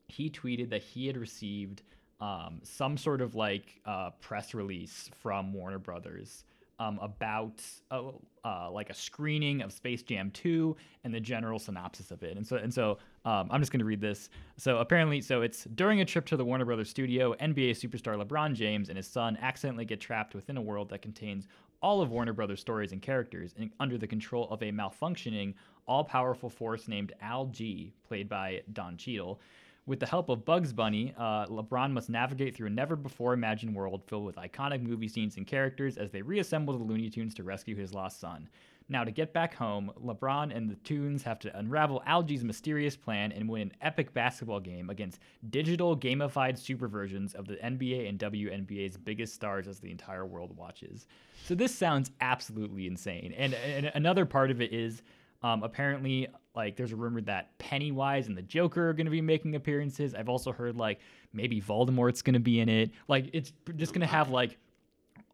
he 0.07 0.29
tweeted 0.29 0.69
that 0.69 0.81
he 0.81 1.07
had 1.07 1.17
received 1.17 1.83
um, 2.19 2.62
some 2.63 2.97
sort 2.97 3.21
of 3.21 3.36
like 3.36 3.79
uh, 3.86 4.12
press 4.21 4.53
release 4.53 5.10
from 5.21 5.53
Warner 5.53 5.79
Brothers 5.79 6.45
um, 6.79 6.99
about 7.01 7.62
uh, 7.91 8.12
uh, 8.43 8.71
like 8.71 8.89
a 8.89 8.93
screening 8.93 9.62
of 9.62 9.71
Space 9.71 10.01
Jam 10.03 10.31
2 10.31 10.75
and 11.03 11.13
the 11.13 11.19
general 11.19 11.60
synopsis 11.60 12.12
of 12.12 12.23
it. 12.23 12.38
And 12.38 12.45
so 12.45 12.57
and 12.57 12.73
so 12.73 12.97
um, 13.28 13.50
I'm 13.52 13.60
just 13.60 13.74
going 13.74 13.80
to 13.80 13.86
read 13.86 14.00
this. 14.00 14.30
So 14.56 14.78
apparently, 14.78 15.20
so 15.20 15.42
it's 15.42 15.66
during 15.76 16.00
a 16.00 16.06
trip 16.06 16.26
to 16.28 16.38
the 16.38 16.46
Warner 16.46 16.63
Brothers 16.63 16.90
studio, 16.90 17.34
NBA 17.42 17.72
superstar 17.72 18.16
LeBron 18.16 18.54
James 18.54 18.88
and 18.88 18.96
his 18.96 19.06
son 19.06 19.38
accidentally 19.42 19.84
get 19.84 20.00
trapped 20.00 20.34
within 20.34 20.56
a 20.56 20.62
world 20.62 20.88
that 20.92 21.02
contains 21.02 21.50
all 21.82 22.02
of 22.02 22.10
Warner 22.10 22.32
Brothers 22.32 22.62
stories 22.62 22.94
and 22.94 23.02
characters 23.02 23.54
and 23.58 23.70
under 23.82 23.98
the 23.98 24.08
control 24.08 24.48
of 24.50 24.63
a 24.63 24.72
malfunctioning, 24.72 25.56
all-powerful 25.88 26.50
force 26.50 26.88
named 26.88 27.12
Al 27.22 27.48
G, 27.48 27.92
played 28.08 28.30
by 28.30 28.62
Don 28.72 28.96
Cheadle. 28.96 29.42
With 29.88 30.00
the 30.00 30.06
help 30.06 30.30
of 30.30 30.46
Bugs 30.46 30.72
Bunny, 30.72 31.13
uh, 31.18 31.48
LeBron 31.48 31.92
must 31.92 32.10
navigate 32.10 32.56
through 32.56 32.68
a 32.68 32.70
never 32.70 32.96
before 32.96 33.34
imagined 33.34 33.76
world 33.76 34.04
filled 34.08 34.26
with 34.26 34.38
iconic 34.38 34.82
movie 34.82 35.08
scenes 35.10 35.36
and 35.36 35.46
characters 35.46 35.98
as 35.98 36.12
they 36.12 36.22
reassemble 36.22 36.78
the 36.78 36.84
Looney 36.84 37.10
Tunes 37.10 37.34
to 37.36 37.44
rescue 37.44 37.76
his 37.76 37.94
lost 37.94 38.22
son. 38.22 38.48
Now, 38.89 39.04
to 39.04 39.12
get 39.12 39.34
back 39.34 39.54
home, 39.54 39.91
LeBron 40.02 40.56
and 40.56 40.69
the 40.69 40.76
Toons 40.76 41.23
have 41.23 41.39
to 41.39 41.58
unravel 41.58 42.02
Algie's 42.08 42.43
mysterious 42.43 42.95
plan 42.95 43.34
and 43.34 43.50
win 43.50 43.63
an 43.63 43.71
epic 43.82 44.13
basketball 44.13 44.62
game 44.62 44.89
against 44.89 45.19
digital 45.50 45.97
gamified 45.97 46.58
super 46.58 46.88
versions 46.88 47.34
of 47.34 47.47
the 47.47 47.56
NBA 47.56 48.08
and 48.08 48.17
WNBA's 48.17 48.95
biggest 48.95 49.34
stars 49.34 49.67
as 49.67 49.80
the 49.80 49.91
entire 49.91 50.26
world 50.26 50.56
watches. 50.56 51.06
So 51.45 51.54
this 51.54 51.76
sounds 51.76 52.12
absolutely 52.21 52.88
insane. 52.88 53.34
And, 53.38 53.54
and 53.56 53.91
another 53.93 54.26
part 54.26 54.52
of 54.52 54.62
it 54.62 54.71
is 54.71 55.02
um, 55.43 55.63
apparently, 55.63 56.28
like, 56.56 56.78
there's 56.78 56.93
a 56.93 56.95
rumor 56.95 57.21
that 57.21 57.58
Pennywise 57.60 58.28
and 58.28 58.38
the 58.38 58.41
Joker 58.41 58.89
are 58.89 58.93
going 58.93 59.06
to 59.06 59.12
be 59.12 59.21
making 59.21 59.56
appearances. 59.56 60.15
I've 60.15 60.30
also 60.30 60.54
heard 60.54 60.78
like 60.78 61.00
maybe 61.34 61.62
Voldemort's 61.62 62.21
going 62.21 62.36
to 62.36 62.39
be 62.39 62.62
in 62.62 62.69
it. 62.69 62.91
Like, 63.10 63.30
it's 63.34 63.52
just 63.76 63.93
going 63.93 64.02
to 64.02 64.08
have 64.08 64.30
like 64.30 64.58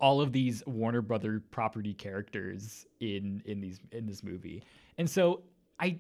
all 0.04 0.20
of 0.20 0.34
these 0.34 0.62
Warner 0.68 1.02
Brother 1.02 1.42
property 1.50 1.94
characters 1.94 2.86
in 3.00 3.42
in 3.46 3.62
these 3.62 3.80
in 3.94 4.06
this 4.06 4.22
movie. 4.22 4.62
And 4.98 5.10
so 5.10 5.44
I 5.80 5.98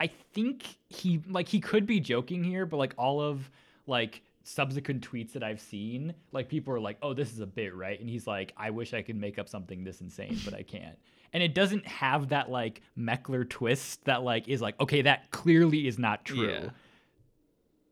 I 0.00 0.06
think 0.32 0.78
he 0.88 1.20
like 1.28 1.48
he 1.48 1.60
could 1.60 1.86
be 1.86 2.00
joking 2.00 2.42
here, 2.42 2.64
but 2.64 2.78
like 2.78 2.94
all 2.96 3.20
of 3.20 3.50
like 3.86 4.22
subsequent 4.42 5.06
tweets 5.06 5.32
that 5.32 5.42
I've 5.42 5.60
seen, 5.60 6.14
like 6.32 6.48
people 6.48 6.72
are 6.72 6.80
like, 6.80 6.96
"Oh, 7.02 7.12
this 7.12 7.30
is 7.30 7.40
a 7.40 7.46
bit, 7.46 7.74
right?" 7.74 8.00
And 8.00 8.08
he's 8.08 8.26
like, 8.26 8.54
"I 8.56 8.70
wish 8.70 8.94
I 8.94 9.02
could 9.02 9.16
make 9.16 9.38
up 9.38 9.50
something 9.50 9.84
this 9.84 10.00
insane, 10.00 10.40
but 10.46 10.54
I 10.54 10.62
can't." 10.62 10.96
And 11.34 11.42
it 11.42 11.54
doesn't 11.54 11.86
have 11.86 12.30
that 12.30 12.50
like 12.50 12.80
Mekler 12.98 13.46
twist 13.46 14.02
that 14.06 14.22
like 14.22 14.48
is 14.48 14.62
like, 14.62 14.80
"Okay, 14.80 15.02
that 15.02 15.30
clearly 15.30 15.86
is 15.86 15.98
not 15.98 16.24
true." 16.24 16.48
Yeah. 16.48 16.70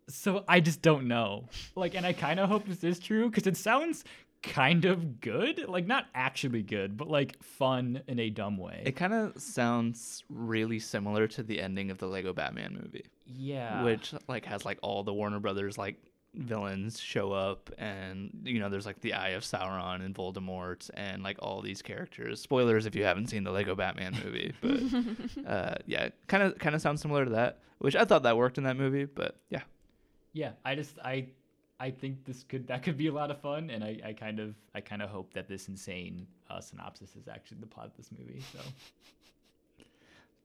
So 0.08 0.42
I 0.48 0.60
just 0.60 0.80
don't 0.80 1.06
know. 1.06 1.50
Like, 1.76 1.94
and 1.94 2.06
I 2.06 2.14
kind 2.14 2.40
of 2.40 2.48
hope 2.48 2.66
this 2.66 2.82
is 2.82 2.98
true 2.98 3.28
because 3.28 3.46
it 3.46 3.58
sounds 3.58 4.04
kind 4.42 4.84
of 4.84 5.20
good. 5.20 5.68
Like, 5.68 5.86
not 5.86 6.06
actually 6.14 6.62
good, 6.62 6.96
but 6.96 7.08
like 7.08 7.42
fun 7.42 8.02
in 8.06 8.18
a 8.18 8.30
dumb 8.30 8.56
way. 8.56 8.82
It 8.84 8.96
kind 8.96 9.12
of 9.12 9.40
sounds 9.40 10.24
really 10.28 10.78
similar 10.78 11.26
to 11.28 11.42
the 11.42 11.60
ending 11.60 11.90
of 11.90 11.98
the 11.98 12.06
Lego 12.06 12.32
Batman 12.32 12.78
movie, 12.82 13.04
yeah. 13.26 13.82
which 13.82 14.14
like 14.28 14.44
has 14.46 14.64
like 14.64 14.78
all 14.82 15.02
the 15.02 15.12
Warner 15.14 15.40
Brothers 15.40 15.76
like 15.78 15.96
villains 16.34 17.00
show 17.00 17.32
up 17.32 17.70
and 17.76 18.30
you 18.44 18.60
know 18.60 18.68
there's 18.68 18.86
like 18.86 19.00
the 19.00 19.14
eye 19.14 19.30
of 19.30 19.42
sauron 19.42 19.96
and 20.04 20.14
voldemort 20.14 20.88
and 20.94 21.24
like 21.24 21.36
all 21.40 21.60
these 21.60 21.82
characters 21.82 22.40
spoilers 22.40 22.86
if 22.86 22.94
you 22.94 23.02
haven't 23.02 23.26
seen 23.26 23.42
the 23.42 23.50
lego 23.50 23.74
batman 23.74 24.16
movie 24.24 24.52
but 24.60 25.44
uh 25.44 25.74
yeah 25.86 26.08
kind 26.28 26.44
of 26.44 26.56
kind 26.60 26.76
of 26.76 26.80
sounds 26.80 27.02
similar 27.02 27.24
to 27.24 27.32
that 27.32 27.58
which 27.78 27.96
i 27.96 28.04
thought 28.04 28.22
that 28.22 28.36
worked 28.36 28.58
in 28.58 28.62
that 28.62 28.76
movie 28.76 29.06
but 29.06 29.40
yeah 29.48 29.62
Yeah, 30.32 30.52
I 30.64 30.76
just 30.76 30.96
I 31.04 31.26
I 31.80 31.90
think 31.90 32.26
this 32.26 32.44
could 32.44 32.66
that 32.68 32.82
could 32.82 32.98
be 32.98 33.06
a 33.06 33.12
lot 33.12 33.30
of 33.30 33.40
fun, 33.40 33.70
and 33.70 33.82
I, 33.82 33.98
I 34.04 34.12
kind 34.12 34.38
of 34.38 34.54
I 34.74 34.82
kind 34.82 35.00
of 35.00 35.08
hope 35.08 35.32
that 35.32 35.48
this 35.48 35.66
insane 35.68 36.26
uh, 36.50 36.60
synopsis 36.60 37.16
is 37.16 37.26
actually 37.26 37.56
the 37.60 37.66
plot 37.66 37.86
of 37.86 37.96
this 37.96 38.10
movie. 38.16 38.42
So 38.52 38.58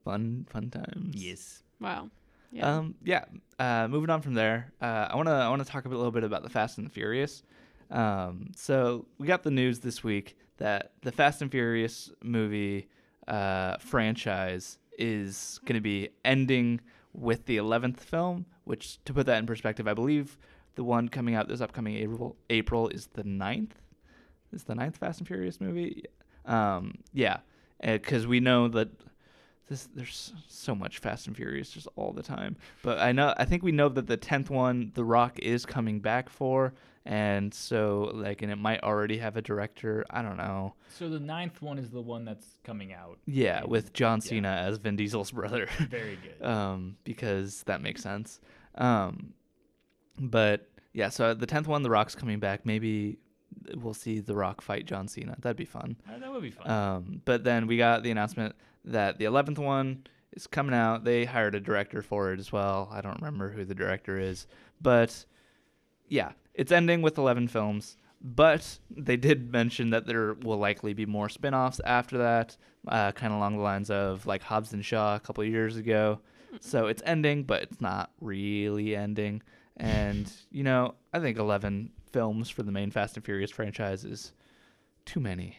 fun 0.06 0.48
fun 0.50 0.70
times 0.70 1.16
yes, 1.16 1.64
Wow. 1.82 2.10
Yeah. 2.52 2.78
Um, 2.78 2.96
yeah. 3.04 3.26
Uh, 3.60 3.88
moving 3.90 4.10
on 4.10 4.22
from 4.22 4.34
there, 4.34 4.72
uh, 4.82 5.08
I 5.10 5.16
wanna 5.16 5.34
I 5.34 5.50
wanna 5.50 5.66
talk 5.66 5.84
a 5.84 5.90
little 5.90 6.12
bit 6.12 6.24
about 6.24 6.44
the 6.44 6.50
Fast 6.50 6.78
and 6.78 6.88
the 6.88 6.92
Furious. 6.92 7.44
Um, 7.92 8.52
so 8.56 9.06
we 9.18 9.28
got 9.28 9.44
the 9.44 9.52
news 9.52 9.80
this 9.80 10.04
week 10.04 10.38
that 10.58 10.94
the 11.02 11.12
Fast 11.12 11.42
and 11.42 11.52
Furious 11.52 12.12
movie 12.24 12.88
uh, 13.28 13.78
franchise 13.78 14.80
is 14.98 15.60
going 15.66 15.76
to 15.76 15.82
be 15.82 16.10
ending 16.24 16.80
with 17.14 17.46
the 17.46 17.58
eleventh 17.58 18.04
film. 18.04 18.46
Which, 18.64 19.04
to 19.06 19.14
put 19.14 19.28
that 19.28 19.38
in 19.38 19.46
perspective, 19.46 19.88
I 19.88 19.94
believe 19.94 20.38
the 20.76 20.84
one 20.84 21.10
coming 21.10 21.36
out 21.36 21.48
this 21.48 21.62
upcoming 21.62 21.96
April 21.98 22.36
April 22.50 22.90
is 22.90 23.08
the 23.14 23.24
ninth. 23.24 23.76
Is 24.54 24.64
the 24.64 24.76
ninth 24.76 24.98
Fast 24.98 25.20
and 25.20 25.28
Furious 25.28 25.60
movie? 25.60 26.04
Um, 26.46 27.00
yeah, 27.14 27.38
because 27.84 28.28
we 28.28 28.40
know 28.40 28.68
that 28.70 28.90
this 29.68 29.88
there's 29.96 30.32
so 30.48 30.76
much 30.76 31.00
Fast 31.00 31.28
and 31.28 31.36
Furious 31.36 31.72
just 31.72 31.88
all 31.96 32.14
the 32.14 32.22
time. 32.24 32.56
But 32.84 33.00
I 33.00 33.12
know 33.12 33.34
I 33.38 33.46
think 33.46 33.64
we 33.64 33.72
know 33.72 33.90
that 33.90 34.08
the 34.08 34.18
tenth 34.18 34.50
one, 34.50 34.92
The 34.94 35.04
Rock 35.04 35.40
is 35.40 35.66
coming 35.66 36.00
back 36.00 36.30
for, 36.30 36.74
and 37.06 37.52
so 37.54 38.12
like, 38.14 38.44
and 38.44 38.52
it 38.52 38.58
might 38.58 38.84
already 38.84 39.18
have 39.18 39.36
a 39.38 39.42
director. 39.42 40.06
I 40.10 40.22
don't 40.22 40.38
know. 40.38 40.76
so 40.90 41.10
the 41.10 41.20
ninth 41.20 41.62
one 41.62 41.80
is 41.80 41.90
the 41.90 42.02
one 42.02 42.24
that's 42.26 42.46
coming 42.64 42.94
out. 42.94 43.18
Yeah, 43.26 43.62
And- 43.62 43.70
with 43.70 43.92
John 43.94 44.20
yeah. 44.24 44.30
Cena 44.30 44.50
as 44.68 44.78
Vin 44.78 44.96
Diesel's 44.96 45.32
brother. 45.40 45.68
Very 45.90 46.18
good. 46.40 46.46
um, 46.46 46.96
because 47.04 47.64
that 47.64 47.82
makes 47.82 48.02
sense. 48.04 48.40
Um, 48.76 49.34
but 50.20 50.68
yeah, 50.94 51.10
so 51.10 51.34
the 51.34 51.46
tenth 51.46 51.68
one, 51.68 51.84
The 51.84 51.90
Rock's 51.90 52.16
coming 52.16 52.40
back. 52.40 52.66
Maybe 52.66 53.18
we'll 53.76 53.94
see 53.94 54.20
The 54.20 54.36
Rock 54.36 54.62
fight 54.62 54.86
John 54.86 55.08
Cena. 55.08 55.36
That'd 55.40 55.58
be 55.58 55.66
fun. 55.66 55.98
Uh, 56.08 56.20
that 56.20 56.32
would 56.32 56.42
be 56.42 56.52
fun. 56.52 56.70
Um, 56.70 57.22
but 57.26 57.44
then 57.44 57.68
we 57.68 57.78
got 57.78 58.04
the 58.04 58.12
announcement 58.12 58.56
that 58.86 59.18
the 59.18 59.26
11th 59.26 59.58
one 59.58 60.06
is 60.34 60.48
coming 60.48 60.76
out. 60.76 61.04
They 61.04 61.26
hired 61.26 61.56
a 61.56 61.60
director 61.60 62.02
for 62.02 62.32
it 62.34 62.40
as 62.40 62.52
well. 62.52 62.90
I 62.92 63.02
don't 63.02 63.18
remember 63.18 63.50
who 63.52 63.66
the 63.66 63.76
director 63.76 64.20
is, 64.20 64.48
but 64.82 65.26
yeah, 66.08 66.32
it's 66.54 66.72
ending 66.72 67.02
with 67.02 67.18
11 67.18 67.48
films. 67.48 67.98
But 68.22 68.80
they 68.90 69.18
did 69.18 69.52
mention 69.52 69.92
that 69.92 70.08
there 70.08 70.34
will 70.34 70.58
likely 70.58 70.94
be 70.94 71.06
more 71.06 71.30
spin 71.30 71.54
offs 71.54 71.80
after 71.86 72.18
that, 72.18 72.58
uh, 72.88 73.12
kind 73.12 73.32
of 73.32 73.38
along 73.38 73.58
the 73.58 73.64
lines 73.64 73.92
of 73.92 74.26
like 74.26 74.42
Hobbs 74.42 74.74
and 74.74 74.84
Shaw 74.84 75.16
a 75.16 75.20
couple 75.20 75.44
of 75.44 75.50
years 75.50 75.78
ago. 75.78 76.20
So 76.60 76.88
it's 76.88 77.04
ending, 77.06 77.44
but 77.44 77.62
it's 77.62 77.82
not 77.82 78.12
really 78.22 78.96
ending. 78.96 79.44
And, 79.78 80.32
you 80.52 80.64
know, 80.64 80.96
I 81.14 81.20
think 81.20 81.38
11 81.38 81.92
films 82.12 82.50
for 82.50 82.64
the 82.64 82.72
main 82.72 82.92
Fast 82.92 83.18
and 83.18 83.26
Furious 83.26 83.52
franchise 83.52 84.06
is 84.06 84.32
too 85.06 85.20
many. 85.20 85.58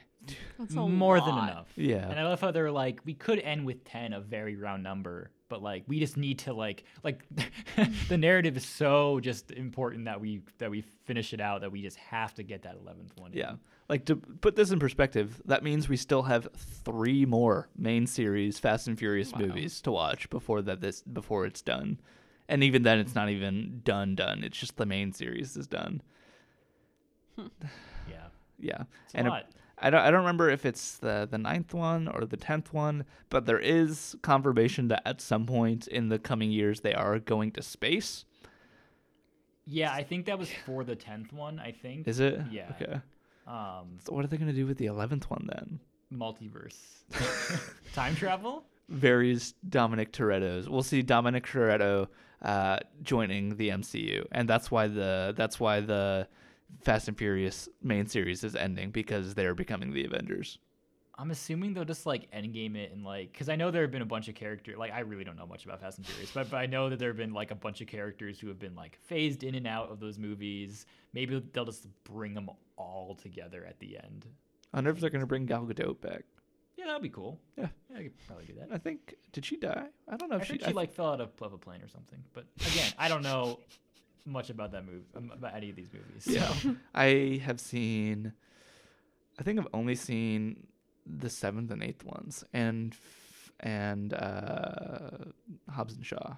That's 0.58 0.74
a 0.74 0.76
More 0.80 1.20
than 1.20 1.28
enough. 1.38 1.68
Yeah. 1.76 2.08
And 2.08 2.18
I 2.18 2.24
love 2.24 2.40
how 2.40 2.50
they're 2.50 2.70
like, 2.72 3.00
we 3.04 3.14
could 3.14 3.38
end 3.40 3.64
with 3.64 3.84
ten, 3.84 4.12
a 4.12 4.20
very 4.20 4.56
round 4.56 4.82
number, 4.82 5.30
but 5.48 5.62
like 5.62 5.84
we 5.86 6.00
just 6.00 6.16
need 6.16 6.40
to 6.40 6.52
like 6.52 6.82
like 7.04 7.24
the 8.08 8.16
narrative 8.18 8.56
is 8.56 8.64
so 8.66 9.20
just 9.20 9.52
important 9.52 10.06
that 10.06 10.20
we 10.20 10.40
that 10.58 10.68
we 10.68 10.80
finish 11.04 11.32
it 11.32 11.40
out 11.40 11.60
that 11.60 11.70
we 11.70 11.80
just 11.80 11.96
have 11.98 12.34
to 12.34 12.42
get 12.42 12.62
that 12.62 12.76
eleventh 12.80 13.12
one. 13.18 13.32
in. 13.32 13.38
Yeah. 13.38 13.52
Like 13.88 14.06
to 14.06 14.16
put 14.16 14.56
this 14.56 14.72
in 14.72 14.80
perspective, 14.80 15.40
that 15.44 15.62
means 15.62 15.88
we 15.88 15.96
still 15.96 16.22
have 16.24 16.48
three 16.56 17.24
more 17.24 17.68
main 17.76 18.08
series 18.08 18.58
Fast 18.58 18.88
and 18.88 18.98
Furious 18.98 19.30
Wow. 19.32 19.40
movies 19.40 19.80
to 19.82 19.92
watch 19.92 20.28
before 20.28 20.60
that 20.62 20.80
this 20.80 21.02
before 21.02 21.46
it's 21.46 21.62
done. 21.62 22.00
And 22.48 22.62
even 22.62 22.82
then 22.82 22.98
it's 22.98 23.14
not 23.14 23.28
even 23.30 23.80
done 23.84 24.14
done. 24.14 24.44
It's 24.44 24.58
just 24.58 24.76
the 24.76 24.86
main 24.86 25.12
series 25.12 25.56
is 25.56 25.66
done. 25.66 26.02
Yeah. 28.08 28.28
Yeah. 28.58 28.82
It's 29.04 29.14
a 29.14 29.18
and 29.18 29.28
lot. 29.28 29.46
I 29.78 29.90
don't 29.90 30.00
I 30.00 30.10
don't 30.10 30.20
remember 30.20 30.48
if 30.48 30.64
it's 30.64 30.96
the 30.98 31.28
the 31.30 31.36
ninth 31.38 31.74
one 31.74 32.08
or 32.08 32.24
the 32.24 32.36
tenth 32.38 32.72
one, 32.72 33.04
but 33.28 33.44
there 33.46 33.58
is 33.58 34.16
confirmation 34.22 34.88
that 34.88 35.02
at 35.04 35.20
some 35.20 35.44
point 35.44 35.86
in 35.86 36.08
the 36.08 36.18
coming 36.18 36.50
years 36.50 36.80
they 36.80 36.94
are 36.94 37.18
going 37.18 37.50
to 37.52 37.62
space. 37.62 38.24
Yeah, 39.66 39.92
I 39.92 40.02
think 40.04 40.26
that 40.26 40.38
was 40.38 40.48
for 40.64 40.84
the 40.84 40.96
tenth 40.96 41.32
one. 41.32 41.58
I 41.58 41.72
think. 41.72 42.08
Is 42.08 42.20
it? 42.20 42.40
Yeah. 42.50 42.72
Okay. 42.80 43.00
Um, 43.46 43.98
So 44.02 44.12
what 44.14 44.24
are 44.24 44.28
they 44.28 44.38
gonna 44.38 44.52
do 44.52 44.66
with 44.66 44.78
the 44.78 44.86
eleventh 44.86 45.28
one 45.30 45.48
then? 45.52 45.80
multiverse, 46.14 46.78
time 47.92 48.14
travel. 48.14 48.64
various 48.88 49.52
Dominic 49.68 50.12
Toretto's. 50.12 50.68
We'll 50.68 50.84
see 50.84 51.02
Dominic 51.02 51.44
Toretto 51.46 52.06
uh, 52.42 52.78
joining 53.02 53.56
the 53.56 53.70
MCU, 53.70 54.26
and 54.32 54.48
that's 54.48 54.70
why 54.70 54.88
the 54.88 55.34
that's 55.36 55.58
why 55.58 55.80
the 55.80 56.28
Fast 56.82 57.08
and 57.08 57.16
Furious 57.16 57.68
main 57.82 58.06
series 58.06 58.44
is 58.44 58.56
ending 58.56 58.90
because 58.90 59.34
they're 59.34 59.54
becoming 59.54 59.92
the 59.92 60.04
Avengers. 60.04 60.58
I'm 61.18 61.30
assuming 61.30 61.72
they'll 61.72 61.84
just 61.84 62.04
like 62.04 62.30
endgame 62.30 62.76
it 62.76 62.92
and 62.92 63.02
like, 63.02 63.32
because 63.32 63.48
I 63.48 63.56
know 63.56 63.70
there 63.70 63.82
have 63.82 63.90
been 63.90 64.02
a 64.02 64.06
bunch 64.06 64.28
of 64.28 64.34
characters. 64.34 64.76
Like, 64.76 64.92
I 64.92 65.00
really 65.00 65.24
don't 65.24 65.36
know 65.36 65.46
much 65.46 65.64
about 65.64 65.80
Fast 65.80 65.96
and 65.96 66.06
Furious, 66.06 66.30
but, 66.30 66.50
but 66.50 66.58
I 66.58 66.66
know 66.66 66.90
that 66.90 66.98
there 66.98 67.08
have 67.08 67.16
been 67.16 67.32
like 67.32 67.50
a 67.50 67.54
bunch 67.54 67.80
of 67.80 67.86
characters 67.86 68.38
who 68.38 68.48
have 68.48 68.58
been 68.58 68.74
like 68.74 68.98
phased 69.06 69.42
in 69.42 69.54
and 69.54 69.66
out 69.66 69.90
of 69.90 69.98
those 69.98 70.18
movies. 70.18 70.84
Maybe 71.14 71.42
they'll 71.52 71.64
just 71.64 71.88
bring 72.04 72.34
them 72.34 72.50
all 72.76 73.14
together 73.14 73.64
at 73.66 73.78
the 73.80 73.96
end. 73.96 74.26
I 74.74 74.78
wonder 74.78 74.90
if 74.90 75.00
they're 75.00 75.08
gonna 75.08 75.26
bring 75.26 75.46
Gal 75.46 75.64
Gadot 75.64 76.00
back. 76.02 76.24
Yeah, 76.76 76.86
that'd 76.86 77.02
be 77.02 77.08
cool. 77.08 77.40
Yeah. 77.56 77.68
I 77.96 78.02
could 78.04 78.12
probably 78.26 78.44
do 78.46 78.54
that. 78.60 78.68
I 78.70 78.78
think 78.78 79.14
did 79.32 79.44
she 79.44 79.56
die? 79.56 79.86
I 80.08 80.16
don't 80.16 80.28
know 80.30 80.36
I 80.36 80.40
if 80.40 80.48
think 80.48 80.60
she. 80.60 80.66
she 80.66 80.72
I- 80.72 80.74
like 80.74 80.92
fell 80.92 81.12
out 81.12 81.20
of, 81.20 81.30
of 81.40 81.52
a 81.52 81.58
plane 81.58 81.80
or 81.82 81.88
something. 81.88 82.18
But 82.34 82.44
again, 82.72 82.92
I 82.98 83.08
don't 83.08 83.22
know 83.22 83.58
much 84.26 84.50
about 84.50 84.72
that 84.72 84.84
movie, 84.84 85.04
um, 85.16 85.30
about 85.32 85.54
any 85.54 85.70
of 85.70 85.76
these 85.76 85.88
movies. 85.92 86.24
So. 86.24 86.32
yeah, 86.32 86.74
I 86.94 87.40
have 87.44 87.60
seen. 87.60 88.32
I 89.38 89.42
think 89.42 89.58
I've 89.58 89.68
only 89.74 89.94
seen 89.94 90.66
the 91.06 91.30
seventh 91.30 91.70
and 91.70 91.82
eighth 91.82 92.04
ones, 92.04 92.42
and 92.52 92.92
f- 92.92 93.50
and 93.60 94.12
uh, 94.14 95.10
Hobbs 95.70 95.94
and 95.94 96.04
Shaw. 96.04 96.34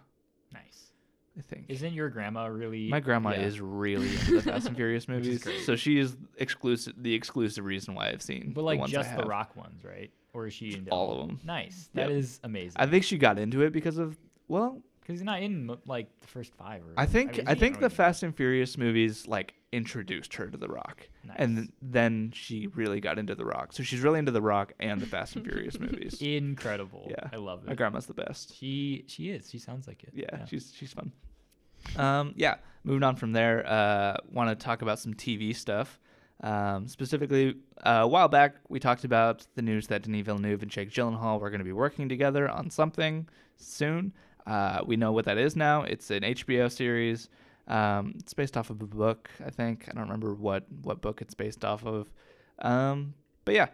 nice. 0.52 0.92
I 1.38 1.40
think. 1.42 1.66
Isn't 1.68 1.92
your 1.94 2.10
grandma 2.10 2.46
really? 2.46 2.88
My 2.88 2.98
grandma 2.98 3.30
yeah. 3.30 3.42
is 3.42 3.60
really 3.60 4.08
into 4.14 4.34
the 4.34 4.42
Fast 4.42 4.66
and 4.66 4.76
Furious 4.76 5.04
is 5.04 5.08
movies, 5.08 5.42
great. 5.44 5.64
so 5.64 5.76
she 5.76 5.98
is 5.98 6.16
exclusive. 6.38 6.94
The 6.98 7.14
exclusive 7.14 7.64
reason 7.64 7.94
why 7.94 8.08
I've 8.08 8.22
seen, 8.22 8.48
But 8.54 8.62
the 8.62 8.66
like 8.66 8.78
ones 8.80 8.92
I 8.92 8.96
just 8.96 9.10
the 9.10 9.16
have. 9.20 9.28
Rock 9.28 9.54
ones, 9.56 9.84
right? 9.84 10.10
Or 10.38 10.46
is 10.46 10.54
she 10.54 10.74
into 10.74 10.90
all 10.90 11.12
of 11.12 11.26
them. 11.26 11.40
Nice. 11.44 11.90
That 11.94 12.08
Yep. 12.10 12.18
is 12.18 12.40
amazing. 12.44 12.74
I 12.76 12.86
think 12.86 13.04
she 13.04 13.18
got 13.18 13.38
into 13.38 13.62
it 13.62 13.72
because 13.72 13.98
of 13.98 14.16
well, 14.46 14.80
Because 15.00 15.18
he's 15.18 15.24
not 15.24 15.42
in 15.42 15.76
like 15.86 16.08
the 16.20 16.26
first 16.28 16.54
five. 16.54 16.82
Or 16.82 16.92
I 16.96 17.06
think 17.06 17.38
mean, 17.38 17.48
I 17.48 17.54
think 17.54 17.76
the 17.76 17.82
know. 17.82 17.88
Fast 17.88 18.22
and 18.22 18.34
Furious 18.34 18.78
movies 18.78 19.26
like 19.26 19.54
introduced 19.72 20.32
her 20.34 20.46
to 20.48 20.56
the 20.56 20.68
Rock, 20.68 21.08
and 21.36 21.70
then 21.82 22.30
she 22.34 22.68
really 22.68 23.00
got 23.00 23.18
into 23.18 23.34
the 23.34 23.44
Rock. 23.44 23.72
So 23.74 23.82
she's 23.82 24.00
really 24.00 24.18
into 24.18 24.32
the 24.32 24.40
Rock 24.40 24.72
and 24.80 25.00
the 25.00 25.06
Fast 25.06 25.36
and 25.36 25.44
Furious 25.44 25.78
movies. 25.86 26.22
Incredible. 26.22 27.06
Yeah. 27.10 27.28
I 27.32 27.36
love 27.36 27.64
it. 27.64 27.68
My 27.68 27.74
grandma's 27.74 28.06
the 28.06 28.14
best. 28.14 28.54
She 28.56 29.04
she 29.08 29.30
is. 29.30 29.50
She 29.50 29.58
sounds 29.58 29.86
like 29.88 30.04
it. 30.04 30.12
Yeah, 30.14 30.44
she's 30.46 30.72
she's 30.74 30.92
fun. 30.92 31.12
Um, 31.96 32.32
yeah, 32.36 32.56
moving 32.84 33.02
on 33.02 33.16
from 33.16 33.32
there, 33.32 33.66
uh, 33.66 34.16
want 34.30 34.50
to 34.50 34.64
talk 34.64 34.82
about 34.82 34.98
some 34.98 35.14
TV 35.14 35.54
stuff. 35.54 35.98
Um, 36.42 36.86
specifically, 36.86 37.56
uh, 37.84 38.00
a 38.02 38.08
while 38.08 38.28
back, 38.28 38.56
we 38.68 38.78
talked 38.78 39.04
about 39.04 39.46
the 39.56 39.62
news 39.62 39.88
that 39.88 40.02
Denis 40.02 40.24
Villeneuve 40.24 40.62
and 40.62 40.70
Jake 40.70 40.90
Gyllenhaal 40.90 41.40
were 41.40 41.50
going 41.50 41.58
to 41.58 41.64
be 41.64 41.72
working 41.72 42.08
together 42.08 42.48
on 42.48 42.70
something 42.70 43.28
soon. 43.56 44.12
Uh, 44.46 44.80
we 44.86 44.96
know 44.96 45.12
what 45.12 45.24
that 45.24 45.36
is 45.36 45.56
now. 45.56 45.82
It's 45.82 46.10
an 46.10 46.22
HBO 46.22 46.70
series. 46.70 47.28
Um, 47.66 48.14
it's 48.18 48.32
based 48.32 48.56
off 48.56 48.70
of 48.70 48.80
a 48.80 48.86
book, 48.86 49.28
I 49.44 49.50
think. 49.50 49.86
I 49.88 49.92
don't 49.92 50.04
remember 50.04 50.34
what 50.34 50.64
what 50.82 51.02
book 51.02 51.20
it's 51.20 51.34
based 51.34 51.64
off 51.64 51.84
of. 51.84 52.10
Um, 52.60 53.14
but 53.44 53.54
yeah, 53.54 53.66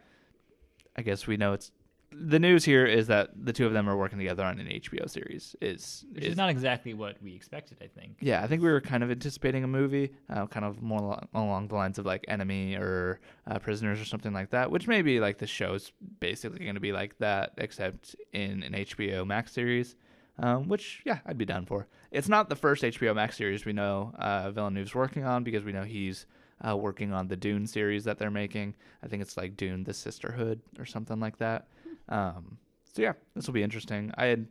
I 0.96 1.02
guess 1.02 1.26
we 1.26 1.36
know 1.36 1.52
it's 1.52 1.70
the 2.16 2.38
news 2.38 2.64
here 2.64 2.86
is 2.86 3.06
that 3.08 3.30
the 3.36 3.52
two 3.52 3.66
of 3.66 3.72
them 3.72 3.88
are 3.88 3.96
working 3.96 4.18
together 4.18 4.44
on 4.44 4.58
an 4.58 4.66
HBO 4.66 5.08
series. 5.08 5.56
Is 5.60 6.04
Which 6.12 6.24
is, 6.24 6.30
is 6.32 6.36
not 6.36 6.48
exactly 6.50 6.94
what 6.94 7.20
we 7.22 7.34
expected. 7.34 7.78
I 7.82 7.88
think. 7.88 8.16
yeah, 8.20 8.42
I 8.42 8.46
think 8.46 8.62
we 8.62 8.68
were 8.68 8.80
kind 8.80 9.02
of 9.02 9.10
anticipating 9.10 9.64
a 9.64 9.68
movie, 9.68 10.10
uh, 10.30 10.46
kind 10.46 10.64
of 10.64 10.82
more 10.82 11.00
lo- 11.00 11.28
along 11.34 11.68
the 11.68 11.74
lines 11.74 11.98
of 11.98 12.06
like 12.06 12.24
Enemy 12.28 12.76
or 12.76 13.20
uh, 13.46 13.58
Prisoners 13.58 14.00
or 14.00 14.04
something 14.04 14.32
like 14.32 14.50
that, 14.50 14.70
which 14.70 14.86
maybe 14.86 15.20
like 15.20 15.38
the 15.38 15.46
show's 15.46 15.92
basically 16.20 16.60
going 16.60 16.74
to 16.74 16.80
be 16.80 16.92
like 16.92 17.18
that, 17.18 17.52
except 17.58 18.16
in 18.32 18.62
an 18.62 18.72
HBO 18.72 19.26
Max 19.26 19.52
series, 19.52 19.96
um, 20.38 20.68
which, 20.68 21.02
yeah, 21.04 21.18
I'd 21.26 21.38
be 21.38 21.44
down 21.44 21.66
for. 21.66 21.86
It's 22.10 22.28
not 22.28 22.48
the 22.48 22.56
first 22.56 22.82
HBO 22.82 23.14
Max 23.14 23.36
series 23.36 23.64
we 23.64 23.72
know 23.72 24.12
uh, 24.18 24.50
Villeneuve's 24.50 24.94
working 24.94 25.24
on 25.24 25.44
because 25.44 25.64
we 25.64 25.72
know 25.72 25.84
he's 25.84 26.26
uh, 26.66 26.76
working 26.76 27.12
on 27.12 27.28
the 27.28 27.36
Dune 27.36 27.66
series 27.66 28.04
that 28.04 28.18
they're 28.18 28.30
making. 28.30 28.74
I 29.02 29.08
think 29.08 29.22
it's 29.22 29.36
like 29.36 29.56
Dune 29.56 29.84
the 29.84 29.94
Sisterhood 29.94 30.60
or 30.78 30.86
something 30.86 31.20
like 31.20 31.38
that. 31.38 31.66
Um, 32.08 32.58
so, 32.92 33.02
yeah, 33.02 33.12
this 33.34 33.46
will 33.46 33.54
be 33.54 33.62
interesting. 33.62 34.12
I 34.16 34.26
had 34.26 34.46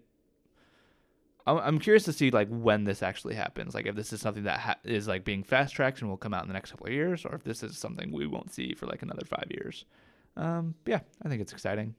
I'm, 1.46 1.80
curious 1.80 2.04
to 2.06 2.14
see 2.14 2.32
like 2.32 2.48
when 2.50 2.86
this 2.86 3.04
actually 3.04 3.36
happens. 3.36 3.76
Like 3.76 3.86
if 3.86 3.96
this 3.96 4.14
is 4.14 4.22
something 4.22 4.44
that 4.44 4.60
ha- 4.60 4.78
is 4.84 5.08
like 5.08 5.26
being 5.26 5.44
fast 5.44 5.76
tracked 5.76 6.02
and 6.02 6.10
will 6.10 6.18
come 6.18 6.34
out 6.34 6.44
in 6.44 6.48
the 6.48 6.54
next 6.54 6.72
couple 6.72 6.88
of 6.88 6.94
years, 6.94 7.26
or 7.26 7.36
if 7.36 7.44
this 7.44 7.64
is 7.64 7.78
something 7.78 8.12
we 8.12 8.28
won't 8.28 8.54
see 8.54 8.74
for 8.74 8.86
like 8.86 9.02
another 9.02 9.26
five 9.26 9.48
years. 9.50 9.86
Um, 10.38 10.76
yeah, 10.86 11.02
I 11.24 11.30
think 11.30 11.42
it's 11.42 11.52
exciting. 11.52 11.96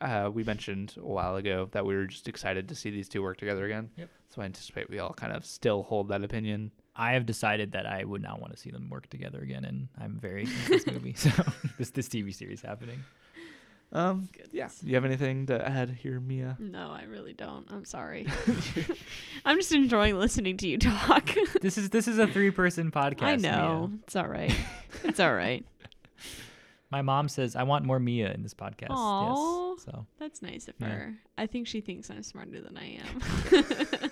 Uh, 0.00 0.30
we 0.32 0.44
mentioned 0.44 0.94
a 0.98 1.06
while 1.06 1.36
ago 1.36 1.68
that 1.72 1.84
we 1.84 1.94
were 1.94 2.06
just 2.06 2.28
excited 2.28 2.68
to 2.68 2.74
see 2.74 2.90
these 2.90 3.08
two 3.08 3.22
work 3.22 3.38
together 3.38 3.64
again. 3.64 3.90
Yep. 3.96 4.08
So 4.34 4.42
I 4.42 4.44
anticipate 4.44 4.90
we 4.90 4.98
all 4.98 5.12
kind 5.12 5.32
of 5.32 5.44
still 5.44 5.82
hold 5.82 6.08
that 6.08 6.22
opinion. 6.22 6.70
I 6.94 7.12
have 7.12 7.26
decided 7.26 7.72
that 7.72 7.86
I 7.86 8.04
would 8.04 8.22
not 8.22 8.40
want 8.40 8.52
to 8.54 8.58
see 8.58 8.70
them 8.70 8.88
work 8.90 9.08
together 9.08 9.40
again, 9.40 9.64
and 9.64 9.88
I'm 9.98 10.18
very 10.18 10.46
this 10.68 10.86
movie. 10.86 11.14
So 11.16 11.30
this 11.78 11.90
this 11.90 12.08
TV 12.08 12.34
series 12.34 12.62
happening. 12.62 13.04
Um, 13.92 14.28
yeah. 14.52 14.68
You 14.82 14.94
have 14.96 15.04
anything 15.04 15.46
to 15.46 15.66
add 15.66 15.90
here, 15.90 16.18
Mia? 16.20 16.56
No, 16.58 16.90
I 16.90 17.04
really 17.04 17.32
don't. 17.32 17.66
I'm 17.70 17.84
sorry. 17.84 18.26
I'm 19.44 19.56
just 19.56 19.72
enjoying 19.72 20.18
listening 20.18 20.56
to 20.58 20.68
you 20.68 20.78
talk. 20.78 21.30
This 21.62 21.78
is 21.78 21.90
this 21.90 22.06
is 22.08 22.18
a 22.18 22.26
three 22.26 22.50
person 22.50 22.90
podcast. 22.90 23.22
I 23.22 23.36
Mia. 23.36 23.52
know. 23.52 23.90
It's 24.04 24.16
all 24.16 24.28
right. 24.28 24.54
It's 25.04 25.20
all 25.20 25.34
right. 25.34 25.64
My 26.90 27.02
mom 27.02 27.28
says 27.28 27.56
I 27.56 27.62
want 27.64 27.84
more 27.84 27.98
Mia 27.98 28.32
in 28.32 28.42
this 28.42 28.54
podcast. 28.54 28.88
Aw. 28.90 29.70
Yes. 29.74 29.84
So 29.84 30.06
That's 30.18 30.42
nice 30.42 30.68
of 30.68 30.74
Yeah. 30.78 30.88
her. 30.88 31.14
I 31.38 31.46
think 31.46 31.66
she 31.66 31.80
thinks 31.80 32.10
I'm 32.10 32.22
smarter 32.22 32.60
than 32.60 32.76
I 32.76 32.98
am. 33.00 34.10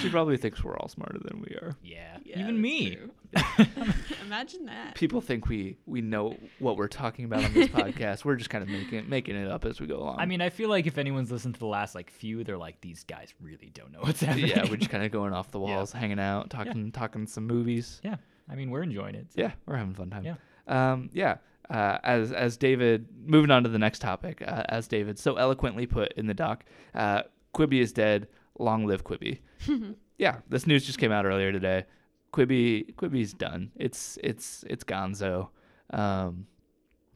She 0.00 0.08
probably 0.10 0.36
thinks 0.36 0.62
we're 0.62 0.76
all 0.76 0.88
smarter 0.88 1.18
than 1.22 1.40
we 1.40 1.54
are. 1.56 1.76
yeah, 1.82 2.18
Yeah, 2.24 2.40
even 2.40 2.60
me. 2.60 2.96
Imagine 4.24 4.66
that. 4.66 4.94
People 4.94 5.20
think 5.20 5.48
we 5.48 5.76
we 5.86 6.00
know 6.00 6.36
what 6.58 6.76
we're 6.76 6.88
talking 6.88 7.24
about 7.24 7.44
on 7.44 7.52
this 7.52 7.68
podcast. 7.80 8.24
We're 8.24 8.36
just 8.36 8.50
kind 8.50 8.62
of 8.62 8.68
making 8.70 9.08
making 9.08 9.36
it 9.36 9.48
up 9.50 9.64
as 9.64 9.80
we 9.80 9.86
go 9.86 9.98
along. 9.98 10.16
I 10.18 10.26
mean, 10.26 10.40
I 10.40 10.50
feel 10.50 10.68
like 10.68 10.86
if 10.86 10.98
anyone's 10.98 11.30
listened 11.30 11.54
to 11.54 11.60
the 11.60 11.66
last 11.66 11.94
like 11.94 12.10
few, 12.10 12.44
they're 12.44 12.58
like, 12.58 12.80
these 12.80 13.04
guys 13.04 13.32
really 13.40 13.70
don't 13.74 13.92
know 13.92 14.00
what's 14.00 14.20
happening. 14.20 14.46
yeah, 14.48 14.68
we're 14.68 14.76
just 14.76 14.90
kind 14.90 15.04
of 15.04 15.10
going 15.12 15.32
off 15.32 15.50
the 15.50 15.60
Yeah. 15.60 15.76
walls, 15.76 15.92
hanging 15.92 16.18
out, 16.20 16.50
talking 16.50 16.92
talking 16.92 17.26
some 17.26 17.46
movies. 17.46 18.00
yeah. 18.04 18.16
I 18.50 18.54
mean, 18.54 18.70
we're 18.70 18.82
enjoying 18.82 19.14
it. 19.14 19.26
so- 19.34 19.42
Yeah, 19.42 19.52
we're 19.66 19.76
having 19.76 19.92
a 19.92 19.96
fun 19.96 20.08
time. 20.10 20.24
Yeah. 20.24 20.36
Um, 20.66 21.10
yeah. 21.12 21.36
Uh, 21.68 21.98
as 22.02 22.32
as 22.32 22.56
David, 22.56 23.06
moving 23.26 23.50
on 23.50 23.62
to 23.64 23.68
the 23.68 23.78
next 23.78 23.98
topic, 23.98 24.42
uh, 24.46 24.62
as 24.70 24.88
David 24.88 25.18
so 25.18 25.36
eloquently 25.36 25.86
put 25.86 26.12
in 26.14 26.26
the 26.26 26.32
doc, 26.34 26.64
uh, 26.94 27.22
Quibi 27.54 27.80
is 27.80 27.92
dead. 27.92 28.28
Long 28.58 28.86
live 28.86 29.04
Quibi. 29.04 29.38
yeah, 30.18 30.36
this 30.48 30.66
news 30.66 30.84
just 30.84 30.98
came 30.98 31.12
out 31.12 31.24
earlier 31.26 31.52
today. 31.52 31.84
Quibi 32.32 32.94
Quibi's 32.94 33.32
done. 33.32 33.70
It's 33.76 34.18
it's 34.22 34.64
it's 34.68 34.84
Gonzo. 34.84 35.48
Um, 35.90 36.46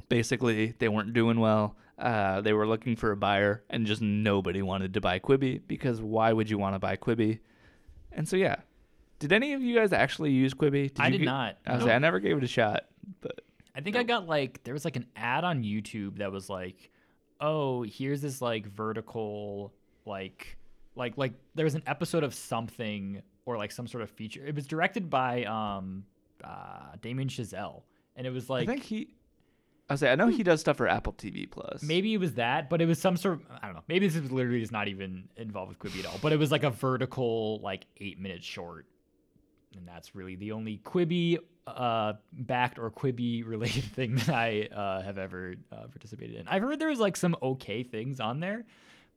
basically, 0.08 0.74
they 0.78 0.88
weren't 0.88 1.12
doing 1.12 1.40
well. 1.40 1.76
Uh, 1.98 2.40
they 2.40 2.52
were 2.52 2.66
looking 2.66 2.96
for 2.96 3.12
a 3.12 3.16
buyer, 3.16 3.62
and 3.70 3.86
just 3.86 4.00
nobody 4.02 4.62
wanted 4.62 4.94
to 4.94 5.00
buy 5.00 5.18
Quibi 5.18 5.60
because 5.66 6.00
why 6.00 6.32
would 6.32 6.48
you 6.50 6.58
want 6.58 6.74
to 6.74 6.78
buy 6.78 6.96
Quibi? 6.96 7.40
And 8.12 8.28
so 8.28 8.36
yeah, 8.36 8.56
did 9.18 9.32
any 9.32 9.52
of 9.52 9.62
you 9.62 9.74
guys 9.76 9.92
actually 9.92 10.30
use 10.32 10.54
Quibi? 10.54 10.90
I 10.98 11.06
you 11.06 11.12
did 11.12 11.18
get- 11.18 11.24
not. 11.26 11.58
I, 11.66 11.72
was 11.74 11.80
No. 11.80 11.86
like, 11.86 11.94
I 11.94 11.98
never 11.98 12.18
gave 12.20 12.36
it 12.38 12.44
a 12.44 12.48
shot, 12.48 12.86
but 13.20 13.40
I 13.74 13.80
think 13.80 13.96
I 13.96 14.02
got 14.02 14.26
like 14.26 14.62
there 14.64 14.74
was 14.74 14.84
like 14.84 14.96
an 14.96 15.06
ad 15.16 15.44
on 15.44 15.62
YouTube 15.62 16.18
that 16.18 16.32
was 16.32 16.48
like, 16.48 16.90
"Oh, 17.40 17.82
here's 17.82 18.20
this 18.22 18.40
like 18.42 18.66
vertical 18.66 19.72
like 20.06 20.56
like 20.94 21.16
like 21.16 21.32
there 21.54 21.64
was 21.64 21.74
an 21.74 21.82
episode 21.86 22.24
of 22.24 22.34
something 22.34 23.22
or 23.44 23.56
like 23.56 23.72
some 23.72 23.86
sort 23.86 24.02
of 24.02 24.10
feature. 24.10 24.44
It 24.46 24.54
was 24.54 24.66
directed 24.66 25.10
by 25.10 25.44
um 25.44 26.04
uh 26.44 26.96
Damien 27.00 27.28
Chazelle 27.28 27.82
and 28.16 28.26
it 28.26 28.30
was 28.30 28.48
like 28.50 28.68
I 28.68 28.72
think 28.72 28.84
he. 28.84 29.14
I 29.90 29.96
say 29.96 30.10
I 30.10 30.14
know 30.14 30.28
he 30.28 30.42
does 30.42 30.60
stuff 30.60 30.76
for 30.78 30.88
Apple 30.88 31.12
TV 31.12 31.50
Plus. 31.50 31.82
Maybe 31.82 32.14
it 32.14 32.18
was 32.18 32.34
that, 32.34 32.70
but 32.70 32.80
it 32.80 32.86
was 32.86 32.98
some 32.98 33.16
sort 33.16 33.34
of 33.34 33.42
I 33.62 33.66
don't 33.66 33.74
know. 33.74 33.82
Maybe 33.88 34.06
this 34.06 34.20
was 34.20 34.30
literally 34.30 34.60
just 34.60 34.72
not 34.72 34.88
even 34.88 35.28
involved 35.36 35.68
with 35.68 35.78
Quibi 35.78 36.00
at 36.00 36.06
all. 36.06 36.18
But 36.22 36.32
it 36.32 36.38
was 36.38 36.50
like 36.50 36.62
a 36.62 36.70
vertical, 36.70 37.60
like 37.62 37.86
eight 38.00 38.18
minute 38.18 38.42
short, 38.42 38.86
and 39.76 39.86
that's 39.86 40.14
really 40.14 40.36
the 40.36 40.52
only 40.52 40.80
Quibi 40.84 41.38
uh, 41.66 42.14
backed 42.32 42.78
or 42.78 42.90
Quibi 42.90 43.46
related 43.46 43.84
thing 43.94 44.14
that 44.14 44.30
I 44.30 44.68
uh, 44.74 45.02
have 45.02 45.18
ever 45.18 45.54
uh, 45.70 45.88
participated 45.88 46.36
in. 46.36 46.48
I've 46.48 46.62
heard 46.62 46.78
there 46.78 46.88
was 46.88 47.00
like 47.00 47.16
some 47.16 47.36
okay 47.42 47.82
things 47.82 48.20
on 48.20 48.40
there, 48.40 48.64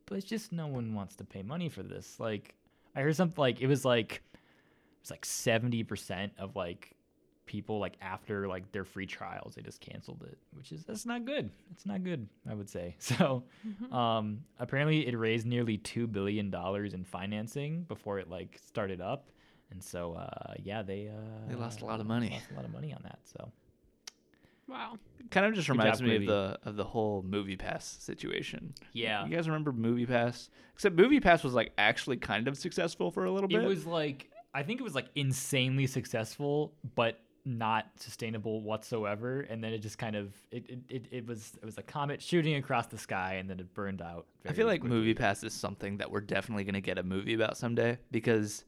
but 0.06 0.16
it's 0.18 0.26
just 0.26 0.52
no 0.52 0.66
one 0.66 0.94
wants 0.94 1.16
to 1.16 1.24
pay 1.24 1.42
money 1.42 1.68
for 1.68 1.82
this. 1.82 2.18
Like 2.18 2.54
I 2.94 3.00
heard 3.00 3.14
something 3.16 3.40
like 3.40 3.60
it 3.60 3.66
was 3.66 3.84
like 3.84 4.22
it 4.34 5.00
was 5.02 5.10
like 5.10 5.24
seventy 5.24 5.82
percent 5.84 6.32
of 6.38 6.56
like 6.56 6.92
people 7.46 7.78
like 7.78 7.96
after 8.00 8.48
like 8.48 8.72
their 8.72 8.84
free 8.84 9.06
trials 9.06 9.54
they 9.54 9.62
just 9.62 9.80
canceled 9.80 10.20
it 10.28 10.36
which 10.54 10.72
is 10.72 10.82
that's 10.84 11.06
not 11.06 11.24
good. 11.24 11.48
It's 11.70 11.86
not 11.86 12.02
good 12.02 12.28
i 12.50 12.54
would 12.54 12.68
say. 12.68 12.96
So 13.00 13.44
um 13.92 14.40
apparently 14.58 15.06
it 15.06 15.16
raised 15.16 15.46
nearly 15.46 15.78
two 15.78 16.06
billion 16.08 16.50
dollars 16.50 16.92
in 16.94 17.04
financing 17.04 17.82
before 17.84 18.18
it 18.18 18.28
like 18.28 18.58
started 18.66 19.00
up. 19.00 19.28
And 19.70 19.82
so 19.82 20.14
uh 20.14 20.54
yeah 20.62 20.82
they 20.82 21.08
uh 21.08 21.48
They 21.48 21.54
lost 21.54 21.82
a 21.82 21.84
lot 21.84 22.00
of 22.00 22.06
money. 22.06 22.30
lost 22.30 22.50
a 22.50 22.54
lot 22.54 22.64
of 22.64 22.72
money 22.72 22.92
on 22.92 23.00
that 23.04 23.18
so 23.24 23.52
Wow. 24.68 24.98
kind 25.30 25.46
of 25.46 25.54
just 25.54 25.68
reminds 25.68 26.00
job, 26.00 26.08
me 26.08 26.16
of 26.16 26.26
the 26.26 26.58
of 26.64 26.76
the 26.76 26.84
whole 26.84 27.22
Movie 27.22 27.56
Pass 27.56 27.84
situation. 28.00 28.74
yeah 28.92 29.24
You 29.24 29.34
guys 29.34 29.48
remember 29.48 29.72
Movie 29.72 30.06
Pass? 30.06 30.50
Except 30.74 30.94
Movie 30.96 31.20
Pass 31.20 31.42
was 31.44 31.54
like 31.54 31.72
actually 31.78 32.16
kind 32.16 32.48
of 32.48 32.56
successful 32.56 33.10
for 33.10 33.24
a 33.24 33.30
little 33.32 33.48
bit. 33.48 33.62
it 33.62 33.66
was 33.66 33.86
like 33.86 34.30
i 34.54 34.62
think 34.62 34.80
it 34.80 34.82
was 34.82 34.94
like 34.94 35.06
insanely 35.14 35.86
successful 35.86 36.72
but 36.94 37.20
not 37.44 37.86
sustainable 37.96 38.60
whatsoever 38.60 39.42
and 39.42 39.62
then 39.62 39.72
it 39.72 39.78
just 39.78 39.98
kind 39.98 40.16
of 40.16 40.32
it, 40.50 40.68
it, 40.68 40.78
it, 40.88 41.06
it 41.12 41.26
was 41.26 41.52
it 41.62 41.64
was 41.64 41.78
a 41.78 41.82
comet 41.82 42.20
shooting 42.20 42.56
across 42.56 42.88
the 42.88 42.98
sky 42.98 43.34
and 43.34 43.48
then 43.48 43.60
it 43.60 43.72
burned 43.72 44.02
out 44.02 44.26
I 44.48 44.52
feel 44.52 44.66
like 44.66 44.80
quickly. 44.80 44.96
Movie 44.98 45.14
Pass 45.14 45.44
is 45.44 45.52
something 45.52 45.96
that 45.98 46.10
we're 46.10 46.20
definitely 46.22 46.64
going 46.64 46.74
to 46.74 46.80
get 46.80 46.98
a 46.98 47.02
movie 47.04 47.34
about 47.34 47.56
someday 47.56 47.98
because 48.10 48.64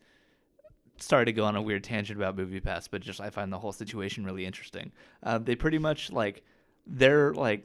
sorry 0.99 1.25
to 1.27 1.33
go 1.33 1.45
on 1.45 1.57
a 1.57 1.63
weird 1.63 1.85
tangent 1.85 2.19
about 2.19 2.37
Movie 2.37 2.61
Pass, 2.61 2.89
but 2.89 3.01
just 3.01 3.21
I 3.21 3.31
find 3.31 3.53
the 3.53 3.59
whole 3.59 3.73
situation 3.73 4.25
really 4.25 4.47
interesting. 4.47 4.93
Uh, 5.23 5.39
they 5.39 5.55
pretty 5.55 5.79
much 5.79 6.13
like 6.13 6.43
their 6.87 7.35
like 7.35 7.65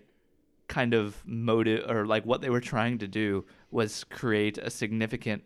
kind 0.68 0.94
of 0.94 1.22
motive 1.26 1.90
or 1.90 2.06
like 2.06 2.26
what 2.26 2.42
they 2.42 2.50
were 2.50 2.62
trying 2.62 2.98
to 2.98 3.08
do 3.08 3.46
was 3.72 4.04
create 4.06 4.58
a 4.58 4.70
significant 4.70 5.44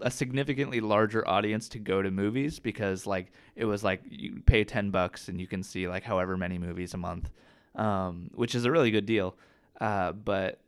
a 0.00 0.10
significantly 0.10 0.80
larger 0.80 1.26
audience 1.26 1.68
to 1.68 1.78
go 1.78 2.02
to 2.02 2.10
movies 2.10 2.58
because 2.58 3.06
like 3.06 3.32
it 3.54 3.64
was 3.64 3.82
like 3.82 4.02
you 4.08 4.42
pay 4.44 4.64
10 4.64 4.90
bucks 4.90 5.28
and 5.28 5.40
you 5.40 5.46
can 5.46 5.62
see 5.62 5.88
like 5.88 6.02
however 6.02 6.36
many 6.36 6.58
movies 6.58 6.94
a 6.94 6.96
month 6.96 7.30
um, 7.74 8.30
which 8.34 8.54
is 8.54 8.64
a 8.64 8.70
really 8.70 8.90
good 8.90 9.06
deal 9.06 9.34
uh, 9.80 10.12
but 10.12 10.60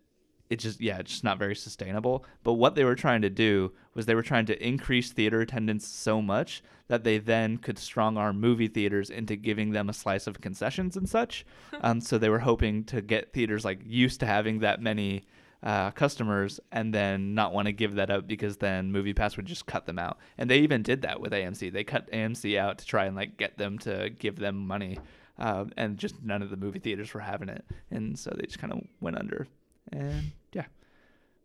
it 0.50 0.56
just 0.56 0.80
yeah 0.80 0.98
it's 0.98 1.10
just 1.10 1.24
not 1.24 1.38
very 1.38 1.56
sustainable. 1.56 2.24
But 2.42 2.54
what 2.54 2.74
they 2.74 2.84
were 2.84 2.94
trying 2.94 3.22
to 3.22 3.30
do 3.30 3.72
was 3.94 4.06
they 4.06 4.14
were 4.14 4.22
trying 4.22 4.46
to 4.46 4.66
increase 4.66 5.12
theater 5.12 5.40
attendance 5.40 5.86
so 5.86 6.22
much 6.22 6.62
that 6.88 7.04
they 7.04 7.18
then 7.18 7.58
could 7.58 7.78
strong 7.78 8.16
arm 8.16 8.40
movie 8.40 8.68
theaters 8.68 9.10
into 9.10 9.36
giving 9.36 9.70
them 9.70 9.88
a 9.88 9.92
slice 9.92 10.26
of 10.26 10.40
concessions 10.40 10.96
and 10.96 11.08
such. 11.08 11.44
Um, 11.80 12.00
so 12.00 12.18
they 12.18 12.28
were 12.28 12.40
hoping 12.40 12.82
to 12.84 13.00
get 13.00 13.32
theaters 13.32 13.64
like 13.64 13.78
used 13.84 14.18
to 14.20 14.26
having 14.26 14.58
that 14.60 14.82
many 14.82 15.22
uh, 15.62 15.90
customers 15.92 16.58
and 16.72 16.92
then 16.92 17.34
not 17.34 17.52
want 17.52 17.66
to 17.66 17.72
give 17.72 17.94
that 17.94 18.10
up 18.10 18.26
because 18.26 18.56
then 18.56 18.90
movie 18.90 19.14
pass 19.14 19.36
would 19.36 19.46
just 19.46 19.66
cut 19.66 19.86
them 19.86 19.98
out. 19.98 20.18
And 20.38 20.50
they 20.50 20.58
even 20.58 20.82
did 20.82 21.02
that 21.02 21.20
with 21.20 21.32
amc 21.32 21.72
they 21.72 21.84
cut 21.84 22.10
amc 22.10 22.58
out 22.58 22.78
to 22.78 22.86
try 22.86 23.04
and 23.04 23.14
like 23.14 23.36
get 23.36 23.58
them 23.58 23.78
to 23.80 24.10
give 24.10 24.36
them 24.36 24.66
money 24.66 24.98
uh, 25.38 25.66
and 25.76 25.98
just 25.98 26.22
none 26.22 26.42
of 26.42 26.50
the 26.50 26.56
movie 26.56 26.80
theaters 26.80 27.14
were 27.14 27.20
having 27.20 27.48
it. 27.48 27.64
And 27.90 28.18
so 28.18 28.34
they 28.36 28.46
just 28.46 28.58
kind 28.58 28.72
of 28.72 28.80
went 29.00 29.18
under 29.18 29.46
and 29.92 30.32
yeah, 30.52 30.66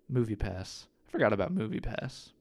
Movie 0.09 0.35
Pass. 0.35 0.87
I 1.07 1.11
forgot 1.11 1.33
about 1.33 1.51
Movie 1.51 1.79
Pass. 1.79 2.31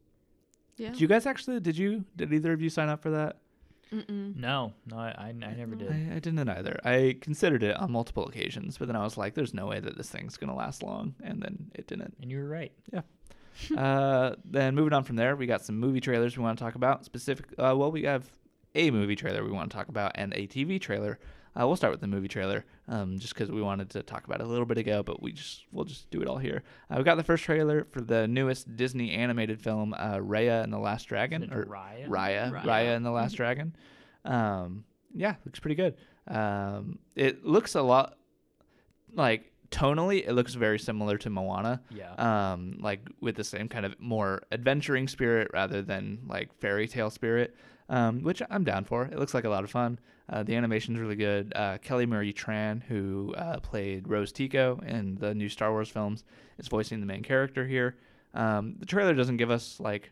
Yeah. 0.76 0.90
Did 0.90 1.00
you 1.00 1.08
guys 1.08 1.26
actually? 1.26 1.60
Did 1.60 1.76
you? 1.76 2.04
Did 2.16 2.32
either 2.32 2.52
of 2.52 2.62
you 2.62 2.70
sign 2.70 2.88
up 2.88 3.02
for 3.02 3.10
that? 3.10 3.38
Mm-mm. 3.92 4.34
No, 4.36 4.72
no, 4.86 4.96
I, 4.96 5.14
I, 5.18 5.28
I 5.28 5.32
never 5.32 5.74
did. 5.74 5.90
I, 5.90 6.16
I 6.16 6.18
didn't 6.18 6.48
either. 6.48 6.80
I 6.82 7.18
considered 7.20 7.62
it 7.62 7.76
on 7.76 7.92
multiple 7.92 8.26
occasions, 8.26 8.78
but 8.78 8.86
then 8.86 8.96
I 8.96 9.04
was 9.04 9.18
like, 9.18 9.34
"There's 9.34 9.52
no 9.52 9.66
way 9.66 9.80
that 9.80 9.98
this 9.98 10.08
thing's 10.08 10.38
gonna 10.38 10.56
last 10.56 10.82
long," 10.82 11.14
and 11.22 11.42
then 11.42 11.70
it 11.74 11.86
didn't. 11.88 12.14
And 12.20 12.30
you 12.30 12.38
were 12.38 12.48
right. 12.48 12.72
Yeah. 12.92 13.02
uh, 13.76 14.34
then 14.46 14.74
moving 14.74 14.94
on 14.94 15.04
from 15.04 15.16
there, 15.16 15.36
we 15.36 15.46
got 15.46 15.62
some 15.62 15.78
movie 15.78 16.00
trailers 16.00 16.38
we 16.38 16.42
want 16.42 16.58
to 16.58 16.64
talk 16.64 16.74
about. 16.74 17.04
Specific. 17.04 17.46
Uh, 17.58 17.74
well, 17.76 17.92
we 17.92 18.04
have 18.04 18.30
a 18.74 18.90
movie 18.90 19.16
trailer 19.16 19.44
we 19.44 19.50
want 19.50 19.70
to 19.70 19.76
talk 19.76 19.88
about 19.88 20.12
and 20.14 20.32
a 20.32 20.46
TV 20.46 20.80
trailer. 20.80 21.18
Uh, 21.58 21.66
we'll 21.66 21.76
start 21.76 21.90
with 21.92 22.00
the 22.00 22.06
movie 22.06 22.28
trailer, 22.28 22.64
um, 22.88 23.18
just 23.18 23.34
because 23.34 23.50
we 23.50 23.60
wanted 23.60 23.90
to 23.90 24.02
talk 24.02 24.24
about 24.24 24.40
it 24.40 24.44
a 24.46 24.48
little 24.48 24.64
bit 24.64 24.78
ago, 24.78 25.02
but 25.02 25.22
we 25.22 25.32
just 25.32 25.64
we'll 25.70 25.84
just 25.84 26.10
do 26.10 26.22
it 26.22 26.26
all 26.28 26.38
here. 26.38 26.62
Uh, 26.90 26.94
we 26.98 27.04
got 27.04 27.16
the 27.16 27.22
first 27.24 27.44
trailer 27.44 27.84
for 27.90 28.00
the 28.00 28.26
newest 28.26 28.74
Disney 28.76 29.10
animated 29.12 29.60
film, 29.60 29.92
uh, 29.94 30.16
Raya 30.16 30.64
and 30.64 30.72
the 30.72 30.78
Last 30.78 31.04
Dragon, 31.08 31.52
or 31.52 31.66
Raya? 31.66 32.08
Raya, 32.08 32.50
Raya. 32.52 32.62
Raya 32.64 32.96
and 32.96 33.04
the 33.04 33.10
Last 33.10 33.34
Dragon. 33.34 33.76
Um, 34.24 34.84
yeah, 35.14 35.34
looks 35.44 35.60
pretty 35.60 35.74
good. 35.74 35.94
Um, 36.26 36.98
it 37.16 37.44
looks 37.44 37.74
a 37.74 37.82
lot 37.82 38.16
like 39.14 39.52
tonally, 39.70 40.26
it 40.26 40.32
looks 40.32 40.54
very 40.54 40.78
similar 40.78 41.18
to 41.18 41.30
Moana 41.30 41.82
Yeah. 41.90 42.12
um, 42.52 42.78
like 42.80 43.00
with 43.20 43.36
the 43.36 43.44
same 43.44 43.68
kind 43.68 43.84
of 43.86 43.98
more 44.00 44.42
adventuring 44.52 45.08
spirit 45.08 45.50
rather 45.52 45.82
than 45.82 46.20
like 46.28 46.52
fairy 46.60 46.86
tale 46.88 47.10
spirit, 47.10 47.56
um, 47.88 48.22
which 48.22 48.40
I'm 48.50 48.64
down 48.64 48.84
for. 48.84 49.04
It 49.04 49.18
looks 49.18 49.34
like 49.34 49.44
a 49.44 49.48
lot 49.50 49.64
of 49.64 49.70
fun. 49.70 49.98
Uh, 50.32 50.42
the 50.42 50.56
animation's 50.56 50.98
really 50.98 51.14
good. 51.14 51.52
Uh, 51.54 51.76
Kelly 51.78 52.06
Marie 52.06 52.32
Tran, 52.32 52.82
who 52.82 53.34
uh, 53.36 53.60
played 53.60 54.08
Rose 54.08 54.32
Tico 54.32 54.80
in 54.86 55.16
the 55.16 55.34
new 55.34 55.50
Star 55.50 55.70
Wars 55.70 55.90
films, 55.90 56.24
is 56.58 56.68
voicing 56.68 57.00
the 57.00 57.06
main 57.06 57.22
character 57.22 57.66
here. 57.66 57.96
Um, 58.32 58.76
the 58.78 58.86
trailer 58.86 59.14
doesn't 59.14 59.36
give 59.36 59.50
us 59.50 59.78
like 59.78 60.10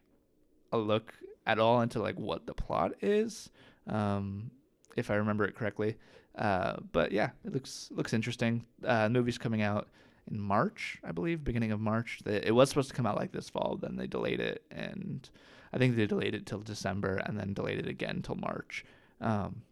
a 0.73 0.79
look 0.79 1.15
at 1.47 1.59
all 1.59 1.81
into 1.81 2.03
like 2.03 2.19
what 2.19 2.47
the 2.47 2.53
plot 2.53 2.93
is, 3.01 3.49
um, 3.87 4.51
if 4.95 5.11
I 5.11 5.15
remember 5.15 5.45
it 5.45 5.55
correctly. 5.55 5.97
Uh, 6.37 6.77
but 6.93 7.13
yeah, 7.13 7.31
it 7.47 7.55
looks 7.55 7.89
looks 7.93 8.13
interesting. 8.13 8.67
Uh, 8.85 9.05
the 9.05 9.11
movie's 9.11 9.39
coming 9.39 9.63
out 9.63 9.89
in 10.31 10.39
March, 10.39 10.99
I 11.03 11.13
believe, 11.13 11.43
beginning 11.43 11.73
of 11.73 11.81
March. 11.81 12.21
It 12.27 12.55
was 12.55 12.69
supposed 12.69 12.91
to 12.91 12.95
come 12.95 13.07
out 13.07 13.17
like 13.17 13.33
this 13.33 13.49
fall, 13.49 13.79
then 13.81 13.97
they 13.97 14.07
delayed 14.07 14.41
it, 14.41 14.63
and 14.71 15.29
I 15.73 15.79
think 15.79 15.97
they 15.97 16.07
delayed 16.07 16.35
it 16.35 16.45
till 16.45 16.61
December, 16.61 17.17
and 17.25 17.39
then 17.39 17.55
delayed 17.55 17.79
it 17.79 17.89
again 17.89 18.21
till 18.23 18.37
March, 18.37 18.85
um, 19.21 19.63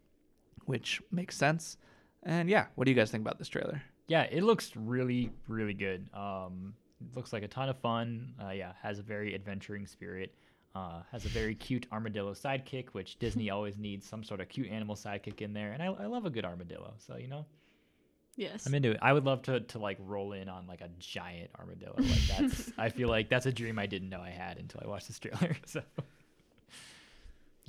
which 0.69 1.01
makes 1.11 1.35
sense. 1.35 1.77
And 2.23 2.47
yeah, 2.49 2.67
what 2.75 2.85
do 2.85 2.91
you 2.91 2.95
guys 2.95 3.09
think 3.09 3.21
about 3.23 3.39
this 3.39 3.47
trailer? 3.47 3.81
Yeah, 4.07 4.23
it 4.23 4.43
looks 4.43 4.71
really, 4.75 5.31
really 5.47 5.73
good. 5.73 6.09
Um, 6.13 6.73
it 7.01 7.15
looks 7.15 7.33
like 7.33 7.43
a 7.43 7.47
ton 7.47 7.69
of 7.69 7.77
fun. 7.79 8.33
Uh, 8.43 8.51
yeah, 8.51 8.73
has 8.83 8.99
a 8.99 9.01
very 9.01 9.33
adventuring 9.33 9.87
spirit. 9.87 10.33
Uh, 10.75 11.01
has 11.11 11.25
a 11.25 11.29
very 11.29 11.55
cute 11.55 11.87
armadillo 11.91 12.33
sidekick, 12.33 12.89
which 12.89 13.17
Disney 13.25 13.49
always 13.49 13.77
needs 13.77 14.07
some 14.07 14.23
sort 14.23 14.41
of 14.41 14.47
cute 14.49 14.69
animal 14.69 14.95
sidekick 14.95 15.41
in 15.41 15.53
there, 15.53 15.71
and 15.71 15.81
I, 15.81 15.87
I 15.87 16.05
love 16.05 16.25
a 16.25 16.29
good 16.29 16.45
armadillo. 16.45 16.93
So 16.99 17.17
you 17.17 17.27
know, 17.27 17.45
Yes. 18.35 18.65
I'm 18.67 18.73
into 18.75 18.91
it. 18.91 18.99
I 19.01 19.11
would 19.11 19.25
love 19.25 19.41
to 19.43 19.59
to 19.61 19.79
like 19.79 19.97
roll 19.99 20.33
in 20.33 20.47
on 20.49 20.67
like 20.67 20.81
a 20.81 20.89
giant 20.99 21.49
armadillo. 21.57 21.95
Like 21.97 22.27
that's 22.37 22.71
I 22.77 22.89
feel 22.89 23.09
like 23.09 23.27
that's 23.29 23.45
a 23.47 23.51
dream 23.51 23.79
I 23.79 23.85
didn't 23.87 24.09
know 24.09 24.21
I 24.21 24.29
had 24.29 24.57
until 24.59 24.81
I 24.83 24.87
watched 24.87 25.07
this 25.07 25.19
trailer. 25.19 25.55
So 25.65 25.81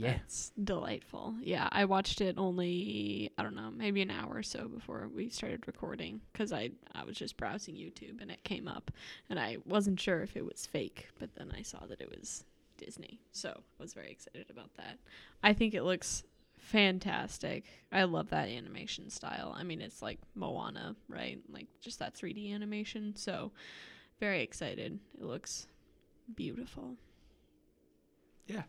yeah, 0.01 0.19
It's 0.25 0.53
delightful. 0.63 1.35
Yeah, 1.43 1.69
I 1.73 1.85
watched 1.85 2.21
it 2.21 2.37
only 2.39 3.31
I 3.39 3.43
don't 3.43 3.55
know, 3.55 3.71
maybe 3.71 4.03
an 4.03 4.11
hour 4.11 4.35
or 4.37 4.43
so 4.43 4.69
before 4.69 5.09
we 5.15 5.29
started 5.29 5.67
recording 5.67 6.21
cuz 6.33 6.53
I 6.53 6.71
I 6.95 7.05
was 7.05 7.17
just 7.17 7.37
browsing 7.37 7.75
YouTube 7.75 8.21
and 8.21 8.31
it 8.31 8.43
came 8.45 8.67
up 8.69 8.91
and 9.29 9.39
I 9.39 9.59
wasn't 9.67 10.01
sure 10.01 10.23
if 10.23 10.37
it 10.37 10.45
was 10.45 10.67
fake, 10.67 11.09
but 11.19 11.35
then 11.35 11.53
I 11.57 11.63
saw 11.63 11.87
that 11.87 12.01
it 12.01 12.11
was 12.11 12.45
Disney. 12.77 13.21
So, 13.33 13.51
I 13.51 13.83
was 13.83 13.93
very 13.95 14.11
excited 14.11 14.47
about 14.51 14.73
that. 14.77 14.99
I 15.43 15.53
think 15.53 15.75
it 15.75 15.83
looks 15.83 16.25
fantastic. 16.57 17.65
I 17.93 18.05
love 18.05 18.31
that 18.31 18.49
animation 18.49 19.11
style. 19.11 19.55
I 19.57 19.65
mean, 19.65 19.81
it's 19.83 20.03
like 20.03 20.19
Moana, 20.35 20.97
right? 21.09 21.39
Like 21.51 21.67
just 21.81 21.99
that 21.99 22.15
3D 22.15 22.53
animation. 22.55 23.15
So, 23.17 23.53
very 24.19 24.43
excited. 24.43 24.99
It 25.19 25.25
looks 25.25 25.67
beautiful. 26.37 26.97
Yeah, 28.47 28.63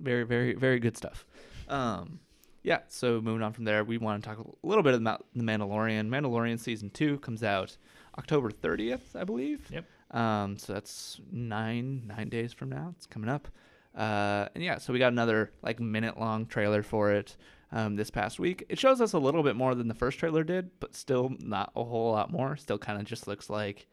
very, 0.00 0.24
very, 0.24 0.54
very 0.54 0.78
good 0.78 0.96
stuff. 0.96 1.24
Um, 1.68 2.20
yeah, 2.62 2.80
so 2.88 3.20
moving 3.20 3.42
on 3.42 3.52
from 3.52 3.64
there, 3.64 3.84
we 3.84 3.98
want 3.98 4.22
to 4.22 4.28
talk 4.28 4.38
a 4.38 4.66
little 4.66 4.82
bit 4.82 4.94
about 4.94 5.24
The 5.34 5.42
Mandalorian. 5.42 6.08
Mandalorian 6.08 6.58
season 6.58 6.90
two 6.90 7.18
comes 7.18 7.42
out 7.42 7.76
October 8.18 8.50
30th, 8.50 9.14
I 9.14 9.24
believe. 9.24 9.68
Yep. 9.70 9.84
Um, 10.10 10.58
so 10.58 10.72
that's 10.72 11.20
nine 11.32 12.02
nine 12.06 12.28
days 12.28 12.52
from 12.52 12.70
now. 12.70 12.94
It's 12.96 13.06
coming 13.06 13.28
up. 13.28 13.48
Uh, 13.94 14.48
and 14.54 14.62
yeah, 14.62 14.78
so 14.78 14.92
we 14.92 14.98
got 14.98 15.12
another 15.12 15.52
like 15.62 15.80
minute 15.80 16.18
long 16.18 16.46
trailer 16.46 16.82
for 16.82 17.12
it 17.12 17.36
um, 17.72 17.96
this 17.96 18.10
past 18.10 18.38
week. 18.38 18.64
It 18.68 18.78
shows 18.78 19.00
us 19.00 19.14
a 19.14 19.18
little 19.18 19.42
bit 19.42 19.56
more 19.56 19.74
than 19.74 19.88
the 19.88 19.94
first 19.94 20.18
trailer 20.18 20.44
did, 20.44 20.70
but 20.80 20.94
still 20.94 21.32
not 21.40 21.72
a 21.74 21.82
whole 21.82 22.12
lot 22.12 22.30
more. 22.30 22.56
Still 22.56 22.78
kind 22.78 22.98
of 22.98 23.04
just 23.04 23.26
looks 23.26 23.50
like 23.50 23.86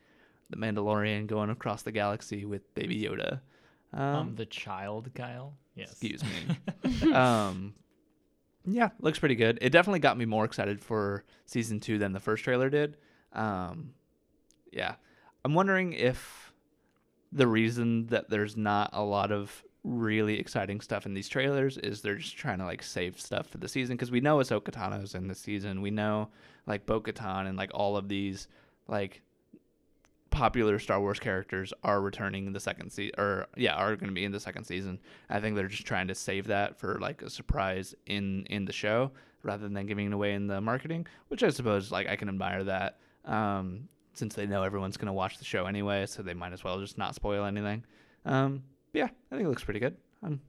the 0.50 0.58
Mandalorian 0.58 1.28
going 1.28 1.50
across 1.50 1.82
the 1.84 1.92
galaxy 1.92 2.46
with 2.46 2.74
Baby 2.76 3.02
Yoda. 3.02 3.42
Um, 3.94 4.16
um, 4.16 4.36
the 4.36 4.46
child 4.46 5.10
Kyle. 5.16 5.54
Yes. 5.76 5.92
Excuse 5.92 6.24
me. 6.24 7.14
um, 7.14 7.74
yeah, 8.66 8.90
looks 9.00 9.20
pretty 9.20 9.36
good. 9.36 9.60
It 9.62 9.72
definitely 9.72 10.00
got 10.00 10.18
me 10.18 10.26
more 10.26 10.46
excited 10.46 10.80
for 10.80 11.24
season 11.46 11.80
two 11.80 11.98
than 11.98 12.14
the 12.14 12.20
first 12.20 12.44
trailer 12.44 12.70
did. 12.70 12.98
Um, 13.34 13.94
yeah, 14.72 14.96
I'm 15.44 15.54
wondering 15.54 15.94
if 15.94 16.54
the 17.32 17.48
reason 17.48 18.08
that 18.08 18.30
there's 18.30 18.56
not 18.56 18.92
a 18.94 19.04
lot 19.04 19.32
of 19.32 19.64
really 19.84 20.40
exciting 20.40 20.80
stuff 20.80 21.06
in 21.06 21.14
these 21.14 21.28
trailers 21.28 21.78
is 21.78 22.02
they're 22.02 22.16
just 22.16 22.38
trying 22.38 22.60
to 22.60 22.66
like 22.66 22.82
save 22.82 23.20
stuff 23.20 23.48
for 23.48 23.58
the 23.58 23.68
season 23.68 23.96
because 23.98 24.12
we 24.12 24.22
know 24.22 24.38
Ahsoka 24.38 24.72
Tano's 24.72 25.16
in 25.16 25.28
the 25.28 25.36
season. 25.36 25.82
We 25.82 25.92
know 25.92 26.30
like 26.66 26.86
Bo-Katan 26.86 27.48
and 27.48 27.58
like 27.58 27.72
all 27.74 27.98
of 27.98 28.08
these 28.08 28.48
like 28.88 29.22
popular 30.34 30.80
Star 30.80 31.00
Wars 31.00 31.20
characters 31.20 31.72
are 31.84 32.02
returning 32.02 32.48
in 32.48 32.54
the 32.54 32.60
second 32.60 32.90
season, 32.90 33.14
or 33.20 33.46
yeah, 33.56 33.76
are 33.76 33.96
going 33.96 34.10
to 34.10 34.14
be 34.14 34.26
in 34.26 34.32
the 34.32 34.40
second 34.40 34.64
season. 34.64 35.00
I 35.30 35.40
think 35.40 35.56
they're 35.56 35.68
just 35.68 35.86
trying 35.86 36.08
to 36.08 36.16
save 36.16 36.48
that 36.48 36.78
for 36.80 37.00
like 37.00 37.22
a 37.22 37.30
surprise 37.30 37.94
in 38.08 38.46
in 38.48 38.66
the 38.66 38.74
show 38.74 39.12
rather 39.44 39.70
than 39.70 39.86
giving 39.86 40.08
it 40.08 40.14
away 40.14 40.34
in 40.34 40.48
the 40.48 40.60
marketing, 40.60 41.06
which 41.28 41.44
I 41.44 41.50
suppose 41.50 41.92
like 41.92 42.10
I 42.10 42.16
can 42.16 42.28
admire 42.30 42.64
that. 42.64 43.00
Um, 43.26 43.88
since 44.16 44.36
they 44.36 44.46
know 44.46 44.64
everyone's 44.64 44.98
going 44.98 45.08
to 45.08 45.14
watch 45.14 45.38
the 45.38 45.46
show 45.46 45.66
anyway, 45.66 46.06
so 46.06 46.22
they 46.22 46.34
might 46.34 46.54
as 46.54 46.64
well 46.64 46.80
just 46.80 46.98
not 46.98 47.16
spoil 47.16 47.46
anything. 47.46 47.84
Um, 48.26 48.64
yeah, 48.94 49.06
I 49.32 49.36
think 49.36 49.46
it 49.46 49.50
looks 49.50 49.64
pretty 49.64 49.80
good. 49.80 49.96
I'm 50.24 50.42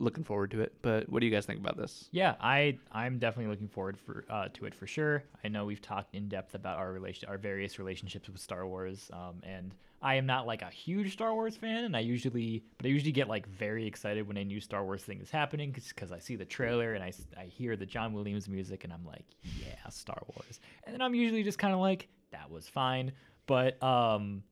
looking 0.00 0.24
forward 0.24 0.50
to 0.52 0.60
it. 0.60 0.72
But 0.82 1.08
what 1.08 1.20
do 1.20 1.26
you 1.26 1.32
guys 1.32 1.46
think 1.46 1.60
about 1.60 1.76
this? 1.76 2.08
Yeah, 2.10 2.34
I 2.40 2.78
I'm 2.90 3.18
definitely 3.18 3.50
looking 3.50 3.68
forward 3.68 3.98
for 3.98 4.24
uh, 4.28 4.48
to 4.54 4.66
it 4.66 4.74
for 4.74 4.86
sure. 4.86 5.22
I 5.44 5.48
know 5.48 5.64
we've 5.64 5.82
talked 5.82 6.14
in 6.14 6.28
depth 6.28 6.54
about 6.54 6.78
our 6.78 6.92
relation 6.92 7.28
our 7.28 7.38
various 7.38 7.78
relationships 7.78 8.28
with 8.28 8.40
Star 8.40 8.66
Wars, 8.66 9.10
um, 9.12 9.42
and 9.42 9.74
I 10.02 10.14
am 10.14 10.26
not 10.26 10.46
like 10.46 10.62
a 10.62 10.70
huge 10.70 11.12
Star 11.12 11.34
Wars 11.34 11.56
fan, 11.56 11.84
and 11.84 11.96
I 11.96 12.00
usually 12.00 12.64
but 12.78 12.86
I 12.86 12.88
usually 12.88 13.12
get 13.12 13.28
like 13.28 13.46
very 13.46 13.86
excited 13.86 14.26
when 14.26 14.36
a 14.38 14.44
new 14.44 14.60
Star 14.60 14.84
Wars 14.84 15.04
thing 15.04 15.20
is 15.20 15.30
happening 15.30 15.70
because 15.72 16.10
I 16.10 16.18
see 16.18 16.36
the 16.36 16.46
trailer 16.46 16.94
and 16.94 17.04
I 17.04 17.12
I 17.38 17.44
hear 17.44 17.76
the 17.76 17.86
John 17.86 18.12
Williams 18.12 18.48
music 18.48 18.84
and 18.84 18.92
I'm 18.92 19.04
like 19.04 19.26
yeah 19.60 19.88
Star 19.90 20.22
Wars, 20.34 20.60
and 20.84 20.94
then 20.94 21.02
I'm 21.02 21.14
usually 21.14 21.42
just 21.42 21.58
kind 21.58 21.74
of 21.74 21.80
like 21.80 22.08
that 22.32 22.50
was 22.50 22.66
fine, 22.66 23.12
but 23.46 23.80
um 23.82 24.42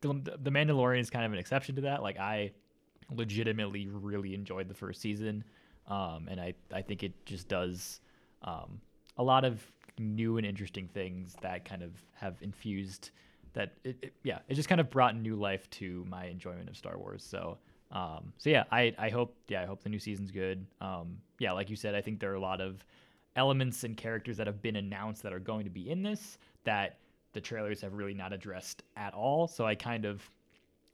the, 0.00 0.38
the 0.42 0.50
Mandalorian 0.50 1.00
is 1.00 1.10
kind 1.10 1.24
of 1.24 1.32
an 1.32 1.38
exception 1.38 1.76
to 1.76 1.82
that. 1.82 2.02
Like 2.02 2.18
I 2.18 2.52
legitimately 3.14 3.88
really 3.88 4.34
enjoyed 4.34 4.68
the 4.68 4.74
first 4.74 5.00
season, 5.00 5.44
um, 5.88 6.28
and 6.28 6.40
I 6.40 6.54
I 6.72 6.82
think 6.82 7.02
it 7.02 7.12
just 7.26 7.48
does 7.48 8.00
um, 8.42 8.80
a 9.16 9.22
lot 9.22 9.44
of 9.44 9.60
new 9.98 10.36
and 10.36 10.46
interesting 10.46 10.88
things 10.88 11.36
that 11.40 11.64
kind 11.64 11.82
of 11.82 11.92
have 12.14 12.36
infused 12.42 13.10
that 13.54 13.72
it, 13.84 13.96
it, 14.02 14.12
yeah 14.22 14.40
it 14.48 14.54
just 14.54 14.68
kind 14.68 14.80
of 14.80 14.90
brought 14.90 15.16
new 15.16 15.34
life 15.34 15.68
to 15.70 16.04
my 16.08 16.26
enjoyment 16.26 16.68
of 16.68 16.76
Star 16.76 16.98
Wars. 16.98 17.24
So 17.24 17.58
um, 17.92 18.32
so 18.38 18.50
yeah 18.50 18.64
I 18.70 18.94
I 18.98 19.08
hope 19.08 19.36
yeah 19.48 19.62
I 19.62 19.66
hope 19.66 19.82
the 19.82 19.88
new 19.88 19.98
season's 19.98 20.30
good. 20.30 20.66
Um, 20.80 21.18
yeah, 21.38 21.52
like 21.52 21.70
you 21.70 21.76
said, 21.76 21.94
I 21.94 22.00
think 22.00 22.20
there 22.20 22.32
are 22.32 22.36
a 22.36 22.40
lot 22.40 22.60
of 22.60 22.84
elements 23.36 23.84
and 23.84 23.96
characters 23.96 24.36
that 24.38 24.46
have 24.46 24.62
been 24.62 24.76
announced 24.76 25.22
that 25.22 25.32
are 25.32 25.38
going 25.38 25.64
to 25.64 25.70
be 25.70 25.90
in 25.90 26.02
this 26.02 26.38
that 26.64 26.98
the 27.32 27.40
trailers 27.40 27.82
have 27.82 27.92
really 27.92 28.14
not 28.14 28.32
addressed 28.32 28.82
at 28.96 29.12
all. 29.12 29.46
So 29.46 29.66
I 29.66 29.74
kind 29.74 30.06
of 30.06 30.28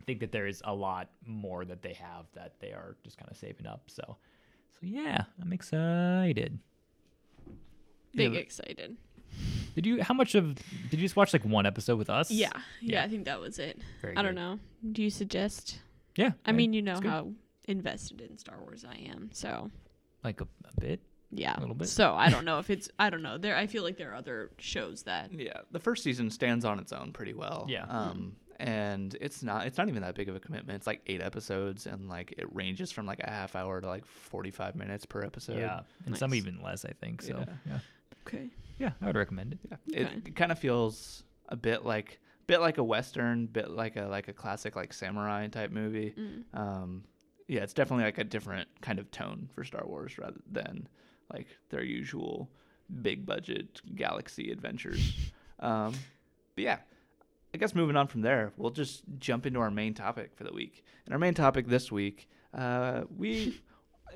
think 0.07 0.21
that 0.21 0.33
there 0.33 0.47
is 0.47 0.63
a 0.65 0.75
lot 0.75 1.09
more 1.27 1.65
that 1.65 1.83
they 1.83 1.95
have 1.95 2.27
that 2.35 2.55
they 2.61 2.73
are 2.73 2.97
just 3.05 3.17
kind 3.19 3.31
of 3.31 3.37
saving 3.37 3.67
up. 3.67 3.83
So, 3.89 4.03
so 4.07 4.17
yeah, 4.83 5.25
I'm 5.41 5.53
excited. 5.53 6.59
Big 8.15 8.35
Yeah, 8.35 8.41
excited. 8.41 8.97
Did 9.75 9.87
you? 9.87 10.03
How 10.03 10.13
much 10.15 10.35
of? 10.35 10.55
Did 10.91 11.01
you 11.01 11.07
just 11.07 11.17
watch 11.17 11.33
like 11.33 11.45
one 11.45 11.65
episode 11.65 11.97
with 11.97 12.11
us? 12.11 12.31
Yeah, 12.31 12.51
yeah, 12.81 13.01
Yeah. 13.01 13.05
I 13.05 13.09
think 13.09 13.25
that 13.25 13.41
was 13.41 13.59
it. 13.59 13.81
Very 14.03 14.17
I 14.17 14.23
don't 14.23 14.35
know. 14.35 14.59
Do 14.93 15.03
you 15.03 15.09
suggest? 15.11 15.79
Yeah. 16.17 16.33
I 16.45 16.53
mean, 16.53 16.75
you 16.75 16.83
know 16.83 17.01
how 17.03 17.29
invested 17.65 18.21
in 18.21 18.37
Star 18.37 18.59
Wars 18.61 18.85
I 18.85 18.97
am, 19.11 19.31
so 19.33 19.71
like 20.23 20.43
a, 20.43 20.45
a 20.45 20.81
bit. 20.81 21.01
yeah. 21.31 21.57
A 21.59 21.61
little 21.61 21.75
bit. 21.75 21.89
So 21.89 22.13
I 22.15 22.29
don't 22.29 22.45
know 22.51 22.59
if 22.59 22.69
it's. 22.69 22.91
I 22.99 23.09
don't 23.09 23.23
know. 23.23 23.39
There, 23.39 23.57
I 23.57 23.67
feel 23.67 23.83
like 23.83 23.97
there 23.97 24.13
are 24.13 24.17
other 24.17 24.51
shows 24.59 25.05
that. 25.05 25.33
Yeah, 25.33 25.61
the 25.71 25.81
first 25.81 26.03
season 26.03 26.29
stands 26.29 26.67
on 26.67 26.79
its 26.79 26.93
own 26.93 27.13
pretty 27.13 27.33
well. 27.33 27.65
Yeah. 27.71 27.85
Um, 27.89 28.37
and 28.59 29.17
it's 29.21 29.43
not 29.43 29.67
it's 29.67 29.79
not 29.79 29.89
even 29.89 30.03
that 30.03 30.15
big 30.15 30.29
of 30.29 30.37
a 30.37 30.41
commitment. 30.41 30.77
It's 30.77 30.87
like 30.87 31.01
eight 31.07 31.21
episodes, 31.21 31.87
and 31.87 32.09
like 32.09 32.35
it 32.39 32.47
ranges 32.55 32.91
from 32.93 33.07
like 33.07 33.21
a 33.21 33.29
half 33.31 33.55
hour 33.57 33.81
to 33.81 33.87
like 33.87 34.05
forty 34.07 34.51
five 34.51 34.75
minutes 34.77 35.05
per 35.07 35.23
episode. 35.23 35.59
yeah, 35.59 35.81
and 36.07 36.17
some 36.17 36.35
even 36.35 36.61
less, 36.63 36.85
I 36.85 36.93
think. 37.01 37.23
So 37.23 37.39
Yeah. 37.39 37.45
yeah, 37.67 37.79
Okay. 38.27 38.51
yeah, 38.79 38.91
I 39.01 39.07
would 39.07 39.17
recommend 39.17 39.55
it. 39.55 39.59
Yeah. 39.71 39.77
Okay. 40.03 40.15
It, 40.17 40.29
it 40.29 40.37
kind 40.37 40.53
of 40.53 40.59
feels 40.59 41.25
a 41.49 41.57
bit 41.57 41.85
like 41.85 42.21
bit 42.47 42.61
like 42.61 42.79
a 42.79 42.85
western, 42.85 43.47
bit 43.47 43.71
like 43.71 43.97
a 43.97 44.07
like 44.07 44.29
a 44.29 44.33
classic 44.33 44.77
like 44.77 44.93
samurai 44.93 45.47
type 45.49 45.71
movie. 45.71 46.15
Mm. 46.19 46.59
Um, 46.59 47.05
yeah, 47.49 47.63
it's 47.63 47.75
definitely 47.75 48.05
like 48.05 48.19
a 48.19 48.25
different 48.25 48.69
kind 48.81 48.99
of 48.99 49.11
tone 49.11 49.49
for 49.55 49.65
Star 49.65 49.85
Wars 49.87 50.17
rather 50.19 50.41
than 50.51 50.89
like 51.33 51.49
their 51.71 51.83
usual 51.83 52.49
big 53.03 53.25
budget 53.27 53.81
galaxy 53.95 54.51
adventures. 54.51 55.15
um, 55.61 55.93
but 56.55 56.65
yeah, 56.65 56.79
I 57.55 57.59
guess 57.59 57.75
moving 57.75 57.97
on 57.97 58.07
from 58.07 58.23
there, 58.23 58.53
we'll 58.57 58.71
just 58.71 59.03
jump 59.19 59.47
into 59.47 59.61
our 59.61 59.71
main 59.71 59.95
topic 59.95 60.33
for 60.35 60.45
the 60.45 60.53
week. 60.53 60.85
And 61.05 61.13
our 61.13 61.19
main 61.19 61.35
topic 61.35 61.69
this 61.69 61.93
week, 61.93 62.29
uh, 62.55 63.03
we, 63.15 63.61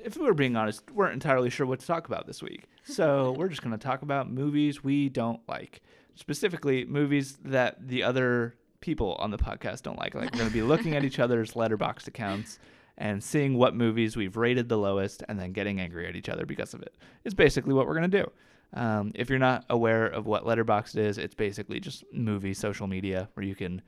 if 0.03 0.17
we 0.17 0.25
were 0.25 0.33
being 0.33 0.55
honest, 0.55 0.89
weren't 0.91 1.13
entirely 1.13 1.49
sure 1.49 1.67
what 1.67 1.79
to 1.79 1.85
talk 1.85 2.07
about 2.07 2.25
this 2.25 2.41
week. 2.41 2.63
So 2.83 3.31
we're 3.37 3.49
just 3.49 3.61
going 3.61 3.77
to 3.77 3.83
talk 3.83 4.01
about 4.01 4.31
movies 4.31 4.83
we 4.83 5.09
don't 5.09 5.39
like, 5.47 5.81
specifically 6.15 6.85
movies 6.85 7.37
that 7.43 7.87
the 7.87 8.01
other 8.01 8.55
people 8.79 9.15
on 9.19 9.29
the 9.29 9.37
podcast 9.37 9.83
don't 9.83 9.99
like. 9.99 10.15
Like 10.15 10.31
we're 10.31 10.39
going 10.39 10.49
to 10.49 10.53
be 10.53 10.63
looking 10.63 10.95
at 10.95 11.03
each 11.03 11.19
other's 11.19 11.51
letterboxd 11.53 12.07
accounts 12.07 12.57
and 12.97 13.23
seeing 13.23 13.55
what 13.55 13.75
movies 13.75 14.17
we've 14.17 14.35
rated 14.35 14.67
the 14.67 14.77
lowest 14.77 15.23
and 15.29 15.39
then 15.39 15.51
getting 15.51 15.79
angry 15.79 16.07
at 16.07 16.15
each 16.15 16.29
other 16.29 16.47
because 16.47 16.73
of 16.73 16.81
it. 16.81 16.95
Is 17.23 17.35
basically 17.35 17.75
what 17.75 17.85
we're 17.85 17.95
going 17.95 18.09
to 18.09 18.23
do. 18.23 18.31
Um, 18.73 19.11
if 19.15 19.29
you're 19.29 19.39
not 19.39 19.65
aware 19.69 20.05
of 20.07 20.25
what 20.25 20.43
Letterboxd 20.45 20.97
is, 20.97 21.17
it's 21.17 21.33
basically 21.35 21.79
just 21.79 22.03
movie 22.11 22.53
social 22.53 22.87
media 22.87 23.29
where 23.33 23.45
you 23.45 23.55
can 23.55 23.81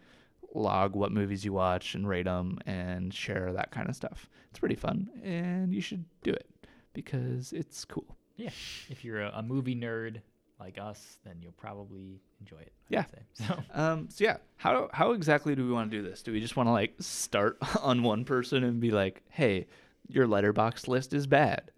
log 0.55 0.95
what 0.95 1.11
movies 1.11 1.43
you 1.45 1.53
watch 1.53 1.95
and 1.95 2.07
rate 2.07 2.25
them 2.25 2.57
and 2.65 3.13
share 3.13 3.53
that 3.53 3.71
kind 3.71 3.89
of 3.89 3.95
stuff. 3.95 4.29
It's 4.49 4.59
pretty 4.59 4.75
fun, 4.75 5.09
and 5.23 5.73
you 5.73 5.81
should 5.81 6.05
do 6.23 6.31
it 6.31 6.47
because 6.93 7.51
it's 7.53 7.85
cool. 7.85 8.15
Yeah. 8.35 8.49
If 8.89 9.03
you're 9.03 9.21
a, 9.21 9.31
a 9.35 9.43
movie 9.43 9.75
nerd 9.75 10.21
like 10.59 10.77
us, 10.79 11.17
then 11.23 11.35
you'll 11.41 11.51
probably 11.53 12.19
enjoy 12.39 12.57
it. 12.59 12.73
I 12.89 12.93
Yeah. 12.95 13.05
say. 13.05 13.23
So 13.47 13.63
Um, 13.73 14.07
so 14.09 14.23
yeah, 14.23 14.37
how 14.57 14.89
how 14.93 15.11
exactly 15.11 15.55
do 15.55 15.65
we 15.65 15.71
want 15.71 15.91
to 15.91 15.97
do 15.97 16.03
this? 16.07 16.23
Do 16.23 16.31
we 16.31 16.39
just 16.39 16.55
want 16.55 16.67
to 16.67 16.71
like 16.71 16.95
start 16.99 17.57
on 17.81 18.01
one 18.03 18.23
person 18.25 18.63
and 18.63 18.79
be 18.79 18.91
like, 18.91 19.21
"Hey, 19.29 19.67
your 20.07 20.25
Letterboxd 20.25 20.87
list 20.87 21.13
is 21.13 21.27
bad"? 21.27 21.69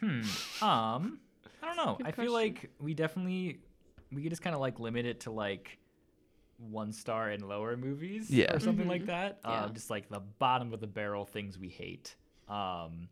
Hmm. 0.00 0.22
Um, 0.64 1.20
know. 1.86 1.94
Good 1.96 2.06
I 2.06 2.10
feel 2.12 2.32
like 2.32 2.70
we 2.78 2.94
definitely 2.94 3.60
we 4.12 4.22
could 4.22 4.30
just 4.30 4.42
kind 4.42 4.54
of 4.54 4.60
like 4.60 4.80
limit 4.80 5.06
it 5.06 5.20
to 5.20 5.30
like 5.30 5.78
one 6.58 6.92
star 6.92 7.30
and 7.30 7.48
lower 7.48 7.76
movies, 7.76 8.30
Yeah. 8.30 8.54
or 8.54 8.60
something 8.60 8.86
Mhm. 8.86 8.90
like 8.90 9.06
that. 9.06 9.40
Yeah. 9.44 9.64
Um, 9.64 9.74
just 9.74 9.88
like 9.88 10.08
the 10.08 10.20
bottom 10.20 10.74
of 10.74 10.80
the 10.80 10.86
barrel 10.86 11.24
things 11.24 11.58
we 11.58 11.68
hate. 11.68 12.16
Um, 12.48 13.08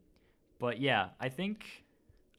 but 0.59 0.81
yeah, 0.81 1.11
I 1.21 1.29
think 1.29 1.85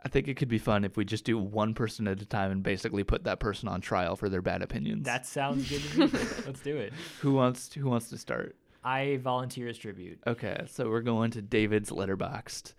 I 0.04 0.08
think 0.08 0.28
it 0.30 0.36
could 0.36 0.48
be 0.48 0.60
fun 0.60 0.86
if 0.86 0.96
we 0.96 1.04
just 1.04 1.26
do 1.26 1.38
one 1.38 1.74
person 1.74 2.08
at 2.08 2.22
a 2.22 2.26
time 2.26 2.52
and 2.52 2.64
basically 2.64 3.04
put 3.04 3.26
that 3.26 3.40
person 3.42 3.68
on 3.68 3.82
trial 3.82 4.16
for 4.16 4.30
their 4.30 4.42
bad 4.42 4.62
opinions. 4.62 5.04
that 5.06 5.26
sounds 5.26 5.68
good 5.70 5.82
to 5.82 6.00
me. 6.08 6.20
Let's 6.46 6.62
do 6.62 6.78
it. 6.78 6.94
who 7.22 7.34
wants 7.34 7.68
to, 7.70 7.80
who 7.82 7.90
wants 7.90 8.10
to 8.10 8.18
start? 8.18 8.56
I 8.82 9.18
volunteer 9.18 9.68
as 9.68 9.78
tribute. 9.78 10.20
Okay, 10.26 10.64
so 10.68 10.90
we're 10.90 11.02
going 11.02 11.32
to 11.32 11.42
David's 11.42 11.90
Letterboxd. 11.90 12.74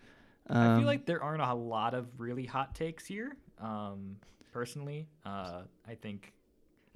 I 0.51 0.67
Um, 0.67 0.79
feel 0.81 0.87
like 0.87 1.07
there 1.07 1.23
aren't 1.23 1.43
a 1.43 1.55
lot 1.55 1.95
of 1.95 2.09
really 2.19 2.45
hot 2.45 2.75
takes 2.75 3.07
here. 3.07 3.37
Um, 3.59 4.17
personally, 4.53 5.07
uh, 5.25 5.63
I 5.89 5.95
think, 5.95 6.33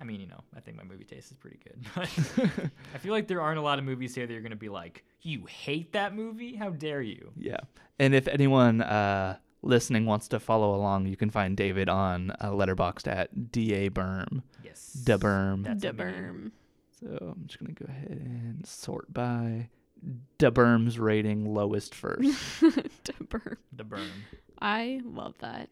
I 0.01 0.05
mean, 0.05 0.21
you 0.21 0.27
know, 0.27 0.41
I 0.57 0.61
think 0.61 0.77
my 0.77 0.83
movie 0.83 1.05
taste 1.05 1.31
is 1.31 1.37
pretty 1.37 1.59
good, 1.65 1.79
I 2.95 2.99
feel 2.99 3.13
like 3.13 3.29
there 3.29 3.41
aren't 3.41 3.59
a 3.59 3.63
lot 3.63 3.79
of 3.79 3.85
movies 3.85 4.15
here 4.15 4.27
that 4.27 4.33
you're 4.33 4.43
gonna 4.43 4.57
be 4.57 4.69
like, 4.69 5.05
you 5.23 5.47
hate 5.47 5.93
that 5.93 6.15
movie? 6.15 6.55
How 6.57 6.71
dare 6.71 7.01
you? 7.01 7.31
Yeah. 7.37 7.61
And 7.99 8.15
if 8.15 8.27
anyone 8.29 8.81
uh, 8.83 9.37
listening 9.63 10.05
wants 10.05 10.29
to 10.29 10.41
follow 10.41 10.75
along, 10.75 11.07
you 11.07 11.17
can 11.17 11.31
find 11.31 11.57
David 11.57 11.89
on 11.89 12.33
uh, 12.33 12.51
Letterboxd 12.51 13.07
at 13.07 13.53
DA 13.53 13.89
Berm. 13.89 14.43
Yes. 14.65 14.93
Da 14.93 15.17
Berm. 15.17 15.63
Da 15.81 15.93
berm. 15.93 16.51
So 17.01 17.07
I'm 17.37 17.45
just 17.47 17.59
going 17.61 17.75
to 17.75 17.85
go 17.85 17.91
ahead 17.91 18.11
and 18.11 18.67
sort 18.67 19.13
by 19.15 19.69
Da 20.39 20.51
Berm's 20.51 20.99
rating 20.99 21.55
lowest 21.55 21.95
first. 21.95 22.39
Da 23.05 23.13
berm. 23.29 23.57
The 23.73 23.85
berm. 23.85 24.09
I 24.61 25.01
love 25.05 25.35
that 25.41 25.69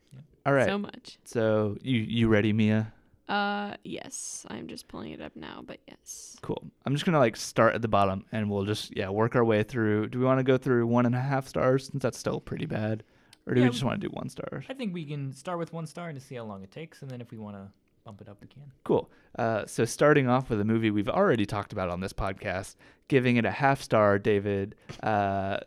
All 0.47 0.53
right. 0.53 0.67
so 0.67 0.79
much. 0.79 1.19
So, 1.25 1.77
you, 1.83 1.99
you 2.01 2.29
ready, 2.29 2.53
Mia? 2.53 2.93
Uh, 3.29 3.75
yes, 3.85 4.45
I'm 4.51 4.67
just 4.67 4.89
pulling 4.89 5.13
it 5.13 5.21
up 5.23 5.35
now, 5.37 5.63
but 5.65 5.79
yes. 5.89 6.37
Cool. 6.43 6.63
I'm 6.85 6.93
just 6.95 7.05
going 7.07 7.15
to 7.15 7.19
like 7.19 7.37
start 7.37 7.75
at 7.75 7.81
the 7.83 7.89
bottom 7.89 8.25
and 8.33 8.51
we'll 8.51 8.65
just, 8.65 8.95
yeah, 8.97 9.09
work 9.09 9.35
our 9.37 9.45
way 9.45 9.63
through. 9.63 10.09
Do 10.09 10.19
we 10.19 10.25
want 10.25 10.39
to 10.39 10.45
go 10.45 10.59
through 10.59 10.87
one 10.87 11.07
and 11.07 11.15
a 11.15 11.21
half 11.21 11.49
stars 11.49 11.87
since 11.87 12.03
that's 12.03 12.19
still 12.19 12.41
pretty 12.41 12.67
bad? 12.67 13.05
Or 13.47 13.55
do 13.55 13.61
Yeah, 13.61 13.67
we 13.69 13.73
just 13.73 13.85
want 13.85 14.01
to 14.01 14.07
do 14.07 14.13
one 14.13 14.29
star? 14.29 14.63
I 14.69 14.75
think 14.75 14.93
we 14.95 15.05
can 15.05 15.33
start 15.33 15.59
with 15.59 15.73
one 15.73 15.87
star 15.87 16.09
and 16.09 16.19
to 16.19 16.25
see 16.25 16.35
how 16.37 16.45
long 16.45 16.63
it 16.63 16.71
takes, 16.71 17.03
and 17.03 17.11
then 17.11 17.21
if 17.21 17.31
we 17.33 17.39
want 17.39 17.57
to 17.57 17.69
bump 18.05 18.21
it 18.21 18.29
up, 18.29 18.39
can. 18.41 18.63
Cool. 18.85 19.11
Uh, 19.39 19.65
so 19.67 19.85
starting 19.85 20.29
off 20.29 20.51
with 20.51 20.61
a 20.61 20.65
movie 20.65 20.91
we've 20.91 21.09
already 21.09 21.47
talked 21.47 21.73
about 21.73 21.89
on 21.89 22.01
this 22.01 22.13
podcast, 22.13 22.77
giving 23.09 23.37
it 23.37 23.45
a 23.45 23.51
half 23.51 23.81
star, 23.83 24.19
David. 24.19 24.75
Uh, 25.03 25.59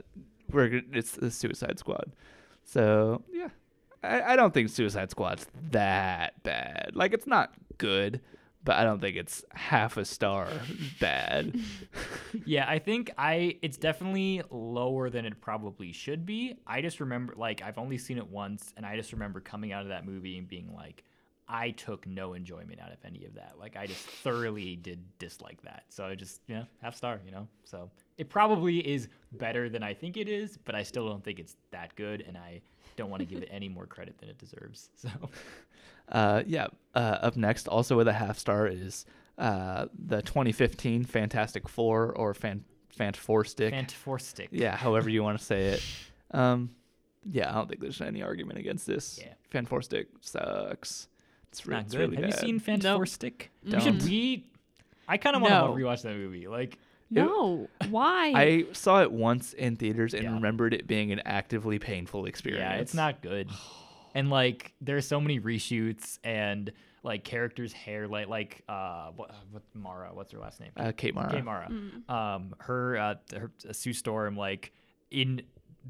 we're 0.52 0.82
it's 0.94 1.12
the 1.12 1.32
Suicide 1.32 1.80
Squad. 1.80 2.12
So 2.64 3.24
yeah, 3.32 3.50
I, 4.04 4.34
I 4.34 4.36
don't 4.36 4.54
think 4.54 4.70
Suicide 4.70 5.12
Squad's 5.12 5.48
that 5.72 6.42
bad. 6.44 6.92
Like 6.94 7.14
it's 7.14 7.28
not 7.28 7.54
good, 7.78 8.22
but 8.64 8.76
I 8.76 8.84
don't 8.84 9.00
think 9.00 9.16
it's 9.16 9.44
half 9.52 9.98
a 9.98 10.06
star 10.06 10.48
bad. 11.00 11.60
yeah, 12.46 12.66
I 12.68 12.80
think 12.80 13.12
I 13.18 13.58
it's 13.62 13.78
definitely 13.78 14.42
lower 14.50 15.10
than 15.10 15.26
it 15.26 15.42
probably 15.42 15.92
should 15.92 16.26
be. 16.26 16.56
I 16.68 16.82
just 16.82 17.00
remember 17.00 17.34
like 17.38 17.62
I've 17.62 17.78
only 17.78 17.98
seen 17.98 18.18
it 18.18 18.28
once 18.28 18.74
and 18.78 18.86
I 18.86 18.96
just 18.96 19.14
remember 19.14 19.40
coming 19.40 19.72
out 19.72 19.84
of 19.84 19.90
that 19.90 20.06
movie 20.06 20.38
and 20.38 20.48
being 20.48 20.74
like 20.76 21.04
I 21.48 21.72
took 21.72 22.08
no 22.08 22.34
enjoyment 22.34 22.80
out 22.80 22.92
of 22.92 22.98
any 23.06 23.26
of 23.26 23.36
that. 23.36 23.54
Like 23.60 23.76
I 23.78 23.86
just 23.86 24.02
thoroughly 24.02 24.76
did 24.76 25.00
dislike 25.20 25.62
that. 25.64 25.84
So 25.90 26.06
I 26.06 26.16
just, 26.16 26.42
you 26.48 26.56
know, 26.56 26.66
half 26.82 26.96
star, 26.96 27.20
you 27.26 27.32
know. 27.32 27.48
So 27.66 27.90
it 28.18 28.30
probably 28.30 28.80
is 28.80 29.08
better 29.34 29.70
than 29.70 29.84
I 29.84 29.94
think 29.94 30.18
it 30.18 30.28
is, 30.28 30.58
but 30.58 30.74
I 30.76 30.84
still 30.84 31.08
don't 31.08 31.24
think 31.24 31.40
it's 31.40 31.56
that 31.72 31.96
good 31.96 32.24
and 32.28 32.38
I 32.38 32.62
don't 32.98 33.10
want 33.10 33.20
to 33.22 33.26
give 33.26 33.44
it 33.44 33.50
any 33.52 33.70
more 33.70 33.86
credit 33.86 34.18
than 34.18 34.30
it 34.30 34.38
deserves. 34.38 34.90
So 34.98 35.10
Uh, 36.10 36.44
yeah. 36.46 36.68
Uh, 36.94 37.18
up 37.22 37.36
next, 37.36 37.68
also 37.68 37.98
with 37.98 38.08
a 38.08 38.14
half 38.14 38.38
star, 38.38 38.68
is 38.68 39.06
uh, 39.38 39.88
the 39.98 40.22
2015 40.22 41.04
Fantastic 41.04 41.68
Four 41.68 42.12
or 42.14 42.34
Fan 42.34 42.64
Fant 42.98 43.16
Four 43.16 43.44
Stick. 43.44 43.74
Fantastic. 43.74 44.50
yeah, 44.52 44.76
however 44.76 45.10
you 45.10 45.22
want 45.24 45.38
to 45.38 45.44
say 45.46 45.66
it. 45.66 45.84
Um, 46.32 46.72
yeah, 47.32 47.50
I 47.50 47.54
don't 47.54 47.70
think 47.70 47.80
there's 47.80 48.02
any 48.02 48.22
argument 48.22 48.60
against 48.60 48.86
this. 48.88 49.20
Yeah. 49.22 49.36
Fan 49.52 49.66
Four 49.68 49.82
Stick 49.84 50.08
sucks. 50.22 51.08
It's, 51.60 51.66
re- 51.68 51.76
Not 51.76 51.84
it's 51.86 51.94
good. 51.94 52.00
really 52.02 52.16
Have 52.18 52.32
bad. 52.32 52.42
you 52.42 52.48
seen 52.48 52.60
Fantastic 52.60 52.84
Nope. 52.92 52.98
Four 52.98 53.06
Stick? 53.06 53.52
Don't. 53.68 53.74
We 53.80 53.82
should 54.00 54.04
we 54.04 54.46
I 55.08 55.18
kind 55.18 55.36
of 55.36 55.42
want 55.42 55.54
to 55.54 55.60
No. 55.60 55.74
rewatch 55.74 56.02
that 56.02 56.16
movie. 56.16 56.48
Like 56.48 56.78
No, 57.10 57.70
why? 57.90 58.34
I 58.36 58.66
saw 58.74 59.02
it 59.02 59.12
once 59.12 59.54
in 59.54 59.76
theaters 59.76 60.14
and 60.14 60.24
Yeah. 60.24 60.34
remembered 60.34 60.74
it 60.74 60.88
being 60.88 61.12
an 61.12 61.22
actively 61.26 61.80
painful 61.80 62.26
experience. 62.26 62.62
Yeah, 62.74 62.82
it's 62.82 62.94
not 62.94 63.22
good. 63.22 63.50
And 64.16 64.30
like 64.30 64.74
there's 64.80 65.06
so 65.06 65.20
many 65.20 65.42
reshoots 65.42 66.20
and 66.24 66.72
like 67.04 67.26
characters' 67.26 67.74
hair 67.74 68.08
like 68.08 68.30
like 68.30 68.62
uh 68.70 69.10
what 69.14 69.30
what 69.52 69.62
Mara, 69.74 70.12
what's 70.14 70.32
her 70.32 70.40
last 70.40 70.62
name? 70.62 70.72
Uh, 70.78 70.94
Kate 70.96 71.14
Mara. 71.14 71.30
Kate 71.30 71.44
Mara. 71.44 71.70
Um 72.08 72.56
her 72.60 72.98
uh 72.98 73.16
her 73.38 73.52
uh, 73.70 73.74
Sue 73.74 73.92
Storm 73.92 74.38
like 74.38 74.72
in 75.12 75.42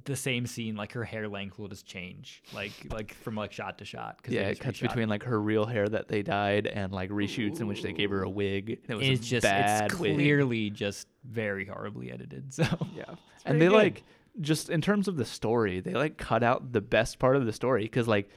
the 0.04 0.16
same 0.16 0.46
scene 0.46 0.76
like 0.76 0.92
her 0.92 1.06
hair 1.06 1.28
length 1.30 1.58
will 1.58 1.70
just 1.70 1.86
change 1.86 2.44
like 2.54 2.74
like 2.92 3.14
from 3.14 3.36
like 3.36 3.54
shot 3.54 3.78
to 3.78 3.86
shot 3.86 4.22
'cause 4.22 4.32
they 4.34 4.40
Yeah, 4.42 4.48
it 4.48 4.50
just 4.52 4.62
cuts 4.62 4.80
reshot. 4.80 4.90
between 4.90 5.08
like 5.10 5.24
her 5.24 5.40
real 5.42 5.66
hair 5.66 5.88
that 5.88 6.10
they 6.10 6.22
dyed 6.22 6.68
and 6.68 6.92
like 6.92 7.10
reshoots 7.10 7.62
in 7.62 7.68
which 7.68 7.82
they 7.82 7.94
gave 7.94 8.10
her 8.10 8.22
a 8.22 8.30
wig. 8.30 8.72
And 8.84 8.90
it 8.90 8.96
was 8.96 9.08
it's 9.08 9.26
a 9.26 9.30
just 9.30 9.44
bad 9.44 9.86
it's 9.92 10.00
wig. 10.00 10.16
clearly 10.16 10.70
just 10.70 11.08
very 11.24 11.66
horribly 11.66 12.12
edited. 12.12 12.54
So 12.54 12.66
Yeah. 12.94 13.16
And 13.46 13.62
they 13.62 13.68
good. 13.68 13.74
like 13.76 14.04
just 14.42 14.70
in 14.70 14.82
terms 14.82 15.08
of 15.08 15.16
the 15.16 15.24
story, 15.24 15.80
they 15.80 15.94
like 15.94 16.18
cut 16.18 16.44
out 16.44 16.74
the 16.74 16.82
best 16.82 17.18
part 17.20 17.38
of 17.38 17.46
the 17.46 17.54
story 17.54 17.84
because 17.84 18.06
like 18.08 18.30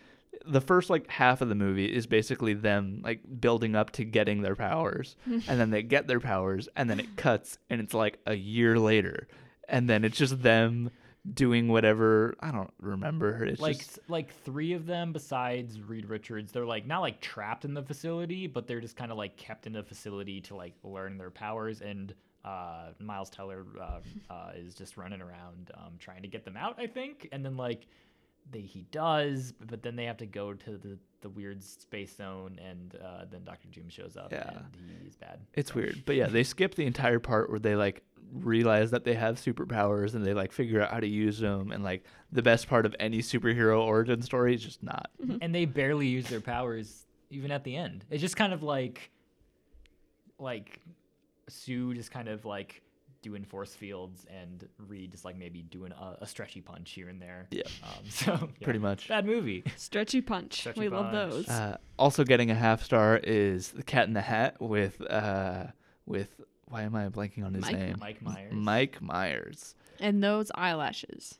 the 0.46 0.60
first 0.60 0.88
like 0.90 1.08
half 1.10 1.40
of 1.40 1.48
the 1.48 1.56
movie 1.56 1.86
is 1.92 2.06
basically 2.06 2.54
them 2.54 3.00
like 3.02 3.20
building 3.40 3.74
up 3.74 3.90
to 3.92 4.04
getting 4.04 4.42
their 4.42 4.54
powers 4.54 5.16
and 5.26 5.42
then 5.60 5.70
they 5.70 5.82
get 5.82 6.06
their 6.06 6.20
powers 6.20 6.68
and 6.76 6.88
then 6.88 7.00
it 7.00 7.16
cuts 7.16 7.58
and 7.68 7.80
it's 7.80 7.94
like 7.94 8.20
a 8.26 8.34
year 8.36 8.78
later 8.78 9.26
and 9.68 9.90
then 9.90 10.04
it's 10.04 10.16
just 10.16 10.40
them 10.42 10.90
doing 11.34 11.68
whatever 11.68 12.34
I 12.40 12.50
don't 12.50 12.72
remember. 12.80 13.44
It's 13.44 13.60
like 13.60 13.78
just 13.78 13.98
like 14.08 14.34
three 14.42 14.72
of 14.72 14.86
them 14.86 15.12
besides 15.12 15.80
Reed 15.80 16.06
Richards, 16.06 16.52
they're 16.52 16.66
like 16.66 16.86
not 16.86 17.00
like 17.00 17.20
trapped 17.20 17.64
in 17.64 17.74
the 17.74 17.82
facility, 17.82 18.46
but 18.46 18.66
they're 18.66 18.80
just 18.80 18.96
kind 18.96 19.12
of 19.12 19.18
like 19.18 19.36
kept 19.36 19.66
in 19.66 19.72
the 19.72 19.82
facility 19.82 20.40
to 20.42 20.56
like 20.56 20.74
learn 20.82 21.18
their 21.18 21.30
powers. 21.30 21.80
And 21.80 22.14
uh, 22.44 22.92
Miles 22.98 23.30
Teller 23.30 23.66
uh, 23.80 24.00
uh, 24.30 24.52
is 24.56 24.74
just 24.74 24.96
running 24.96 25.20
around 25.20 25.70
um, 25.74 25.94
trying 25.98 26.22
to 26.22 26.28
get 26.28 26.44
them 26.44 26.56
out, 26.56 26.76
I 26.78 26.86
think. 26.86 27.28
And 27.32 27.44
then 27.44 27.56
like 27.56 27.86
they 28.50 28.60
he 28.62 28.82
does, 28.90 29.52
but 29.66 29.82
then 29.82 29.96
they 29.96 30.04
have 30.04 30.16
to 30.18 30.26
go 30.26 30.54
to 30.54 30.78
the 30.78 30.98
the 31.20 31.28
weird 31.28 31.62
space 31.64 32.14
zone, 32.16 32.58
and 32.64 32.96
uh, 33.04 33.24
then 33.30 33.42
Doctor 33.44 33.66
Doom 33.72 33.88
shows 33.88 34.16
up, 34.16 34.30
Yeah. 34.30 34.50
and 34.50 35.00
he's 35.02 35.16
bad. 35.16 35.40
It's 35.54 35.74
weird. 35.74 36.02
But 36.06 36.14
yeah, 36.14 36.28
they 36.28 36.44
skip 36.44 36.76
the 36.76 36.86
entire 36.86 37.18
part 37.18 37.50
where 37.50 37.58
they 37.58 37.74
like 37.74 38.02
realize 38.32 38.90
that 38.92 39.04
they 39.04 39.14
have 39.14 39.36
superpowers 39.36 40.14
and 40.14 40.24
they 40.24 40.34
like 40.34 40.52
figure 40.52 40.80
out 40.82 40.90
how 40.92 41.00
to 41.00 41.08
use 41.08 41.38
them 41.38 41.72
and 41.72 41.82
like 41.82 42.04
the 42.30 42.42
best 42.42 42.68
part 42.68 42.84
of 42.86 42.94
any 43.00 43.18
superhero 43.20 43.80
origin 43.80 44.20
story 44.22 44.54
is 44.54 44.62
just 44.62 44.82
not. 44.82 45.10
and 45.40 45.54
they 45.54 45.64
barely 45.64 46.06
use 46.06 46.28
their 46.28 46.40
powers 46.40 47.06
even 47.30 47.50
at 47.50 47.64
the 47.64 47.74
end. 47.74 48.04
It's 48.10 48.20
just 48.20 48.36
kind 48.36 48.52
of 48.52 48.62
like 48.62 49.10
like 50.38 50.80
Sue 51.48 51.94
just 51.94 52.10
kind 52.10 52.28
of 52.28 52.44
like 52.44 52.82
doing 53.22 53.44
force 53.44 53.74
fields 53.74 54.26
and 54.30 54.68
Reed 54.86 55.10
just 55.10 55.24
like 55.24 55.36
maybe 55.36 55.62
doing 55.62 55.92
a, 55.92 56.18
a 56.20 56.26
stretchy 56.26 56.60
punch 56.60 56.92
here 56.92 57.08
and 57.08 57.20
there. 57.20 57.46
Yeah. 57.50 57.62
Um, 57.82 57.90
so 58.08 58.32
yeah. 58.32 58.64
Pretty 58.64 58.78
much. 58.78 59.08
bad 59.08 59.26
movie. 59.26 59.64
Stretchy 59.76 60.20
punch. 60.20 60.60
Stretchy 60.60 60.80
we 60.80 60.88
love 60.88 61.12
those. 61.12 61.48
Uh, 61.48 61.76
also 61.98 62.24
getting 62.24 62.50
a 62.50 62.54
half 62.54 62.82
star 62.82 63.16
is 63.16 63.70
the 63.72 63.82
Cat 63.82 64.06
in 64.06 64.14
the 64.14 64.20
Hat 64.20 64.60
with 64.60 65.00
uh 65.02 65.64
with 66.06 66.40
why 66.66 66.82
am 66.82 66.94
I 66.94 67.08
blanking 67.08 67.44
on 67.44 67.54
his 67.54 67.62
Mike 67.62 67.76
name? 67.76 67.96
Mike 67.98 68.22
Myers. 68.22 68.52
Mike 68.52 69.02
Myers. 69.02 69.74
And 70.00 70.22
those 70.22 70.50
eyelashes. 70.54 71.38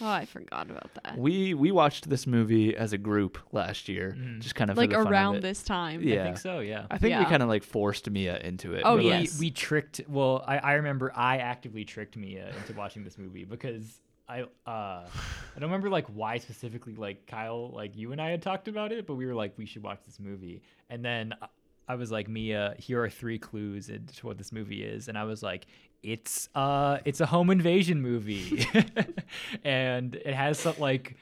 Oh, 0.00 0.06
I 0.08 0.26
forgot 0.26 0.70
about 0.70 0.90
that. 1.02 1.18
We 1.18 1.54
we 1.54 1.72
watched 1.72 2.08
this 2.08 2.26
movie 2.26 2.76
as 2.76 2.92
a 2.92 2.98
group 2.98 3.36
last 3.52 3.88
year, 3.88 4.16
Mm. 4.16 4.40
just 4.40 4.54
kind 4.54 4.70
of 4.70 4.76
for 4.76 4.82
Like 4.82 4.90
the 4.90 4.96
fun 4.96 5.06
of 5.06 5.10
around 5.12 5.36
it. 5.36 5.42
this 5.42 5.62
time. 5.64 6.02
Yeah. 6.02 6.20
I 6.20 6.24
think 6.24 6.38
so. 6.38 6.60
Yeah. 6.60 6.86
I 6.90 6.98
think 6.98 7.18
we 7.18 7.24
kind 7.24 7.42
of 7.42 7.48
like 7.48 7.64
forced 7.64 8.08
Mia 8.08 8.38
into 8.38 8.74
it. 8.74 8.82
Oh, 8.84 8.94
We're 8.94 8.98
we, 9.02 9.10
like, 9.10 9.24
yes. 9.24 9.40
we 9.40 9.50
tricked. 9.50 10.00
Well, 10.08 10.44
I, 10.46 10.58
I 10.58 10.72
remember 10.74 11.12
I 11.16 11.38
actively 11.38 11.84
tricked 11.84 12.16
Mia 12.16 12.52
into 12.58 12.74
watching 12.74 13.02
this 13.02 13.18
movie 13.18 13.44
because 13.44 14.00
I 14.28 14.42
uh 14.42 14.46
I 14.66 15.06
don't 15.56 15.62
remember 15.70 15.90
like 15.90 16.06
why 16.08 16.38
specifically 16.38 16.94
like 16.94 17.26
Kyle 17.26 17.70
like 17.74 17.96
you 17.96 18.12
and 18.12 18.20
I 18.20 18.30
had 18.30 18.42
talked 18.42 18.68
about 18.68 18.92
it, 18.92 19.04
but 19.06 19.14
we 19.16 19.26
were 19.26 19.34
like 19.34 19.54
we 19.56 19.66
should 19.66 19.82
watch 19.82 20.00
this 20.06 20.20
movie, 20.20 20.62
and 20.90 21.04
then 21.04 21.34
uh, 21.42 21.46
I 21.88 21.94
was 21.94 22.12
like, 22.12 22.28
Mia, 22.28 22.74
here 22.78 23.02
are 23.02 23.08
three 23.08 23.38
clues 23.38 23.88
into 23.88 24.26
what 24.26 24.36
this 24.36 24.52
movie 24.52 24.84
is, 24.84 25.08
and 25.08 25.16
I 25.16 25.24
was 25.24 25.42
like, 25.42 25.66
it's 26.02 26.48
uh, 26.54 26.98
it's 27.04 27.20
a 27.20 27.26
home 27.26 27.50
invasion 27.50 28.00
movie, 28.02 28.66
and 29.64 30.14
it 30.14 30.34
has 30.34 30.58
some 30.58 30.74
like. 30.78 31.16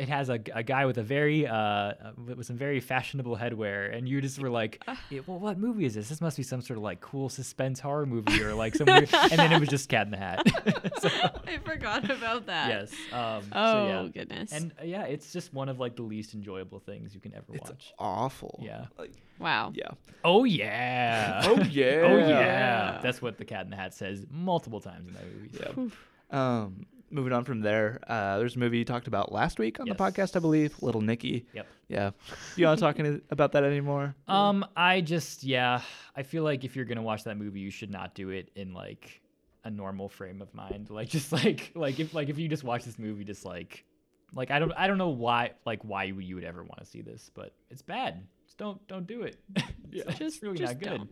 It 0.00 0.08
has 0.08 0.30
a, 0.30 0.40
a 0.54 0.62
guy 0.62 0.86
with 0.86 0.96
a 0.96 1.02
very 1.02 1.46
uh 1.46 1.92
with 2.16 2.46
some 2.46 2.56
very 2.56 2.80
fashionable 2.80 3.36
headwear, 3.36 3.94
and 3.94 4.08
you 4.08 4.20
just 4.22 4.38
were 4.38 4.48
like, 4.48 4.82
"Yeah, 5.10 5.20
"Well, 5.26 5.38
what 5.38 5.58
movie 5.58 5.84
is 5.84 5.94
this? 5.94 6.08
This 6.08 6.20
must 6.22 6.38
be 6.38 6.42
some 6.42 6.62
sort 6.62 6.78
of 6.78 6.82
like 6.82 7.00
cool 7.00 7.28
suspense 7.28 7.80
horror 7.80 8.06
movie 8.06 8.42
or 8.42 8.54
like 8.54 8.74
some." 8.74 8.86
weird... 8.86 9.10
and 9.14 9.32
then 9.32 9.52
it 9.52 9.60
was 9.60 9.68
just 9.68 9.90
Cat 9.90 10.06
in 10.06 10.12
the 10.12 10.16
Hat. 10.16 10.42
so, 11.00 11.08
I 11.46 11.58
forgot 11.64 12.10
about 12.10 12.46
that. 12.46 12.68
yes. 12.68 12.92
Um, 13.12 13.42
Oh 13.52 13.72
so 13.72 13.86
yeah. 13.86 14.08
goodness. 14.12 14.52
And 14.52 14.72
uh, 14.80 14.84
yeah, 14.84 15.02
it's 15.02 15.32
just 15.32 15.52
one 15.52 15.68
of 15.68 15.78
like 15.78 15.96
the 15.96 16.02
least 16.02 16.32
enjoyable 16.32 16.78
things 16.80 17.14
you 17.14 17.20
can 17.20 17.34
ever 17.34 17.44
It's 17.52 17.68
watch. 17.68 17.92
awful. 17.98 18.58
Yeah. 18.62 18.86
Like, 18.98 19.12
wow. 19.38 19.72
yeah. 19.74 19.88
Oh 20.24 20.44
yeah. 20.44 21.42
Oh 21.44 21.60
yeah. 21.62 22.00
oh 22.04 22.16
yeah. 22.16 23.00
That's 23.02 23.20
what 23.20 23.36
the 23.36 23.44
Cat 23.44 23.64
in 23.64 23.70
the 23.70 23.76
Hat 23.76 23.92
says 23.92 24.24
multiple 24.30 24.80
times 24.80 25.08
in 25.08 25.14
that 25.14 25.24
movie. 25.34 25.50
So. 25.58 25.90
Yeah. 26.32 26.60
Um, 26.62 26.86
moving 27.10 27.32
on 27.32 27.44
from 27.44 27.60
there, 27.60 28.00
uh, 28.06 28.38
there's 28.38 28.56
a 28.56 28.58
movie 28.58 28.78
you 28.78 28.84
talked 28.84 29.06
about 29.06 29.32
last 29.32 29.58
week 29.58 29.80
on 29.80 29.86
Yes. 29.86 29.96
the 29.96 30.02
podcast, 30.02 30.36
I 30.36 30.38
believe, 30.38 30.80
Little 30.82 31.00
Nicky. 31.00 31.46
Yep. 31.52 31.66
Yeah. 31.88 32.10
You 32.56 32.66
want 32.66 32.78
to 32.78 32.84
talk 32.84 32.98
any, 33.00 33.20
about 33.30 33.52
that 33.52 33.64
anymore? 33.64 34.14
Um, 34.28 34.64
I 34.76 35.00
just 35.00 35.42
yeah, 35.42 35.80
I 36.14 36.22
feel 36.22 36.44
like 36.44 36.64
if 36.64 36.76
you're 36.76 36.84
gonna 36.84 37.02
watch 37.02 37.24
that 37.24 37.36
movie, 37.36 37.60
you 37.60 37.70
should 37.70 37.90
not 37.90 38.14
do 38.14 38.30
it 38.30 38.50
in 38.54 38.72
like 38.72 39.20
a 39.64 39.70
normal 39.70 40.08
frame 40.08 40.40
of 40.40 40.54
mind. 40.54 40.88
Like 40.90 41.08
just 41.16 41.32
like 41.32 41.72
like 41.74 41.98
if 42.00 42.14
like 42.14 42.28
if 42.28 42.38
you 42.38 42.48
just 42.48 42.64
watch 42.64 42.84
this 42.84 42.98
movie, 42.98 43.24
just 43.24 43.44
like 43.44 43.84
like 44.32 44.50
I 44.52 44.58
don't 44.60 44.72
I 44.76 44.86
don't 44.86 44.98
know 44.98 45.08
why 45.08 45.50
like 45.66 45.82
why 45.82 46.04
you, 46.04 46.18
you 46.20 46.36
would 46.36 46.44
ever 46.44 46.62
want 46.62 46.78
to 46.78 46.86
see 46.86 47.02
this, 47.02 47.30
but 47.34 47.52
it's 47.70 47.82
bad. 47.82 48.22
Just 48.46 48.56
don't 48.58 48.86
don't 48.86 49.06
do 49.06 49.22
it. 49.22 49.36
yeah, 49.90 50.04
it's 50.06 50.18
Just- 50.18 50.42
really 50.42 50.58
just 50.58 50.74
not 50.74 50.80
good. 50.82 50.96
don't. 50.98 51.10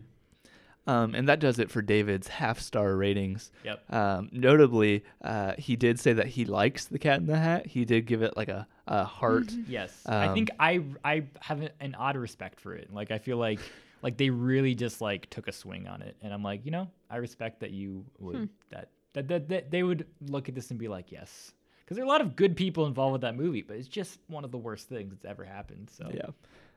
Um, 0.87 1.13
and 1.13 1.29
that 1.29 1.39
does 1.39 1.59
it 1.59 1.69
for 1.69 1.81
David's 1.83 2.27
half 2.27 2.59
star 2.59 2.95
ratings. 2.95 3.51
Yep. 3.63 3.93
Um, 3.93 4.29
notably, 4.31 5.03
uh, 5.23 5.53
he 5.57 5.75
did 5.75 5.99
say 5.99 6.13
that 6.13 6.25
he 6.27 6.45
likes 6.45 6.85
the 6.85 6.97
Cat 6.97 7.19
in 7.19 7.27
the 7.27 7.37
Hat. 7.37 7.67
He 7.67 7.85
did 7.85 8.05
give 8.07 8.23
it 8.23 8.35
like 8.35 8.47
a, 8.49 8.67
a 8.87 9.03
heart. 9.03 9.51
Yes, 9.67 10.01
I 10.07 10.27
Um, 10.27 10.33
think 10.33 10.49
I 10.59 10.83
I 11.03 11.23
have 11.41 11.61
an- 11.61 11.69
an 11.79 11.95
odd 11.95 12.15
respect 12.17 12.59
for 12.59 12.73
it. 12.73 12.91
Like 12.91 13.11
I 13.11 13.19
feel 13.19 13.37
like 13.37 13.59
like 14.01 14.17
they 14.17 14.29
really 14.31 14.73
just 14.73 14.99
like 15.01 15.29
took 15.29 15.47
a 15.47 15.51
swing 15.51 15.87
on 15.87 16.01
it, 16.01 16.15
and 16.21 16.33
I'm 16.33 16.41
like, 16.41 16.65
you 16.65 16.71
know, 16.71 16.89
I 17.09 17.17
respect 17.17 17.59
that 17.59 17.71
you 17.71 18.05
would 18.17 18.49
that, 18.71 18.89
that 19.13 19.27
that 19.27 19.49
that 19.49 19.71
they 19.71 19.83
would 19.83 20.07
look 20.27 20.49
at 20.49 20.55
this 20.55 20.71
and 20.71 20.79
be 20.79 20.87
like, 20.87 21.11
yes, 21.11 21.51
because 21.85 21.97
there 21.97 22.03
are 22.03 22.07
a 22.07 22.09
lot 22.09 22.21
of 22.21 22.35
good 22.35 22.55
people 22.55 22.87
involved 22.87 23.11
with 23.11 23.21
that 23.21 23.35
movie, 23.35 23.61
but 23.61 23.75
it's 23.77 23.87
just 23.89 24.17
one 24.27 24.43
of 24.43 24.49
the 24.51 24.57
worst 24.57 24.87
things 24.89 25.11
that's 25.11 25.25
ever 25.25 25.43
happened. 25.43 25.89
So 25.91 26.09
Yeah. 26.11 26.29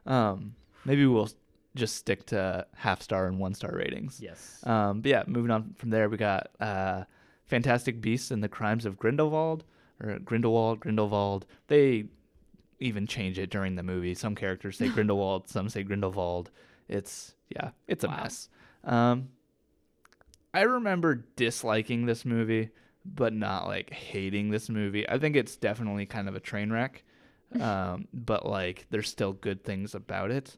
Um, 0.05 0.55
maybe 0.85 1.07
we'll 1.07 1.27
s- 1.27 1.37
just 1.75 1.97
stick 1.97 2.27
to 2.27 2.67
half 2.75 3.01
star 3.03 3.27
and 3.27 3.39
one 3.39 3.55
star 3.55 3.73
ratings. 3.75 4.21
yes, 4.23 4.61
Um, 4.65 5.01
but 5.01 5.11
yeah, 5.11 5.23
moving 5.27 5.51
on 5.51 5.75
from 5.79 5.91
there, 5.91 6.09
we 6.09 6.17
got 6.17 6.51
uh, 6.61 7.05
Fantastic 7.47 8.01
Beasts 8.01 8.31
and 8.31 8.43
the 8.43 8.49
Crimes 8.49 8.85
of 8.87 8.99
Grindelwald, 8.99 9.65
or 10.03 10.19
Grindelwald, 10.19 10.81
Grindelwald. 10.81 11.47
They 11.69 12.07
even 12.81 13.07
change 13.07 13.39
it 13.39 13.49
during 13.51 13.77
the 13.77 13.83
movie. 13.83 14.15
Some 14.15 14.35
characters 14.35 14.77
say 14.77 14.89
Grindelwald, 14.95 15.49
some 15.49 15.69
say 15.69 15.83
Grindelwald. 15.83 16.51
It's 16.89 17.35
yeah, 17.49 17.71
it's 17.87 18.05
a 18.05 18.09
Wow. 18.09 18.23
mess. 18.23 18.49
Um, 18.85 19.29
I 20.55 20.63
remember 20.63 21.25
disliking 21.37 22.05
this 22.07 22.25
movie, 22.25 22.71
but 23.05 23.33
not 23.33 23.67
like 23.67 23.91
hating 23.91 24.51
this 24.51 24.69
movie. 24.69 25.09
I 25.09 25.19
think 25.19 25.37
it's 25.37 25.57
definitely 25.57 26.05
kind 26.07 26.29
of 26.29 26.35
a 26.37 26.41
train 26.41 26.71
wreck, 26.71 27.03
um, 27.61 28.07
but 28.13 28.45
like 28.47 28.87
there's 28.91 29.09
still 29.09 29.33
good 29.33 29.65
things 29.65 29.95
about 29.95 30.31
it. 30.31 30.57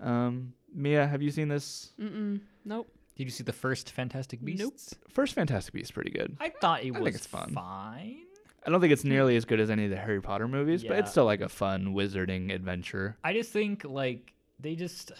Um, 0.00 0.52
Mia, 0.74 1.06
have 1.06 1.22
you 1.22 1.30
seen 1.30 1.48
this? 1.48 1.92
Mm-mm. 2.00 2.40
Nope. 2.64 2.88
did 3.16 3.24
you 3.24 3.30
see 3.30 3.44
the 3.44 3.52
first 3.52 3.92
Fantastic 3.92 4.44
Beasts? 4.44 4.60
Nope. 4.62 4.72
Beasts? 4.74 4.94
First 5.10 5.34
Fantastic 5.34 5.72
Beasts 5.74 5.88
is 5.90 5.92
pretty 5.92 6.10
good. 6.10 6.36
I 6.40 6.48
thought 6.50 6.82
it 6.82 6.88
I 6.94 6.98
was 6.98 7.04
think 7.04 7.16
it's 7.16 7.26
fun. 7.26 7.52
fine. 7.54 8.18
I 8.66 8.70
don't 8.70 8.80
think 8.80 8.92
it's 8.92 9.04
nearly 9.04 9.36
as 9.36 9.44
good 9.44 9.60
as 9.60 9.68
any 9.70 9.84
of 9.84 9.90
the 9.90 9.96
Harry 9.96 10.20
Potter 10.22 10.48
movies, 10.48 10.82
but 10.82 10.92
Yeah. 10.94 10.98
it's 11.00 11.10
still 11.10 11.26
like 11.26 11.42
a 11.42 11.48
fun 11.48 11.94
wizarding 11.94 12.52
adventure. 12.52 13.16
I 13.22 13.32
just 13.34 13.52
think 13.52 13.84
like 13.84 14.32
they 14.58 14.74
just 14.74 15.12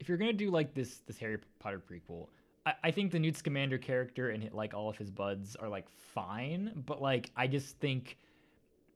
if 0.00 0.08
you're 0.08 0.18
gonna 0.18 0.32
do 0.32 0.50
like 0.50 0.74
this 0.74 0.98
this 1.06 1.16
Harry 1.18 1.38
Potter 1.60 1.80
prequel, 1.80 2.26
I, 2.66 2.74
I 2.84 2.90
think 2.90 3.12
the 3.12 3.20
Newt 3.20 3.36
Scamander 3.36 3.78
character 3.78 4.30
and 4.30 4.52
like 4.52 4.74
all 4.74 4.88
of 4.90 4.96
his 4.98 5.10
buds 5.10 5.54
are 5.56 5.68
like 5.68 5.88
fine, 6.12 6.72
but 6.86 7.00
like 7.00 7.30
I 7.36 7.46
just 7.46 7.78
think 7.78 8.18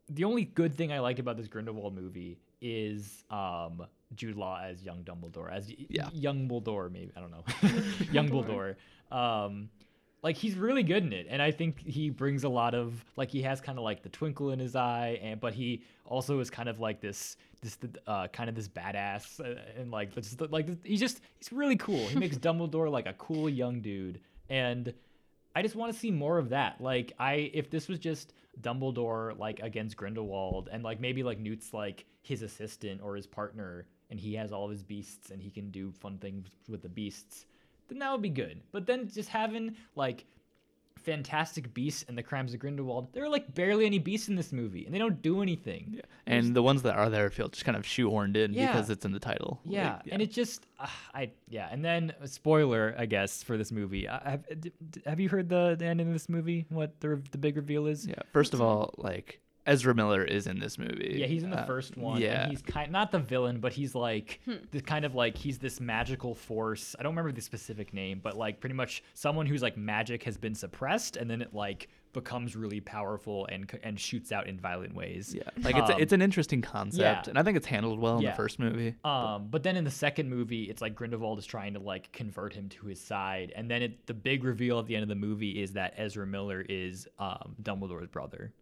the 0.09 0.25
only 0.25 0.45
good 0.45 0.75
thing 0.75 0.93
I 0.93 0.99
liked 0.99 1.21
about 1.21 1.37
this 1.37 1.47
Grindelwald 1.49 1.95
movie 1.95 2.39
is 2.61 3.25
um 3.31 3.87
Jude 4.15 4.37
Law 4.37 4.61
as 4.63 4.83
young 4.83 5.03
Dumbledore, 5.05 5.53
as 5.53 5.71
Yeah. 5.89 6.09
young 6.13 6.49
Dumbledore 6.49 6.91
maybe 6.91 7.13
I 7.17 7.21
don't 7.21 7.31
know, 7.31 7.45
young 8.13 8.29
Dumbledore. 8.29 8.77
Um, 9.11 9.71
like 10.23 10.37
he's 10.37 10.57
really 10.57 10.83
good 10.83 11.05
in 11.05 11.13
it 11.13 11.27
and 11.31 11.41
i 11.41 11.53
think 11.53 11.79
he 11.87 12.11
brings 12.11 12.43
a 12.43 12.49
lot 12.49 12.75
of 12.75 13.05
like 13.17 13.31
he 13.31 13.43
has 13.43 13.61
kind 13.61 13.79
of 13.79 13.85
like 13.85 14.03
the 14.03 14.09
twinkle 14.09 14.51
in 14.51 14.59
his 14.59 14.75
eye 14.75 15.21
and 15.23 15.39
but 15.41 15.53
he 15.55 15.83
also 16.05 16.41
is 16.41 16.51
kind 16.51 16.69
of 16.69 16.81
like 16.81 17.01
this 17.01 17.37
this 17.63 17.79
uh 18.09 18.27
kind 18.29 18.49
of 18.49 18.57
this 18.57 18.67
badass 18.67 19.39
uh, 19.39 19.61
and 19.79 19.93
like 19.93 20.13
this 20.15 20.35
like 20.51 20.85
he's 20.85 20.99
just 20.99 21.21
he's 21.39 21.53
really 21.53 21.77
cool 21.77 22.05
he 22.09 22.19
makes 22.19 22.37
dumbledore 22.47 22.91
like 22.91 23.07
a 23.07 23.13
cool 23.13 23.49
young 23.49 23.81
dude 23.81 24.19
and 24.49 24.93
i 25.57 25.63
just 25.63 25.75
want 25.75 25.93
to 25.93 25.99
see 25.99 26.11
more 26.11 26.39
of 26.39 26.51
that 26.51 26.81
like 26.81 27.13
i 27.19 27.51
if 27.53 27.69
this 27.69 27.89
was 27.89 27.99
just 27.99 28.33
dumbledore 28.61 29.37
like 29.39 29.59
against 29.61 29.97
grindelwald 29.97 30.69
and 30.71 30.85
like 30.85 31.01
maybe 31.01 31.25
like 31.25 31.41
newt's 31.41 31.75
like 31.75 32.05
his 32.23 32.43
assistant 32.43 33.01
or 33.03 33.17
his 33.17 33.27
partner 33.27 33.87
and 34.11 34.21
he 34.21 34.35
has 34.35 34.53
all 34.53 34.65
of 34.65 34.71
his 34.71 34.85
beasts 34.85 35.31
and 35.31 35.43
he 35.43 35.51
can 35.51 35.71
do 35.71 35.91
fun 35.91 36.17
things 36.19 36.47
with 36.69 36.83
the 36.83 36.89
beasts 36.89 37.47
then 37.89 37.99
that 37.99 38.13
would 38.13 38.23
be 38.23 38.29
good. 38.29 38.61
But 38.73 38.87
then 38.87 39.09
just 39.09 39.29
having 39.29 39.77
like 39.95 40.25
Fantastic 40.99 41.73
Beasts 41.73 42.05
and 42.09 42.17
the 42.19 42.23
Crimes 42.23 42.53
of 42.55 42.61
Grindelwald, 42.61 43.09
there 43.13 43.25
are 43.25 43.29
like 43.29 43.55
barely 43.55 43.87
any 43.87 43.99
beasts 43.99 44.29
in 44.29 44.35
this 44.37 44.53
movie, 44.53 44.85
and 44.87 44.95
they 44.95 44.99
don't 44.99 45.23
do 45.23 45.43
anything. 45.43 45.95
Yeah. 45.97 46.03
And 46.27 46.55
the 46.55 46.63
ones 46.63 46.83
that 46.83 46.97
are 46.97 47.09
there 47.09 47.31
feel 47.31 47.49
just 47.49 47.65
kind 47.65 47.77
of 47.77 47.85
shoehorned 47.85 48.37
in 48.37 48.53
Yeah. 48.55 48.67
because 48.73 48.91
it's 48.91 49.05
in 49.05 49.13
the 49.13 49.21
title. 49.21 49.61
Like, 49.65 49.75
Yeah, 49.75 50.01
and 50.11 50.21
it 50.21 50.33
just, 50.33 50.67
uh, 50.81 50.87
I 51.15 51.31
yeah, 51.49 51.69
and 51.71 51.85
then 51.85 52.13
a 52.21 52.27
spoiler, 52.29 52.95
I 52.99 53.07
guess, 53.07 53.43
for 53.43 53.57
this 53.57 53.71
movie. 53.71 54.09
I, 54.09 54.31
have, 54.31 54.45
have 55.07 55.21
you 55.21 55.29
heard 55.29 55.49
the, 55.49 55.77
the 55.79 55.87
ending 55.87 56.09
of 56.09 56.13
this 56.13 56.29
movie? 56.29 56.67
What 56.71 56.99
the 57.01 57.23
the 57.31 57.39
big 57.39 57.57
reveal 57.57 57.87
is? 57.87 58.07
yeah. 58.07 58.15
First 58.33 58.55
of 58.55 58.61
all, 58.61 58.93
like 58.99 59.41
Ezra 59.67 59.95
Miller 59.95 60.23
is 60.25 60.47
in 60.47 60.59
this 60.61 60.79
movie. 60.79 61.17
Yeah, 61.19 61.27
he's 61.27 61.43
in 61.43 61.51
the 61.51 61.61
Uh, 61.61 61.67
first 61.67 61.97
one. 61.97 62.21
Yeah, 62.21 62.43
And 62.43 62.51
he's 62.53 62.62
kind 62.62 62.91
not 62.93 63.11
the 63.11 63.19
villain, 63.19 63.59
but 63.61 63.73
he's 63.73 63.95
like 63.95 64.41
the 64.71 64.81
kind 64.81 65.05
of 65.05 65.14
like 65.14 65.37
he's 65.37 65.59
this 65.59 65.81
magical 65.81 66.35
force. 66.35 66.95
I 66.99 67.03
don't 67.03 67.12
remember 67.12 67.33
the 67.33 67.43
specific 67.43 67.93
name, 67.93 68.21
but 68.23 68.37
like 68.37 68.61
pretty 68.61 68.75
much 68.77 69.03
someone 69.14 69.47
who's 69.47 69.62
like 69.62 69.77
magic 69.77 70.23
has 70.23 70.37
been 70.37 70.55
suppressed 70.55 71.17
and 71.17 71.29
then 71.29 71.43
it 71.43 71.53
like 71.53 71.89
becomes 72.12 72.57
really 72.57 72.81
powerful 72.81 73.47
and 73.53 73.71
and 73.83 74.01
shoots 74.01 74.33
out 74.33 74.47
in 74.47 74.59
violent 74.59 74.95
ways. 74.95 75.35
yeah. 75.37 75.43
Like 75.62 75.77
it's 75.77 75.91
Um, 75.91 76.01
it's 76.01 76.12
an 76.14 76.23
interesting 76.23 76.62
concept, 76.62 77.27
yeah. 77.27 77.31
and 77.31 77.39
I 77.39 77.43
think 77.43 77.59
it's 77.59 77.67
handled 77.67 77.99
well 77.99 78.17
in 78.17 78.23
Yeah. 78.23 78.31
the 78.31 78.37
first 78.37 78.59
movie. 78.59 78.95
Um, 79.05 79.49
but 79.51 79.62
then 79.62 79.77
in 79.77 79.85
the 79.85 79.91
second 79.91 80.31
movie, 80.31 80.62
it's 80.64 80.81
like 80.81 80.95
Grindelwald 80.95 81.39
is 81.39 81.45
trying 81.45 81.75
to 81.75 81.81
like 81.81 82.11
convert 82.12 82.55
him 82.55 82.71
to 82.71 82.87
his 82.87 83.01
side, 83.01 83.53
and 83.55 83.71
then 83.71 83.83
it, 83.83 84.07
the 84.07 84.14
big 84.14 84.45
reveal 84.45 84.79
at 84.79 84.87
the 84.87 84.95
end 84.95 85.03
of 85.03 85.09
the 85.11 85.14
movie 85.14 85.61
is 85.62 85.73
that 85.75 85.93
Ezra 85.99 86.27
Miller 86.27 86.64
is 86.67 87.07
um, 87.19 87.55
Dumbledore's 87.62 88.09
brother, 88.09 88.53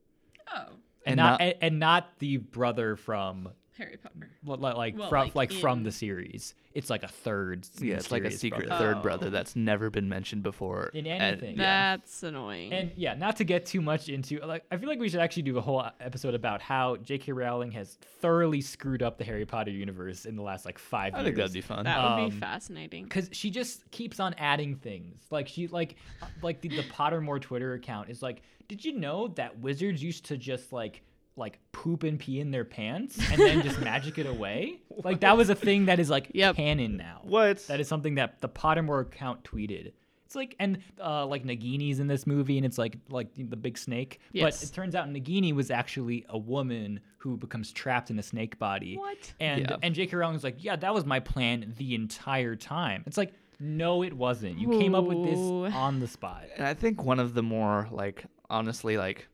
Oh, 0.53 0.67
and, 1.05 1.17
not, 1.17 1.33
not- 1.33 1.41
and, 1.41 1.55
and 1.61 1.79
not 1.79 2.19
the 2.19 2.39
brother 2.39 2.97
from 2.97 3.51
Harry 3.79 3.97
Potter. 3.97 4.31
Well, 4.45 4.59
li- 4.59 4.73
like 4.73 4.97
Well, 4.99 5.09
from 5.09 5.27
like 5.29 5.35
like, 5.35 5.53
from 5.53 5.79
in- 5.79 5.85
the 5.85 5.93
series. 5.93 6.55
It's 6.75 6.91
like 6.91 7.03
a 7.05 7.09
third. 7.09 7.67
yeah, 7.81 7.95
it's 7.97 8.11
like 8.11 8.25
a 8.25 8.31
secret 8.31 8.67
brother. 8.67 8.85
third 8.85 8.97
Oh. 8.99 9.03
brother 9.03 9.31
that's 9.31 9.55
never 9.57 9.91
been 9.91 10.09
mentioned 10.09 10.43
before. 10.43 10.91
In 10.95 11.07
and- 11.07 11.23
anything. 11.23 11.57
yeah. 11.57 11.97
That's 11.97 12.23
annoying. 12.23 12.73
And 12.73 12.91
yeah, 12.97 13.15
not 13.15 13.37
to 13.37 13.45
get 13.45 13.67
too 13.67 13.81
much 13.81 14.09
into 14.09 14.39
like 14.47 14.65
I 14.71 14.77
feel 14.77 14.89
like 14.89 14.99
we 14.99 15.09
should 15.09 15.21
actually 15.21 15.43
do 15.43 15.59
a 15.59 15.61
whole 15.61 15.85
episode 16.01 16.35
about 16.35 16.61
how 16.63 16.97
J.K. 16.97 17.33
Rowling 17.33 17.71
has 17.73 17.95
thoroughly 18.21 18.61
screwed 18.61 19.03
up 19.03 19.19
the 19.19 19.25
Harry 19.25 19.45
Potter 19.47 19.71
universe 19.71 20.25
in 20.25 20.37
the 20.37 20.43
last 20.43 20.65
like 20.65 20.79
five 20.79 21.15
I 21.15 21.19
years. 21.19 21.25
think 21.27 21.37
that'd 21.37 21.53
be 21.53 21.61
fun. 21.61 21.85
that 21.85 21.99
would 22.03 22.23
um, 22.25 22.31
be 22.31 22.37
fascinating. 22.37 23.05
because 23.05 23.29
she 23.33 23.51
just 23.51 23.89
keeps 23.91 24.21
on 24.21 24.35
adding 24.35 24.77
things. 24.77 25.21
Like 25.31 25.49
she 25.49 25.67
like 25.69 25.97
uh, 26.23 26.27
like 26.43 26.61
the, 26.61 26.69
the 26.69 26.83
Pottermore 26.85 27.41
Twitter 27.41 27.75
account 27.75 28.09
is 28.11 28.23
like, 28.23 28.43
did 28.69 28.85
you 28.85 28.99
know 28.99 29.29
that 29.37 29.59
wizards 29.59 30.03
used 30.03 30.25
to 30.27 30.37
just 30.37 30.73
like 30.73 31.03
like 31.37 31.59
poop 31.73 32.03
and 32.05 32.19
pee 32.19 32.39
in 32.41 32.51
their 32.53 32.65
pants 32.65 33.19
and 33.31 33.41
then 33.41 33.63
just 33.63 33.81
magic 33.81 34.19
it 34.19 34.27
away? 34.27 34.81
Like 35.03 35.21
that 35.21 35.37
was 35.37 35.51
a 35.51 35.55
thing 35.55 35.87
that 35.87 35.99
is 35.99 36.09
like 36.11 36.31
Yep. 36.35 36.57
canon 36.57 36.97
now. 36.97 37.21
What? 37.25 37.67
That 37.67 37.81
is 37.81 37.89
something 37.89 38.15
that 38.17 38.41
the 38.41 38.49
Pottermore 38.49 39.01
account 39.03 39.43
tweeted. 39.45 39.93
It's 40.27 40.35
like 40.37 40.57
and 40.59 40.79
uh, 41.01 41.27
like 41.27 41.45
Nagini's 41.45 42.01
in 42.01 42.07
this 42.07 42.27
movie, 42.27 42.57
and 42.57 42.65
it's 42.65 42.79
like 42.79 42.97
like 43.11 43.29
the 43.37 43.57
big 43.57 43.77
snake. 43.79 44.21
Yes. 44.33 44.61
But 44.61 44.69
it 44.69 44.73
turns 44.73 44.95
out 44.95 45.09
Nagini 45.09 45.53
was 45.55 45.71
actually 45.71 46.25
a 46.29 46.39
woman 46.39 47.01
who 47.19 47.37
becomes 47.37 47.71
trapped 47.73 48.11
in 48.11 48.19
a 48.19 48.23
snake 48.23 48.59
body. 48.59 48.97
What? 48.97 49.33
And 49.39 49.61
Yeah. 49.63 49.77
and 49.83 49.95
J.K. 49.95 50.17
Rowling's 50.17 50.43
like, 50.43 50.63
yeah, 50.65 50.77
that 50.77 50.95
was 50.95 51.05
my 51.05 51.21
plan 51.21 51.75
the 51.77 51.95
entire 51.95 52.57
time. 52.57 53.03
It's 53.07 53.17
like, 53.19 53.33
no, 53.61 54.03
it 54.03 54.13
wasn't. 54.15 54.59
You 54.59 54.71
came 54.71 54.95
up 54.95 55.05
with 55.05 55.25
this 55.25 55.39
on 55.75 56.01
the 56.01 56.09
spot. 56.09 56.45
And 56.57 56.67
I 56.67 56.75
think 56.75 57.05
one 57.05 57.21
of 57.21 57.35
the 57.35 57.43
more 57.43 57.87
like 57.93 58.25
honestly 58.51 58.97
like 58.97 59.29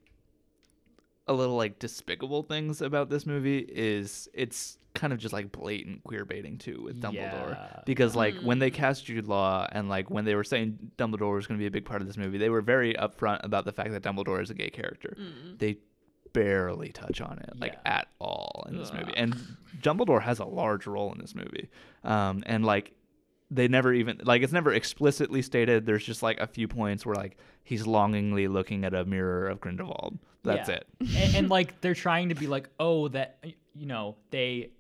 a 1.31 1.33
little 1.33 1.57
like 1.57 1.79
despicable 1.79 2.43
things 2.43 2.83
about 2.83 3.09
this 3.09 3.25
movie 3.25 3.59
is 3.61 4.29
it's 4.35 4.77
kind 4.95 5.13
of 5.13 5.19
just 5.21 5.33
like 5.33 5.53
blatant 5.53 6.03
queer 6.03 6.25
baiting 6.25 6.59
too 6.59 6.83
with 6.83 7.01
Dumbledore 7.01 7.53
Yeah. 7.53 7.81
because 7.87 8.17
like 8.17 8.35
when 8.43 8.59
they 8.59 8.71
cast 8.71 9.05
Jude 9.05 9.29
Law 9.29 9.67
and 9.71 9.89
like 9.89 10.11
when 10.11 10.25
they 10.25 10.35
were 10.35 10.43
saying 10.45 10.91
Dumbledore 10.99 11.35
was 11.37 11.47
going 11.47 11.59
to 11.59 11.63
be 11.63 11.67
a 11.67 11.71
big 11.71 11.85
part 11.85 12.01
of 12.03 12.09
this 12.09 12.17
movie, 12.17 12.39
they 12.39 12.51
were 12.51 12.61
very 12.61 12.95
upfront 12.95 13.45
about 13.45 13.65
the 13.65 13.73
fact 13.73 13.93
that 13.93 14.03
Dumbledore 14.03 14.43
is 14.43 14.51
a 14.51 14.55
gay 14.55 14.71
character. 14.71 15.17
They 15.59 15.79
barely 16.33 16.91
touch 16.91 17.21
on 17.21 17.39
it 17.39 17.59
like 17.61 17.73
Yeah. 17.85 17.99
at 17.99 18.09
all 18.21 18.65
in 18.69 18.77
this 18.77 18.93
movie, 18.93 19.13
and 19.17 19.35
Dumbledore 19.81 20.23
has 20.23 20.39
a 20.41 20.45
large 20.45 20.87
role 20.87 21.13
in 21.13 21.19
this 21.19 21.35
movie, 21.35 21.69
um, 22.05 22.43
and 22.47 22.65
like 22.65 22.93
they 23.51 23.67
never 23.69 23.93
even 23.93 24.21
like 24.25 24.43
it's 24.43 24.53
never 24.53 24.73
explicitly 24.73 25.43
stated. 25.43 25.85
There's 25.87 26.05
just 26.05 26.23
like 26.23 26.39
a 26.41 26.47
few 26.47 26.69
points 26.69 27.05
where 27.05 27.17
like 27.17 27.37
he's 27.65 27.87
longingly 27.87 28.49
looking 28.49 28.85
at 28.85 28.95
a 28.95 29.05
mirror 29.05 29.49
of 29.49 29.61
Grindelwald. 29.61 30.19
That's 30.43 30.69
Yeah. 30.69 30.77
it. 30.77 30.87
and, 31.01 31.35
and 31.37 31.51
like 31.51 31.81
they're 31.81 31.95
trying 31.95 32.29
to 32.31 32.35
be 32.35 32.47
like, 32.47 32.69
oh, 32.79 33.09
that 33.09 33.45
you 33.75 33.87
know 33.87 34.17
they 34.31 34.71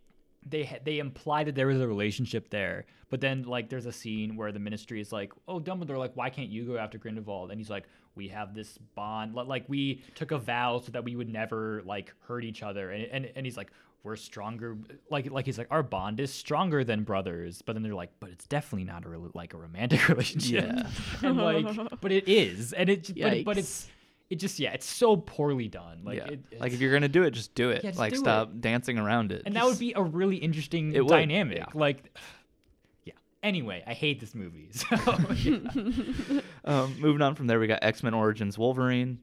they 0.46 0.78
they 0.84 0.98
imply 0.98 1.44
that 1.44 1.54
there 1.54 1.66
was 1.66 1.80
a 1.80 1.86
relationship 1.88 2.48
there, 2.50 2.86
but 3.10 3.20
then 3.20 3.42
like 3.42 3.68
there's 3.68 3.86
a 3.86 3.92
scene 3.92 4.36
where 4.36 4.52
the 4.52 4.58
Ministry 4.60 5.00
is 5.00 5.12
like, 5.12 5.32
oh, 5.48 5.58
Dumbledore, 5.60 5.98
like 5.98 6.16
why 6.16 6.30
can't 6.30 6.48
you 6.48 6.64
go 6.64 6.76
after 6.78 6.96
Grindelwald? 6.96 7.50
And 7.50 7.60
he's 7.60 7.70
like, 7.70 7.84
we 8.14 8.28
have 8.28 8.54
this 8.54 8.78
bond, 8.94 9.34
like 9.34 9.64
we 9.68 10.02
took 10.14 10.30
a 10.30 10.38
vow 10.38 10.78
so 10.78 10.92
that 10.92 11.04
we 11.04 11.14
would 11.16 11.28
never 11.28 11.82
like 11.84 12.12
hurt 12.20 12.44
each 12.44 12.62
other, 12.62 12.90
and 12.90 13.04
and, 13.04 13.30
and 13.34 13.44
he's 13.46 13.56
like. 13.56 13.70
We're 14.02 14.16
stronger, 14.16 14.78
like 15.10 15.30
like 15.30 15.44
he's 15.46 15.58
like 15.58 15.68
our 15.70 15.82
bond 15.82 16.20
is 16.20 16.32
stronger 16.32 16.84
than 16.84 17.04
brothers. 17.04 17.62
But 17.62 17.74
then 17.74 17.82
they're 17.82 17.94
like, 17.94 18.10
but 18.18 18.30
it's 18.30 18.46
definitely 18.46 18.84
not 18.84 19.04
a 19.04 19.30
like 19.34 19.52
a 19.52 19.58
romantic 19.58 20.08
relationship. 20.08 20.64
Yeah. 20.64 21.28
and 21.28 21.36
like, 21.36 21.66
but 22.00 22.10
it 22.10 22.26
is, 22.26 22.72
and 22.72 22.88
it 22.88 23.12
but, 23.14 23.44
but 23.44 23.58
it's 23.58 23.88
it 24.30 24.38
just 24.38 24.60
yeah, 24.60 24.72
it's 24.72 24.86
so 24.86 25.16
poorly 25.16 25.66
done. 25.68 26.02
Like 26.04 26.18
yeah. 26.18 26.28
it, 26.28 26.60
like 26.60 26.72
if 26.72 26.80
you're 26.80 26.92
gonna 26.92 27.08
do 27.08 27.24
it, 27.24 27.32
just 27.32 27.54
do 27.56 27.70
it. 27.70 27.82
Yeah, 27.82 27.90
just 27.90 27.98
like 27.98 28.12
do 28.12 28.20
stop 28.20 28.48
it. 28.48 28.60
dancing 28.60 28.96
around 28.96 29.32
it. 29.32 29.42
and 29.44 29.56
that 29.56 29.64
would 29.64 29.78
be 29.78 29.92
a 29.94 30.02
really 30.02 30.36
interesting 30.36 30.92
dynamic. 30.92 31.58
yeah. 31.58 31.66
Like, 31.74 32.16
yeah. 33.04 33.14
Anyway, 33.42 33.82
I 33.86 33.92
hate 33.92 34.20
this 34.20 34.34
movie. 34.34 34.70
So 34.72 34.96
yeah. 35.34 36.40
Um, 36.64 36.94
moving 37.00 37.22
on 37.22 37.34
from 37.34 37.48
there, 37.48 37.58
we 37.58 37.66
got 37.66 37.80
X 37.82 38.02
Men 38.04 38.14
Origins 38.14 38.56
Wolverine. 38.56 39.18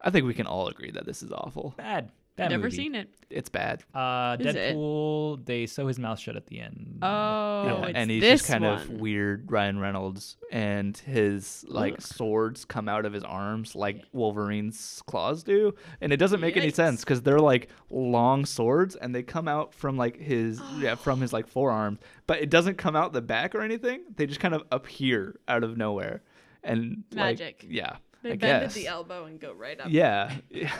I 0.00 0.10
think 0.10 0.26
we 0.26 0.34
can 0.34 0.46
all 0.46 0.68
agree 0.68 0.92
that 0.92 1.04
this 1.04 1.22
is 1.22 1.30
awful. 1.30 1.74
bad, 1.76 2.10
bad 2.38 2.50
Never 2.50 2.62
movie. 2.64 2.76
seen 2.76 2.94
it. 2.94 3.10
It's 3.28 3.50
bad. 3.50 3.84
Uh, 3.92 4.38
Is 4.40 4.46
it? 4.54 4.74
Deadpool. 4.74 5.44
They 5.44 5.66
sew 5.66 5.86
his 5.86 5.98
mouth 5.98 6.18
shut 6.18 6.34
at 6.36 6.46
the 6.46 6.60
end. 6.60 7.00
Oh, 7.02 7.64
Yeah, 7.66 7.86
it's 7.88 7.92
and 7.96 8.10
he's 8.10 8.22
this 8.22 8.40
just 8.40 8.50
kind 8.50 8.64
one. 8.64 8.72
of 8.74 8.88
weird 8.90 9.52
Ryan 9.52 9.78
Reynolds, 9.78 10.38
and 10.50 10.96
his 10.96 11.64
like 11.68 11.94
Ugh. 11.94 12.00
swords 12.00 12.64
come 12.64 12.88
out 12.88 13.04
of 13.04 13.12
his 13.12 13.22
arms 13.24 13.74
like 13.74 14.04
Wolverine's 14.12 15.02
claws 15.06 15.42
do, 15.42 15.74
and 16.00 16.10
it 16.12 16.16
doesn't 16.16 16.40
make 16.40 16.56
any 16.56 16.68
Yikes. 16.68 16.74
sense 16.76 17.00
because 17.04 17.20
they're 17.20 17.38
like 17.38 17.68
long 17.90 18.46
swords 18.46 18.96
and 18.96 19.14
they 19.14 19.22
come 19.22 19.46
out 19.48 19.74
from 19.74 19.98
like 19.98 20.16
his 20.16 20.58
yeah 20.78 20.94
from 20.94 21.20
his 21.20 21.32
like 21.34 21.46
forearms, 21.46 21.98
but 22.26 22.38
it 22.40 22.48
doesn't 22.48 22.78
come 22.78 22.96
out 22.96 23.12
the 23.12 23.20
back 23.20 23.54
or 23.54 23.60
anything. 23.60 24.04
They 24.16 24.26
just 24.26 24.40
kind 24.40 24.54
of 24.54 24.62
appear 24.72 25.38
out 25.48 25.64
of 25.64 25.76
nowhere, 25.76 26.22
and 26.64 27.04
like, 27.12 27.38
Magic. 27.40 27.66
yeah, 27.68 27.96
They 28.22 28.30
I 28.30 28.36
bend 28.36 28.40
guess. 28.40 28.70
at 28.70 28.74
the 28.74 28.86
elbow 28.86 29.26
and 29.26 29.38
go 29.38 29.52
right 29.52 29.78
up. 29.78 29.88
Yeah. 29.90 30.32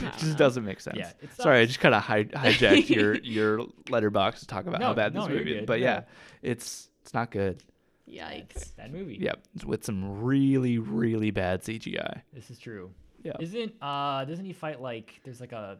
yeah. 0.00 0.08
It 0.08 0.18
just 0.18 0.36
doesn't 0.36 0.64
make 0.64 0.80
sense. 0.80 0.98
Yeah, 0.98 1.12
Sorry, 1.38 1.60
I 1.60 1.66
just 1.66 1.80
kind 1.80 1.94
of 1.94 2.02
hi- 2.02 2.24
hijacked 2.24 2.88
your 2.88 3.14
your 3.16 3.58
Letterboxd 3.88 4.40
to 4.40 4.46
talk 4.46 4.66
about 4.66 4.82
how 4.82 4.94
bad 4.94 5.12
this 5.12 5.26
no, 5.26 5.28
movie 5.28 5.56
is. 5.56 5.66
But 5.66 5.80
yeah. 5.80 5.86
yeah, 5.86 6.02
it's 6.42 6.88
it's 7.02 7.14
not 7.14 7.30
good. 7.30 7.62
Yikes. 8.08 8.76
Bad 8.76 8.92
movie. 8.92 9.18
Yep. 9.20 9.44
it's 9.54 9.64
with 9.64 9.84
some 9.84 10.22
really 10.22 10.78
really 10.78 11.30
bad 11.30 11.62
CGI. 11.62 12.22
This 12.32 12.50
is 12.50 12.58
true. 12.58 12.90
Yeah. 13.22 13.32
Isn't 13.40 13.72
uh 13.80 14.24
doesn't 14.24 14.44
he 14.44 14.52
fight 14.52 14.80
like 14.80 15.20
there's 15.24 15.40
like 15.40 15.52
a 15.52 15.78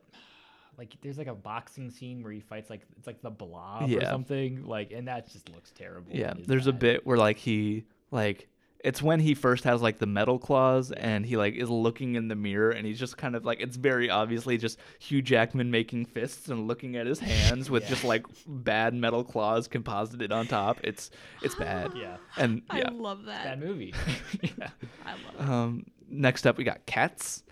like 0.79 0.97
there's 1.03 1.19
like 1.19 1.27
a 1.27 1.35
boxing 1.35 1.91
scene 1.91 2.23
where 2.23 2.33
he 2.33 2.41
fights 2.41 2.71
like 2.71 2.83
it's 2.97 3.07
like 3.07 3.23
the 3.23 3.31
blob 3.31 3.91
or 3.91 4.01
something 4.01 4.65
like 4.65 4.93
and 4.93 5.09
that 5.09 5.31
just 5.31 5.49
looks 5.51 5.71
terrible. 5.73 6.11
Yeah, 6.13 6.31
and 6.31 6.41
is 6.41 6.47
there's 6.47 6.67
a 6.67 6.73
bit 6.73 7.07
where 7.07 7.19
like 7.19 7.37
he 7.37 7.85
like 8.11 8.49
it's 8.85 9.03
when 9.03 9.19
he 9.19 9.35
first 9.35 9.65
has 9.65 9.81
like 9.83 9.99
the 9.99 10.07
metal 10.07 10.39
claws 10.39 10.93
and 10.93 11.25
he 11.25 11.37
like 11.39 11.55
is 11.55 11.71
looking 11.71 12.15
in 12.17 12.29
the 12.29 12.37
mirror 12.37 12.71
and 12.71 12.87
he's 12.87 12.99
just 12.99 13.17
kind 13.17 13.35
of 13.35 13.45
like 13.45 13.59
it's 13.61 13.77
very 13.77 14.11
obviously 14.11 14.59
just 14.59 14.79
Hugh 14.99 15.23
Jackman 15.23 15.71
making 15.71 16.05
fists 16.05 16.49
and 16.51 16.69
looking 16.69 16.95
at 16.97 17.07
his 17.07 17.19
hands 17.19 17.71
with 17.71 17.85
Yeah. 17.85 17.89
just 17.89 18.05
like 18.05 18.27
bad 18.47 18.93
metal 18.95 19.25
claws 19.25 19.67
composited 19.69 20.31
on 20.33 20.47
top. 20.47 20.79
It's 20.85 21.11
it's 21.43 21.55
bad. 21.55 21.93
Yeah. 21.97 22.17
And 22.37 22.61
I 22.69 22.83
love 22.91 23.25
that. 23.25 23.45
Bad 23.45 23.61
movie. 23.61 23.95
yeah. 24.43 24.69
I 25.07 25.13
love 25.13 25.35
it. 25.39 25.41
Um, 25.41 25.87
next 26.11 26.47
up, 26.47 26.59
we 26.59 26.65
got 26.65 26.85
Cats, 26.85 27.43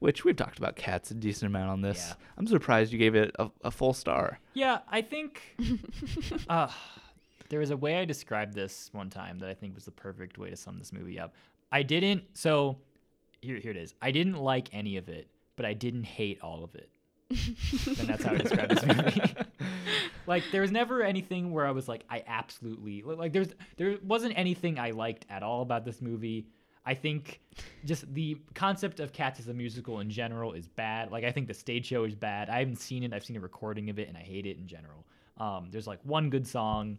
which 0.00 0.24
we've 0.24 0.36
talked 0.36 0.58
about 0.58 0.76
Cats 0.76 1.10
a 1.10 1.14
decent 1.14 1.46
amount 1.46 1.70
on 1.70 1.80
this. 1.80 2.08
Yeah. 2.10 2.14
I'm 2.36 2.46
surprised 2.46 2.92
you 2.92 2.98
gave 2.98 3.14
it 3.14 3.34
a, 3.38 3.48
a 3.64 3.70
full 3.70 3.94
star. 3.94 4.40
Yeah, 4.52 4.80
I 4.90 5.00
think 5.00 5.40
uh, 6.50 6.68
there 7.52 7.60
was 7.60 7.70
a 7.70 7.76
way 7.76 7.98
I 7.98 8.06
described 8.06 8.54
this 8.54 8.88
one 8.92 9.10
time 9.10 9.38
that 9.40 9.48
I 9.50 9.52
think 9.52 9.74
was 9.74 9.84
the 9.84 9.90
perfect 9.90 10.38
way 10.38 10.48
to 10.48 10.56
sum 10.56 10.78
this 10.78 10.90
movie 10.90 11.20
up. 11.20 11.34
I 11.70 11.82
didn't. 11.82 12.24
So 12.32 12.78
here, 13.42 13.58
here 13.58 13.72
it 13.72 13.76
is. 13.76 13.94
I 14.00 14.10
didn't 14.10 14.38
like 14.38 14.70
any 14.72 14.96
of 14.96 15.10
it, 15.10 15.28
but 15.56 15.66
I 15.66 15.74
didn't 15.74 16.04
hate 16.04 16.38
all 16.40 16.64
of 16.64 16.74
it. 16.74 16.88
and 17.30 18.08
that's 18.08 18.24
how 18.24 18.32
I 18.32 18.38
describe 18.38 18.70
this 18.70 18.86
movie. 18.86 19.34
like 20.26 20.44
there 20.50 20.62
was 20.62 20.72
never 20.72 21.02
anything 21.02 21.52
where 21.52 21.66
I 21.66 21.72
was 21.72 21.88
like, 21.88 22.04
I 22.08 22.24
absolutely 22.26 23.02
like. 23.02 23.34
There's 23.34 23.48
there 23.76 23.98
wasn't 24.02 24.32
anything 24.38 24.78
I 24.78 24.92
liked 24.92 25.26
at 25.28 25.42
all 25.42 25.60
about 25.60 25.84
this 25.84 26.00
movie. 26.00 26.46
I 26.86 26.94
think 26.94 27.42
just 27.84 28.12
the 28.14 28.38
concept 28.54 28.98
of 28.98 29.12
Cats 29.12 29.40
as 29.40 29.48
a 29.48 29.54
musical 29.54 30.00
in 30.00 30.08
general 30.08 30.54
is 30.54 30.68
bad. 30.68 31.12
Like 31.12 31.24
I 31.24 31.30
think 31.30 31.48
the 31.48 31.54
stage 31.54 31.84
show 31.84 32.04
is 32.04 32.14
bad. 32.14 32.48
I 32.48 32.60
haven't 32.60 32.80
seen 32.80 33.02
it. 33.02 33.12
I've 33.12 33.26
seen 33.26 33.36
a 33.36 33.40
recording 33.40 33.90
of 33.90 33.98
it, 33.98 34.08
and 34.08 34.16
I 34.16 34.22
hate 34.22 34.46
it 34.46 34.56
in 34.56 34.66
general. 34.66 35.04
Um, 35.36 35.68
there's 35.70 35.86
like 35.86 36.00
one 36.02 36.30
good 36.30 36.46
song, 36.46 36.98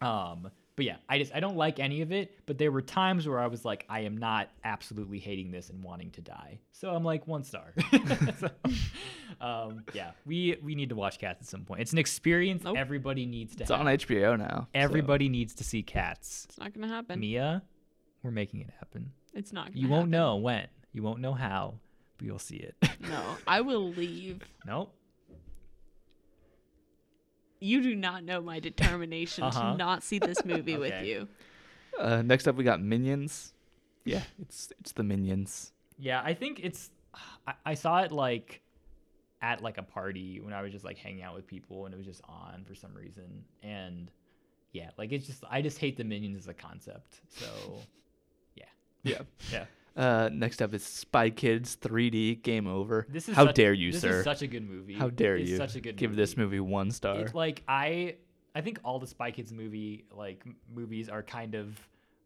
um, 0.00 0.50
but 0.76 0.84
yeah, 0.86 0.96
I 1.08 1.18
just 1.18 1.34
I 1.34 1.40
don't 1.40 1.56
like 1.56 1.78
any 1.78 2.00
of 2.00 2.10
it. 2.12 2.38
But 2.46 2.56
there 2.58 2.72
were 2.72 2.80
times 2.80 3.28
where 3.28 3.38
I 3.38 3.48
was 3.48 3.64
like, 3.64 3.84
I 3.88 4.00
am 4.00 4.16
not 4.16 4.48
absolutely 4.64 5.18
hating 5.18 5.50
this 5.50 5.68
and 5.68 5.82
wanting 5.82 6.10
to 6.12 6.20
die. 6.22 6.60
So 6.72 6.94
I'm 6.94 7.04
like 7.04 7.26
one 7.26 7.44
star. 7.44 7.74
so, 8.38 8.48
um, 9.40 9.84
yeah, 9.92 10.12
we 10.26 10.56
we 10.62 10.74
need 10.74 10.88
to 10.90 10.94
watch 10.94 11.18
Cats 11.18 11.40
at 11.42 11.48
some 11.48 11.64
point. 11.64 11.80
It's 11.82 11.92
an 11.92 11.98
experience 11.98 12.64
Nope. 12.64 12.76
everybody 12.78 13.26
needs 13.26 13.54
to 13.56 13.62
It's 13.64 13.70
have. 13.70 13.80
on 13.80 13.86
HBO 13.86 14.38
now. 14.38 14.60
so- 14.62 14.66
Everybody 14.80 15.28
needs 15.28 15.54
to 15.56 15.64
see 15.64 15.82
Cats. 15.82 16.46
It's 16.48 16.58
not 16.58 16.72
gonna 16.72 16.88
happen. 16.88 17.20
Mia, 17.20 17.62
we're 18.22 18.30
making 18.30 18.60
it 18.60 18.70
happen. 18.78 19.12
It's 19.34 19.52
not. 19.52 19.68
Gonna 19.68 19.80
You 19.80 19.88
won't 19.88 20.10
know 20.10 20.36
when. 20.36 20.66
You 20.92 21.02
won't 21.02 21.20
know 21.20 21.34
how, 21.34 21.74
but 22.18 22.26
you'll 22.26 22.38
see 22.38 22.56
it. 22.56 22.74
No, 23.00 23.22
I 23.46 23.60
will 23.60 23.90
leave. 23.90 24.40
nope. 24.66 24.94
You 27.60 27.82
do 27.82 27.94
not 27.94 28.24
know 28.24 28.40
my 28.40 28.58
determination 28.60 29.44
Uh-huh. 29.44 29.72
to 29.72 29.76
not 29.76 30.02
see 30.02 30.18
this 30.18 30.44
movie 30.44 30.76
with 30.76 31.04
you. 31.04 31.28
Uh, 31.98 32.22
next 32.22 32.48
up, 32.48 32.56
we 32.56 32.64
got 32.64 32.80
Minions. 32.80 33.52
Yeah, 34.04 34.22
it's 34.40 34.72
it's 34.80 34.92
the 34.92 35.02
Minions. 35.02 35.72
Yeah, 35.98 36.22
I 36.24 36.32
think 36.34 36.60
it's. 36.62 36.90
I, 37.46 37.52
I 37.66 37.74
saw 37.74 37.98
it 38.02 38.12
like 38.12 38.62
at 39.42 39.62
like 39.62 39.76
a 39.78 39.82
party 39.82 40.40
when 40.40 40.52
I 40.54 40.62
was 40.62 40.72
just 40.72 40.84
like 40.84 40.96
hanging 40.98 41.22
out 41.22 41.34
with 41.34 41.46
people 41.46 41.84
and 41.84 41.94
it 41.94 41.96
was 41.98 42.06
just 42.06 42.22
on 42.28 42.64
for 42.66 42.74
some 42.74 42.94
reason. 42.94 43.44
And 43.62 44.10
yeah, 44.72 44.90
like 44.96 45.12
it's 45.12 45.26
just 45.26 45.44
I 45.50 45.60
just 45.60 45.78
hate 45.78 45.96
the 45.96 46.04
minions 46.04 46.38
as 46.38 46.48
a 46.48 46.54
concept. 46.54 47.20
So 47.28 47.46
yeah, 48.54 48.64
Yeah. 49.02 49.22
yeah. 49.52 49.64
Uh, 50.00 50.30
next 50.32 50.62
up 50.62 50.72
is 50.72 50.82
Spy 50.82 51.28
Kids 51.28 51.76
3D 51.76 52.42
Game 52.42 52.66
Over. 52.66 53.06
This 53.10 53.28
is 53.28 53.36
how 53.36 53.44
such- 53.46 53.56
dare 53.56 53.74
you, 53.74 53.92
this 53.92 54.00
sir? 54.00 54.08
This 54.08 54.16
is 54.18 54.24
such 54.24 54.40
a 54.42 54.46
good 54.46 54.66
movie. 54.66 54.94
how 54.94 55.10
dare 55.10 55.36
It's 55.36 55.50
you? 55.50 55.56
Such 55.58 55.76
a 55.76 55.80
good 55.80 55.96
give 55.96 56.16
this 56.16 56.38
movie 56.38 56.58
one 56.60 56.90
star. 56.90 57.20
It's 57.20 57.34
like 57.34 57.62
I 57.68 58.16
I 58.54 58.62
think 58.62 58.80
all 58.82 58.98
the 58.98 59.06
Spy 59.06 59.30
Kids 59.30 59.52
movie 59.52 60.06
like 60.10 60.42
movies 60.74 61.10
are 61.10 61.22
kind 61.22 61.54
of 61.54 61.78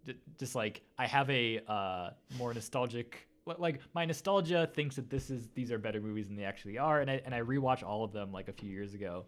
j- 0.07 0.15
just 0.39 0.55
like 0.55 0.83
I 0.99 1.07
have 1.09 1.29
a 1.31 1.61
uh, 1.67 2.11
more 2.39 2.55
nostalgic 2.55 3.27
like 3.59 3.81
my 3.93 4.05
nostalgia 4.07 4.71
thinks 4.73 4.97
that 4.97 5.11
this 5.11 5.29
is 5.29 5.49
these 5.55 5.71
are 5.73 5.79
better 5.79 6.01
movies 6.01 6.29
than 6.29 6.37
they 6.37 6.45
actually 6.45 6.79
are 6.79 7.01
and 7.01 7.11
I 7.11 7.21
and 7.27 7.35
I 7.35 7.41
rewatch 7.41 7.83
all 7.83 8.05
of 8.05 8.13
them 8.13 8.31
like 8.33 8.49
a 8.49 8.53
few 8.53 8.71
years 8.71 8.95
ago. 8.95 9.25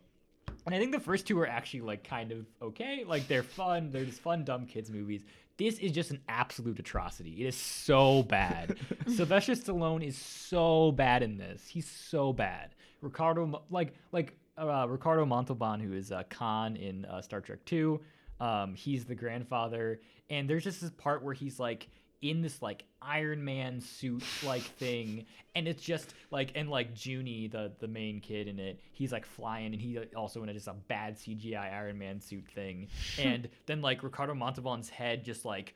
And 0.66 0.74
I 0.74 0.78
think 0.78 0.92
the 0.92 1.00
first 1.00 1.26
two 1.26 1.38
are 1.38 1.46
actually 1.46 1.82
like 1.82 2.02
kind 2.02 2.32
of 2.32 2.46
okay. 2.60 3.04
Like 3.06 3.28
they're 3.28 3.42
fun. 3.42 3.90
They're 3.90 4.04
just 4.04 4.20
fun 4.20 4.44
dumb 4.44 4.66
kids 4.66 4.90
movies. 4.90 5.22
This 5.58 5.78
is 5.78 5.92
just 5.92 6.10
an 6.10 6.20
absolute 6.28 6.78
atrocity. 6.78 7.42
It 7.42 7.46
is 7.46 7.56
so 7.56 8.22
bad. 8.24 8.76
Sylvester 9.06 9.52
Stallone 9.52 10.06
is 10.06 10.18
so 10.18 10.92
bad 10.92 11.22
in 11.22 11.38
this. 11.38 11.66
He's 11.66 11.88
so 11.88 12.32
bad. 12.32 12.74
Ricardo 13.00 13.62
like 13.70 13.94
like 14.12 14.36
uh, 14.58 14.86
Ricardo 14.88 15.24
Montalban, 15.24 15.80
who 15.80 15.92
is 15.92 16.12
uh, 16.12 16.24
Khan 16.28 16.76
in 16.76 17.04
uh, 17.04 17.22
Star 17.22 17.40
Trek 17.40 17.64
Two. 17.64 18.00
Um, 18.40 18.74
he's 18.74 19.04
the 19.04 19.14
grandfather, 19.14 20.00
and 20.28 20.48
there's 20.50 20.64
just 20.64 20.80
this 20.80 20.90
part 20.90 21.22
where 21.22 21.32
he's 21.32 21.58
like 21.58 21.88
in 22.22 22.42
this 22.42 22.62
like 22.62 22.84
Iron 23.02 23.44
Man 23.44 23.80
suit 23.80 24.24
like 24.44 24.62
thing, 24.78 25.26
and 25.54 25.68
it's 25.68 25.82
just 25.82 26.14
like 26.30 26.52
and 26.54 26.70
like 26.70 26.90
Junie, 26.94 27.48
the 27.48 27.72
the 27.78 27.88
main 27.88 28.20
kid 28.20 28.48
in 28.48 28.58
it, 28.58 28.80
he's 28.92 29.12
like 29.12 29.26
flying, 29.26 29.72
and 29.72 29.80
he 29.80 29.98
also 30.14 30.42
in 30.42 30.48
a, 30.48 30.52
just 30.54 30.68
a 30.68 30.74
bad 30.88 31.16
CGI 31.16 31.72
Iron 31.72 31.98
Man 31.98 32.20
suit 32.20 32.46
thing, 32.54 32.88
and 33.18 33.48
then 33.66 33.80
like 33.82 34.02
Ricardo 34.02 34.34
Montalban's 34.34 34.88
head 34.88 35.24
just 35.24 35.44
like 35.44 35.74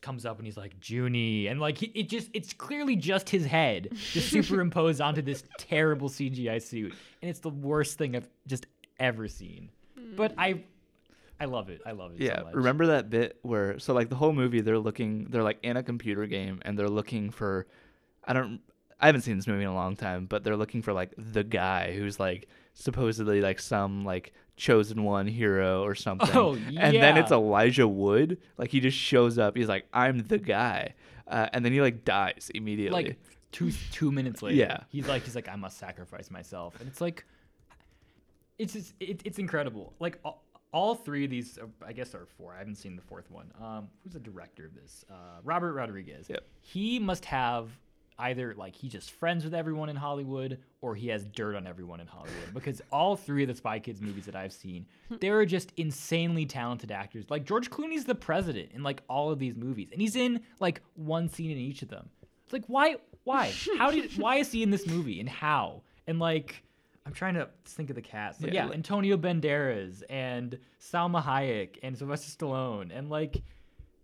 comes 0.00 0.26
up 0.26 0.38
and 0.38 0.46
he's 0.46 0.56
like 0.56 0.74
Junie, 0.82 1.46
and 1.46 1.60
like 1.60 1.78
he, 1.78 1.86
it 1.94 2.08
just 2.08 2.28
it's 2.34 2.52
clearly 2.52 2.96
just 2.96 3.30
his 3.30 3.46
head 3.46 3.88
just 3.92 4.30
superimposed 4.30 5.00
onto 5.00 5.22
this 5.22 5.44
terrible 5.58 6.08
CGI 6.08 6.60
suit, 6.62 6.94
and 7.22 7.30
it's 7.30 7.40
the 7.40 7.50
worst 7.50 7.98
thing 7.98 8.16
I've 8.16 8.28
just 8.46 8.66
ever 8.98 9.28
seen. 9.28 9.70
But 10.16 10.34
I, 10.38 10.62
I 11.40 11.44
love 11.44 11.68
it. 11.68 11.80
I 11.86 11.92
love 11.92 12.12
it. 12.12 12.20
Yeah, 12.20 12.38
so 12.38 12.44
much. 12.44 12.54
remember 12.54 12.86
that 12.88 13.10
bit 13.10 13.38
where 13.42 13.78
so 13.78 13.94
like 13.94 14.08
the 14.08 14.16
whole 14.16 14.32
movie 14.32 14.60
they're 14.60 14.78
looking 14.78 15.26
they're 15.30 15.42
like 15.42 15.58
in 15.62 15.76
a 15.76 15.82
computer 15.82 16.26
game 16.26 16.60
and 16.62 16.78
they're 16.78 16.88
looking 16.88 17.30
for 17.30 17.66
I 18.24 18.32
don't 18.32 18.60
I 19.00 19.06
haven't 19.06 19.22
seen 19.22 19.36
this 19.36 19.46
movie 19.46 19.62
in 19.62 19.68
a 19.68 19.74
long 19.74 19.94
time, 19.94 20.26
but 20.26 20.42
they're 20.42 20.56
looking 20.56 20.82
for 20.82 20.92
like 20.92 21.14
the 21.16 21.44
guy 21.44 21.92
who's 21.92 22.18
like 22.18 22.48
supposedly 22.74 23.40
like 23.40 23.60
some 23.60 24.04
like 24.04 24.32
chosen 24.56 25.04
one 25.04 25.26
hero 25.26 25.84
or 25.84 25.94
something. 25.94 26.36
Oh, 26.36 26.54
yeah. 26.68 26.88
And 26.88 26.96
then 26.96 27.16
it's. 27.16 27.30
Elijah 27.30 27.86
Wood. 27.86 28.38
Like 28.56 28.70
he 28.70 28.80
just 28.80 28.96
shows 28.98 29.38
up. 29.38 29.56
He's 29.56 29.68
like, 29.68 29.86
I'm 29.92 30.18
the 30.26 30.38
guy. 30.38 30.94
Uh, 31.28 31.48
and 31.52 31.64
then 31.64 31.72
he 31.72 31.80
like 31.80 32.04
dies 32.04 32.50
immediately. 32.54 33.04
like 33.04 33.18
two 33.52 33.70
two 33.92 34.10
minutes 34.10 34.42
later. 34.42 34.56
Yeah. 34.56 34.80
he's 34.88 35.06
like 35.06 35.22
he's 35.24 35.34
like 35.34 35.48
I 35.48 35.56
must 35.56 35.78
sacrifice 35.78 36.30
myself, 36.30 36.78
and 36.80 36.88
it's 36.88 37.00
like 37.00 37.24
it's 38.58 38.72
just, 38.72 38.94
it, 38.98 39.22
it's 39.24 39.38
incredible. 39.38 39.94
Like 40.00 40.18
all, 40.24 40.44
all 40.72 40.94
three 40.94 41.24
of 41.24 41.30
these, 41.30 41.58
uh, 41.58 41.66
I 41.86 41.92
guess 41.92 42.10
there 42.10 42.20
are 42.20 42.26
four. 42.26 42.54
I 42.54 42.58
haven't 42.58 42.76
seen 42.76 42.96
the 42.96 43.02
fourth 43.02 43.30
one. 43.30 43.50
Um, 43.60 43.88
who's 44.02 44.12
the 44.12 44.20
director 44.20 44.66
of 44.66 44.74
this? 44.74 45.04
Uh, 45.10 45.40
Robert 45.44 45.72
Rodriguez. 45.72 46.26
Yep. 46.28 46.44
He 46.60 46.98
must 46.98 47.24
have 47.24 47.70
either 48.20 48.52
like 48.54 48.74
he's 48.74 48.92
just 48.92 49.12
friends 49.12 49.44
with 49.44 49.54
everyone 49.54 49.88
in 49.88 49.96
Hollywood 49.96 50.58
or 50.80 50.94
he 50.94 51.08
has 51.08 51.24
dirt 51.26 51.54
on 51.54 51.66
everyone 51.66 52.00
in 52.00 52.06
Hollywood 52.06 52.52
because 52.52 52.82
all 52.90 53.16
three 53.16 53.42
of 53.42 53.48
the 53.48 53.54
Spy 53.54 53.78
Kids 53.78 54.00
movies 54.00 54.26
that 54.26 54.34
I've 54.34 54.52
seen, 54.52 54.86
there 55.20 55.38
are 55.38 55.46
just 55.46 55.72
insanely 55.76 56.44
talented 56.44 56.90
actors. 56.90 57.26
Like 57.28 57.44
George 57.44 57.70
Clooney's 57.70 58.04
the 58.04 58.14
president 58.14 58.72
in 58.72 58.82
like 58.82 59.02
all 59.08 59.30
of 59.30 59.38
these 59.38 59.54
movies, 59.54 59.88
and 59.92 60.00
he's 60.00 60.16
in 60.16 60.40
like 60.60 60.80
one 60.94 61.28
scene 61.28 61.50
in 61.50 61.58
each 61.58 61.82
of 61.82 61.88
them. 61.88 62.08
It's 62.44 62.52
like 62.52 62.64
why 62.66 62.96
why 63.24 63.52
how 63.76 63.90
did 63.90 64.16
why 64.18 64.36
is 64.36 64.50
he 64.50 64.62
in 64.62 64.70
this 64.70 64.86
movie 64.86 65.20
and 65.20 65.28
how 65.28 65.82
and 66.06 66.18
like 66.18 66.62
I'm 67.08 67.14
trying 67.14 67.34
to 67.34 67.48
think 67.64 67.88
of 67.88 67.96
the 67.96 68.02
cast. 68.02 68.42
Like, 68.42 68.52
Yeah, 68.52 68.60
yeah, 68.62 68.66
like- 68.66 68.74
Antonio 68.74 69.16
Banderas 69.16 70.02
and 70.10 70.58
Salma 70.80 71.22
Hayek 71.24 71.78
and 71.82 71.96
Sylvester 71.96 72.30
Stallone 72.46 72.90
and 72.96 73.08
like 73.08 73.42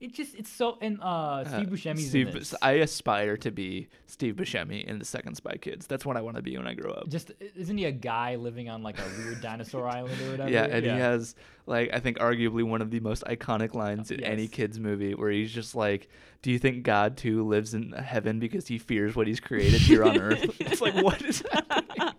it 0.01 0.13
just 0.13 0.35
it's 0.35 0.51
so 0.51 0.77
and 0.83 0.99
uh 1.01 1.45
Steve 1.45 1.69
Buscemi's 1.69 2.09
Steve, 2.09 2.29
in 2.29 2.35
this. 2.35 2.55
I 2.61 2.73
aspire 2.73 3.37
to 3.39 3.51
be 3.51 3.89
Steve 4.07 4.35
Buscemi 4.35 4.85
in 4.85 4.99
the 4.99 5.05
second 5.05 5.35
Spy 5.37 5.57
Kids. 5.57 5.87
That's 5.87 6.05
what 6.05 6.17
I 6.17 6.21
want 6.21 6.37
to 6.37 6.43
be 6.43 6.57
when 6.59 6.67
I 6.67 6.75
grow 6.75 6.91
up. 6.93 7.09
just 7.09 7.31
isn't 7.57 7.79
he 7.79 7.85
a 7.87 7.93
guy 7.93 8.35
living 8.37 8.69
on 8.69 8.83
like 8.83 8.99
a 8.99 9.05
weird 9.19 9.41
dinosaur 9.41 9.87
island 9.99 10.21
or 10.23 10.31
whatever? 10.33 10.51
Yeah, 10.51 10.65
and 10.65 10.85
he 10.85 10.91
has 10.91 11.35
like 11.67 11.91
I 11.95 12.01
think 12.01 12.19
arguably 12.19 12.65
one 12.65 12.83
of 12.83 12.91
the 12.91 13.01
most 13.01 13.23
iconic 13.25 13.73
lines 13.75 14.11
in 14.11 14.23
any 14.23 14.49
kids 14.49 14.79
movie 14.81 15.15
where 15.15 15.31
he's 15.31 15.53
just 15.53 15.75
like, 15.75 16.09
"Do 16.43 16.51
you 16.51 16.59
think 16.59 16.83
God 16.83 17.17
too 17.17 17.47
lives 17.47 17.73
in 17.73 17.93
heaven 17.93 18.41
because 18.41 18.67
he 18.67 18.79
fears 18.79 19.15
what 19.15 19.27
he's 19.27 19.41
created 19.41 19.81
here 19.81 20.05
on 20.05 20.19
earth?" 20.21 20.45
it's 20.61 20.81
like 20.83 20.95
what 20.97 21.23
is 21.23 21.43
happening? 21.51 22.11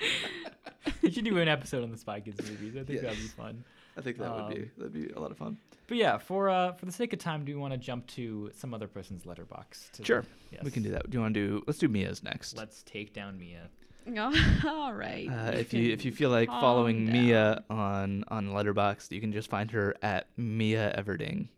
we 1.02 1.10
should 1.10 1.24
do 1.24 1.38
an 1.38 1.48
episode 1.48 1.82
on 1.82 1.90
the 1.90 1.98
Spy 1.98 2.20
Kids 2.20 2.38
movies. 2.48 2.76
I 2.76 2.84
think 2.84 3.02
that'd 3.02 3.18
be 3.18 3.28
fun. 3.28 3.64
I 3.96 4.00
think 4.00 4.18
that 4.18 4.32
would 4.34 4.54
be 4.54 4.60
Um, 4.62 4.70
that'd 4.78 4.92
be 4.92 5.08
a 5.12 5.18
lot 5.18 5.30
of 5.30 5.36
fun. 5.36 5.56
But 5.88 5.96
yeah, 5.96 6.18
for 6.18 6.48
uh 6.50 6.72
for 6.72 6.86
the 6.86 6.92
sake 6.92 7.12
of 7.12 7.18
time, 7.18 7.44
do 7.44 7.54
we 7.54 7.60
want 7.60 7.72
to 7.72 7.78
jump 7.78 8.06
to 8.08 8.50
some 8.54 8.74
other 8.74 8.86
person's 8.86 9.24
Letterboxd? 9.24 9.92
To 9.92 10.04
Sure, 10.04 10.24
Yes. 10.52 10.62
we 10.62 10.70
can 10.70 10.82
do 10.82 10.90
that. 10.90 11.08
Do 11.10 11.16
you 11.16 11.22
want 11.22 11.34
to 11.34 11.40
do? 11.48 11.62
Let's 11.66 11.78
do 11.78 11.88
Mia's 11.88 12.22
next. 12.22 12.56
Let's 12.56 12.82
take 12.84 13.12
down 13.12 13.38
Mia. 13.38 13.68
All 14.66 14.94
right. 14.94 15.28
Uh, 15.28 15.50
if 15.54 15.74
you 15.74 15.92
if 15.92 16.04
you 16.04 16.12
feel 16.12 16.30
like 16.30 16.48
following 16.48 17.04
down. 17.06 17.12
Mia 17.12 17.64
on 17.68 18.24
on 18.28 18.48
Letterboxd, 18.48 19.12
you 19.12 19.20
can 19.20 19.32
just 19.32 19.50
find 19.50 19.70
her 19.72 19.94
at 20.02 20.28
Mia 20.36 20.94
Everding. 20.96 21.48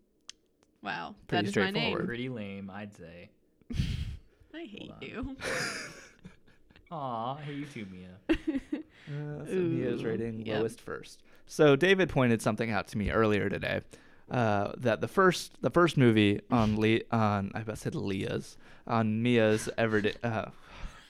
Wow, 0.83 1.15
Pretty 1.29 1.45
that 1.45 1.49
is 1.51 1.57
my 1.57 1.71
name. 1.71 1.99
Pretty 2.07 2.29
lame, 2.31 2.71
I'd 2.71 2.95
say. 2.97 3.29
I 4.55 4.65
hate 4.65 4.93
you. 5.03 5.37
Aw, 6.91 7.37
hey 7.37 7.53
you 7.55 7.67
too, 7.67 7.87
Mia. 7.91 8.39
Uh, 9.09 9.45
so 9.45 9.55
Mia's 9.55 10.05
rating 10.05 10.47
yep. 10.47 10.59
lowest 10.59 10.81
first. 10.81 11.19
So 11.47 11.75
David 11.75 12.11
pointed 12.11 12.41
something 12.41 12.71
out 12.71 12.87
to 12.89 12.99
me 12.99 13.11
earlier 13.11 13.49
today. 13.49 13.81
Uh, 14.31 14.71
that 14.77 15.01
the 15.01 15.09
first 15.09 15.61
the 15.63 15.71
first 15.71 15.97
movie 15.97 16.41
on 16.49 16.79
Le- 16.81 17.01
on 17.11 17.51
I 17.53 17.63
about 17.63 17.79
said 17.79 17.97
Leah's 17.97 18.57
on 18.87 19.21
Mia's 19.21 19.69
Everding 19.77 20.15
uh, 20.23 20.51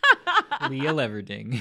Leah 0.70 0.94
Leverding. 0.94 1.60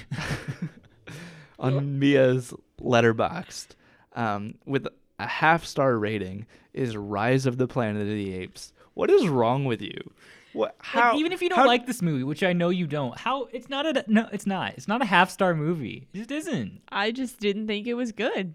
on 1.60 2.00
Mia's 2.00 2.54
Letterboxd 2.80 3.70
um, 4.16 4.56
with 4.66 4.88
a 5.18 5.28
half 5.28 5.66
star 5.66 5.98
rating 5.98 6.46
is 6.74 6.96
Rise 6.96 7.46
of 7.46 7.58
the 7.58 7.68
Planet 7.68 8.04
of 8.04 8.08
the 8.08 8.34
Apes. 8.34 8.72
What 8.94 9.10
is 9.10 9.28
wrong 9.28 9.66
with 9.66 9.82
you? 9.82 10.12
What? 10.54 10.76
How? 10.80 11.12
like, 11.12 11.20
even 11.20 11.32
if 11.32 11.42
you 11.42 11.50
don't 11.50 11.60
how- 11.60 11.68
like 11.68 11.86
this 11.86 12.02
movie, 12.02 12.24
which 12.24 12.44
I 12.44 12.54
know 12.54 12.70
you 12.70 12.88
don't, 12.88 13.18
how 13.18 13.46
it's 13.54 13.70
not 13.70 13.86
a 13.86 14.04
no, 14.08 14.28
it's 14.32 14.46
not. 14.46 14.74
It's 14.76 14.88
not 14.88 15.02
a 15.02 15.06
half 15.06 15.30
star 15.30 15.54
movie. 15.54 16.08
It 16.14 16.18
just 16.18 16.32
isn't. 16.32 16.82
I 16.90 17.12
just 17.12 17.40
didn't 17.40 17.68
think 17.68 17.88
it 17.88 17.94
was 17.94 18.12
good. 18.12 18.54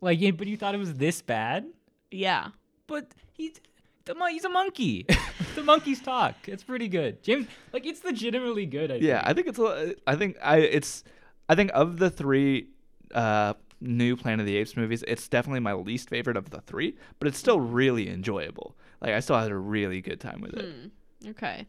Like, 0.00 0.20
yeah, 0.20 0.32
but 0.32 0.46
you 0.46 0.56
thought 0.56 0.74
it 0.74 0.78
was 0.78 0.94
this 0.94 1.22
bad. 1.22 1.66
Yeah. 2.10 2.48
But 2.86 3.12
he's 3.32 3.60
the 4.04 4.14
mon- 4.14 4.30
he's 4.30 4.44
a 4.44 4.48
monkey. 4.48 5.06
the 5.54 5.62
monkeys 5.62 6.00
talk. 6.00 6.34
It's 6.46 6.62
pretty 6.62 6.88
good. 6.88 7.22
James, 7.22 7.46
like, 7.72 7.86
it's 7.86 8.04
legitimately 8.04 8.66
good. 8.66 8.90
I 8.92 8.96
Yeah, 8.96 9.18
think. 9.18 9.28
I 9.28 9.32
think 9.34 9.46
it's. 9.48 9.58
a- 9.58 9.94
I 10.06 10.16
think 10.16 10.36
I. 10.42 10.58
It's. 10.58 11.02
I 11.48 11.54
think 11.54 11.70
of 11.74 11.98
the 11.98 12.10
three 12.10 12.68
uh, 13.14 13.54
new 13.80 14.16
Planet 14.16 14.40
of 14.40 14.46
the 14.46 14.56
Apes 14.56 14.76
movies, 14.76 15.04
it's 15.06 15.28
definitely 15.28 15.60
my 15.60 15.74
least 15.74 16.08
favorite 16.08 16.36
of 16.36 16.50
the 16.50 16.60
three, 16.60 16.96
but 17.18 17.28
it's 17.28 17.38
still 17.38 17.60
really 17.60 18.08
enjoyable. 18.08 18.76
Like 19.00 19.12
I 19.12 19.20
still 19.20 19.38
had 19.38 19.50
a 19.50 19.56
really 19.56 20.00
good 20.00 20.20
time 20.20 20.40
with 20.40 20.54
it. 20.54 20.64
Hmm. 20.64 20.88
Okay. 21.24 21.66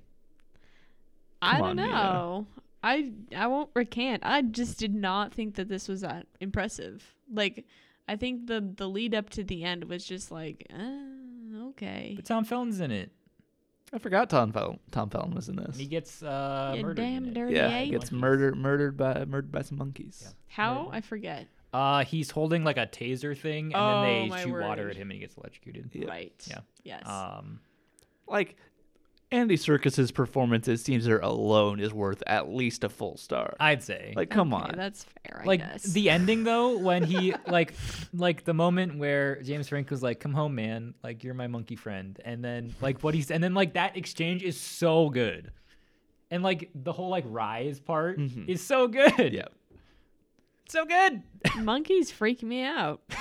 I 1.42 1.58
don't 1.60 1.68
on, 1.70 1.76
Mia. 1.78 1.86
know. 1.88 2.48
I 2.84 3.12
I 3.36 3.48
won't 3.48 3.70
recant. 3.76 4.24
I 4.26 4.42
just 4.42 4.80
did 4.80 4.94
not 4.94 5.34
think 5.34 5.56
that 5.56 5.68
this 5.68 5.88
was 5.88 6.02
that 6.02 6.26
impressive. 6.40 7.04
Like 7.32 7.66
I 8.08 8.16
think 8.16 8.48
the 8.48 8.62
the 8.76 8.88
lead 8.88 9.14
up 9.14 9.30
to 9.32 9.44
the 9.44 9.64
end 9.64 9.84
was 9.86 10.06
just 10.06 10.32
like, 10.32 10.66
uh, 10.74 11.68
okay. 11.70 12.14
But 12.16 12.26
Tom 12.26 12.44
Felton's 12.46 12.80
in 12.80 12.92
it. 12.92 13.12
I 13.94 14.00
forgot 14.00 14.30
Tom 14.30 14.52
Fel- 14.52 14.80
Tom 14.92 15.10
Felton 15.10 15.34
was 15.34 15.48
in 15.48 15.56
this. 15.56 15.68
And 15.68 15.76
he 15.76 15.86
gets 15.88 16.22
uh, 16.22 16.74
You 16.76 16.84
murdered. 16.84 17.00
in 17.00 17.24
damn 17.24 17.34
dirty 17.34 17.56
yeah, 17.56 17.78
ape. 17.78 17.86
he 17.86 17.92
gets 17.92 18.12
Monkeys. 18.12 18.22
murdered 18.22 18.58
murdered 18.58 18.98
by 18.98 19.26
murdered 19.26 19.52
by 19.52 19.62
some 19.62 19.78
monkeys. 19.78 20.22
Yeah. 20.26 20.32
How? 20.48 20.90
I 20.92 21.02
forget. 21.02 21.48
Uh, 21.74 22.04
he's 22.06 22.32
holding 22.32 22.64
like 22.64 22.78
a 22.78 22.88
taser 22.88 23.38
thing, 23.38 23.66
and 23.68 23.76
Oh, 23.76 24.02
then 24.02 24.30
they 24.30 24.44
shoot 24.44 24.60
water 24.60 24.90
at 24.90 24.96
him, 24.96 25.04
and 25.10 25.14
he 25.14 25.20
gets 25.20 25.36
electrocuted. 25.38 25.90
Yeah. 25.94 26.08
Right. 26.08 26.34
Yeah. 26.50 26.60
Yes. 26.84 27.08
Um, 27.08 27.60
Like 28.28 28.56
Andy 29.30 29.58
Serkis's 29.58 30.10
performance 30.12 30.70
as 30.70 30.82
Caesar 30.84 31.20
alone 31.20 31.82
is 31.82 31.94
worth 31.94 32.24
at 32.28 32.50
least 32.50 32.86
a 32.86 32.90
full 32.90 33.18
star. 33.18 33.56
I'd 33.60 33.84
say. 33.84 34.14
like, 34.16 34.30
come 34.30 34.54
Okay, 34.54 34.64
on. 34.64 34.74
That's 34.78 35.04
fair. 35.04 35.42
I 35.42 35.46
like 35.46 35.60
guess. 35.60 35.84
the 35.84 36.10
ending 36.10 36.46
though 36.46 36.78
when 36.78 37.04
he 37.04 37.34
like 37.48 37.74
like 38.14 38.46
the 38.46 38.54
moment 38.54 38.98
where 38.98 39.42
James 39.42 39.68
Franco's 39.68 40.02
like 40.02 40.22
come 40.22 40.34
home 40.34 40.56
man 40.56 40.94
like 41.04 41.26
you're 41.26 41.34
my 41.34 41.48
monkey 41.48 41.76
friend 41.76 42.18
and 42.24 42.42
then 42.44 42.74
like 42.80 43.02
what 43.04 43.14
he's 43.14 43.30
and 43.30 43.44
then 43.44 43.54
like 43.54 43.74
that 43.74 43.98
exchange 43.98 44.44
is 44.44 44.58
so 44.58 45.10
good 45.10 45.52
and 46.32 46.42
like 46.42 46.70
the 46.74 46.94
whole 46.94 47.10
like 47.10 47.26
rise 47.28 47.80
part 47.82 48.18
Mhm. 48.20 48.48
is 48.48 48.62
so 48.66 48.88
good 48.88 49.34
yeah. 49.34 49.46
so 50.70 50.86
good 50.86 51.22
monkeys 51.58 52.12
freak 52.12 52.44
me 52.44 52.64
out. 52.64 53.02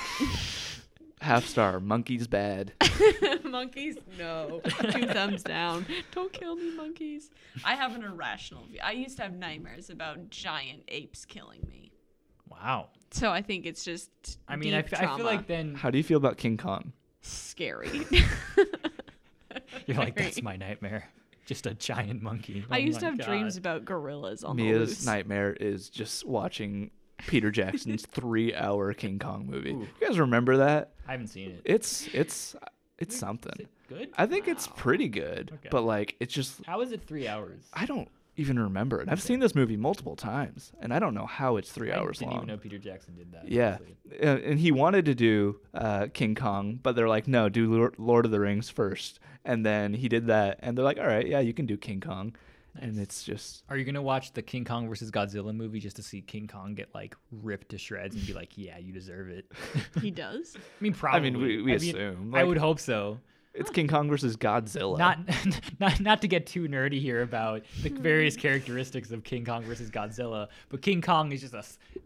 Half 1.27 1.45
star. 1.45 1.81
Monkeys 1.81 2.25
bad. 2.25 2.71
monkeys, 3.43 3.97
no. 4.17 4.61
Two 4.91 5.05
thumbs 5.07 5.43
down. 5.43 5.85
Don't 6.13 6.31
kill 6.31 6.55
me, 6.55 6.73
monkeys. 6.75 7.29
I 7.65 7.75
have 7.75 7.93
an 7.95 8.03
irrational 8.05 8.63
view. 8.63 8.79
I 8.81 8.93
used 8.93 9.17
to 9.17 9.23
have 9.23 9.33
nightmares 9.33 9.89
about 9.89 10.29
giant 10.29 10.83
apes 10.87 11.25
killing 11.25 11.65
me. 11.69 11.91
wow 12.49 12.87
So 13.11 13.29
I 13.29 13.41
think 13.41 13.65
it's 13.65 13.83
just. 13.83 14.09
I 14.47 14.55
mean 14.55 14.73
I, 14.73 14.81
deep 14.83 14.93
f- 14.93 15.03
I 15.03 15.17
feel 15.17 15.25
like 15.25 15.47
then 15.47 15.75
How 15.75 15.89
do 15.89 15.97
you 15.97 16.03
feel 16.05 16.17
about 16.17 16.37
King 16.37 16.55
Kong? 16.55 16.93
scary. 17.21 18.05
you're 19.85 19.97
like 19.97 20.15
that's 20.15 20.41
my 20.41 20.55
nightmare 20.55 21.09
just 21.45 21.65
a 21.65 21.73
giant 21.73 22.21
monkey 22.21 22.63
I 22.69 22.77
Oh 22.77 22.79
used 22.79 22.99
to 22.99 23.05
my 23.05 23.11
have 23.11 23.19
dreams 23.19 23.57
about 23.57 23.83
gorillas 23.85 24.43
on 24.45 24.55
the 24.55 24.63
Mia's 24.63 24.89
loose. 24.89 25.05
nightmare 25.05 25.51
is 25.53 25.89
just 25.89 26.25
watching 26.25 26.91
Peter 27.17 27.51
Jackson's 27.51 28.05
three-hour 28.11 28.93
King 28.93 29.19
Kong 29.19 29.47
movie. 29.49 29.71
Ooh. 29.71 29.87
You 29.99 30.07
guys 30.07 30.19
remember 30.19 30.57
that? 30.57 30.91
I 31.07 31.11
haven't 31.11 31.27
seen 31.27 31.51
it 31.51 31.61
It's 31.65 32.07
it's 32.13 32.55
it's 32.99 33.13
Is 33.15 33.19
something. 33.19 33.53
it 33.59 33.67
good 33.89 34.09
I 34.17 34.25
think 34.25 34.47
it's 34.47 34.67
pretty 34.75 35.07
good, 35.07 35.51
Okay. 35.53 35.69
but 35.71 35.81
like 35.83 36.15
it's 36.19 36.33
just 36.33 36.63
how 36.65 36.81
is 36.81 36.91
it 36.91 37.01
three 37.05 37.27
hours 37.27 37.61
I 37.73 37.85
don't 37.85 38.07
even 38.39 38.59
remember 38.59 39.01
it. 39.01 39.09
I've 39.09 39.21
seen 39.21 39.39
this 39.39 39.55
movie 39.55 39.77
multiple 39.77 40.15
times, 40.15 40.71
and 40.79 40.93
I 40.93 40.99
don't 40.99 41.15
know 41.15 41.25
how 41.25 41.57
it's 41.57 41.71
three 41.71 41.91
I 41.91 41.97
hours 41.97 42.19
didn't 42.19 42.33
long. 42.33 42.43
even 42.43 42.47
know 42.49 42.57
Peter 42.57 42.77
Jackson 42.77 43.15
did 43.15 43.31
that 43.31 43.49
Yeah, 43.49 43.77
honestly. 43.79 43.95
Uh, 44.21 44.49
and 44.51 44.59
he 44.59 44.71
wanted 44.71 45.05
to 45.05 45.15
do 45.15 45.59
uh, 45.73 46.05
King 46.13 46.35
Kong, 46.35 46.79
but 46.83 46.95
they're 46.95 47.09
like, 47.09 47.27
no, 47.27 47.49
do 47.49 47.91
Lord 47.97 48.25
of 48.25 48.31
the 48.31 48.39
Rings 48.39 48.69
first, 48.69 49.19
and 49.43 49.65
then 49.65 49.95
he 49.95 50.07
did 50.07 50.27
that, 50.27 50.59
and 50.61 50.77
they're 50.77 50.85
like, 50.85 50.99
all 50.99 51.07
right, 51.07 51.25
yeah, 51.27 51.39
you 51.39 51.51
can 51.51 51.65
do 51.65 51.77
King 51.77 51.99
Kong, 51.99 52.35
and 52.81 52.97
it's 52.97 53.23
just 53.23 53.63
Are 53.69 53.77
you 53.77 53.85
gonna 53.85 54.01
watch 54.01 54.33
the 54.33 54.41
King 54.41 54.65
Kong 54.65 54.87
versus 54.87 55.11
Godzilla 55.11 55.55
movie 55.55 55.79
just 55.79 55.95
to 55.97 56.03
see 56.03 56.21
King 56.21 56.47
Kong 56.47 56.75
get 56.75 56.93
like 56.93 57.15
ripped 57.31 57.69
to 57.69 57.77
shreds 57.77 58.15
and 58.15 58.25
be 58.25 58.33
like, 58.33 58.51
"Yeah, 58.57 58.77
you 58.77 58.93
deserve 58.93 59.29
it"? 59.29 59.51
He 60.01 60.11
does. 60.11 60.55
I 60.55 60.59
mean, 60.83 60.93
probably. 60.93 61.27
I 61.27 61.31
mean, 61.31 61.41
we, 61.41 61.61
we 61.61 61.71
I 61.73 61.75
assume. 61.75 62.33
I 62.33 62.39
like, 62.39 62.47
would 62.47 62.57
hope 62.57 62.79
so. 62.79 63.19
It's 63.57 63.71
King 63.71 63.87
Kong 63.87 64.07
versus 64.07 64.37
Godzilla. 64.37 64.97
Not, 64.97 65.19
not, 65.79 65.99
not 65.99 66.21
to 66.21 66.27
get 66.27 66.45
too 66.45 66.67
nerdy 66.67 67.01
here 67.01 67.23
about 67.23 67.63
the 67.81 67.89
various 67.89 68.35
characteristics 68.35 69.11
of 69.11 69.23
King 69.23 69.45
Kong 69.45 69.63
versus 69.63 69.89
Godzilla, 69.89 70.47
but 70.69 70.81
King 70.81 71.01
Kong 71.01 71.31
is 71.31 71.41
just 71.41 71.55
a, 71.55 71.63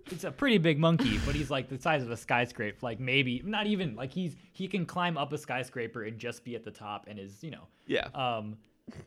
it's 0.10 0.24
a 0.24 0.32
pretty 0.32 0.58
big 0.58 0.80
monkey, 0.80 1.20
but 1.26 1.36
he's 1.36 1.52
like 1.52 1.68
the 1.68 1.80
size 1.80 2.04
of 2.04 2.12
a 2.12 2.18
skyscraper, 2.18 2.78
like 2.82 3.00
maybe 3.00 3.42
not 3.46 3.68
even 3.68 3.96
like 3.96 4.12
he's 4.12 4.36
he 4.54 4.68
can 4.68 4.86
climb 4.86 5.18
up 5.18 5.34
a 5.34 5.38
skyscraper 5.38 6.04
and 6.04 6.18
just 6.18 6.46
be 6.46 6.56
at 6.56 6.64
the 6.64 6.72
top 6.72 7.06
and 7.10 7.20
is 7.20 7.44
you 7.44 7.52
know, 7.52 7.68
yeah. 7.86 8.08
um, 8.16 8.56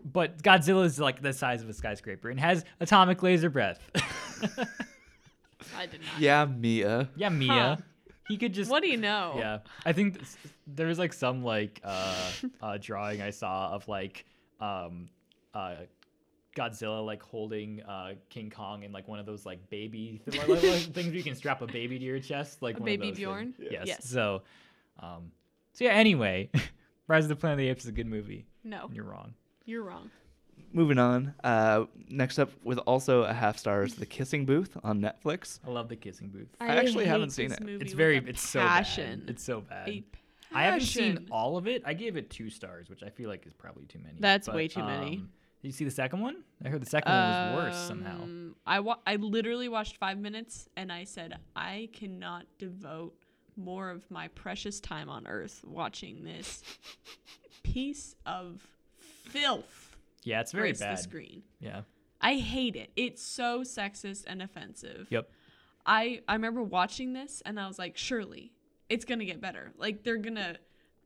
but 0.05 0.43
Godzilla 0.43 0.85
is 0.85 0.99
like 0.99 1.23
the 1.23 1.33
size 1.33 1.63
of 1.63 1.69
a 1.69 1.73
skyscraper 1.75 2.31
and 2.31 2.39
has 2.41 2.65
atomic 2.81 3.23
laser 3.23 3.51
breath. 3.51 3.81
I 5.77 5.87
did 5.87 6.01
not. 6.01 6.21
yeah, 6.21 6.45
Mia. 6.45 7.09
yeah, 7.17 7.29
Mia, 7.29 7.79
he 8.29 8.37
could 8.37 8.53
just 8.53 8.71
What 8.71 8.83
do 8.83 8.89
you 8.89 8.97
know? 8.97 9.35
Yeah, 9.39 9.59
I 9.85 9.93
think 9.93 10.15
th- 10.19 10.29
there 10.67 10.87
was 10.87 10.99
like 10.99 11.13
some 11.13 11.43
like 11.43 11.81
uh, 11.85 12.31
uh 12.63 12.79
drawing 12.81 13.23
I 13.23 13.31
saw 13.31 13.71
of 13.71 13.87
like 13.89 14.25
um 14.61 15.09
uh 15.55 15.77
Godzilla 16.57 17.05
like 17.05 17.23
holding 17.23 17.83
uh 17.83 18.15
King 18.31 18.51
Kong 18.51 18.83
in 18.83 18.93
like 18.93 19.09
one 19.09 19.19
of 19.19 19.27
those 19.27 19.45
like 19.45 19.69
baby 19.71 20.21
like, 20.27 20.49
like, 20.49 20.61
things 20.63 20.95
where 21.09 21.15
you 21.17 21.23
can 21.25 21.35
strap 21.35 21.63
a 21.63 21.67
baby 21.67 21.99
to 21.99 22.05
your 22.05 22.21
chest 22.21 22.63
like 22.63 22.77
A 22.77 22.81
one 22.81 22.89
of 22.89 23.01
baby 23.01 23.11
those 23.11 23.19
Bjorn? 23.19 23.53
things. 23.55 23.69
Yes. 23.73 23.87
Yes. 23.87 24.09
So, 24.09 24.43
um, 25.01 25.33
so 25.73 25.85
yeah. 25.85 25.93
Anyway, 25.93 26.51
Rise 27.09 27.25
of 27.25 27.31
the 27.31 27.37
Planet 27.37 27.55
of 27.55 27.59
the 27.59 27.69
Apes 27.71 27.85
is 27.85 27.89
a 27.89 27.93
good 27.93 28.07
movie. 28.07 28.47
No, 28.63 28.89
you're 28.93 29.05
wrong. 29.05 29.35
You're 29.65 29.83
wrong. 29.83 30.11
Moving 30.73 30.99
on. 30.99 31.35
Uh, 31.43 31.85
next 32.09 32.39
up, 32.39 32.51
with 32.65 32.79
also 32.79 33.23
a 33.23 33.33
half 33.33 33.59
star, 33.59 33.83
is 33.85 33.95
The 33.95 34.07
Kissing 34.07 34.45
Booth 34.45 34.77
on 34.83 35.01
Netflix. 35.01 35.61
I 35.67 35.71
love 35.71 35.89
the 35.89 35.97
kissing 35.97 36.29
booth. 36.29 36.49
I 36.61 36.77
actually 36.77 37.07
haven't 37.07 37.31
seen 37.31 37.53
it. 37.53 37.61
It's 37.63 37.93
very 37.93 38.19
a 38.19 38.23
it's 38.23 38.43
so 38.43 38.61
passion. 38.61 39.21
bad. 39.21 39.31
It's 39.31 39.43
so 39.45 39.61
bad. 39.61 39.89
A 39.89 40.05
I 40.53 40.65
haven't 40.65 40.81
seen 40.83 41.15
passion. 41.15 41.29
all 41.31 41.57
of 41.57 41.67
it. 41.67 41.83
I 41.85 41.95
gave 41.95 42.17
it 42.17 42.31
two 42.31 42.51
stars, 42.51 42.89
which 42.89 43.03
I 43.03 43.09
feel 43.11 43.29
like 43.29 43.47
is 43.47 43.53
probably 43.53 43.85
too 43.87 43.99
many. 44.01 44.17
That's 44.21 44.47
but, 44.47 44.57
way 44.57 44.69
too 44.69 44.83
many. 44.85 45.17
um, 45.19 45.31
Did 45.63 45.69
you 45.69 45.73
see 45.73 45.85
the 45.85 45.91
second 45.91 46.21
one? 46.21 46.43
I 46.65 46.69
heard 46.69 46.83
the 46.83 46.87
second 46.91 47.11
one 47.13 47.21
was 47.55 47.65
worse 47.65 47.89
somehow. 47.89 48.23
Um, 48.23 48.57
I 48.67 48.81
wa- 48.81 48.99
I 49.07 49.17
literally 49.17 49.69
watched 49.69 49.97
five 49.97 50.19
minutes 50.19 50.69
and 50.77 50.93
I 50.93 51.05
said 51.05 51.39
I 51.57 51.89
cannot 51.93 52.47
devote 52.59 53.15
more 53.57 53.91
of 53.91 54.09
my 54.11 54.29
precious 54.29 54.81
time 54.81 55.09
on 55.09 55.27
Earth 55.27 55.61
watching 55.65 56.25
this 56.25 56.63
piece 57.63 58.15
of 58.27 58.61
filth. 59.25 59.97
Yeah, 60.23 60.41
it's 60.41 60.53
very 60.53 60.71
grace 60.71 60.81
bad. 60.81 60.99
The 60.99 61.03
screen. 61.03 61.43
Yeah. 61.61 61.83
I 62.21 62.37
hate 62.37 62.77
it. 62.77 62.91
It's 62.97 63.23
so 63.23 63.61
sexist 63.61 64.25
and 64.27 64.41
offensive. 64.43 65.09
Yep. 65.11 65.31
I 65.87 66.23
I 66.27 66.33
remember 66.35 66.63
watching 66.63 67.13
this 67.13 67.43
and 67.45 67.61
I 67.61 67.67
was 67.69 67.79
like, 67.79 67.97
surely 67.97 68.53
it's 68.89 69.05
gonna 69.05 69.25
get 69.27 69.41
better. 69.41 69.73
Like 69.77 70.03
they're 70.05 70.17
gonna 70.17 70.57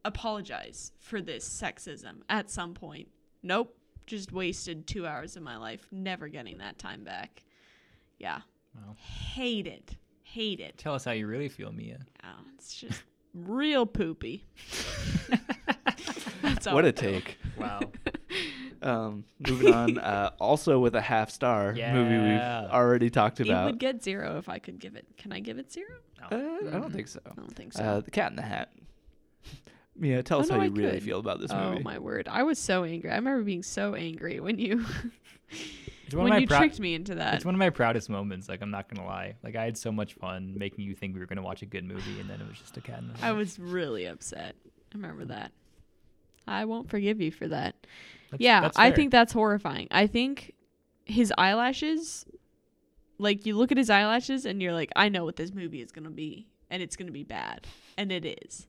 apologize 0.04 0.92
for 1.00 1.20
this 1.20 1.48
sexism 1.48 2.22
at 2.28 2.50
some 2.50 2.74
point. 2.74 3.08
Nope. 3.42 3.74
Just 4.06 4.32
wasted 4.32 4.86
two 4.86 5.06
hours 5.06 5.36
of 5.36 5.42
my 5.42 5.56
life, 5.56 5.86
never 5.90 6.28
getting 6.28 6.58
that 6.58 6.78
time 6.78 7.04
back. 7.04 7.42
Yeah. 8.18 8.40
Wow. 8.74 8.94
Hate 8.96 9.66
it. 9.66 9.96
Hate 10.22 10.60
it. 10.60 10.78
Tell 10.78 10.94
us 10.94 11.04
how 11.04 11.12
you 11.12 11.26
really 11.26 11.48
feel, 11.48 11.72
Mia. 11.72 11.98
Oh, 12.24 12.28
it's 12.54 12.74
just 12.74 13.02
real 13.34 13.84
poopy. 13.86 14.44
That's 16.42 16.66
all 16.66 16.74
What 16.74 16.84
a 16.84 16.92
take. 16.92 17.38
Wow. 17.58 17.80
Um, 18.82 19.24
moving 19.46 19.72
on. 19.74 19.98
Uh, 20.08 20.30
also 20.38 20.78
with 20.78 20.94
a 20.94 21.00
half 21.00 21.30
star 21.30 21.72
movie 21.72 22.18
we've 22.30 22.40
already 22.40 23.10
talked 23.10 23.40
It 23.40 23.48
about. 23.48 23.66
would 23.66 23.78
get 23.78 24.02
zero 24.02 24.38
if 24.38 24.48
I 24.48 24.58
could 24.58 24.78
give 24.78 24.94
it. 24.96 25.06
Can 25.16 25.32
I 25.32 25.40
give 25.40 25.58
it 25.58 25.72
zero? 25.72 25.88
Uh, 26.22 26.36
I 26.68 26.78
don't 26.78 26.92
think 26.92 27.08
so. 27.08 27.20
I 27.26 27.34
don't 27.34 27.54
think 27.54 27.72
so. 27.72 27.82
Uh, 27.82 28.00
the 28.00 28.10
Cat 28.10 28.30
in 28.30 28.36
the 28.36 28.42
Hat. 28.42 28.72
Mia, 29.96 30.22
tell 30.22 30.38
Oh, 30.38 30.40
us 30.42 30.48
no, 30.48 30.54
how 30.56 30.60
I 30.60 30.64
you 30.66 30.70
really 30.72 30.90
could. 30.92 31.02
feel 31.02 31.18
about 31.18 31.40
this 31.40 31.50
oh 31.50 31.56
movie. 31.70 31.80
Oh 31.80 31.82
my 31.82 31.98
word! 31.98 32.28
I 32.28 32.44
was 32.44 32.58
so 32.58 32.84
angry. 32.84 33.10
I 33.10 33.16
remember 33.16 33.42
being 33.42 33.64
so 33.64 33.94
angry 33.96 34.38
when 34.38 34.58
you 34.58 34.84
It's 36.06 36.14
one 36.14 36.24
when 36.24 36.32
of 36.32 36.36
my 36.36 36.38
you 36.38 36.46
prou- 36.46 36.58
tricked 36.58 36.78
me 36.78 36.94
into 36.94 37.16
that. 37.16 37.34
It's 37.34 37.44
one 37.44 37.54
of 37.54 37.58
my 37.58 37.70
proudest 37.70 38.08
moments. 38.08 38.48
Like 38.48 38.62
I'm 38.62 38.70
not 38.70 38.88
gonna 38.92 39.06
lie. 39.08 39.34
Like 39.42 39.56
I 39.56 39.64
had 39.64 39.76
so 39.76 39.90
much 39.90 40.14
fun 40.14 40.54
making 40.56 40.84
you 40.84 40.94
think 40.94 41.14
we 41.14 41.20
were 41.20 41.26
gonna 41.26 41.42
watch 41.42 41.62
a 41.62 41.66
good 41.66 41.84
movie, 41.84 42.20
and 42.20 42.30
then 42.30 42.40
it 42.40 42.46
was 42.48 42.58
just 42.58 42.76
a 42.76 42.80
cat 42.80 43.00
in 43.00 43.08
the 43.08 43.14
hat. 43.14 43.24
I 43.24 43.32
was 43.32 43.58
really 43.58 44.06
upset. 44.06 44.54
I 44.66 44.96
remember 44.96 45.24
that. 45.26 45.50
I 46.46 46.64
won't 46.64 46.88
forgive 46.88 47.20
you 47.20 47.30
for 47.32 47.48
that. 47.48 47.74
That's- 48.30 48.40
yeah, 48.44 48.60
that's 48.62 48.78
I 48.78 48.90
think 48.90 49.10
that's 49.12 49.32
horrifying. 49.32 49.88
I 49.90 50.06
think 50.06 50.54
his 51.04 51.32
eyelashes, 51.38 52.24
like 53.18 53.46
you 53.46 53.56
look 53.56 53.72
at 53.72 53.78
his 53.78 53.90
eyelashes 53.90 54.44
and 54.46 54.60
you're 54.62 54.72
like, 54.72 54.90
I 54.96 55.08
know 55.08 55.24
what 55.24 55.36
this 55.36 55.52
movie 55.52 55.80
is 55.80 55.90
gonna 55.92 56.10
be, 56.10 56.46
and 56.70 56.82
it's 56.82 56.96
gonna 56.96 57.12
be 57.12 57.24
bad, 57.24 57.66
and 57.96 58.12
it 58.12 58.24
is. 58.44 58.66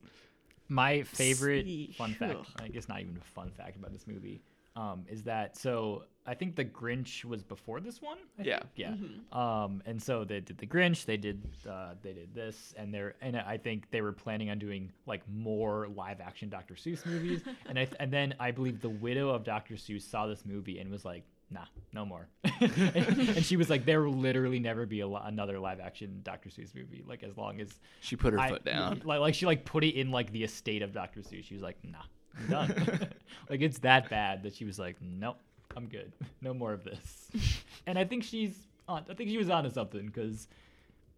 my 0.68 1.02
favorite 1.02 1.66
fun 1.96 2.14
fact. 2.14 2.34
ugh. 2.38 2.46
I 2.60 2.68
guess 2.68 2.88
not 2.88 3.00
even 3.00 3.16
a 3.16 3.24
fun 3.34 3.50
fact 3.50 3.76
about 3.76 3.92
this 3.92 4.06
movie. 4.06 4.40
Um, 4.76 5.04
is 5.08 5.24
that 5.24 5.56
so? 5.56 6.04
I 6.30 6.34
think 6.34 6.54
the 6.54 6.64
Grinch 6.64 7.24
was 7.24 7.42
before 7.42 7.80
this 7.80 8.00
one. 8.00 8.18
I 8.38 8.42
Yeah. 8.42 8.58
think? 8.60 8.70
yeah. 8.76 8.90
Mm-hmm. 8.92 9.36
Um, 9.38 9.82
and 9.84 10.00
so 10.00 10.24
they 10.24 10.40
did 10.40 10.58
the 10.58 10.66
Grinch, 10.66 11.04
they 11.04 11.16
did 11.16 11.42
uh, 11.68 11.94
they 12.02 12.12
did 12.12 12.34
this, 12.34 12.72
and 12.76 12.94
they're 12.94 13.14
and 13.20 13.36
I 13.36 13.56
think 13.56 13.90
they 13.90 14.00
were 14.00 14.12
planning 14.12 14.48
on 14.50 14.58
doing 14.58 14.92
like 15.06 15.22
more 15.28 15.88
live 15.88 16.20
action 16.20 16.48
Dr. 16.48 16.74
Seuss 16.74 17.04
movies, 17.04 17.42
and 17.68 17.78
I 17.78 17.88
and 17.98 18.12
then 18.12 18.34
I 18.38 18.50
believe 18.52 18.80
the 18.80 18.88
widow 18.90 19.30
of 19.30 19.44
Dr. 19.44 19.74
Seuss 19.74 20.02
saw 20.02 20.26
this 20.26 20.44
movie 20.46 20.78
and 20.78 20.90
was 20.90 21.04
like, 21.04 21.24
nah, 21.50 21.64
no 21.92 22.04
more, 22.06 22.28
and 22.60 23.44
she 23.44 23.56
was 23.56 23.68
like, 23.68 23.84
there 23.84 24.02
will 24.02 24.12
literally 24.14 24.60
never 24.60 24.86
be 24.86 25.00
a, 25.00 25.08
li- 25.08 25.20
another 25.24 25.58
live 25.58 25.80
action 25.80 26.20
Dr. 26.22 26.48
Seuss 26.48 26.74
movie, 26.74 27.02
like 27.08 27.22
as 27.24 27.36
long 27.36 27.60
as 27.60 27.68
She 28.00 28.14
put 28.14 28.32
her 28.34 28.38
I- 28.40 28.50
foot 28.50 28.64
down. 28.64 29.02
Like, 29.04 29.20
like 29.20 29.34
she 29.34 29.46
like 29.46 29.64
put 29.64 29.82
it 29.82 29.96
in 29.96 30.10
like 30.12 30.30
the 30.32 30.44
estate 30.44 30.82
of 30.82 30.92
Dr. 30.92 31.20
Seuss. 31.22 31.44
She 31.44 31.54
was 31.54 31.62
like, 31.62 31.76
nah, 31.82 31.98
I'm 32.38 32.46
done. 32.48 33.08
like 33.50 33.60
it's 33.62 33.80
that 33.80 34.08
bad 34.08 34.44
that 34.44 34.54
she 34.54 34.64
was 34.64 34.78
like, 34.78 34.96
nope, 35.02 35.38
I'm 35.76 35.86
good. 35.86 36.12
No 36.42 36.54
more 36.54 36.72
of 36.72 36.84
this. 36.84 37.28
and 37.86 37.98
I 37.98 38.04
think 38.04 38.24
she's 38.24 38.54
on. 38.88 39.04
I 39.10 39.14
think 39.14 39.28
she 39.28 39.36
was 39.36 39.50
onto 39.50 39.68
something 39.70 40.06
because 40.06 40.48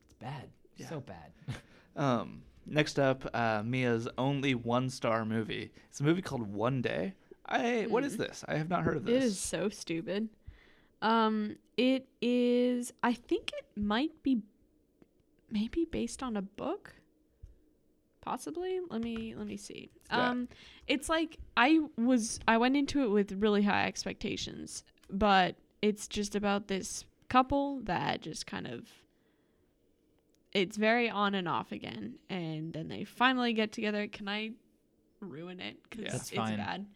it's 0.05 0.15
bad. 0.15 0.49
Yeah. 0.77 0.89
So 0.89 1.01
bad. 1.01 1.33
Um, 1.95 2.41
next 2.65 2.99
up, 2.99 3.29
uh, 3.35 3.63
Mia's 3.63 4.09
only 4.17 4.55
one 4.55 4.89
star 4.89 5.27
movie. 5.27 5.71
It's 5.91 6.01
a 6.01 6.05
movie 6.05 6.23
called 6.23 6.51
One 6.51 6.81
Day. 6.81 7.13
I 7.45 7.87
what 7.91 8.03
is 8.03 8.17
this? 8.17 8.47
I 8.49 8.57
have 8.57 8.71
not 8.71 8.83
heard 8.83 8.97
of 8.97 9.05
this. 9.05 9.23
It 9.23 9.27
is 9.27 9.39
so 9.39 9.69
stupid. 9.69 10.31
Um, 11.03 11.57
it 11.77 12.09
is. 12.23 12.95
I 13.03 13.13
think 13.13 13.51
it 13.59 13.67
might 13.77 14.23
be, 14.23 14.41
maybe 15.51 15.85
based 15.85 16.23
on 16.23 16.35
a 16.37 16.43
book. 16.43 16.95
Possibly. 18.23 18.81
Let 18.89 19.03
me 19.03 19.35
let 19.37 19.47
me 19.47 19.57
see. 19.57 19.91
that? 20.09 20.19
Um, 20.19 20.49
it's 20.87 21.09
like 21.09 21.39
I 21.57 21.81
was. 21.99 22.39
I 22.49 22.57
went 22.57 22.77
into 22.77 23.03
it 23.03 23.09
with 23.09 23.33
really 23.33 23.63
high 23.63 23.87
expectations, 23.87 24.85
but 25.11 25.57
it's 25.83 26.07
just 26.09 26.35
about 26.37 26.69
this 26.69 27.05
couple 27.29 27.81
that 27.83 28.23
just 28.23 28.47
kind 28.47 28.67
of. 28.67 28.89
It's 30.53 30.77
very 30.77 31.09
on 31.11 31.35
and 31.35 31.49
off 31.49 31.73
again, 31.73 32.15
and 32.31 32.73
then 32.73 32.89
they 32.89 33.05
finally 33.05 33.53
get 33.55 33.73
together. 33.73 34.07
Can 34.07 34.29
I 34.29 34.53
ruin 35.21 35.61
it? 35.61 35.79
Because 35.91 36.05
Yeah. 36.05 36.17
It's 36.17 36.31
fine. 36.31 36.57
bad. 36.59 36.87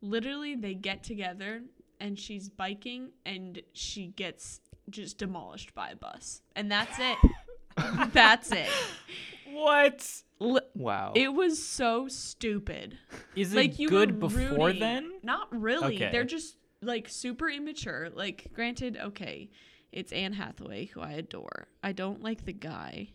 Literally, 0.00 0.54
they 0.54 0.74
get 0.74 1.02
together, 1.02 1.62
and 1.98 2.18
she's 2.18 2.48
biking, 2.48 3.10
and 3.26 3.60
she 3.74 4.06
gets 4.08 4.60
just 4.88 5.18
demolished 5.18 5.74
by 5.74 5.90
a 5.90 5.96
bus, 5.96 6.40
and 6.56 6.70
that's 6.72 6.96
it. 6.98 7.18
that's 8.12 8.50
it. 8.52 8.68
What 9.52 10.22
Li- 10.38 10.60
Wow. 10.74 11.12
it 11.14 11.32
was 11.34 11.62
so 11.62 12.08
stupid. 12.08 12.98
is 13.36 13.52
it 13.52 13.56
like 13.56 13.78
you 13.78 13.88
good 13.88 14.12
were 14.20 14.28
before 14.28 14.66
rooting- 14.68 14.80
then? 14.80 15.12
Not 15.22 15.48
really. 15.58 15.96
Okay. 15.96 16.10
They're 16.10 16.24
just 16.24 16.56
like 16.82 17.08
super 17.08 17.48
immature. 17.50 18.08
Like, 18.14 18.48
granted, 18.54 18.96
okay, 18.96 19.50
it's 19.92 20.12
Anne 20.12 20.32
Hathaway 20.32 20.86
who 20.86 21.00
I 21.00 21.12
adore. 21.12 21.68
I 21.82 21.92
don't 21.92 22.22
like 22.22 22.44
the 22.46 22.52
guy, 22.54 23.10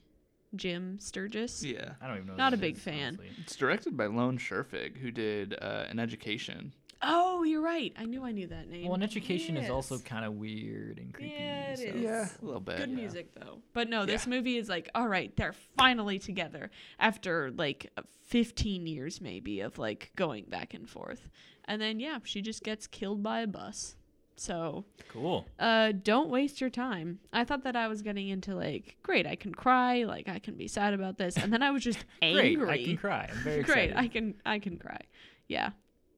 Jim 0.56 1.00
Sturgess. 1.00 1.64
yeah. 1.64 1.94
I 2.02 2.08
don't 2.08 2.18
even 2.18 2.28
know. 2.28 2.36
Not 2.36 2.54
a 2.54 2.58
big 2.58 2.76
is, 2.76 2.82
fan. 2.84 3.18
honestly. 3.20 3.30
It's 3.42 3.56
directed 3.56 3.98
by 3.98 4.06
Lone 4.06 4.38
Scherfig, 4.38 4.98
who 4.98 5.10
did 5.12 5.56
uh, 5.62 5.86
An 5.90 6.00
Education. 6.00 6.74
Oh, 7.02 7.44
you're 7.44 7.62
right. 7.62 7.94
I 7.98 8.06
knew 8.06 8.24
I 8.24 8.32
knew 8.32 8.48
that 8.48 8.70
name. 8.70 8.86
Well, 8.86 8.96
an 8.96 9.04
education 9.04 9.58
is 9.58 9.70
also 9.70 10.00
kind 10.00 10.26
of 10.26 10.34
weird 10.34 10.98
and 10.98 11.14
creepy. 11.14 11.34
Yeah, 11.38 11.72
it 11.74 11.78
so- 11.80 11.84
is. 11.86 12.02
Yeah, 12.02 12.28
a 12.42 12.46
little 12.46 12.62
bit. 12.62 12.78
Good 12.78 12.90
yeah. 12.90 12.96
music 12.96 13.34
though. 13.36 13.60
But 13.74 13.90
no, 13.90 14.06
this 14.06 14.26
Yeah. 14.26 14.30
movie 14.32 14.58
is 14.58 14.70
like, 14.70 14.90
all 14.96 15.08
right, 15.08 15.36
they're 15.36 15.54
finally 15.78 16.20
together 16.20 16.72
after 17.00 17.52
like 17.52 17.92
15 18.24 18.88
years 18.88 19.22
maybe 19.22 19.60
of 19.62 19.78
like 19.78 20.12
going 20.16 20.46
back 20.46 20.74
and 20.74 20.90
forth. 20.90 21.30
And 21.66 21.82
then 21.82 22.00
yeah, 22.00 22.20
she 22.24 22.42
just 22.42 22.64
gets 22.64 22.88
killed 22.88 23.22
by 23.22 23.42
a 23.42 23.48
bus. 23.48 23.96
So, 24.38 24.84
Cool. 25.10 25.46
uh 25.60 25.94
don't 25.94 26.30
waste 26.30 26.60
your 26.60 26.70
time. 26.70 27.20
I 27.32 27.44
thought 27.46 27.64
that 27.64 27.76
I 27.78 27.88
was 27.88 28.02
getting 28.02 28.28
into 28.28 28.54
like, 28.56 28.98
great, 29.02 29.26
I 29.26 29.36
can 29.36 29.54
cry, 29.54 30.04
like 30.04 30.28
I 30.28 30.40
can 30.40 30.56
be 30.56 30.68
sad 30.68 30.94
about 30.94 31.18
this. 31.18 31.38
And 31.38 31.54
then 31.54 31.62
I 31.64 31.72
was 31.72 31.84
just 31.84 32.04
angry. 32.22 32.56
Great. 32.58 32.82
I 32.82 32.84
can 32.84 32.98
cry. 32.98 33.30
I'm 33.32 33.38
very 33.44 33.64
Great, 33.64 33.92
excited. 33.92 33.98
I 33.98 34.08
can 34.08 34.36
I 34.46 34.60
can 34.60 34.78
cry. 34.78 35.00
Yeah. 35.48 35.72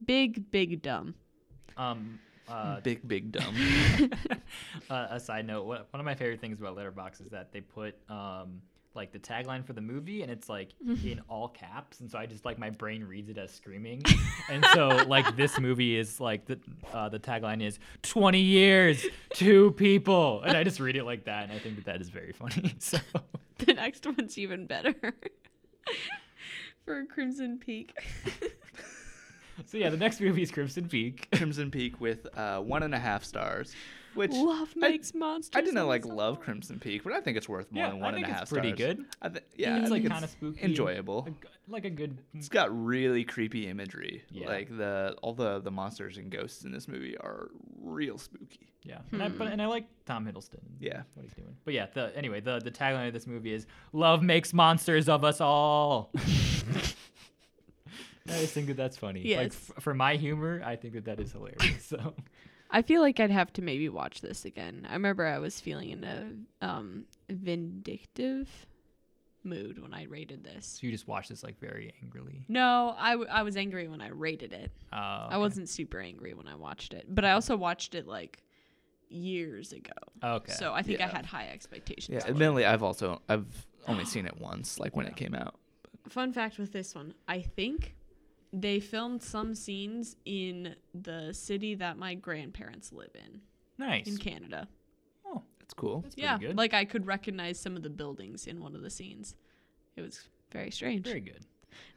Big 0.05 0.49
big 0.51 0.81
dumb. 0.81 1.15
Um. 1.75 2.19
Uh, 2.49 2.79
Big, 2.79 3.05
big 3.05 3.33
dumb. 3.33 3.53
uh, 4.89 5.07
a 5.09 5.19
side 5.19 5.45
note: 5.45 5.65
one 5.65 5.81
one 5.91 5.99
of 5.99 6.05
my 6.05 6.15
favorite 6.15 6.39
things 6.39 6.59
about 6.59 6.77
Letterboxd 6.77 7.21
is 7.21 7.29
that 7.31 7.51
they 7.51 7.59
put 7.59 7.95
um 8.09 8.61
like 8.93 9.11
the 9.11 9.19
tagline 9.19 9.65
for 9.65 9.73
the 9.73 9.81
movie, 9.81 10.21
and 10.21 10.31
it's 10.31 10.47
like 10.47 10.69
in 11.03 11.19
all 11.27 11.49
caps, 11.49 11.99
and 11.99 12.09
so 12.09 12.17
I 12.17 12.25
just 12.25 12.45
like 12.45 12.57
my 12.57 12.69
brain 12.69 13.03
reads 13.03 13.29
it 13.29 13.37
as 13.37 13.51
screaming, 13.51 14.01
and 14.49 14.65
so 14.73 14.87
like 15.07 15.35
this 15.35 15.59
movie 15.59 15.97
is 15.97 16.21
like 16.21 16.45
the 16.45 16.57
uh, 16.93 17.09
the 17.09 17.19
tagline 17.19 17.61
is 17.61 17.79
twenty 18.01 18.39
years, 18.41 19.05
two 19.33 19.71
people, 19.71 20.41
and 20.41 20.55
I 20.55 20.63
just 20.63 20.79
read 20.79 20.95
it 20.95 21.03
like 21.03 21.25
that, 21.25 21.43
and 21.43 21.51
I 21.51 21.59
think 21.59 21.75
that 21.75 21.85
that 21.85 21.99
is 22.01 22.07
very 22.09 22.31
funny. 22.31 22.75
So 22.79 22.97
The 23.57 23.73
next 23.73 24.05
one's 24.05 24.37
even 24.37 24.67
better. 24.67 24.95
For 26.85 27.03
Crimson 27.05 27.57
Peak. 27.57 27.93
So 29.65 29.77
yeah, 29.77 29.89
the 29.89 29.97
next 29.97 30.21
movie 30.21 30.41
is 30.41 30.51
Crimson 30.51 30.87
Peak. 30.87 31.27
Crimson 31.35 31.71
Peak 31.71 31.99
with 31.99 32.27
uh, 32.37 32.59
one 32.59 32.83
and 32.83 32.93
a 32.93 32.99
half 32.99 33.23
stars, 33.23 33.73
which 34.13 34.31
Love 34.31 34.69
I- 34.77 34.79
makes 34.79 35.13
monsters. 35.13 35.57
I 35.57 35.61
didn't 35.61 35.85
like 35.87 36.03
us 36.05 36.11
love. 36.11 36.39
Crimson 36.39 36.79
Peak, 36.79 37.03
but 37.03 37.13
I 37.13 37.21
think 37.21 37.37
it's 37.37 37.49
worth 37.49 37.71
more 37.71 37.83
Yeah, 37.85 37.89
than 37.91 37.99
I 37.99 38.05
one 38.05 38.15
and 38.15 38.23
a 38.23 38.27
think 38.27 38.33
half 38.33 38.43
it's 38.43 38.51
pretty 38.51 38.69
stars. 38.75 38.95
good. 38.95 39.05
I 39.21 39.29
th- 39.29 39.43
yeah, 39.55 39.77
it's 39.79 39.87
I 39.87 39.93
like 39.93 40.07
kind 40.07 40.23
of 40.23 40.29
spooky, 40.29 40.63
enjoyable. 40.63 41.25
a 41.27 41.31
g- 41.31 41.35
like 41.67 41.85
a 41.85 41.89
good. 41.89 42.17
It's 42.33 42.49
got 42.49 42.69
really 42.85 43.23
creepy 43.23 43.67
imagery. 43.67 44.23
Yeah. 44.31 44.47
Like 44.47 44.75
the 44.75 45.15
all 45.21 45.33
the 45.33 45.59
the 45.59 45.71
monsters 45.71 46.17
and 46.17 46.29
ghosts 46.31 46.63
in 46.63 46.71
this 46.71 46.87
movie 46.87 47.17
are 47.17 47.49
real 47.81 48.17
spooky. 48.17 48.73
Yeah, 48.83 48.99
and 49.11 49.21
I, 49.21 49.27
but, 49.27 49.47
and 49.47 49.61
I 49.61 49.65
like 49.65 49.85
Tom 50.05 50.25
Hiddleston. 50.25 50.59
Yeah. 50.79 51.01
what 51.15 51.23
he's 51.23 51.33
doing. 51.33 51.57
But 51.65 51.73
yeah, 51.73 51.87
the 51.93 52.15
anyway, 52.15 52.39
the 52.39 52.59
the 52.59 52.71
tagline 52.71 53.07
of 53.07 53.13
this 53.13 53.27
movie 53.27 53.51
is 53.53 53.65
"Love 53.91 54.23
makes 54.23 54.53
monsters 54.53 55.09
of 55.09 55.25
us 55.25 55.41
all." 55.41 56.11
I 58.35 58.39
just 58.41 58.53
think 58.53 58.67
that 58.67 58.77
that's 58.77 58.97
funny. 58.97 59.19
Like 59.21 59.27
Yes. 59.27 59.71
f- 59.75 59.83
for 59.83 59.93
my 59.93 60.15
humor, 60.15 60.61
I 60.65 60.75
think 60.75 60.93
that 60.95 61.05
that 61.05 61.19
is 61.19 61.31
hilarious. 61.31 61.85
So 61.87 62.13
I 62.69 62.81
feel 62.81 63.01
like 63.01 63.19
I'd 63.19 63.31
have 63.31 63.53
to 63.53 63.61
maybe 63.61 63.87
watch 63.89 64.19
this 64.21 64.43
again. 64.45 64.85
I 64.89 64.93
remember 64.93 65.25
I 65.25 65.39
was 65.39 65.59
feeling 65.59 65.89
in 65.91 66.03
a 66.03 66.65
um 66.65 67.05
vindictive 67.29 68.49
mood 69.43 69.81
when 69.81 69.93
I 69.93 70.03
rated 70.03 70.43
this. 70.43 70.65
so 70.65 70.85
you 70.85 70.91
just 70.91 71.07
watch 71.07 71.29
this 71.29 71.41
like 71.43 71.57
very 71.59 71.93
angrily. 72.03 72.43
No, 72.49 72.93
I, 72.97 73.11
w- 73.11 73.29
I 73.31 73.43
was 73.43 73.55
angry 73.55 73.87
when 73.87 74.01
I 74.01 74.09
rated 74.09 74.51
it. 74.51 74.71
Uh, 74.91 75.27
I 75.29 75.37
wasn't 75.37 75.69
super 75.69 75.99
angry 76.01 76.33
when 76.33 76.47
I 76.47 76.55
watched 76.55 76.93
it, 76.93 77.05
but 77.07 77.23
I 77.23 77.31
also 77.31 77.55
watched 77.55 77.95
it 77.95 78.07
like 78.07 78.43
years 79.09 79.71
ago. 79.71 79.93
okay. 80.21 80.51
So 80.51 80.73
I 80.73 80.81
think 80.81 80.99
I 80.99 81.07
had 81.07 81.25
high 81.25 81.47
expectations. 81.47 82.21
Yeah, 82.21 82.29
admittedly, 82.29 82.65
I've 82.65 82.83
also 82.83 83.21
I've 83.29 83.65
only 83.87 84.03
seen 84.13 84.25
it 84.25 84.37
once, 84.41 84.79
like 84.79 84.95
when 84.97 85.05
it 85.05 85.15
came 85.15 85.33
out. 85.33 85.55
Fun 86.09 86.33
fact 86.33 86.57
with 86.57 86.73
this 86.73 86.93
one, 86.95 87.13
I 87.29 87.41
think 87.41 87.95
they 88.53 88.79
filmed 88.79 89.21
some 89.21 89.53
scenes 89.55 90.15
in 90.25 90.75
the 90.93 91.33
city 91.33 91.75
that 91.75 91.97
my 91.97 92.13
grandparents 92.13 92.91
live 92.91 93.11
in 93.15 93.41
nice. 93.77 94.07
in 94.07 94.17
Canada. 94.17 94.67
Oh, 95.25 95.43
that's 95.59 95.73
cool. 95.73 96.01
that's 96.01 96.17
yeah, 96.17 96.37
good. 96.37 96.57
like 96.57 96.73
I 96.73 96.85
could 96.85 97.05
recognize 97.05 97.59
some 97.59 97.75
of 97.75 97.83
the 97.83 97.89
buildings 97.89 98.47
in 98.47 98.61
one 98.61 98.75
of 98.75 98.81
the 98.81 98.89
scenes. 98.89 99.35
It 99.95 100.01
was 100.01 100.19
very 100.51 100.71
strange. 100.71 101.05
very 101.05 101.19
good. 101.19 101.45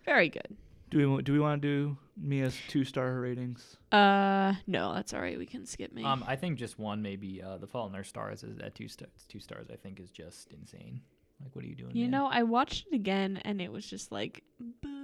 Very 0.05 0.29
good. 0.29 0.57
Do 0.91 0.99
we 1.17 1.23
do 1.23 1.33
we 1.33 1.39
want 1.39 1.63
to 1.63 1.69
do 1.69 1.97
Mia's 2.21 2.57
two 2.67 2.85
star 2.85 3.21
ratings? 3.21 3.77
Uh, 3.93 4.55
no, 4.67 4.93
that's 4.93 5.15
all 5.15 5.21
right. 5.21 5.39
We 5.39 5.47
can 5.47 5.65
skip 5.65 5.93
me. 5.93 6.03
Um, 6.05 6.25
I 6.27 6.35
think 6.35 6.59
just 6.59 6.79
one 6.81 7.01
maybe. 7.01 7.41
Uh, 7.41 7.59
the 7.59 7.67
Fault 7.69 7.91
in 7.91 7.97
Our 7.97 8.03
Stars 8.03 8.43
is 8.43 8.59
at 8.59 8.75
two 8.75 8.89
stars. 8.89 9.11
Two 9.29 9.39
stars, 9.39 9.69
I 9.73 9.77
think, 9.77 10.01
is 10.01 10.11
just 10.11 10.49
insane. 10.53 11.01
Like, 11.41 11.55
what 11.55 11.65
are 11.65 11.69
you 11.69 11.77
doing? 11.77 11.97
you 11.97 12.05
man? 12.05 12.11
know, 12.11 12.27
I 12.27 12.43
watched 12.43 12.89
it 12.91 12.95
again 12.95 13.41
and 13.45 13.61
it 13.61 13.73
was 13.73 13.87
just 13.87 14.13
like, 14.13 14.43
boo, 14.83 15.00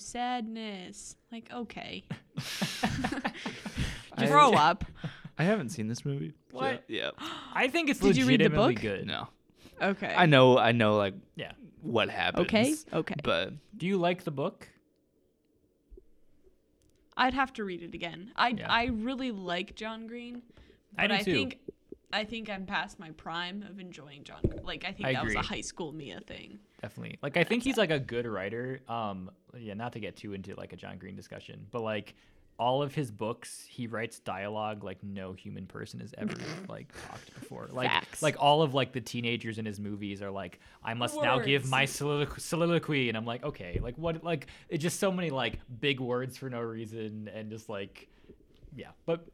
sadness. 0.00 1.16
Like, 1.32 1.50
okay, 1.52 2.04
I- 4.16 4.26
grow 4.26 4.52
up. 4.52 4.84
I 5.38 5.44
haven't 5.44 5.68
seen 5.68 5.86
this 5.88 6.04
movie. 6.04 6.32
so- 6.50 6.56
What? 6.58 6.84
yeah. 6.88 7.10
I 7.52 7.68
think 7.68 7.90
it's 7.90 8.00
Did 8.00 8.16
you 8.16 8.24
read 8.26 8.40
the 8.40 8.44
legitimately 8.44 8.74
book? 8.74 8.82
good. 8.82 9.06
No. 9.06 9.28
Okay. 9.82 10.14
I 10.16 10.24
know. 10.26 10.56
I 10.56 10.72
know. 10.72 10.96
Like 10.96 11.12
Yeah. 11.34 11.52
what 11.82 12.08
happens. 12.08 12.46
Okay. 12.46 12.74
Okay. 12.92 13.14
But 13.22 13.52
Do 13.76 13.86
you 13.86 13.98
like 13.98 14.24
the 14.24 14.30
book? 14.30 14.66
I'd 17.16 17.34
have 17.34 17.52
to 17.54 17.64
read 17.64 17.82
it 17.82 17.94
again. 17.94 18.32
I 18.36 18.48
Yeah. 18.48 18.72
I 18.72 18.86
really 18.86 19.30
like 19.30 19.74
John 19.74 20.06
Green, 20.06 20.42
I 20.98 21.06
but 21.06 21.08
do 21.08 21.14
I, 21.14 21.22
too. 21.22 21.32
think 21.32 21.58
I 22.12 22.24
think 22.24 22.48
I'm 22.50 22.66
past 22.66 22.98
my 22.98 23.10
prime 23.10 23.62
of 23.68 23.78
enjoying 23.80 24.24
John. 24.24 24.40
Gr- 24.48 24.62
Like 24.62 24.84
I 24.86 24.92
think 24.92 25.06
I 25.08 25.12
that 25.14 25.24
was 25.24 25.34
a 25.34 25.38
agree. 25.38 25.48
high 25.48 25.60
school 25.62 25.92
Mia 25.92 26.20
thing. 26.20 26.58
Definitely. 26.82 27.18
Like 27.22 27.36
I 27.36 27.44
think 27.44 27.62
he's 27.62 27.76
like 27.76 27.90
a 27.90 27.98
good 27.98 28.26
writer. 28.26 28.80
Um 28.88 29.30
yeah, 29.60 29.74
not 29.74 29.92
to 29.94 30.00
get 30.00 30.16
too 30.16 30.32
into 30.32 30.54
like 30.54 30.72
a 30.72 30.76
John 30.76 30.98
Green 30.98 31.16
discussion, 31.16 31.66
but 31.70 31.82
like 31.82 32.14
all 32.58 32.82
of 32.82 32.94
his 32.94 33.10
books, 33.10 33.66
he 33.68 33.86
writes 33.86 34.18
dialogue 34.20 34.82
like 34.82 35.02
no 35.02 35.32
human 35.32 35.66
person 35.66 36.00
has 36.00 36.14
ever 36.16 36.34
like 36.68 36.92
talked 37.06 37.34
before. 37.38 37.68
Like 37.70 37.90
Facts. 37.90 38.22
like 38.22 38.36
all 38.38 38.62
of 38.62 38.74
like 38.74 38.92
the 38.92 39.00
teenagers 39.00 39.58
in 39.58 39.66
his 39.66 39.78
movies 39.78 40.22
are 40.22 40.30
like 40.30 40.60
I 40.82 40.94
must 40.94 41.20
now 41.20 41.38
give 41.38 41.68
my 41.68 41.84
solilo- 41.84 42.38
soliloquy 42.40 43.08
and 43.08 43.16
I'm 43.16 43.26
like, 43.26 43.44
okay, 43.44 43.78
like 43.82 43.96
what 43.96 44.24
like 44.24 44.46
it's 44.68 44.82
just 44.82 44.98
so 44.98 45.12
many 45.12 45.30
like 45.30 45.58
big 45.80 46.00
words 46.00 46.36
for 46.36 46.48
no 46.48 46.60
reason 46.60 47.30
and 47.34 47.50
just 47.50 47.68
like 47.68 48.08
yeah. 48.74 48.90
But 49.04 49.26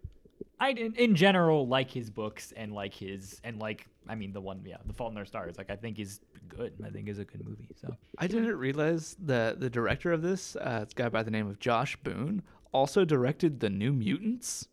I 0.63 0.71
in, 0.71 0.95
in 0.95 1.15
general 1.17 1.67
like 1.67 1.91
his 1.91 2.09
books 2.11 2.53
and 2.57 2.73
like 2.73 2.95
his 2.95 3.41
and 3.43 3.59
like 3.59 3.87
I 4.09 4.15
mean 4.15 4.33
the 4.33 4.41
one 4.41 4.63
yeah 4.65 4.77
the 4.87 4.93
Fault 4.93 5.13
in 5.13 5.19
Our 5.19 5.25
Stars 5.25 5.59
like 5.59 5.71
I 5.71 5.77
think 5.77 5.99
is 5.99 6.21
good 6.49 6.73
I 6.85 6.91
think 6.91 7.09
is 7.09 7.19
a 7.19 7.25
good 7.25 7.45
movie 7.45 7.69
so 7.81 7.97
I 8.19 8.27
didn't 8.29 8.57
realize 8.57 9.17
that 9.21 9.59
the 9.61 9.69
director 9.71 10.13
of 10.13 10.23
this, 10.23 10.55
uh, 10.57 10.81
it's 10.83 10.93
a 10.93 10.97
guy 10.97 11.09
by 11.09 11.23
the 11.23 11.31
name 11.31 11.49
of 11.49 11.59
Josh 11.59 11.97
Boone, 11.97 12.43
also 12.73 13.05
directed 13.05 13.59
the 13.61 13.71
New 13.71 13.93
Mutants. 13.93 14.69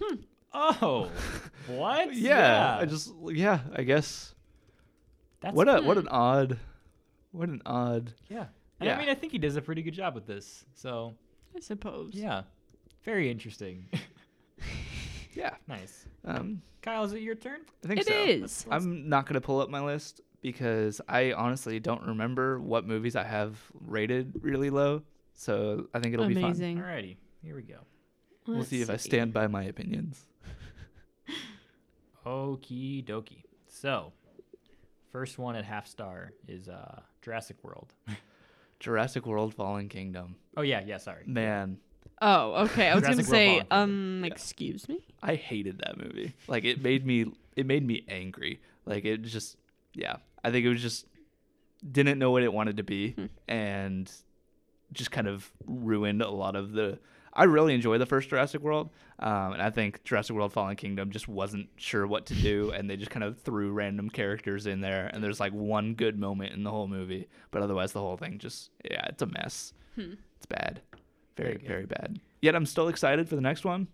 Hmm. 0.00 0.16
oh 0.52 1.10
what 1.68 2.14
Yeah, 2.14 2.78
I 2.80 2.84
just 2.86 3.12
yeah, 3.26 3.60
I 3.74 3.82
guess. 3.82 4.34
that's 5.40 5.54
what 5.54 5.68
a 5.68 5.80
what 5.82 5.96
an 5.98 6.08
odd, 6.08 6.58
what 7.32 7.48
an 7.48 7.62
odd. 7.66 8.12
yeah 8.28 8.46
and 8.80 8.86
Yeah. 8.88 8.96
I 8.96 8.98
mean 8.98 9.08
I 9.08 9.14
think 9.14 9.30
he 9.32 9.38
does 9.38 9.54
a 9.56 9.62
pretty 9.62 9.82
good 9.82 9.94
job 9.94 10.14
with 10.16 10.26
this 10.26 10.64
so 10.74 11.14
I 11.56 11.60
suppose. 11.60 12.10
yeah 12.14 12.42
very 13.04 13.30
interesting 13.30 13.86
Yeah. 15.34 15.54
nice 15.68 16.06
Um, 16.24 16.62
Kyle 16.82 17.04
is 17.04 17.12
it 17.12 17.20
your 17.22 17.34
turn 17.34 17.60
I 17.84 17.88
think 17.88 18.00
It 18.00 18.06
so. 18.06 18.12
is. 18.14 18.66
I'm 18.70 19.08
not 19.08 19.26
gonna 19.26 19.40
pull 19.40 19.60
up 19.60 19.68
my 19.70 19.80
list 19.84 20.20
because 20.42 21.00
I 21.08 21.32
honestly 21.32 21.78
don't 21.80 22.02
remember 22.02 22.58
what 22.60 22.86
movies 22.86 23.14
I 23.16 23.24
have 23.24 23.58
rated 23.80 24.32
really 24.42 24.70
low. 24.70 25.02
So 25.34 25.86
I 25.94 26.00
think 26.00 26.14
it'll 26.14 26.26
be 26.26 26.34
fun. 26.34 26.44
Amazing. 26.44 26.78
alrighty 26.78 27.16
here 27.42 27.54
we 27.56 27.62
go 27.62 27.78
We'll 28.46 28.58
Let's 28.58 28.68
see 28.70 28.82
if 28.82 28.90
I 28.90 28.96
stand 28.96 29.32
by 29.32 29.46
my 29.46 29.62
opinions. 29.64 30.26
okie 32.26 33.04
dokie 33.04 33.44
so 33.66 34.12
first 35.12 35.38
one 35.38 35.56
at 35.56 35.64
half 35.64 35.86
star 35.86 36.32
is 36.48 36.68
uh 36.68 37.00
Jurassic 37.22 37.56
World 37.62 37.92
Jurassic 38.80 39.26
World: 39.26 39.54
Fallen 39.54 39.88
Kingdom. 39.88 40.36
oh 40.56 40.62
yeah 40.62 40.80
yeah 40.84 40.96
sorry 40.98 41.22
Man, 41.26 41.78
Oh, 42.20 42.64
okay. 42.64 42.88
I 42.88 42.94
was 42.94 43.02
gonna 43.02 43.16
Jurassic 43.16 43.30
say, 43.30 43.62
um, 43.70 44.24
excuse 44.24 44.88
me. 44.88 44.98
I 45.22 45.34
hated 45.36 45.78
that 45.78 45.96
movie. 45.96 46.34
Like 46.48 46.64
it 46.64 46.82
made 46.82 47.06
me 47.06 47.26
it 47.56 47.66
made 47.66 47.86
me 47.86 48.04
angry. 48.08 48.60
Like 48.84 49.04
it 49.04 49.22
just 49.22 49.56
yeah. 49.94 50.16
I 50.44 50.50
think 50.50 50.66
it 50.66 50.68
was 50.68 50.82
just 50.82 51.06
didn't 51.90 52.18
know 52.18 52.30
what 52.30 52.42
it 52.42 52.52
wanted 52.52 52.76
to 52.76 52.82
be 52.82 53.14
and 53.48 54.10
just 54.92 55.10
kind 55.10 55.26
of 55.28 55.50
ruined 55.66 56.20
a 56.20 56.28
lot 56.30 56.56
of 56.56 56.72
the 56.72 56.98
I 57.32 57.44
really 57.44 57.74
enjoy 57.74 57.96
the 57.98 58.06
first 58.06 58.28
Jurassic 58.28 58.60
World. 58.60 58.90
Um, 59.20 59.52
and 59.52 59.62
I 59.62 59.70
think 59.70 60.02
Jurassic 60.02 60.34
World 60.34 60.52
Fallen 60.52 60.76
Kingdom 60.76 61.10
just 61.10 61.28
wasn't 61.28 61.68
sure 61.76 62.06
what 62.06 62.26
to 62.26 62.34
do 62.34 62.70
and 62.72 62.90
they 62.90 62.96
just 62.96 63.10
kind 63.10 63.22
of 63.22 63.38
threw 63.40 63.70
random 63.70 64.10
characters 64.10 64.66
in 64.66 64.80
there 64.80 65.10
and 65.12 65.22
there's 65.22 65.38
like 65.40 65.52
one 65.52 65.94
good 65.94 66.18
moment 66.18 66.52
in 66.52 66.64
the 66.64 66.70
whole 66.70 66.88
movie, 66.88 67.28
but 67.50 67.62
otherwise 67.62 67.92
the 67.92 68.00
whole 68.00 68.16
thing 68.16 68.38
just 68.38 68.70
yeah, 68.90 69.06
it's 69.06 69.22
a 69.22 69.26
mess. 69.26 69.72
It's 70.36 70.46
bad. 70.46 70.80
Very, 71.42 71.56
Very 71.56 71.68
very 71.68 71.86
bad. 71.86 72.20
Yet 72.42 72.54
I'm 72.54 72.66
still 72.66 72.88
excited 72.88 73.28
for 73.28 73.34
the 73.36 73.40
next 73.42 73.64
one. 73.64 73.88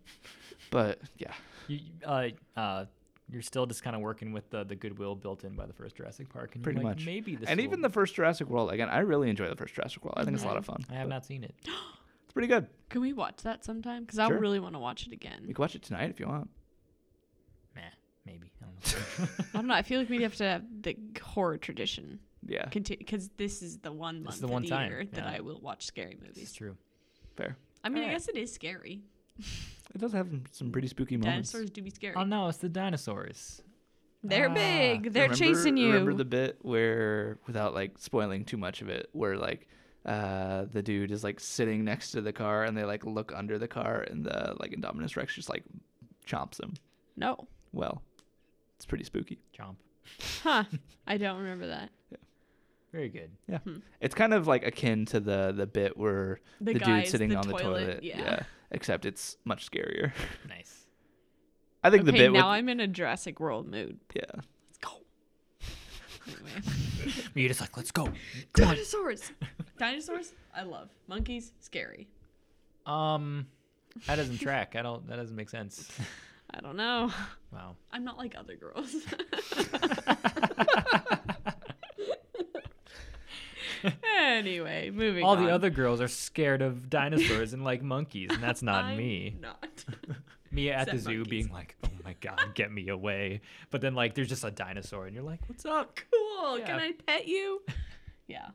But 0.70 1.00
yeah. 1.18 1.32
you, 1.68 1.80
uh, 2.04 2.28
uh, 2.56 2.84
you're 3.28 3.42
still 3.42 3.66
just 3.66 3.82
kind 3.82 3.94
of 3.96 4.02
working 4.02 4.32
with 4.32 4.48
the, 4.50 4.64
the 4.64 4.74
goodwill 4.76 5.14
built 5.14 5.44
in 5.44 5.54
by 5.54 5.66
the 5.66 5.72
first 5.72 5.96
Jurassic 5.96 6.28
Park, 6.28 6.54
and 6.54 6.62
Pretty 6.64 6.78
like, 6.78 6.96
much. 6.96 7.06
maybe 7.06 7.36
this. 7.36 7.48
and 7.48 7.60
even 7.60 7.80
the 7.82 7.90
first 7.90 8.14
Jurassic 8.14 8.48
World, 8.48 8.70
again, 8.70 8.88
I 8.88 8.98
really 9.00 9.28
enjoy 9.30 9.48
the 9.48 9.56
first 9.56 9.74
Jurassic 9.74 10.04
World. 10.04 10.14
I 10.16 10.24
think 10.24 10.34
it's 10.34 10.44
a 10.44 10.46
lot 10.48 10.56
of 10.56 10.64
fun. 10.64 10.84
I 10.90 10.94
have 10.94 11.08
but 11.08 11.14
not 11.14 11.26
seen 11.26 11.44
it. 11.44 11.54
It's 12.24 12.32
pretty 12.32 12.48
good. 12.48 12.66
Can 12.90 13.00
we 13.00 13.12
watch 13.14 13.42
that 13.44 13.64
sometime? 13.64 14.02
Because 14.04 14.18
I 14.18 14.26
Sure. 14.28 14.38
really 14.38 14.60
want 14.60 14.74
to 14.74 14.78
watch 14.78 15.06
it 15.06 15.12
again. 15.12 15.44
You 15.46 15.54
can 15.54 15.62
watch 15.62 15.74
it 15.74 15.82
tonight 15.82 16.10
if 16.10 16.20
you 16.20 16.26
want. 16.26 16.50
Meh, 17.74 17.80
maybe. 18.26 18.52
I 18.60 18.64
don't 18.66 19.18
know. 19.38 19.44
I 19.54 19.56
don't 19.58 19.66
know. 19.68 19.74
I 19.74 19.82
feel 19.82 20.00
like 20.00 20.08
we'd 20.10 20.20
have 20.22 20.34
to 20.36 20.44
have 20.44 20.62
the 20.82 20.96
horror 21.22 21.56
tradition 21.56 22.18
Yeah, 22.46 22.66
continue 22.68 22.98
because 22.98 23.30
this 23.36 23.62
is 23.62 23.78
the 23.78 23.90
one 23.92 24.16
This 24.18 24.24
month 24.24 24.34
is 24.34 24.40
the 24.40 24.46
of 24.46 24.50
one 24.52 24.62
the 24.62 24.68
time, 24.68 24.90
year 24.90 25.04
that 25.12 25.24
yeah. 25.24 25.32
I 25.36 25.40
will 25.40 25.60
watch 25.60 25.86
scary 25.86 26.14
movies. 26.20 26.28
it's 26.30 26.36
movies. 26.38 26.52
true. 26.52 26.76
Fair. 27.36 27.56
I 27.84 27.88
mean, 27.88 27.98
I 27.98 28.06
Alright. 28.06 28.18
guess 28.18 28.28
it 28.28 28.36
is 28.36 28.52
scary. 28.52 29.02
It 29.38 29.98
does 29.98 30.12
have 30.12 30.28
some 30.52 30.70
pretty 30.72 30.88
spooky 30.88 31.16
moments. 31.16 31.52
Dinosaurs 31.52 31.70
do 31.70 31.82
be 31.82 31.90
scary. 31.90 32.14
Oh 32.16 32.24
no, 32.24 32.48
it's 32.48 32.58
the 32.58 32.68
dinosaurs. 32.68 33.62
They're 34.24 34.50
Ah. 34.50 34.54
big. 34.54 35.12
They're 35.12 35.24
Remember- 35.30 35.36
chasing 35.36 35.76
you. 35.76 35.88
Remember 35.92 36.14
the 36.14 36.24
bit 36.24 36.58
where, 36.62 37.38
without 37.46 37.74
like 37.74 37.98
spoiling 37.98 38.44
too 38.44 38.56
much 38.56 38.82
of 38.82 38.88
it, 38.88 39.08
where 39.12 39.36
like 39.36 39.68
uh, 40.04 40.66
the 40.72 40.82
dude 40.82 41.10
is 41.10 41.22
like 41.24 41.38
sitting 41.40 41.84
next 41.84 42.12
to 42.12 42.20
the 42.20 42.32
car 42.32 42.64
and 42.64 42.76
they 42.76 42.84
like 42.84 43.04
look 43.04 43.32
under 43.34 43.58
the 43.58 43.68
car 43.68 44.02
and 44.10 44.24
the 44.24 44.54
like 44.58 44.70
Indominus 44.72 45.16
Rex 45.16 45.34
just 45.34 45.48
like 45.48 45.64
chomps 46.26 46.60
him. 46.60 46.74
no. 47.16 47.46
Well, 47.72 48.02
it's 48.76 48.86
pretty 48.86 49.04
spooky. 49.04 49.38
Chomp. 49.56 49.76
Huh. 50.42 50.64
I 51.06 51.18
don't 51.18 51.38
remember 51.38 51.66
that. 51.66 51.90
Very 52.96 53.10
good. 53.10 53.30
Yeah, 53.46 53.58
it's 54.00 54.14
kind 54.14 54.32
of 54.32 54.46
like 54.46 54.66
akin 54.66 55.04
to 55.06 55.20
the 55.20 55.52
the 55.54 55.66
bit 55.66 55.98
where 55.98 56.40
The 56.62 56.72
the, 56.72 56.78
guy 56.78 57.00
dude 57.02 57.10
sitting 57.10 57.28
the 57.28 57.36
on 57.36 57.46
the 57.46 57.52
toilet, 57.52 57.84
toilet. 57.86 58.02
yeah. 58.02 58.44
except 58.70 59.04
it's 59.04 59.36
much 59.44 59.70
scarier. 59.70 60.12
Nice. 60.48 60.86
I 61.84 61.90
think 61.90 62.06
the 62.06 62.12
okay, 62.12 62.20
bit 62.28 62.32
now 62.32 62.48
with 62.48 62.56
I'm 62.56 62.70
in 62.70 62.80
a 62.80 62.86
Jurassic 62.86 63.38
World 63.38 63.70
mood. 63.70 63.98
yeah. 64.14 64.22
Let's 64.34 64.78
go. 64.80 64.92
Anyway. 66.26 67.12
You're 67.34 67.48
just 67.48 67.60
like, 67.60 67.76
let's 67.76 67.90
go. 67.90 68.04
Come. 68.06 68.14
Dinosaurs. 68.54 69.30
Dinosaurs, 69.78 70.32
I 70.54 70.62
love. 70.62 70.88
Monkeys, 71.06 71.52
scary. 71.60 72.08
Um, 72.86 73.46
that 74.06 74.16
doesn't 74.16 74.38
track. 74.40 74.74
I 74.74 74.80
don't. 74.80 75.06
That 75.06 75.16
doesn't 75.16 75.36
make 75.36 75.50
sense. 75.50 75.86
I 76.50 76.60
don't 76.60 76.76
know. 76.76 77.10
Wow. 77.52 77.76
I'm 77.92 78.04
not 78.04 78.16
like 78.16 78.34
other 78.38 78.56
girls. 78.56 78.94
anyway, 84.18 84.90
moving 84.90 85.24
All 85.24 85.36
on. 85.36 85.44
the 85.44 85.50
other 85.50 85.70
girls 85.70 86.00
are 86.00 86.08
scared 86.08 86.62
of 86.62 86.88
dinosaurs 86.90 87.52
and 87.52 87.64
like 87.64 87.82
monkeys, 87.82 88.30
and 88.32 88.42
that's 88.42 88.62
not 88.62 88.84
I'm 88.84 88.96
me. 88.98 89.36
Not. 89.40 89.84
Me 90.52 90.70
at 90.70 90.90
the 90.90 90.96
zoo 90.96 91.16
monkeys. 91.18 91.28
being 91.28 91.52
like, 91.52 91.76
"Oh 91.84 91.88
my 92.04 92.14
god, 92.20 92.54
get 92.54 92.72
me 92.72 92.88
away!" 92.88 93.40
But 93.70 93.80
then 93.80 93.94
like, 93.94 94.14
there's 94.14 94.28
just 94.28 94.44
a 94.44 94.50
dinosaur, 94.50 95.04
and 95.06 95.14
you're 95.14 95.24
like, 95.24 95.40
"What's 95.48 95.66
up?" 95.66 95.98
cool. 96.10 96.58
Can 96.64 96.78
I 96.78 96.92
pet 97.06 97.26
you? 97.28 97.62
Yeah, 98.28 98.48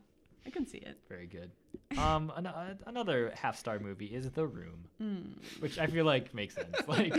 I 0.46 0.50
can 0.50 0.66
see 0.66 0.80
it. 0.80 0.98
Very 1.08 1.28
good. 1.28 1.52
Um, 1.98 2.32
an- 2.36 2.46
uh, 2.48 2.74
another 2.88 3.32
half 3.36 3.58
star 3.58 3.80
movie 3.80 4.08
is 4.08 4.30
The 4.32 4.46
Room, 4.48 4.86
Hmm. 4.98 5.20
which 5.60 5.78
I 5.80 5.88
feel 5.88 6.04
like 6.06 6.34
makes 6.34 6.56
sense. 6.56 6.76
Like, 6.88 7.14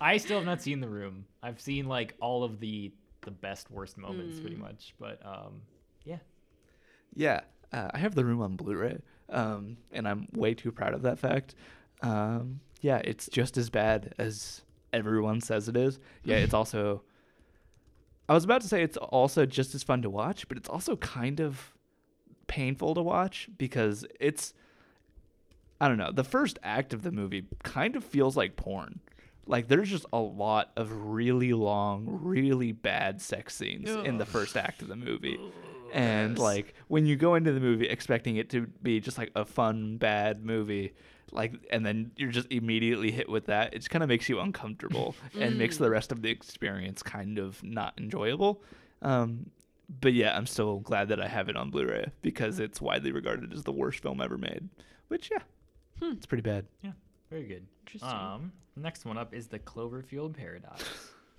I 0.00 0.16
still 0.18 0.36
have 0.38 0.44
not 0.46 0.60
seen 0.60 0.80
The 0.80 0.88
Room. 0.88 1.24
I've 1.42 1.60
seen 1.60 1.86
like 1.86 2.14
all 2.20 2.42
of 2.44 2.60
the 2.60 2.92
the 3.22 3.30
best 3.30 3.70
worst 3.70 3.96
moments, 3.96 4.40
pretty 4.40 4.56
much. 4.56 4.94
But 4.98 5.24
um, 5.24 5.62
yeah, 6.04 6.18
Yeah, 7.14 7.40
uh, 7.72 7.90
I 7.92 7.98
have 7.98 8.14
the 8.14 8.24
room 8.24 8.40
on 8.40 8.56
Blu-ray, 8.56 8.98
um, 9.30 9.76
and 9.92 10.06
I'm 10.06 10.28
way 10.32 10.54
too 10.54 10.72
proud 10.72 10.94
of 10.94 11.02
that 11.02 11.18
fact. 11.18 11.54
Um, 12.02 12.60
yeah, 12.80 13.00
it's 13.04 13.28
just 13.28 13.56
as 13.56 13.70
bad 13.70 14.14
as 14.18 14.62
everyone 14.92 15.40
says 15.40 15.68
it 15.68 15.76
is. 15.76 15.98
Yeah, 16.24 16.36
it's 16.36 16.54
also. 16.60 17.02
I 18.28 18.32
was 18.32 18.44
about 18.44 18.62
to 18.62 18.68
say 18.68 18.82
it's 18.82 18.96
also 18.96 19.44
just 19.44 19.74
as 19.74 19.82
fun 19.82 20.00
to 20.02 20.10
watch, 20.10 20.48
but 20.48 20.56
it's 20.56 20.68
also 20.68 20.96
kind 20.96 21.40
of 21.40 21.74
painful 22.46 22.94
to 22.94 23.02
watch 23.02 23.48
because 23.58 24.04
it's. 24.20 24.54
I 25.80 25.88
don't 25.88 25.98
know. 25.98 26.12
The 26.12 26.24
first 26.24 26.58
act 26.62 26.94
of 26.94 27.02
the 27.02 27.10
movie 27.10 27.46
kind 27.62 27.96
of 27.96 28.04
feels 28.04 28.36
like 28.36 28.56
porn. 28.56 29.00
Like 29.46 29.68
there's 29.68 29.90
just 29.90 30.06
a 30.12 30.18
lot 30.18 30.70
of 30.76 30.90
really 31.06 31.52
long, 31.52 32.06
really 32.22 32.72
bad 32.72 33.20
sex 33.20 33.54
scenes 33.54 33.90
in 33.90 34.16
the 34.16 34.24
first 34.24 34.56
act 34.56 34.80
of 34.80 34.88
the 34.88 34.96
movie. 34.96 35.38
And 35.94 36.38
like 36.38 36.74
when 36.88 37.06
you 37.06 37.14
go 37.14 37.36
into 37.36 37.52
the 37.52 37.60
movie 37.60 37.88
expecting 37.88 38.36
it 38.36 38.50
to 38.50 38.66
be 38.82 38.98
just 39.00 39.16
like 39.16 39.30
a 39.36 39.44
fun 39.44 39.96
bad 39.96 40.44
movie, 40.44 40.92
like 41.30 41.54
and 41.70 41.86
then 41.86 42.10
you're 42.16 42.32
just 42.32 42.50
immediately 42.50 43.12
hit 43.12 43.28
with 43.28 43.46
that, 43.46 43.74
it 43.74 43.78
just 43.78 43.90
kind 43.90 44.02
of 44.02 44.08
makes 44.08 44.28
you 44.28 44.40
uncomfortable 44.40 45.14
and 45.38 45.56
makes 45.56 45.76
the 45.76 45.88
rest 45.88 46.10
of 46.10 46.22
the 46.22 46.30
experience 46.30 47.02
kind 47.02 47.38
of 47.38 47.62
not 47.62 47.94
enjoyable. 47.96 48.60
Um, 49.02 49.50
but 50.00 50.14
yeah, 50.14 50.36
I'm 50.36 50.46
still 50.46 50.80
glad 50.80 51.08
that 51.08 51.20
I 51.20 51.28
have 51.28 51.48
it 51.48 51.56
on 51.56 51.70
Blu-ray 51.70 52.06
because 52.22 52.58
it's 52.58 52.80
widely 52.80 53.12
regarded 53.12 53.52
as 53.52 53.62
the 53.62 53.72
worst 53.72 54.00
film 54.00 54.20
ever 54.20 54.36
made. 54.36 54.68
Which 55.08 55.30
yeah, 55.30 55.42
it's 56.10 56.26
pretty 56.26 56.42
bad. 56.42 56.66
yeah, 56.82 56.92
very 57.30 57.44
good. 57.44 57.66
Interesting. 57.86 58.10
Um, 58.10 58.52
next 58.74 59.04
one 59.04 59.16
up 59.16 59.32
is 59.32 59.46
The 59.46 59.60
Cloverfield 59.60 60.36
Paradox. 60.36 60.82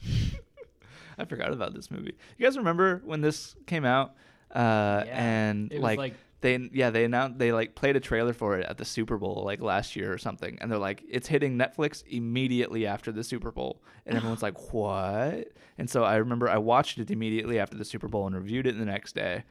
I 1.18 1.26
forgot 1.26 1.52
about 1.52 1.74
this 1.74 1.90
movie. 1.92 2.16
You 2.38 2.46
guys 2.46 2.58
remember 2.58 3.02
when 3.04 3.22
this 3.22 3.56
came 3.66 3.84
out? 3.86 4.16
Uh, 4.54 5.04
Yeah, 5.06 5.24
and 5.24 5.72
it 5.72 5.76
was 5.76 5.84
like, 5.84 5.98
like- 5.98 6.14
they 6.42 6.70
yeah 6.74 6.92
they 6.92 7.06
announced 7.06 7.40
they 7.40 7.52
like 7.52 7.74
played 7.74 7.96
a 7.96 8.00
trailer 8.00 8.34
for 8.34 8.60
it 8.60 8.66
at 8.70 8.78
the 8.78 8.86
Super 8.86 9.18
Bowl 9.18 9.42
like 9.44 9.62
last 9.62 9.96
year 9.96 10.14
or 10.14 10.18
something, 10.20 10.58
and 10.62 10.70
they're 10.72 10.78
like 10.78 11.02
it's 11.10 11.28
hitting 11.28 11.58
Netflix 11.58 12.04
immediately 12.08 12.86
after 12.86 13.12
the 13.12 13.24
Super 13.24 13.52
Bowl, 13.52 13.82
and 14.06 14.16
everyone's 14.18 14.44
like 14.44 14.74
what? 14.74 15.48
And 15.78 15.90
so 15.90 16.04
I 16.04 16.18
remember 16.18 16.48
I 16.50 16.58
watched 16.58 17.00
it 17.00 17.10
immediately 17.10 17.58
after 17.60 17.76
the 17.78 17.86
Super 17.86 18.08
Bowl 18.08 18.28
and 18.28 18.36
reviewed 18.36 18.68
it 18.68 18.78
the 18.78 18.86
next 18.86 19.16
day, 19.16 19.44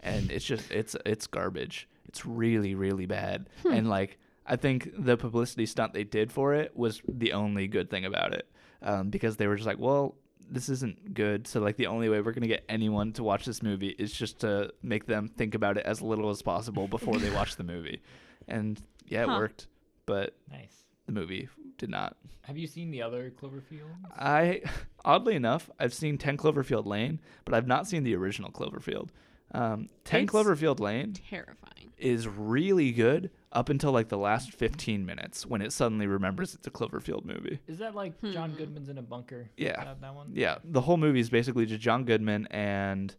and 0.00 0.30
it's 0.30 0.44
just 0.44 0.70
it's 0.70 0.94
it's 1.06 1.26
garbage. 1.26 1.88
It's 2.08 2.26
really 2.26 2.74
really 2.74 3.06
bad, 3.06 3.48
and 3.64 3.88
like 3.88 4.18
I 4.44 4.56
think 4.56 4.90
the 4.98 5.16
publicity 5.16 5.64
stunt 5.64 5.94
they 5.94 6.04
did 6.04 6.30
for 6.32 6.52
it 6.54 6.76
was 6.76 7.00
the 7.08 7.32
only 7.32 7.66
good 7.68 7.88
thing 7.88 8.04
about 8.04 8.34
it, 8.34 8.46
um, 8.82 9.08
because 9.08 9.36
they 9.36 9.46
were 9.46 9.54
just 9.56 9.66
like, 9.68 9.78
well, 9.78 10.16
this 10.52 10.68
isn't 10.68 11.14
good. 11.14 11.46
So 11.46 11.60
like 11.60 11.76
the 11.76 11.86
only 11.86 12.08
way 12.08 12.20
we're 12.20 12.32
gonna 12.32 12.46
get 12.46 12.64
anyone 12.68 13.12
to 13.14 13.22
watch 13.22 13.44
this 13.44 13.62
movie 13.62 13.88
is 13.98 14.12
just 14.12 14.40
to 14.40 14.72
make 14.82 15.06
them 15.06 15.28
think 15.28 15.54
about 15.54 15.76
it 15.78 15.86
as 15.86 16.00
little 16.02 16.30
as 16.30 16.42
possible 16.42 16.86
before 16.88 17.18
they 17.18 17.30
watch 17.30 17.56
the 17.56 17.64
movie, 17.64 18.02
and 18.48 18.80
yeah, 19.06 19.22
it 19.22 19.28
Huh. 19.28 19.38
worked, 19.38 19.66
but 20.06 20.36
Nice. 20.50 20.84
the 21.06 21.12
movie 21.12 21.48
did 21.78 21.90
not. 21.90 22.16
Have 22.42 22.58
you 22.58 22.66
seen 22.66 22.90
the 22.90 23.02
other 23.02 23.30
Cloverfield? 23.30 23.90
I 24.16 24.62
oddly 25.04 25.34
enough, 25.36 25.70
I've 25.78 25.94
seen 25.94 26.18
Ten 26.18 26.36
Cloverfield 26.36 26.86
Lane, 26.86 27.20
but 27.44 27.54
I've 27.54 27.66
not 27.66 27.86
seen 27.86 28.02
the 28.04 28.14
original 28.16 28.50
Cloverfield. 28.50 29.08
Um, 29.52 29.88
Ten 30.04 30.24
It's- 30.24 30.34
Cloverfield 30.34 30.80
Lane 30.80 31.12
Terrifying. 31.12 31.92
is 31.98 32.26
really 32.26 32.90
good 32.92 33.30
up 33.52 33.68
until 33.68 33.92
like 33.92 34.08
the 34.08 34.16
last 34.18 34.52
15 34.52 35.04
minutes 35.06 35.44
when 35.46 35.60
it 35.62 35.72
suddenly 35.72 36.06
remembers 36.06 36.54
it's 36.54 36.66
a 36.66 36.70
Cloverfield 36.70 37.24
movie. 37.24 37.58
Is 37.66 37.78
that 37.78 37.94
like 37.94 38.20
John 38.22 38.52
Goodman's 38.54 38.88
in 38.88 38.98
a 38.98 39.02
bunker? 39.02 39.50
Yeah. 39.56 39.84
That, 39.84 40.00
that 40.00 40.14
one? 40.14 40.30
Yeah, 40.34 40.56
the 40.64 40.80
whole 40.80 40.96
movie 40.96 41.20
is 41.20 41.30
basically 41.30 41.66
just 41.66 41.80
John 41.80 42.04
Goodman 42.04 42.46
and 42.50 43.14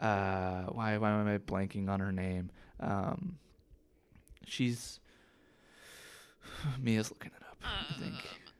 uh, 0.00 0.64
why 0.66 0.96
why 0.98 1.10
am 1.10 1.26
I 1.26 1.38
blanking 1.38 1.88
on 1.88 2.00
her 2.00 2.12
name? 2.12 2.50
Um, 2.80 3.38
she's 4.46 5.00
Mia's 6.80 7.10
looking 7.10 7.32
it 7.36 7.42
up. 7.48 7.58
I 7.64 8.00
think 8.00 8.14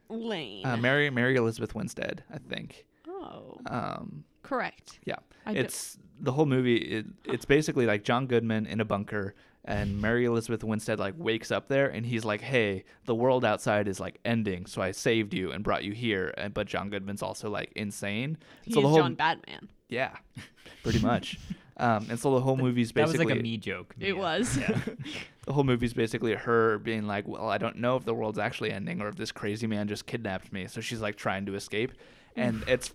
Lane. 0.09 0.65
uh, 0.67 0.77
Mary 0.77 1.11
Mary 1.11 1.37
Elizabeth 1.37 1.75
Winstead. 1.75 2.25
I 2.33 2.39
think. 2.39 2.87
oh, 3.09 3.59
Um, 3.67 4.25
correct. 4.43 4.99
yeah, 5.05 5.17
I 5.47 5.55
do- 5.55 5.61
it's 5.61 5.99
the 6.21 6.33
whole 6.33 6.47
movie. 6.47 6.77
It, 6.77 7.07
it's 7.25 7.45
basically 7.45 7.87
like 7.87 8.03
John 8.05 8.27
Goodman 8.27 8.67
in 8.67 8.81
a 8.81 8.85
bunker, 8.85 9.35
and 9.65 10.01
Mary 10.01 10.25
Elizabeth 10.25 10.65
Winstead 10.65 10.99
like 10.99 11.15
wakes 11.17 11.51
up 11.51 11.69
there, 11.69 11.89
and 11.89 12.07
he's 12.07 12.25
like, 12.25 12.41
"Hey, 12.41 12.85
the 13.05 13.15
world 13.15 13.45
outside 13.45 13.89
is 13.89 14.01
like 14.01 14.19
ending, 14.25 14.67
so 14.67 14.81
I 14.81 14.93
saved 14.93 15.35
you 15.35 15.53
and 15.53 15.63
brought 15.63 15.85
you 15.85 15.93
here." 15.93 16.33
And 16.37 16.55
but 16.55 16.67
John 16.67 16.91
Goodman's 16.91 17.23
also 17.23 17.51
like 17.51 17.73
insane. 17.77 18.39
He's 18.65 18.75
so 18.75 18.81
the 18.81 18.89
whole 18.89 18.99
John 18.99 19.15
Batman. 19.15 19.69
yeah, 19.89 20.17
pretty 20.83 21.01
much. 21.01 21.39
um, 21.77 22.07
and 22.09 22.19
so 22.19 22.35
the 22.35 22.41
whole 22.41 22.57
movie's 22.57 22.93
basically 22.93 23.19
That 23.19 23.25
was 23.25 23.31
like 23.33 23.41
a 23.41 23.43
me 23.43 23.57
joke. 23.59 23.95
It 24.01 24.15
Mia. 24.15 24.17
was. 24.17 24.57
Yeah. 24.57 24.81
the 25.45 25.53
whole 25.53 25.65
movie's 25.65 25.93
basically 25.93 26.35
her 26.35 26.79
being 26.79 27.07
like, 27.07 27.29
"Well, 27.29 27.49
I 27.49 27.59
don't 27.59 27.77
know 27.77 27.97
if 27.97 28.05
the 28.05 28.15
world's 28.15 28.39
actually 28.39 28.73
ending 28.73 29.01
or 29.01 29.09
if 29.09 29.17
this 29.17 29.33
crazy 29.33 29.67
man 29.67 29.89
just 29.89 30.07
kidnapped 30.07 30.53
me." 30.53 30.67
So 30.67 30.81
she's 30.81 31.01
like 31.01 31.17
trying 31.17 31.47
to 31.47 31.55
escape, 31.55 31.93
and 32.37 32.65
it's 32.69 32.95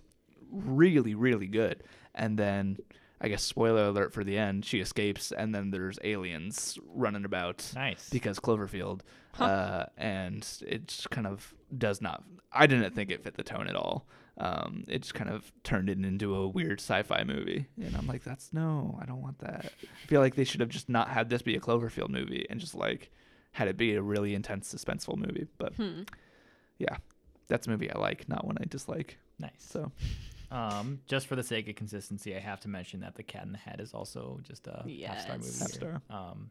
really, 0.50 1.14
really 1.14 1.46
good. 1.46 1.82
And 2.14 2.38
then, 2.38 2.78
I 3.20 3.28
guess 3.28 3.42
spoiler 3.42 3.84
alert 3.86 4.12
for 4.12 4.24
the 4.24 4.36
end, 4.36 4.64
she 4.64 4.80
escapes, 4.80 5.32
and 5.32 5.54
then 5.54 5.70
there's 5.70 5.98
aliens 6.04 6.78
running 6.86 7.24
about 7.24 7.64
nice. 7.74 8.10
because 8.10 8.38
Cloverfield, 8.38 9.00
uh, 9.38 9.86
and 9.96 10.46
it 10.66 10.88
just 10.88 11.10
kind 11.10 11.26
of 11.26 11.54
does 11.78 12.00
not. 12.02 12.22
I 12.52 12.66
didn't 12.66 12.94
think 12.94 13.10
it 13.10 13.22
fit 13.22 13.34
the 13.36 13.42
tone 13.42 13.66
at 13.68 13.76
all. 13.76 14.06
Um, 14.36 14.82
it 14.88 15.02
just 15.02 15.14
kind 15.14 15.30
of 15.30 15.50
turned 15.62 15.88
it 15.88 15.98
into 16.04 16.34
a 16.34 16.48
weird 16.48 16.80
sci-fi 16.80 17.22
movie, 17.24 17.66
and 17.80 17.96
I'm 17.96 18.06
like, 18.08 18.24
that's 18.24 18.52
no, 18.52 18.98
I 19.00 19.06
don't 19.06 19.22
want 19.22 19.38
that. 19.38 19.72
I 19.82 20.06
feel 20.08 20.20
like 20.20 20.34
they 20.34 20.44
should 20.44 20.60
have 20.60 20.68
just 20.70 20.88
not 20.88 21.08
had 21.08 21.30
this 21.30 21.40
be 21.40 21.54
a 21.56 21.60
Cloverfield 21.60 22.10
movie 22.10 22.44
and 22.50 22.58
just 22.58 22.74
like 22.74 23.10
had 23.52 23.68
it 23.68 23.76
be 23.76 23.94
a 23.94 24.02
really 24.02 24.34
intense, 24.34 24.74
suspenseful 24.74 25.16
movie. 25.16 25.46
But 25.56 25.74
Hmm. 25.76 26.02
yeah, 26.78 26.96
that's 27.46 27.68
a 27.68 27.70
movie 27.70 27.90
I 27.90 27.96
like, 27.98 28.28
not 28.28 28.44
one 28.44 28.56
I 28.60 28.64
dislike. 28.64 29.18
nice. 29.38 29.52
So 29.60 29.92
Um, 30.50 31.00
just 31.06 31.26
for 31.26 31.36
the 31.36 31.42
sake 31.42 31.68
of 31.68 31.74
consistency, 31.74 32.36
I 32.36 32.40
have 32.40 32.60
to 32.60 32.68
mention 32.68 33.00
that 33.00 33.14
The 33.16 33.22
Cat 33.22 33.44
in 33.44 33.52
the 33.52 33.58
Hat 33.58 33.80
is 33.80 33.92
also 33.92 34.40
just 34.42 34.66
a 34.66 34.84
half 35.06 35.20
star 35.22 35.36
movie. 35.38 35.58
Half 35.58 35.70
star. 35.70 36.02
Um, 36.10 36.50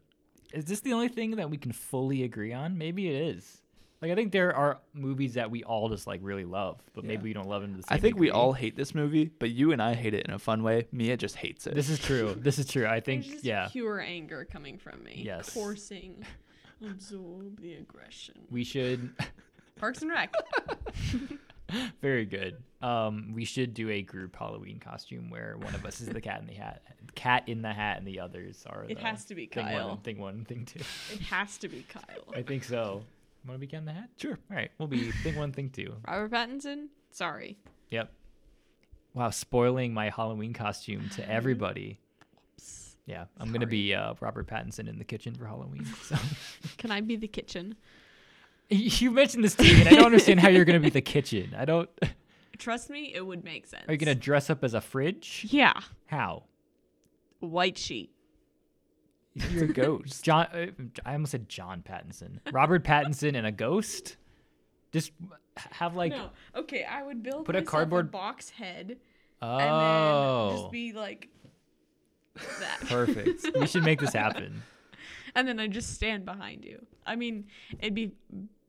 is 0.53 0.65
this 0.65 0.81
the 0.81 0.93
only 0.93 1.07
thing 1.07 1.31
that 1.37 1.49
we 1.49 1.57
can 1.57 1.71
fully 1.71 2.23
agree 2.23 2.53
on? 2.53 2.77
Maybe 2.77 3.07
it 3.07 3.35
is. 3.35 3.61
Like 4.01 4.11
I 4.11 4.15
think 4.15 4.33
there 4.33 4.53
are 4.53 4.79
movies 4.93 5.35
that 5.35 5.49
we 5.49 5.63
all 5.63 5.87
just 5.87 6.07
like 6.07 6.19
really 6.21 6.43
love, 6.43 6.81
but 6.93 7.05
maybe 7.05 7.19
Yeah. 7.19 7.23
we 7.23 7.33
don't 7.33 7.47
love 7.47 7.61
them 7.61 7.71
to 7.71 7.77
the 7.77 7.83
same 7.83 7.95
I 7.95 7.99
think 8.01 8.17
we 8.17 8.31
all 8.31 8.51
hate 8.51 8.75
this 8.75 8.93
movie, 8.93 9.31
but 9.39 9.51
you 9.51 9.71
and 9.71 9.81
I 9.81 9.93
hate 9.93 10.13
it 10.13 10.25
in 10.27 10.33
a 10.33 10.39
fun 10.39 10.61
way. 10.61 10.87
Mia 10.91 11.15
just 11.15 11.37
hates 11.37 11.67
it. 11.67 11.73
This 11.73 11.89
is 11.89 11.99
true. 11.99 12.35
This 12.37 12.59
is 12.59 12.67
true. 12.67 12.85
I 12.85 12.99
think 12.99 13.23
just 13.23 13.45
yeah. 13.45 13.69
pure 13.71 14.01
anger 14.01 14.45
coming 14.51 14.77
from 14.77 15.01
me. 15.03 15.21
Yes. 15.25 15.53
Coursing. 15.53 16.25
Absorb 16.85 17.61
the 17.61 17.75
aggression. 17.75 18.41
We 18.51 18.65
should 18.65 19.11
Parks 19.77 20.01
and 20.01 20.11
Rec. 20.11 20.33
very 22.01 22.25
good. 22.25 22.57
Um, 22.81 23.31
we 23.33 23.45
should 23.45 23.73
do 23.73 23.89
a 23.89 24.01
group 24.01 24.35
Halloween 24.35 24.79
costume 24.79 25.29
where 25.29 25.55
one 25.57 25.73
of 25.73 25.85
us 25.85 26.01
is 26.01 26.09
the 26.09 26.21
cat 26.21 26.41
in 26.41 26.47
the 26.47 26.53
hat, 26.53 26.81
cat 27.15 27.43
in 27.47 27.61
the 27.61 27.71
hat, 27.71 27.97
and 27.97 28.07
the 28.07 28.19
others 28.19 28.63
are. 28.67 28.85
It 28.87 28.97
the 28.97 29.03
has 29.03 29.25
to 29.25 29.35
be 29.35 29.45
thing 29.45 29.65
Kyle. 29.65 29.89
One, 29.89 29.97
thing 29.99 30.17
one, 30.19 30.45
thing 30.45 30.65
two. 30.65 30.79
It 31.13 31.21
has 31.21 31.57
to 31.59 31.69
be 31.69 31.85
Kyle. 31.87 32.33
I 32.35 32.41
think 32.41 32.63
so. 32.63 33.03
Want 33.47 33.55
to 33.55 33.59
be 33.59 33.67
cat 33.67 33.79
in 33.79 33.85
the 33.85 33.93
hat? 33.93 34.09
Sure. 34.17 34.37
All 34.49 34.57
right, 34.57 34.71
we'll 34.77 34.87
be 34.87 35.11
thing 35.11 35.35
one, 35.35 35.51
thing 35.51 35.69
two. 35.69 35.95
Robert 36.07 36.31
Pattinson? 36.31 36.87
Sorry. 37.11 37.57
Yep. 37.89 38.11
Wow, 39.13 39.29
spoiling 39.29 39.93
my 39.93 40.09
Halloween 40.09 40.53
costume 40.53 41.09
to 41.15 41.29
everybody. 41.29 41.99
Yeah, 43.05 43.25
I'm 43.37 43.51
gonna 43.51 43.67
be 43.67 43.93
uh, 43.93 44.13
Robert 44.21 44.47
Pattinson 44.47 44.87
in 44.87 44.97
the 44.97 45.03
kitchen 45.03 45.35
for 45.35 45.45
Halloween. 45.45 45.85
So 46.03 46.15
Can 46.77 46.89
I 46.89 47.01
be 47.01 47.15
the 47.15 47.27
kitchen? 47.27 47.75
you 49.01 49.11
mentioned 49.11 49.43
this 49.43 49.55
to 49.55 49.63
me, 49.63 49.79
and 49.81 49.89
I 49.89 49.91
don't 49.95 50.05
understand 50.05 50.39
how 50.39 50.49
you're 50.49 50.65
gonna 50.65 50.79
be 50.79 50.89
the 50.89 51.01
kitchen. 51.15 51.55
I 51.57 51.65
don't. 51.65 51.89
Trust 52.57 52.89
me, 52.89 53.11
it 53.13 53.25
would 53.25 53.43
make 53.43 53.65
sense. 53.65 53.83
Are 53.87 53.91
you 53.93 53.97
gonna 53.97 54.15
dress 54.15 54.49
up 54.49 54.63
as 54.63 54.73
a 54.73 54.81
fridge? 54.81 55.45
Yeah, 55.49 55.73
How? 56.05 56.43
white 57.39 57.77
sheet. 57.77 58.11
You're 59.49 59.65
a 59.65 59.67
ghost. 59.67 60.23
John. 60.23 60.45
Uh, 60.53 60.67
I 61.05 61.13
almost 61.13 61.31
said 61.31 61.49
John 61.49 61.81
Pattinson. 61.87 62.37
Robert 62.51 62.83
Pattinson 62.83 63.35
and 63.35 63.47
a 63.47 63.51
ghost. 63.51 64.17
Just 64.91 65.11
have 65.71 65.95
like. 65.95 66.11
no, 66.11 66.29
okay, 66.55 66.83
I 66.83 67.01
would 67.03 67.23
build 67.23 67.45
Put 67.45 67.55
a 67.55 67.61
cardboard- 67.63 68.11
box 68.11 68.49
head 68.51 68.97
Oh. 69.41 69.57
and 69.57 70.51
then 70.51 70.57
just 70.61 70.71
be 70.71 70.93
like 70.93 71.27
that. 72.59 72.79
Perfect. 72.87 73.49
we 73.59 73.65
should 73.67 73.83
make 73.83 73.99
this 73.99 74.13
happen. 74.13 74.61
and 75.35 75.47
then 75.47 75.59
I 75.59 75.67
just 75.67 75.93
stand 75.95 76.25
behind 76.25 76.63
you. 76.63 76.85
I 77.05 77.15
mean, 77.15 77.45
it'd 77.79 77.93
be 77.95 78.11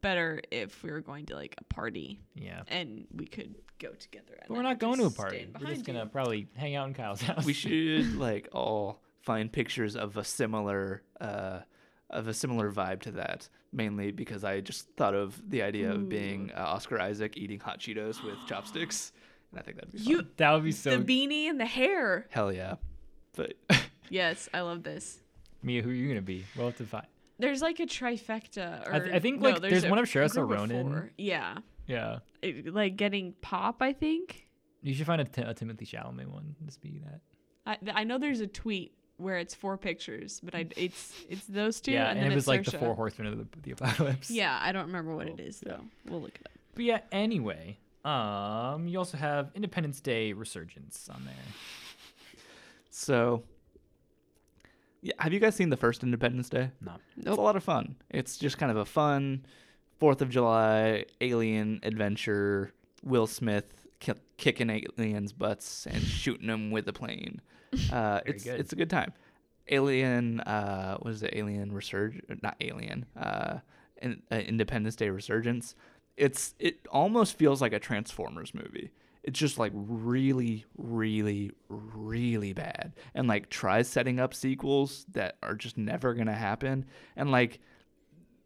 better 0.05 0.41
if 0.51 0.83
we 0.85 0.91
were 0.93 1.01
going 1.01 1.27
to 1.27 1.35
like 1.35 1.55
a 1.59 1.65
party 1.65 2.21
Yeah. 2.35 2.63
and 2.69 3.07
we 3.15 3.27
could 3.27 3.55
go 3.81 3.91
together. 3.93 4.37
But 4.47 4.55
we're 4.57 4.63
not 4.63 4.79
going 4.79 4.99
to 4.99 5.07
a 5.07 5.11
party. 5.11 5.47
We're 5.53 5.59
behind 5.59 5.75
just 5.77 5.87
gonna 5.87 6.07
probably 6.07 6.47
hang 6.55 6.77
out 6.77 6.87
in 6.89 6.95
Kyle's 6.95 7.21
house. 7.29 7.45
we 7.45 7.53
should 7.53 8.15
like 8.29 8.49
all 8.53 9.01
find 9.23 9.51
pictures 9.51 9.97
of 9.97 10.17
a 10.17 10.25
similar 10.25 11.03
uh 11.21 11.61
of 12.11 12.29
a 12.29 12.35
similar 12.35 12.71
vibe 12.71 13.01
to 13.01 13.11
that 13.13 13.49
mainly 13.73 14.13
because 14.13 14.45
i 14.45 14.61
just 14.61 14.87
thought 14.99 15.15
of 15.15 15.41
the 15.51 15.63
idea 15.63 15.91
of 15.91 16.07
being 16.09 16.53
uh, 16.55 16.61
oscar 16.61 17.01
isaac 17.01 17.37
eating 17.39 17.59
hot 17.59 17.81
cheetos 17.81 18.23
with 18.23 18.37
chopsticks 18.47 19.11
and 19.51 19.59
i 19.59 19.63
think 19.63 19.77
that'd 19.79 19.91
be 19.91 19.99
fun. 19.99 20.07
You 20.07 20.27
that 20.37 20.53
would 20.53 20.63
be 20.65 20.71
so. 20.73 20.99
the 20.99 21.03
beanie 21.27 21.47
and 21.49 21.59
the 21.59 21.65
hair. 21.67 22.27
hell 22.31 22.53
yeah 22.53 22.75
but 23.35 23.55
Yes, 24.11 24.49
I 24.53 24.61
love 24.61 24.83
this. 24.83 25.19
Mia, 25.63 25.81
who 25.83 25.89
are 25.89 25.93
you 25.95 26.07
gonna 26.09 26.21
be? 26.23 26.45
We'll 26.55 26.67
have 26.67 26.77
to 26.77 26.85
find. 26.85 27.07
There's 27.39 27.63
like 27.63 27.81
a 27.81 27.87
trifecta. 27.87 28.87
Or, 28.87 28.95
I 28.95 28.99
th- 29.01 29.15
I 29.15 29.19
think, 29.19 29.41
no, 29.41 29.51
like, 29.51 29.61
there's 29.61 29.85
a 29.85 29.91
one 29.91 29.99
of 29.99 30.07
Saoirse 30.07 30.35
group 30.35 30.71
of 30.71 31.11
Yeah, 31.19 31.59
Yeah. 31.87 32.19
It- 32.43 32.73
like 32.73 32.97
getting 32.97 33.35
pop. 33.41 33.83
I 33.83 33.93
think. 33.93 34.49
You 34.83 34.95
should 34.95 35.07
find 35.07 35.21
a, 35.21 35.25
Timothée 35.25 35.89
Chalamet 35.89 36.27
one. 36.27 36.55
Just 36.65 36.81
be 36.81 37.01
that. 37.05 37.21
I 37.67 38.01
I 38.01 38.05
know 38.05 38.19
there's 38.19 38.41
a 38.41 38.47
tweet 38.47 38.95
where 39.17 39.39
it's 39.39 39.55
four 39.55 39.79
pictures, 39.79 40.41
but 40.43 40.55
I 40.55 40.67
it's 40.77 41.15
it's 41.29 41.47
those 41.47 41.81
two. 41.81 41.93
yeah, 41.93 42.11
and, 42.11 42.19
and, 42.19 42.27
then 42.27 42.33
it 42.33 42.35
was 42.35 42.43
it's 42.45 42.49
like 42.49 42.65
the 42.65 42.79
four 42.79 42.95
horsemen 42.95 43.29
of 43.29 43.39
the, 43.39 43.47
the 43.63 43.71
apocalypse. 43.73 44.31
Yeah, 44.31 44.59
I 44.61 44.73
don't 44.73 44.87
remember 44.87 45.15
what 45.15 45.29
it 45.29 45.41
is 45.41 45.61
though. 45.61 45.81
We'll 46.07 46.21
look 46.21 46.35
it 46.35 46.47
up. 46.47 46.53
But 46.75 46.85
yeah, 46.85 47.01
anyway, 47.13 47.79
um, 48.05 48.89
you 48.89 48.99
also 48.99 49.17
have 49.17 49.51
Independence 49.55 50.01
Day 50.01 50.33
Resurgence 50.33 51.09
on 51.13 51.25
there. 51.25 51.35
so 52.91 53.43
yeah 53.43 53.54
have 55.19 55.33
you 55.33 55.41
guys 55.41 55.55
seen 55.55 55.71
the 55.71 55.77
first 55.77 56.03
independence 56.03 56.49
day 56.49 56.71
No. 56.81 56.93
It's 57.17 57.27
a 57.27 57.35
lot 57.35 57.57
of 57.57 57.65
fun. 57.65 57.97
It's 58.11 58.37
just 58.39 58.59
kind 58.59 58.71
of 58.71 58.77
a 58.79 58.85
fun 58.85 59.45
Fourth 60.01 60.21
of 60.23 60.29
July 60.31 61.05
alien 61.21 61.81
adventure. 61.83 62.73
Will 63.05 63.27
Smith 63.27 63.65
ki- 64.01 64.13
kicking 64.39 64.71
aliens' 64.71 65.33
butts 65.33 65.87
and 65.87 66.03
shooting 66.21 66.47
them 66.49 66.71
with 66.71 66.89
a 66.89 66.93
plane. 66.93 67.41
Uh, 67.93 68.21
it's 68.25 68.45
good. 68.45 68.61
it's 68.61 68.73
a 68.73 68.77
good 68.77 68.89
time. 68.91 69.13
Alien, 69.69 70.39
uh, 70.41 70.97
what 70.99 71.13
is 71.13 71.23
it? 71.25 71.31
Alien 71.35 71.73
Resurg? 71.73 72.21
Not 72.41 72.55
Alien. 72.61 73.05
Uh, 73.17 73.59
in, 74.01 74.23
uh, 74.31 74.37
Independence 74.37 74.95
Day 74.95 75.09
Resurgence. 75.11 75.75
It's 76.17 76.55
it 76.61 76.87
almost 76.93 77.37
feels 77.37 77.61
like 77.61 77.73
a 77.73 77.81
Transformers 77.81 78.55
movie. 78.55 78.91
It's 79.25 79.39
just 79.39 79.59
like 79.59 79.73
really, 79.75 80.67
really, 80.77 81.51
really 81.69 82.53
bad, 82.53 82.93
and 83.15 83.27
like 83.27 83.49
tries 83.49 83.89
setting 83.89 84.21
up 84.21 84.35
sequels 84.35 85.07
that 85.13 85.39
are 85.43 85.55
just 85.55 85.79
never 85.79 86.13
gonna 86.13 86.35
happen, 86.35 86.85
and 87.17 87.33
like 87.33 87.59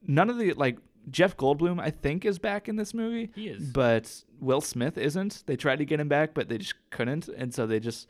none 0.06 0.30
of 0.30 0.38
the 0.38 0.52
like 0.52 0.78
Jeff 1.10 1.36
Goldblum 1.36 1.80
I 1.80 1.90
think 1.90 2.24
is 2.24 2.38
back 2.38 2.68
in 2.68 2.76
this 2.76 2.94
movie. 2.94 3.30
He 3.34 3.48
is. 3.48 3.70
But 3.70 4.24
Will 4.40 4.60
Smith 4.60 4.96
isn't. 4.96 5.42
They 5.46 5.56
tried 5.56 5.80
to 5.80 5.84
get 5.84 5.98
him 5.98 6.08
back, 6.08 6.32
but 6.32 6.48
they 6.48 6.58
just 6.58 6.74
couldn't, 6.90 7.26
and 7.26 7.52
so 7.52 7.66
they 7.66 7.80
just 7.80 8.06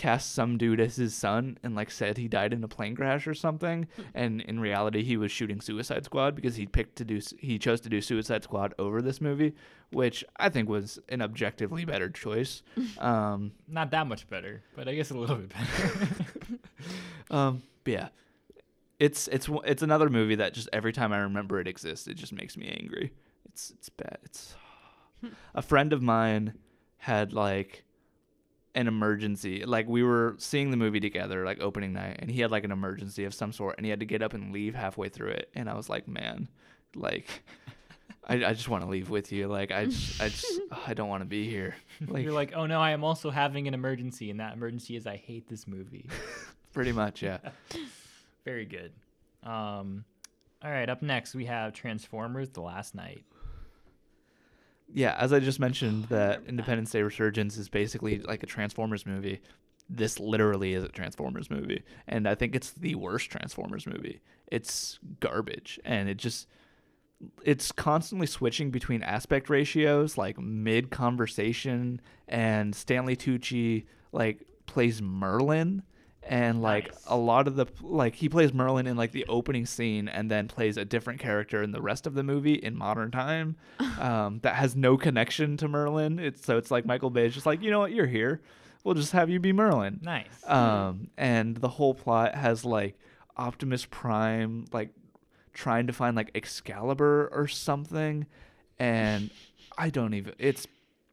cast 0.00 0.32
some 0.32 0.56
dude 0.56 0.80
as 0.80 0.96
his 0.96 1.14
son 1.14 1.58
and 1.62 1.74
like 1.74 1.90
said 1.90 2.16
he 2.16 2.26
died 2.26 2.54
in 2.54 2.64
a 2.64 2.68
plane 2.68 2.96
crash 2.96 3.26
or 3.26 3.34
something 3.34 3.86
and 4.14 4.40
in 4.40 4.58
reality 4.58 5.02
he 5.04 5.14
was 5.18 5.30
shooting 5.30 5.60
suicide 5.60 6.04
squad 6.06 6.34
because 6.34 6.56
he 6.56 6.64
picked 6.64 6.96
to 6.96 7.04
do 7.04 7.20
he 7.38 7.58
chose 7.58 7.82
to 7.82 7.90
do 7.90 8.00
suicide 8.00 8.42
squad 8.42 8.72
over 8.78 9.02
this 9.02 9.20
movie 9.20 9.52
which 9.92 10.24
i 10.38 10.48
think 10.48 10.70
was 10.70 10.98
an 11.10 11.20
objectively 11.20 11.84
better 11.84 12.08
choice 12.08 12.62
um 12.98 13.52
Not 13.68 13.90
that 13.90 14.06
much 14.06 14.26
better, 14.28 14.62
but 14.74 14.88
I 14.88 14.94
guess 14.94 15.10
a 15.10 15.18
little 15.18 15.36
bit 15.36 15.50
better. 15.50 16.58
Um, 17.30 17.62
but 17.84 17.92
yeah, 17.92 18.08
it's 18.98 19.28
it's 19.28 19.48
one- 19.48 19.64
it's 19.66 19.82
another 19.82 20.08
movie 20.10 20.34
that 20.36 20.54
just 20.54 20.68
every 20.72 20.92
time 20.92 21.12
I 21.12 21.18
remember 21.18 21.60
it 21.60 21.68
exists, 21.68 22.06
it 22.08 22.14
just 22.14 22.32
makes 22.32 22.56
me 22.56 22.66
angry. 22.80 23.12
It's 23.48 23.70
it's 23.70 23.88
bad. 23.88 24.18
It's 24.24 24.54
a 25.54 25.62
friend 25.62 25.92
of 25.92 26.02
mine 26.02 26.54
had 26.98 27.32
like 27.32 27.84
an 28.74 28.86
emergency. 28.86 29.64
Like 29.64 29.88
we 29.88 30.02
were 30.02 30.34
seeing 30.38 30.70
the 30.70 30.76
movie 30.76 31.00
together, 31.00 31.44
like 31.44 31.60
opening 31.60 31.92
night, 31.92 32.18
and 32.20 32.30
he 32.30 32.40
had 32.40 32.50
like 32.50 32.64
an 32.64 32.72
emergency 32.72 33.24
of 33.24 33.34
some 33.34 33.52
sort, 33.52 33.76
and 33.76 33.86
he 33.86 33.90
had 33.90 34.00
to 34.00 34.06
get 34.06 34.22
up 34.22 34.34
and 34.34 34.52
leave 34.52 34.74
halfway 34.74 35.08
through 35.08 35.30
it. 35.30 35.50
And 35.54 35.68
I 35.68 35.74
was 35.74 35.88
like, 35.88 36.08
man, 36.08 36.48
like. 36.94 37.26
I, 38.28 38.34
I 38.34 38.52
just 38.52 38.68
want 38.68 38.84
to 38.84 38.88
leave 38.88 39.10
with 39.10 39.32
you. 39.32 39.48
Like 39.48 39.72
I, 39.72 39.86
just, 39.86 40.22
I 40.22 40.28
just, 40.28 40.60
I 40.86 40.94
don't 40.94 41.08
want 41.08 41.22
to 41.22 41.26
be 41.26 41.48
here. 41.48 41.74
Like, 42.06 42.22
You're 42.22 42.32
like, 42.32 42.52
oh 42.54 42.66
no, 42.66 42.80
I 42.80 42.92
am 42.92 43.02
also 43.02 43.30
having 43.30 43.66
an 43.66 43.74
emergency, 43.74 44.30
and 44.30 44.38
that 44.38 44.54
emergency 44.54 44.94
is 44.94 45.06
I 45.06 45.16
hate 45.16 45.48
this 45.48 45.66
movie. 45.66 46.08
pretty 46.72 46.92
much, 46.92 47.22
yeah. 47.22 47.38
Very 48.44 48.66
good. 48.66 48.92
Um, 49.42 50.04
all 50.62 50.70
right, 50.70 50.88
up 50.88 51.02
next 51.02 51.34
we 51.34 51.46
have 51.46 51.72
Transformers: 51.72 52.50
The 52.50 52.60
Last 52.60 52.94
Knight. 52.94 53.24
Yeah, 54.92 55.16
as 55.18 55.32
I 55.32 55.40
just 55.40 55.60
mentioned, 55.60 56.06
oh, 56.10 56.14
that 56.14 56.42
Independence 56.46 56.90
Day 56.90 57.02
Resurgence 57.02 57.56
is 57.56 57.68
basically 57.68 58.20
like 58.20 58.42
a 58.42 58.46
Transformers 58.46 59.06
movie. 59.06 59.40
This 59.88 60.20
literally 60.20 60.74
is 60.74 60.84
a 60.84 60.88
Transformers 60.88 61.50
movie, 61.50 61.82
and 62.06 62.28
I 62.28 62.34
think 62.34 62.54
it's 62.54 62.70
the 62.70 62.94
worst 62.94 63.30
Transformers 63.30 63.86
movie. 63.86 64.20
It's 64.46 64.98
garbage, 65.20 65.80
and 65.84 66.08
it 66.08 66.16
just 66.16 66.46
it's 67.44 67.70
constantly 67.72 68.26
switching 68.26 68.70
between 68.70 69.02
aspect 69.02 69.50
ratios, 69.50 70.16
like 70.16 70.38
mid 70.38 70.90
conversation, 70.90 72.00
and 72.28 72.74
Stanley 72.74 73.16
Tucci 73.16 73.84
like 74.12 74.46
plays 74.66 75.02
Merlin, 75.02 75.82
and 76.22 76.60
like 76.62 76.88
Nice. 76.88 77.04
a 77.06 77.16
lot 77.16 77.48
of 77.48 77.56
the 77.56 77.66
like 77.80 78.14
he 78.14 78.28
plays 78.28 78.52
Merlin 78.52 78.86
in 78.86 78.96
like 78.96 79.12
the 79.12 79.24
opening 79.26 79.66
scene, 79.66 80.06
and 80.08 80.30
then 80.30 80.48
plays 80.48 80.76
a 80.76 80.84
different 80.84 81.18
character 81.20 81.62
in 81.62 81.72
the 81.72 81.80
rest 81.80 82.06
of 82.06 82.14
the 82.14 82.22
movie 82.22 82.54
in 82.54 82.76
modern 82.76 83.10
time, 83.10 83.56
um, 83.98 84.40
that 84.42 84.54
has 84.56 84.76
no 84.76 84.96
connection 84.96 85.56
to 85.58 85.68
Merlin. 85.68 86.18
It's 86.18 86.44
so 86.44 86.56
it's 86.58 86.70
like 86.70 86.84
Michael 86.86 87.10
Bay's 87.10 87.34
just 87.34 87.46
like 87.46 87.62
you 87.62 87.70
know 87.70 87.80
what 87.80 87.92
you're 87.92 88.06
here, 88.06 88.40
we'll 88.84 88.94
just 88.94 89.12
have 89.12 89.30
you 89.30 89.40
be 89.40 89.52
Merlin. 89.52 90.00
Nice. 90.02 90.26
Um, 90.46 91.08
and 91.16 91.56
the 91.56 91.68
whole 91.68 91.94
plot 91.94 92.34
has 92.34 92.64
like 92.64 92.98
Optimus 93.36 93.86
Prime 93.90 94.66
like 94.72 94.90
trying 95.54 95.86
to 95.88 95.92
find 95.92 96.16
like 96.16 96.30
Excalibur 96.34 97.28
or 97.32 97.48
something, 97.48 98.26
and 98.78 99.30
I 99.78 99.88
don't 99.90 100.14
even. 100.14 100.34
It's 100.38 100.66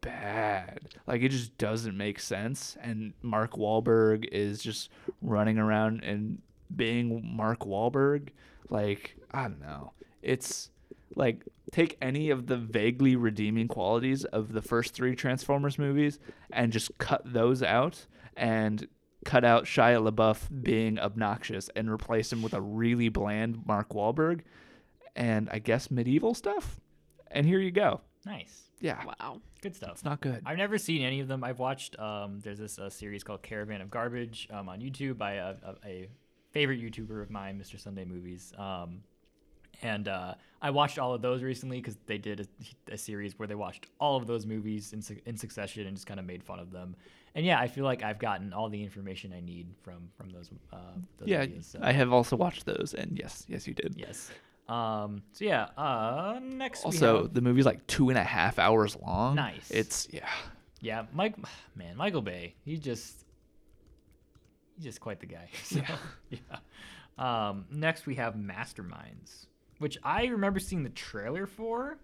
bad. 0.08 0.80
Like 1.06 1.22
it 1.22 1.30
just 1.30 1.58
doesn't 1.58 1.98
make 1.98 2.20
sense. 2.20 2.78
And 2.82 3.14
Mark 3.22 3.54
Wahlberg 3.54 4.26
is 4.32 4.62
just 4.62 4.90
running 5.22 5.58
around 5.58 6.04
and 6.04 6.42
being 6.76 7.36
Mark 7.36 7.60
Wahlberg. 7.60 8.30
Like 8.70 9.16
I 9.32 9.44
don't 9.44 9.60
know. 9.60 9.92
It's 10.22 10.70
like 11.16 11.44
take 11.72 11.98
any 12.02 12.30
of 12.30 12.48
the 12.48 12.58
vaguely 12.58 13.16
redeeming 13.16 13.68
qualities 13.68 14.24
of 14.26 14.54
the 14.54 14.62
first 14.62 14.94
three 14.94 15.16
Transformers 15.16 15.78
movies 15.78 16.20
and 16.52 16.72
just 16.72 16.98
cut 16.98 17.22
those 17.26 17.62
out 17.64 18.06
and 18.36 18.88
cut 19.26 19.44
out 19.44 19.66
Shia 19.66 20.10
LaBeouf 20.10 20.64
being 20.64 21.00
obnoxious 21.00 21.70
and 21.76 21.90
replace 21.90 22.32
him 22.32 22.42
with 22.42 22.54
a 22.54 22.62
really 22.62 23.10
bland 23.10 23.66
Mark 23.66 23.90
Wahlberg 23.90 24.42
and 25.16 25.50
I 25.52 25.60
guess 25.60 25.92
medieval 25.92 26.34
stuff. 26.34 26.80
And 27.32 27.46
here 27.46 27.60
you 27.60 27.72
go. 27.72 28.02
nice. 28.26 28.67
Yeah. 28.80 29.04
Wow. 29.06 29.42
Good 29.62 29.76
stuff. 29.76 29.92
It's 29.94 30.06
not 30.06 30.22
good. 30.22 30.42
I've 30.46 30.58
never 30.58 30.78
seen 30.78 31.02
any 31.02 31.20
of 31.20 31.28
them. 31.28 31.44
I've 31.44 31.60
watched. 31.60 31.98
Um, 32.00 32.40
there's 32.42 32.60
this 32.60 32.78
uh, 32.78 32.90
series 32.90 33.24
called 33.24 33.42
Caravan 33.42 33.82
of 33.82 33.90
Garbage 33.90 34.48
um, 34.52 34.70
on 34.70 34.80
YouTube 34.80 35.18
by 35.18 35.34
a, 35.34 35.56
a, 35.64 35.76
a 35.86 36.10
favorite 36.52 36.80
YouTuber 36.80 37.22
of 37.22 37.30
mine, 37.30 37.60
Mr. 37.60 37.80
Sunday 37.80 38.06
Movies. 38.06 38.54
Um, 38.58 39.02
and 39.82 40.08
uh, 40.08 40.34
I 40.62 40.72
watched 40.72 40.98
all 40.98 41.14
of 41.14 41.22
those 41.22 41.44
recently 41.44 41.78
because 41.78 41.98
they 42.08 42.18
did 42.18 42.48
a, 42.90 42.94
a 42.94 42.98
series 42.98 43.38
where 43.38 43.48
they 43.48 43.56
watched 43.56 43.88
all 44.00 44.18
of 44.18 44.26
those 44.26 44.46
movies 44.46 44.94
in, 44.94 45.02
su- 45.02 45.20
in 45.26 45.38
succession 45.38 45.86
and 45.86 45.96
just 45.96 46.08
kind 46.08 46.20
of 46.20 46.26
made 46.26 46.44
fun 46.44 46.60
of 46.60 46.72
them. 46.72 46.96
And 47.36 47.46
yeah, 47.46 47.60
I 47.60 47.68
feel 47.68 47.84
like 47.86 48.04
I've 48.04 48.18
gotten 48.18 48.54
all 48.54 48.70
the 48.70 48.82
information 48.82 49.32
I 49.32 49.42
need 49.42 49.68
from 49.84 50.10
from 50.18 50.32
those. 50.32 50.50
Uh, 50.74 50.78
those 51.20 51.28
yeah, 51.28 51.46
videos, 51.46 51.66
so. 51.66 51.80
I 51.82 51.92
have 51.92 52.12
also 52.12 52.36
watched 52.36 52.66
those 52.66 52.96
and 52.98 53.18
yes, 53.20 53.46
yes 53.48 53.68
you 53.68 53.76
did. 53.76 53.94
Yes. 53.96 54.32
Um. 54.68 55.24
So 55.34 55.46
yeah. 55.46 55.68
Uh. 55.78 56.40
Next. 56.42 56.84
Also, 56.86 57.24
have- 57.24 57.34
the 57.34 57.42
movie's 57.42 57.66
like 57.66 57.86
two 57.88 58.10
and 58.10 58.18
a 58.18 58.24
half 58.24 58.60
hours 58.60 58.98
long. 59.02 59.36
Nice. 59.36 59.70
It's 59.72 60.08
yeah. 60.12 60.28
Yeah, 60.80 61.06
Mike, 61.12 61.36
man, 61.76 61.96
Michael 61.98 62.22
Bay, 62.22 62.54
he 62.64 62.78
just 62.78 63.26
he's 64.76 64.86
just 64.86 65.00
quite 65.02 65.20
the 65.20 65.26
guy. 65.26 65.50
So, 65.64 65.82
yeah. 66.30 66.38
Um, 67.18 67.66
next 67.72 68.06
we 68.06 68.16
have 68.16 68.36
Masterminds, 68.36 69.48
which 69.80 69.98
I 70.04 70.26
remember 70.28 70.60
seeing 70.60 70.84
the 70.84 70.90
trailer 70.92 71.48
for, 71.48 71.98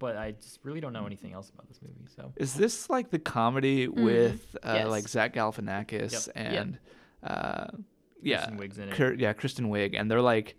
but 0.00 0.16
I 0.16 0.32
just 0.32 0.58
really 0.64 0.80
don't 0.80 0.92
know 0.92 1.06
anything 1.06 1.32
else 1.32 1.48
about 1.50 1.68
this 1.68 1.78
movie. 1.80 2.08
So 2.16 2.32
Is 2.36 2.54
this 2.54 2.90
like 2.90 3.10
the 3.10 3.20
comedy 3.20 3.86
with 3.86 4.56
uh, 4.64 4.72
Yes. 4.74 4.88
like 4.88 5.08
Zach 5.08 5.32
Galifianakis 5.34 6.26
Yep. 6.26 6.32
and 6.34 6.78
uh, 7.22 7.66
yeah, 8.20 8.38
Kristen 8.46 8.58
Wiig's 8.58 8.78
in 8.78 8.88
it. 8.88 9.20
Yeah, 9.20 9.32
Kristen 9.32 9.68
Wiig, 9.70 9.98
and 9.98 10.10
they're 10.10 10.20
like 10.20 10.56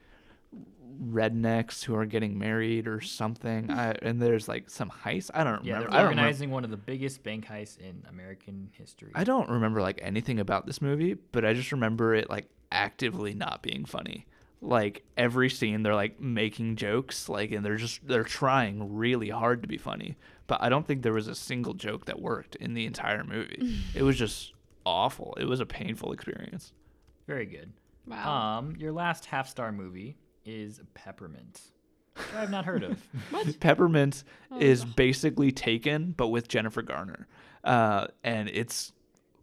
rednecks 1.03 1.83
who 1.83 1.95
are 1.95 2.05
getting 2.05 2.37
married 2.37 2.87
or 2.87 3.01
something. 3.01 3.69
I, 3.71 3.91
and 4.01 4.21
there's 4.21 4.47
like 4.47 4.69
some 4.69 4.89
heist. 4.89 5.31
I 5.33 5.43
don't 5.43 5.63
yeah, 5.63 5.73
remember. 5.73 5.91
they're 5.91 5.99
I 5.99 6.01
don't 6.01 6.09
remember. 6.09 6.21
organizing 6.21 6.51
one 6.51 6.63
of 6.63 6.71
the 6.71 6.77
biggest 6.77 7.23
bank 7.23 7.45
heists 7.45 7.77
in 7.79 8.03
American 8.09 8.69
history. 8.73 9.11
I 9.15 9.23
don't 9.23 9.49
remember 9.49 9.81
like 9.81 9.99
anything 10.01 10.39
about 10.39 10.65
this 10.65 10.81
movie, 10.81 11.15
but 11.31 11.45
I 11.45 11.53
just 11.53 11.71
remember 11.71 12.15
it 12.15 12.29
like 12.29 12.47
actively 12.71 13.33
not 13.33 13.61
being 13.61 13.85
funny. 13.85 14.25
Like 14.61 15.03
every 15.15 15.49
scene 15.49 15.83
they're 15.83 15.95
like 15.95 16.19
making 16.19 16.75
jokes 16.75 17.29
like 17.29 17.51
and 17.51 17.65
they're 17.65 17.77
just 17.77 18.05
they're 18.05 18.23
trying 18.25 18.95
really 18.95 19.29
hard 19.29 19.61
to 19.61 19.67
be 19.67 19.77
funny. 19.77 20.17
But 20.47 20.61
I 20.61 20.69
don't 20.69 20.85
think 20.85 21.03
there 21.03 21.13
was 21.13 21.27
a 21.27 21.35
single 21.35 21.75
joke 21.75 22.05
that 22.05 22.19
worked 22.19 22.55
in 22.55 22.73
the 22.73 22.85
entire 22.85 23.23
movie. 23.23 23.79
it 23.95 24.03
was 24.03 24.17
just 24.17 24.53
awful. 24.85 25.37
It 25.39 25.45
was 25.45 25.59
a 25.59 25.65
painful 25.65 26.11
experience. 26.11 26.73
Very 27.27 27.45
good. 27.45 27.71
Wow. 28.07 28.57
Um, 28.57 28.75
your 28.77 28.91
last 28.91 29.25
half 29.25 29.47
star 29.47 29.71
movie 29.71 30.17
is 30.45 30.81
Peppermint, 30.93 31.61
I 32.35 32.41
have 32.41 32.51
not 32.51 32.65
heard 32.65 32.83
of. 32.83 33.01
Peppermint 33.59 34.23
is 34.59 34.83
basically 34.85 35.51
Taken, 35.51 36.13
but 36.15 36.27
with 36.27 36.47
Jennifer 36.47 36.81
Garner, 36.81 37.27
uh, 37.63 38.07
and 38.23 38.49
it's 38.49 38.91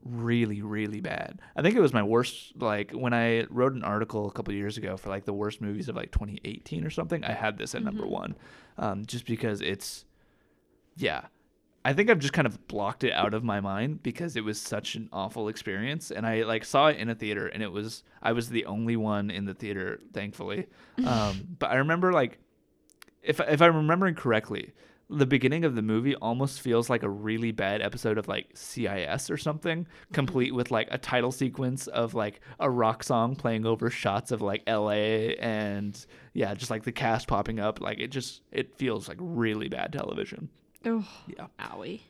really, 0.05 0.62
really 0.62 1.01
bad. 1.01 1.40
I 1.56 1.62
think 1.62 1.74
it 1.74 1.81
was 1.81 1.93
my 1.93 2.02
worst. 2.02 2.52
Like 2.56 2.93
when 2.93 3.12
I 3.12 3.44
wrote 3.51 3.73
an 3.73 3.82
article 3.82 4.28
a 4.28 4.32
couple 4.32 4.55
years 4.55 4.77
ago 4.77 4.97
for 4.97 5.09
like 5.09 5.24
the 5.24 5.32
worst 5.32 5.60
movies 5.60 5.89
of 5.89 5.97
like 5.97 6.12
2018 6.12 6.85
or 6.85 6.90
something, 6.90 7.24
I 7.24 7.32
had 7.32 7.59
this 7.59 7.74
at 7.74 7.82
number 7.82 8.06
one, 8.06 8.36
um, 8.78 9.05
just 9.06 9.27
because 9.27 9.60
it's, 9.60 10.05
yeah. 10.97 11.23
I 11.86 11.92
think 11.92 12.10
I've 12.10 12.18
just 12.18 12.32
kind 12.32 12.46
of 12.46 12.66
blocked 12.66 13.04
it 13.04 13.12
out 13.12 13.32
of 13.32 13.44
my 13.44 13.60
mind 13.60 14.02
because 14.02 14.34
it 14.34 14.42
was 14.42 14.60
such 14.60 14.96
an 14.96 15.08
awful 15.12 15.46
experience, 15.46 16.10
and 16.10 16.26
I 16.26 16.42
like 16.42 16.64
saw 16.64 16.88
it 16.88 16.96
in 16.96 17.08
a 17.08 17.14
theater, 17.14 17.46
and 17.46 17.62
it 17.62 17.70
was 17.70 18.02
I 18.20 18.32
was 18.32 18.48
the 18.48 18.66
only 18.66 18.96
one 18.96 19.30
in 19.30 19.44
the 19.44 19.54
theater, 19.54 20.00
thankfully. 20.12 20.66
Um, 21.06 21.56
but 21.58 21.70
I 21.70 21.76
remember 21.76 22.10
like 22.10 22.38
if 23.22 23.38
if 23.38 23.62
I'm 23.62 23.76
remembering 23.76 24.16
correctly, 24.16 24.72
the 25.08 25.26
beginning 25.26 25.64
of 25.64 25.76
the 25.76 25.82
movie 25.82 26.16
almost 26.16 26.60
feels 26.60 26.90
like 26.90 27.04
a 27.04 27.08
really 27.08 27.52
bad 27.52 27.82
episode 27.82 28.18
of 28.18 28.26
like 28.26 28.48
CIS 28.54 29.30
or 29.30 29.36
something, 29.36 29.86
complete 30.12 30.54
with 30.54 30.72
like 30.72 30.88
a 30.90 30.98
title 30.98 31.30
sequence 31.30 31.86
of 31.86 32.14
like 32.14 32.40
a 32.58 32.68
rock 32.68 33.04
song 33.04 33.36
playing 33.36 33.64
over 33.64 33.90
shots 33.90 34.32
of 34.32 34.42
like 34.42 34.62
LA 34.66 35.34
and 35.38 36.04
yeah, 36.32 36.52
just 36.54 36.70
like 36.70 36.82
the 36.82 36.92
cast 36.92 37.28
popping 37.28 37.60
up. 37.60 37.80
Like 37.80 38.00
it 38.00 38.08
just 38.08 38.40
it 38.50 38.74
feels 38.74 39.06
like 39.06 39.18
really 39.20 39.68
bad 39.68 39.92
television. 39.92 40.48
Oh, 40.86 41.04
Yeah. 41.26 41.46
owie. 41.60 42.00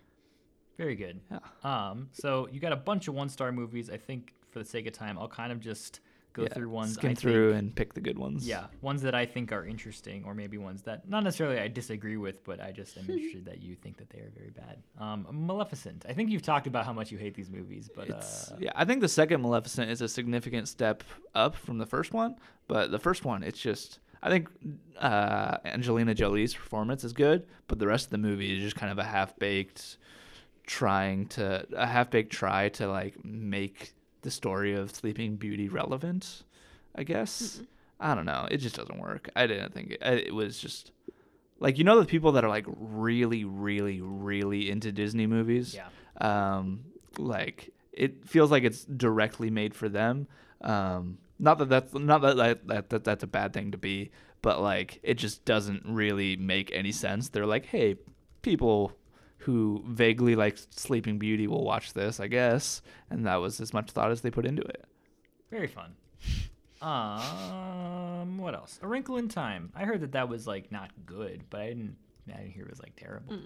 Very 0.78 0.94
good. 0.94 1.20
Yeah. 1.30 1.38
Um, 1.64 2.08
so 2.12 2.48
you 2.52 2.60
got 2.60 2.72
a 2.72 2.76
bunch 2.76 3.08
of 3.08 3.14
one 3.14 3.28
star 3.28 3.50
movies. 3.52 3.88
I 3.90 3.96
think 3.96 4.34
for 4.50 4.58
the 4.58 4.64
sake 4.64 4.86
of 4.86 4.92
time, 4.92 5.18
I'll 5.18 5.28
kind 5.28 5.50
of 5.50 5.58
just 5.60 6.00
go 6.34 6.42
Yeah, 6.42 6.48
through 6.50 6.68
ones. 6.68 6.92
Skim 6.94 7.12
I 7.12 7.14
through 7.14 7.52
think, 7.52 7.58
and 7.62 7.74
pick 7.74 7.94
the 7.94 8.00
good 8.02 8.18
ones. 8.18 8.46
yeah, 8.46 8.66
ones 8.82 9.00
that 9.00 9.14
I 9.14 9.24
think 9.24 9.52
are 9.52 9.64
interesting, 9.64 10.22
or 10.26 10.34
maybe 10.34 10.58
ones 10.58 10.82
that 10.82 11.08
not 11.08 11.24
necessarily 11.24 11.58
I 11.58 11.68
disagree 11.68 12.18
with, 12.18 12.44
but 12.44 12.60
I 12.60 12.72
just 12.72 12.98
am 12.98 13.04
interested 13.08 13.46
that 13.46 13.62
you 13.62 13.74
think 13.74 13.96
that 13.96 14.10
they 14.10 14.18
are 14.18 14.30
very 14.36 14.50
bad. 14.50 14.82
Um, 14.98 15.26
Maleficent. 15.30 16.04
I 16.06 16.12
think 16.12 16.28
you've 16.30 16.42
talked 16.42 16.66
about 16.66 16.84
how 16.84 16.92
much 16.92 17.10
you 17.10 17.16
hate 17.16 17.34
these 17.34 17.48
movies, 17.48 17.88
but 17.94 18.10
It's, 18.10 18.50
uh, 18.52 18.56
yeah, 18.60 18.72
I 18.74 18.84
think 18.84 19.00
the 19.00 19.08
second 19.08 19.40
Maleficent 19.40 19.90
is 19.90 20.02
a 20.02 20.08
significant 20.08 20.68
step 20.68 21.02
up 21.34 21.54
from 21.56 21.78
the 21.78 21.86
first 21.86 22.12
one, 22.12 22.36
but 22.68 22.90
the 22.90 22.98
first 22.98 23.24
one, 23.24 23.42
it's 23.42 23.58
just 23.58 23.98
I 24.26 24.28
think 24.28 24.48
uh, 24.98 25.58
Angelina 25.64 26.12
Jolie's 26.12 26.52
performance 26.52 27.04
is 27.04 27.12
good, 27.12 27.46
but 27.68 27.78
the 27.78 27.86
rest 27.86 28.06
of 28.06 28.10
the 28.10 28.18
movie 28.18 28.56
is 28.56 28.60
just 28.60 28.74
kind 28.74 28.90
of 28.90 28.98
a 28.98 29.04
half 29.04 29.38
baked 29.38 29.98
trying 30.66 31.26
to 31.28 31.64
a 31.76 31.86
half 31.86 32.10
baked 32.10 32.32
try 32.32 32.68
to 32.70 32.88
like 32.88 33.24
make 33.24 33.94
the 34.22 34.30
story 34.32 34.74
of 34.74 34.90
Sleeping 34.90 35.36
Beauty 35.36 35.68
relevant. 35.68 36.42
I 36.96 37.04
guess 37.04 37.60
I 38.00 38.16
don't 38.16 38.26
know. 38.26 38.48
It 38.50 38.56
just 38.56 38.74
doesn't 38.74 38.98
work. 38.98 39.30
I 39.36 39.46
didn't 39.46 39.72
think 39.72 39.92
it. 39.92 40.02
It 40.02 40.34
was 40.34 40.58
just 40.58 40.90
like 41.60 41.78
you 41.78 41.84
know 41.84 42.00
the 42.00 42.06
people 42.06 42.32
that 42.32 42.44
are 42.44 42.50
like 42.50 42.66
really, 42.66 43.44
really, 43.44 44.00
really 44.00 44.68
into 44.68 44.90
Disney 44.90 45.28
movies 45.28 45.76
yeah, 45.76 45.86
um, 46.20 46.80
like 47.16 47.72
it 47.92 48.28
feels 48.28 48.50
like 48.50 48.64
it's 48.64 48.84
directly 48.84 49.50
made 49.50 49.72
for 49.72 49.88
them. 49.88 50.26
Um, 50.62 51.18
not 51.38 51.58
that 51.58 51.68
that's 51.68 51.94
not 51.94 52.22
that, 52.22 52.36
that, 52.36 52.66
that, 52.68 52.90
that 52.90 53.04
that's 53.04 53.22
a 53.24 53.26
bad 53.26 53.52
thing 53.52 53.72
to 53.72 53.78
be, 53.78 54.10
but 54.42 54.60
like 54.60 55.00
it 55.02 55.14
just 55.14 55.44
doesn't 55.44 55.82
really 55.86 56.36
make 56.36 56.70
any 56.72 56.92
sense. 56.92 57.28
They're 57.28 57.46
like, 57.46 57.66
hey, 57.66 57.96
people 58.42 58.92
who 59.38 59.84
vaguely 59.86 60.34
like 60.34 60.58
Sleeping 60.70 61.18
Beauty 61.18 61.46
will 61.46 61.64
watch 61.64 61.92
this, 61.92 62.18
I 62.20 62.26
guess, 62.26 62.82
and 63.10 63.26
that 63.26 63.36
was 63.36 63.60
as 63.60 63.72
much 63.72 63.90
thought 63.90 64.10
as 64.10 64.20
they 64.22 64.30
put 64.30 64.46
into 64.46 64.62
it. 64.62 64.84
very 65.50 65.66
fun. 65.68 65.94
Um, 66.82 68.38
what 68.38 68.54
else? 68.54 68.78
A 68.82 68.86
Wrinkle 68.86 69.16
in 69.16 69.28
Time. 69.28 69.72
I 69.74 69.84
heard 69.84 70.00
that 70.02 70.12
that 70.12 70.28
was 70.28 70.46
like 70.46 70.70
not 70.70 70.90
good, 71.04 71.44
but 71.50 71.60
I 71.60 71.68
didn't. 71.68 71.96
I 72.28 72.38
didn't 72.38 72.52
hear 72.52 72.64
it 72.64 72.70
was 72.70 72.80
like 72.80 72.96
terrible. 72.96 73.38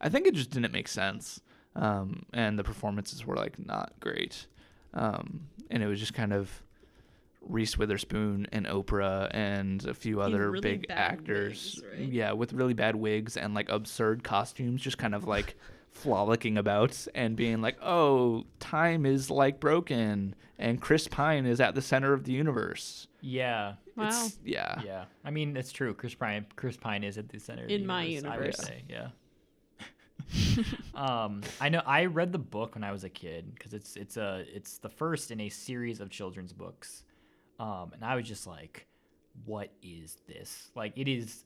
I 0.00 0.08
think 0.08 0.26
it 0.26 0.34
just 0.34 0.50
didn't 0.50 0.72
make 0.72 0.88
sense, 0.88 1.40
um, 1.74 2.24
and 2.32 2.58
the 2.58 2.64
performances 2.64 3.26
were 3.26 3.36
like 3.36 3.58
not 3.64 3.92
great, 4.00 4.46
um, 4.94 5.48
and 5.70 5.82
it 5.82 5.86
was 5.86 6.00
just 6.00 6.14
kind 6.14 6.32
of 6.32 6.50
Reese 7.48 7.78
Witherspoon 7.78 8.46
and 8.52 8.66
Oprah 8.66 9.28
and 9.32 9.84
a 9.86 9.94
few 9.94 10.20
other 10.20 10.50
really 10.50 10.60
big 10.60 10.86
actors, 10.90 11.80
wigs, 11.82 11.98
right? 11.98 12.08
yeah, 12.12 12.32
with 12.32 12.52
really 12.52 12.74
bad 12.74 12.96
wigs 12.96 13.36
and 13.36 13.54
like 13.54 13.68
absurd 13.68 14.22
costumes, 14.24 14.82
just 14.82 14.98
kind 14.98 15.14
of 15.14 15.26
like 15.26 15.56
frolicking 15.90 16.58
about 16.58 17.06
and 17.14 17.36
being 17.36 17.60
like, 17.62 17.76
"Oh, 17.82 18.44
time 18.60 19.06
is 19.06 19.30
like 19.30 19.60
broken, 19.60 20.34
and 20.58 20.80
Chris 20.80 21.08
Pine 21.08 21.46
is 21.46 21.60
at 21.60 21.74
the 21.74 21.82
center 21.82 22.12
of 22.12 22.24
the 22.24 22.32
universe." 22.32 23.06
Yeah, 23.20 23.74
Wow. 23.96 24.08
It's, 24.08 24.38
yeah, 24.44 24.80
yeah. 24.84 25.04
I 25.24 25.30
mean, 25.30 25.56
it's 25.56 25.72
true. 25.72 25.94
Chris 25.94 26.14
Pine. 26.14 26.44
Chris 26.54 26.76
Pine 26.76 27.02
is 27.02 27.16
at 27.16 27.30
the 27.30 27.40
center. 27.40 27.64
of 27.64 27.70
In 27.70 27.82
the 27.82 27.86
my 27.86 28.04
universe, 28.04 28.30
I 28.30 28.36
would 28.36 28.44
universe. 28.44 28.66
say, 28.66 28.84
yeah. 28.88 29.08
um, 30.94 31.40
I 31.60 31.68
know. 31.68 31.82
I 31.86 32.06
read 32.06 32.32
the 32.32 32.38
book 32.38 32.74
when 32.74 32.84
I 32.84 32.92
was 32.92 33.04
a 33.04 33.08
kid 33.08 33.54
because 33.54 33.72
it's 33.72 33.96
it's 33.96 34.16
a 34.16 34.44
it's 34.52 34.78
the 34.78 34.88
first 34.88 35.30
in 35.30 35.40
a 35.40 35.48
series 35.48 36.00
of 36.00 36.10
children's 36.10 36.52
books, 36.52 37.04
um, 37.58 37.92
and 37.94 38.04
I 38.04 38.16
was 38.16 38.26
just 38.26 38.46
like, 38.46 38.86
"What 39.44 39.70
is 39.82 40.18
this? 40.26 40.70
Like, 40.74 40.92
it 40.96 41.08
is, 41.08 41.44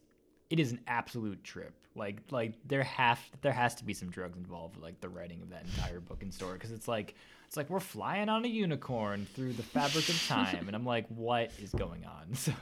it 0.48 0.58
is 0.60 0.72
an 0.72 0.80
absolute 0.86 1.42
trip. 1.44 1.74
Like, 1.94 2.22
like 2.30 2.54
there 2.66 2.82
have 2.84 3.20
there 3.42 3.52
has 3.52 3.74
to 3.76 3.84
be 3.84 3.94
some 3.94 4.10
drugs 4.10 4.38
involved 4.38 4.76
with 4.76 4.84
like 4.84 5.00
the 5.00 5.08
writing 5.08 5.42
of 5.42 5.50
that 5.50 5.64
entire 5.64 6.00
book 6.00 6.22
and 6.22 6.32
story 6.32 6.54
because 6.54 6.72
it's 6.72 6.88
like 6.88 7.14
it's 7.46 7.56
like 7.56 7.68
we're 7.68 7.80
flying 7.80 8.28
on 8.28 8.44
a 8.44 8.48
unicorn 8.48 9.26
through 9.34 9.54
the 9.54 9.62
fabric 9.62 10.08
of 10.08 10.26
time, 10.28 10.66
and 10.68 10.76
I'm 10.76 10.86
like, 10.86 11.06
what 11.08 11.50
is 11.60 11.72
going 11.72 12.04
on? 12.04 12.34
So 12.34 12.52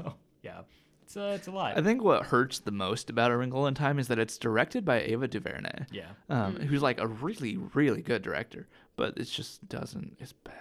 yeah, 0.42 0.60
it's 1.02 1.16
a 1.16 1.34
it's 1.34 1.46
a 1.46 1.50
lot. 1.50 1.76
I 1.76 1.82
think 1.82 2.02
what 2.02 2.24
hurts 2.24 2.58
the 2.58 2.70
most 2.70 3.10
about 3.10 3.30
A 3.30 3.36
Wrinkle 3.36 3.66
in 3.66 3.74
Time 3.74 3.98
is 3.98 4.08
that 4.08 4.18
it's 4.18 4.36
directed 4.38 4.84
by 4.84 5.00
Ava 5.00 5.26
DuVernay. 5.28 5.86
yeah. 5.90 6.10
um, 6.28 6.56
who's 6.56 6.82
like 6.82 7.00
a 7.00 7.06
really, 7.06 7.56
really 7.74 8.02
good 8.02 8.22
director, 8.22 8.66
but 8.96 9.16
it 9.16 9.24
just 9.24 9.66
doesn't. 9.68 10.16
It's 10.20 10.32
bad. 10.32 10.54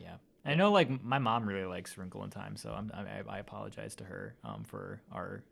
Yeah, 0.00 0.14
I 0.44 0.54
know. 0.54 0.70
Like 0.72 1.02
my 1.02 1.18
mom 1.18 1.46
really 1.46 1.64
likes 1.66 1.96
Wrinkle 1.96 2.24
in 2.24 2.30
Time, 2.30 2.56
so 2.56 2.72
I'm, 2.72 2.90
I, 2.94 3.22
I 3.28 3.38
apologize 3.38 3.94
to 3.96 4.04
her 4.04 4.34
um, 4.44 4.64
for 4.64 5.00
our. 5.12 5.42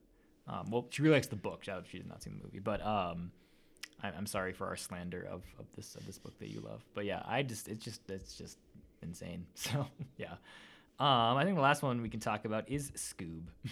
Um, 0.49 0.71
well, 0.71 0.87
she 0.91 1.03
really 1.03 1.15
likes 1.15 1.29
the 1.29 1.37
book. 1.37 1.63
She 1.63 1.71
has 1.71 2.07
not 2.09 2.23
seen 2.23 2.37
the 2.39 2.45
movie, 2.45 2.59
but 2.59 2.85
um, 2.85 3.31
I, 4.03 4.09
I'm 4.09 4.27
sorry 4.27 4.53
for 4.53 4.67
our 4.67 4.77
slander 4.77 5.23
of, 5.31 5.45
of 5.59 5.67
this 5.77 5.95
of 5.95 6.07
this 6.07 6.19
book 6.19 6.39
that 6.41 6.49
you 6.49 6.61
love. 6.61 6.85
But 6.95 7.05
yeah, 7.05 7.23
I 7.27 7.43
just 7.43 7.69
it's 7.69 7.85
just 7.85 8.09
it's 8.11 8.35
just 8.37 8.59
insane. 9.03 9.47
So 9.55 9.87
yeah, 10.17 10.33
um, 10.99 11.37
I 11.37 11.45
think 11.45 11.57
the 11.57 11.63
last 11.63 11.83
one 11.83 12.03
we 12.03 12.09
can 12.09 12.21
talk 12.21 12.45
about 12.45 12.69
is 12.69 12.91
Scoob. 12.93 13.43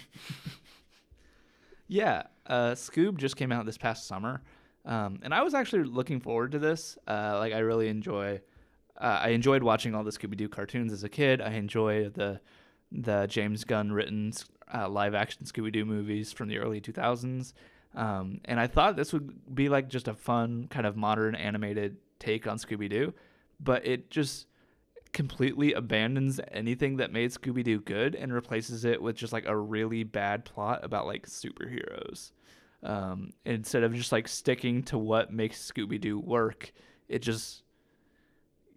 Yeah, 1.91 2.23
uh, 2.45 2.73
Scoob 2.73 3.17
just 3.17 3.35
came 3.35 3.51
out 3.51 3.65
this 3.65 3.77
past 3.77 4.07
summer, 4.07 4.43
um, 4.85 5.19
and 5.23 5.33
I 5.33 5.41
was 5.41 5.55
actually 5.55 5.85
looking 5.85 6.19
forward 6.19 6.51
to 6.51 6.59
this. 6.59 6.99
Uh, 7.07 7.37
like, 7.39 7.51
I 7.51 7.59
really 7.59 7.87
enjoy. 7.87 8.41
Uh, 8.99 9.19
I 9.23 9.29
enjoyed 9.29 9.63
watching 9.63 9.95
all 9.95 10.03
the 10.03 10.11
Scooby 10.11 10.35
Doo 10.35 10.49
cartoons 10.49 10.91
as 10.91 11.03
a 11.03 11.09
kid. 11.09 11.41
I 11.41 11.51
enjoy 11.51 12.09
the 12.09 12.41
the 12.91 13.27
James 13.27 13.63
Gunn 13.63 13.91
written 13.91 14.33
uh, 14.73 14.89
live 14.89 15.13
action 15.13 15.45
Scooby 15.45 15.71
Doo 15.71 15.85
movies 15.85 16.31
from 16.31 16.49
the 16.49 16.57
early 16.57 16.81
2000s. 16.81 17.53
Um, 17.95 18.41
and 18.45 18.59
I 18.59 18.67
thought 18.67 18.95
this 18.95 19.13
would 19.13 19.55
be 19.55 19.69
like 19.69 19.89
just 19.89 20.07
a 20.07 20.13
fun 20.13 20.67
kind 20.69 20.85
of 20.85 20.95
modern 20.95 21.35
animated 21.35 21.97
take 22.19 22.47
on 22.47 22.57
Scooby 22.57 22.89
Doo, 22.89 23.13
but 23.59 23.85
it 23.85 24.09
just 24.09 24.47
completely 25.11 25.73
abandons 25.73 26.39
anything 26.51 26.97
that 26.97 27.11
made 27.11 27.31
Scooby 27.31 27.63
Doo 27.63 27.79
good 27.79 28.15
and 28.15 28.33
replaces 28.33 28.85
it 28.85 29.01
with 29.01 29.15
just 29.15 29.33
like 29.33 29.45
a 29.47 29.57
really 29.57 30.03
bad 30.03 30.45
plot 30.45 30.83
about 30.83 31.07
like 31.07 31.25
superheroes. 31.27 32.31
Um, 32.83 33.31
instead 33.45 33.83
of 33.83 33.93
just 33.93 34.11
like 34.11 34.27
sticking 34.27 34.83
to 34.83 34.97
what 34.97 35.33
makes 35.33 35.71
Scooby 35.71 35.99
Doo 35.99 36.19
work, 36.19 36.71
it 37.07 37.19
just 37.19 37.63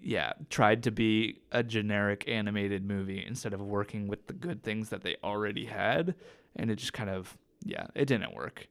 yeah, 0.02 0.32
tried 0.50 0.82
to 0.84 0.90
be 0.90 1.40
a 1.52 1.62
generic 1.62 2.24
animated 2.28 2.84
movie 2.84 3.24
instead 3.26 3.52
of 3.54 3.60
working 3.60 4.08
with 4.08 4.26
the 4.26 4.32
good 4.32 4.62
things 4.62 4.88
that 4.90 5.02
they 5.02 5.16
already 5.22 5.64
had, 5.66 6.14
and 6.56 6.70
it 6.70 6.76
just 6.76 6.92
kind 6.92 7.08
of 7.10 7.36
yeah, 7.64 7.86
it 7.94 8.06
didn't 8.06 8.34
work. 8.34 8.66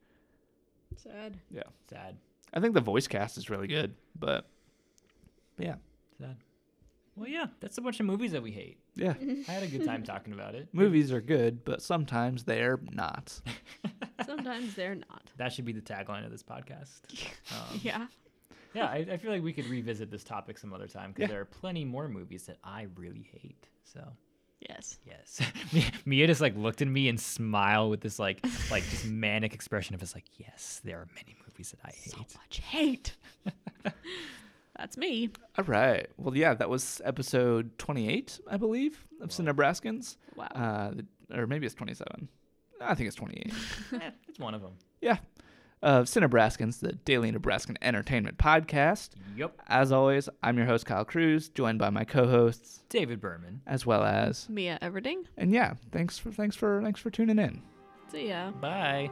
Sad. 0.98 1.38
Yeah, 1.50 1.64
Sad. 1.90 2.18
I 2.54 2.60
think 2.60 2.74
the 2.74 2.82
voice 2.82 3.08
cast 3.08 3.38
is 3.38 3.50
really 3.50 3.68
good, 3.68 3.96
but 4.20 4.50
but 5.56 5.66
yeah, 5.66 5.76
Sad. 6.20 6.36
Well, 7.16 7.28
yeah, 7.30 7.48
that's 7.60 7.78
a 7.78 7.82
bunch 7.82 8.00
of 8.00 8.06
movies 8.06 8.32
that 8.32 8.42
we 8.44 8.52
hate. 8.52 8.78
yeah, 8.96 9.14
I 9.48 9.52
had 9.52 9.64
a 9.64 9.68
good 9.68 9.86
time 9.86 10.04
talking 10.04 10.34
about 10.34 10.56
it. 10.56 10.68
movies 10.74 11.12
are 11.12 11.22
good, 11.22 11.64
but 11.66 11.82
sometimes 11.82 12.44
they're 12.44 12.80
not. 12.92 13.40
Sometimes 14.26 14.76
they're 14.76 14.96
not. 14.96 15.24
That 15.38 15.52
should 15.52 15.66
be 15.66 15.74
the 15.74 15.82
tagline 15.82 16.24
of 16.26 16.32
this 16.32 16.44
podcast. 16.44 17.02
Um, 17.52 17.80
Yeah. 17.82 18.06
Yeah, 18.74 18.86
I, 18.86 19.06
I 19.12 19.18
feel 19.18 19.32
like 19.32 19.44
we 19.44 19.54
could 19.54 19.68
revisit 19.68 20.10
this 20.12 20.24
topic 20.24 20.58
some 20.58 20.74
other 20.74 20.88
time 20.88 21.12
because 21.12 21.24
Yeah. 21.24 21.28
there 21.36 21.42
are 21.42 21.46
plenty 21.46 21.84
more 21.86 22.08
movies 22.08 22.44
that 22.48 22.58
I 22.64 22.88
really 22.96 23.28
hate. 23.32 23.68
So 23.84 24.02
Yes. 24.70 25.00
yes, 25.08 25.42
Mi- 25.74 25.86
Mia 26.06 26.28
just 26.28 26.40
like 26.42 26.56
looked 26.56 26.82
at 26.84 26.88
me 26.88 27.10
and 27.10 27.20
smiled 27.20 27.90
with 27.90 28.02
this 28.02 28.20
like 28.20 28.46
like 28.70 28.84
just 28.90 29.06
manic 29.26 29.54
expression 29.54 29.96
of 29.96 30.02
just 30.02 30.14
like 30.16 30.26
yes, 30.38 30.82
there 30.84 30.98
are 31.00 31.08
many 31.16 31.36
movies 31.48 31.72
that 31.72 31.80
I 31.84 31.92
hate. 31.92 32.12
So 32.12 32.18
much 32.38 32.58
hate. 32.60 33.16
That's 34.78 34.98
me. 34.98 35.30
All 35.58 35.66
right. 35.66 36.08
Well, 36.18 36.36
yeah, 36.36 36.54
that 36.56 36.70
was 36.70 37.02
episode 37.04 37.78
28, 37.78 38.40
I 38.50 38.58
believe, 38.58 39.06
of 39.20 39.30
Cinebraskins. 39.30 40.18
Wow. 40.36 40.48
Uh, 40.56 40.94
or 41.38 41.46
maybe 41.46 41.66
it's 41.66 41.76
27. 41.76 42.28
I 42.80 42.96
think 42.96 43.08
it's 43.08 43.16
28. 43.16 43.54
Eh, 44.02 44.10
it's 44.28 44.40
one 44.40 44.56
of 44.56 44.62
them. 44.62 44.72
yeah. 45.02 45.18
Uh, 45.84 46.02
Cinebraskins, 46.02 46.80
the 46.80 46.94
daily 46.94 47.32
Nebraskan 47.32 47.76
entertainment 47.82 48.38
podcast. 48.38 49.10
Yep. 49.36 49.60
As 49.68 49.92
always, 49.92 50.30
I'm 50.44 50.58
your 50.58 50.68
host, 50.68 50.86
Kyle 50.86 51.06
Cruz, 51.06 51.50
joined 51.50 51.80
by 51.80 51.90
my 51.90 52.04
co-hosts, 52.04 52.84
David 52.90 53.20
Berman. 53.20 53.62
as 53.66 53.86
well 53.86 54.04
as, 54.04 54.48
Mia 54.50 54.78
Everding. 54.82 55.26
and 55.38 55.52
yeah, 55.52 55.74
thanks 55.92 56.18
for 56.20 56.32
thanks 56.32 56.56
for 56.56 56.82
thanks 56.84 57.00
for 57.00 57.10
tuning 57.10 57.40
in. 57.40 57.62
See 58.12 58.30
ya. 58.30 58.52
Bye. 58.52 59.10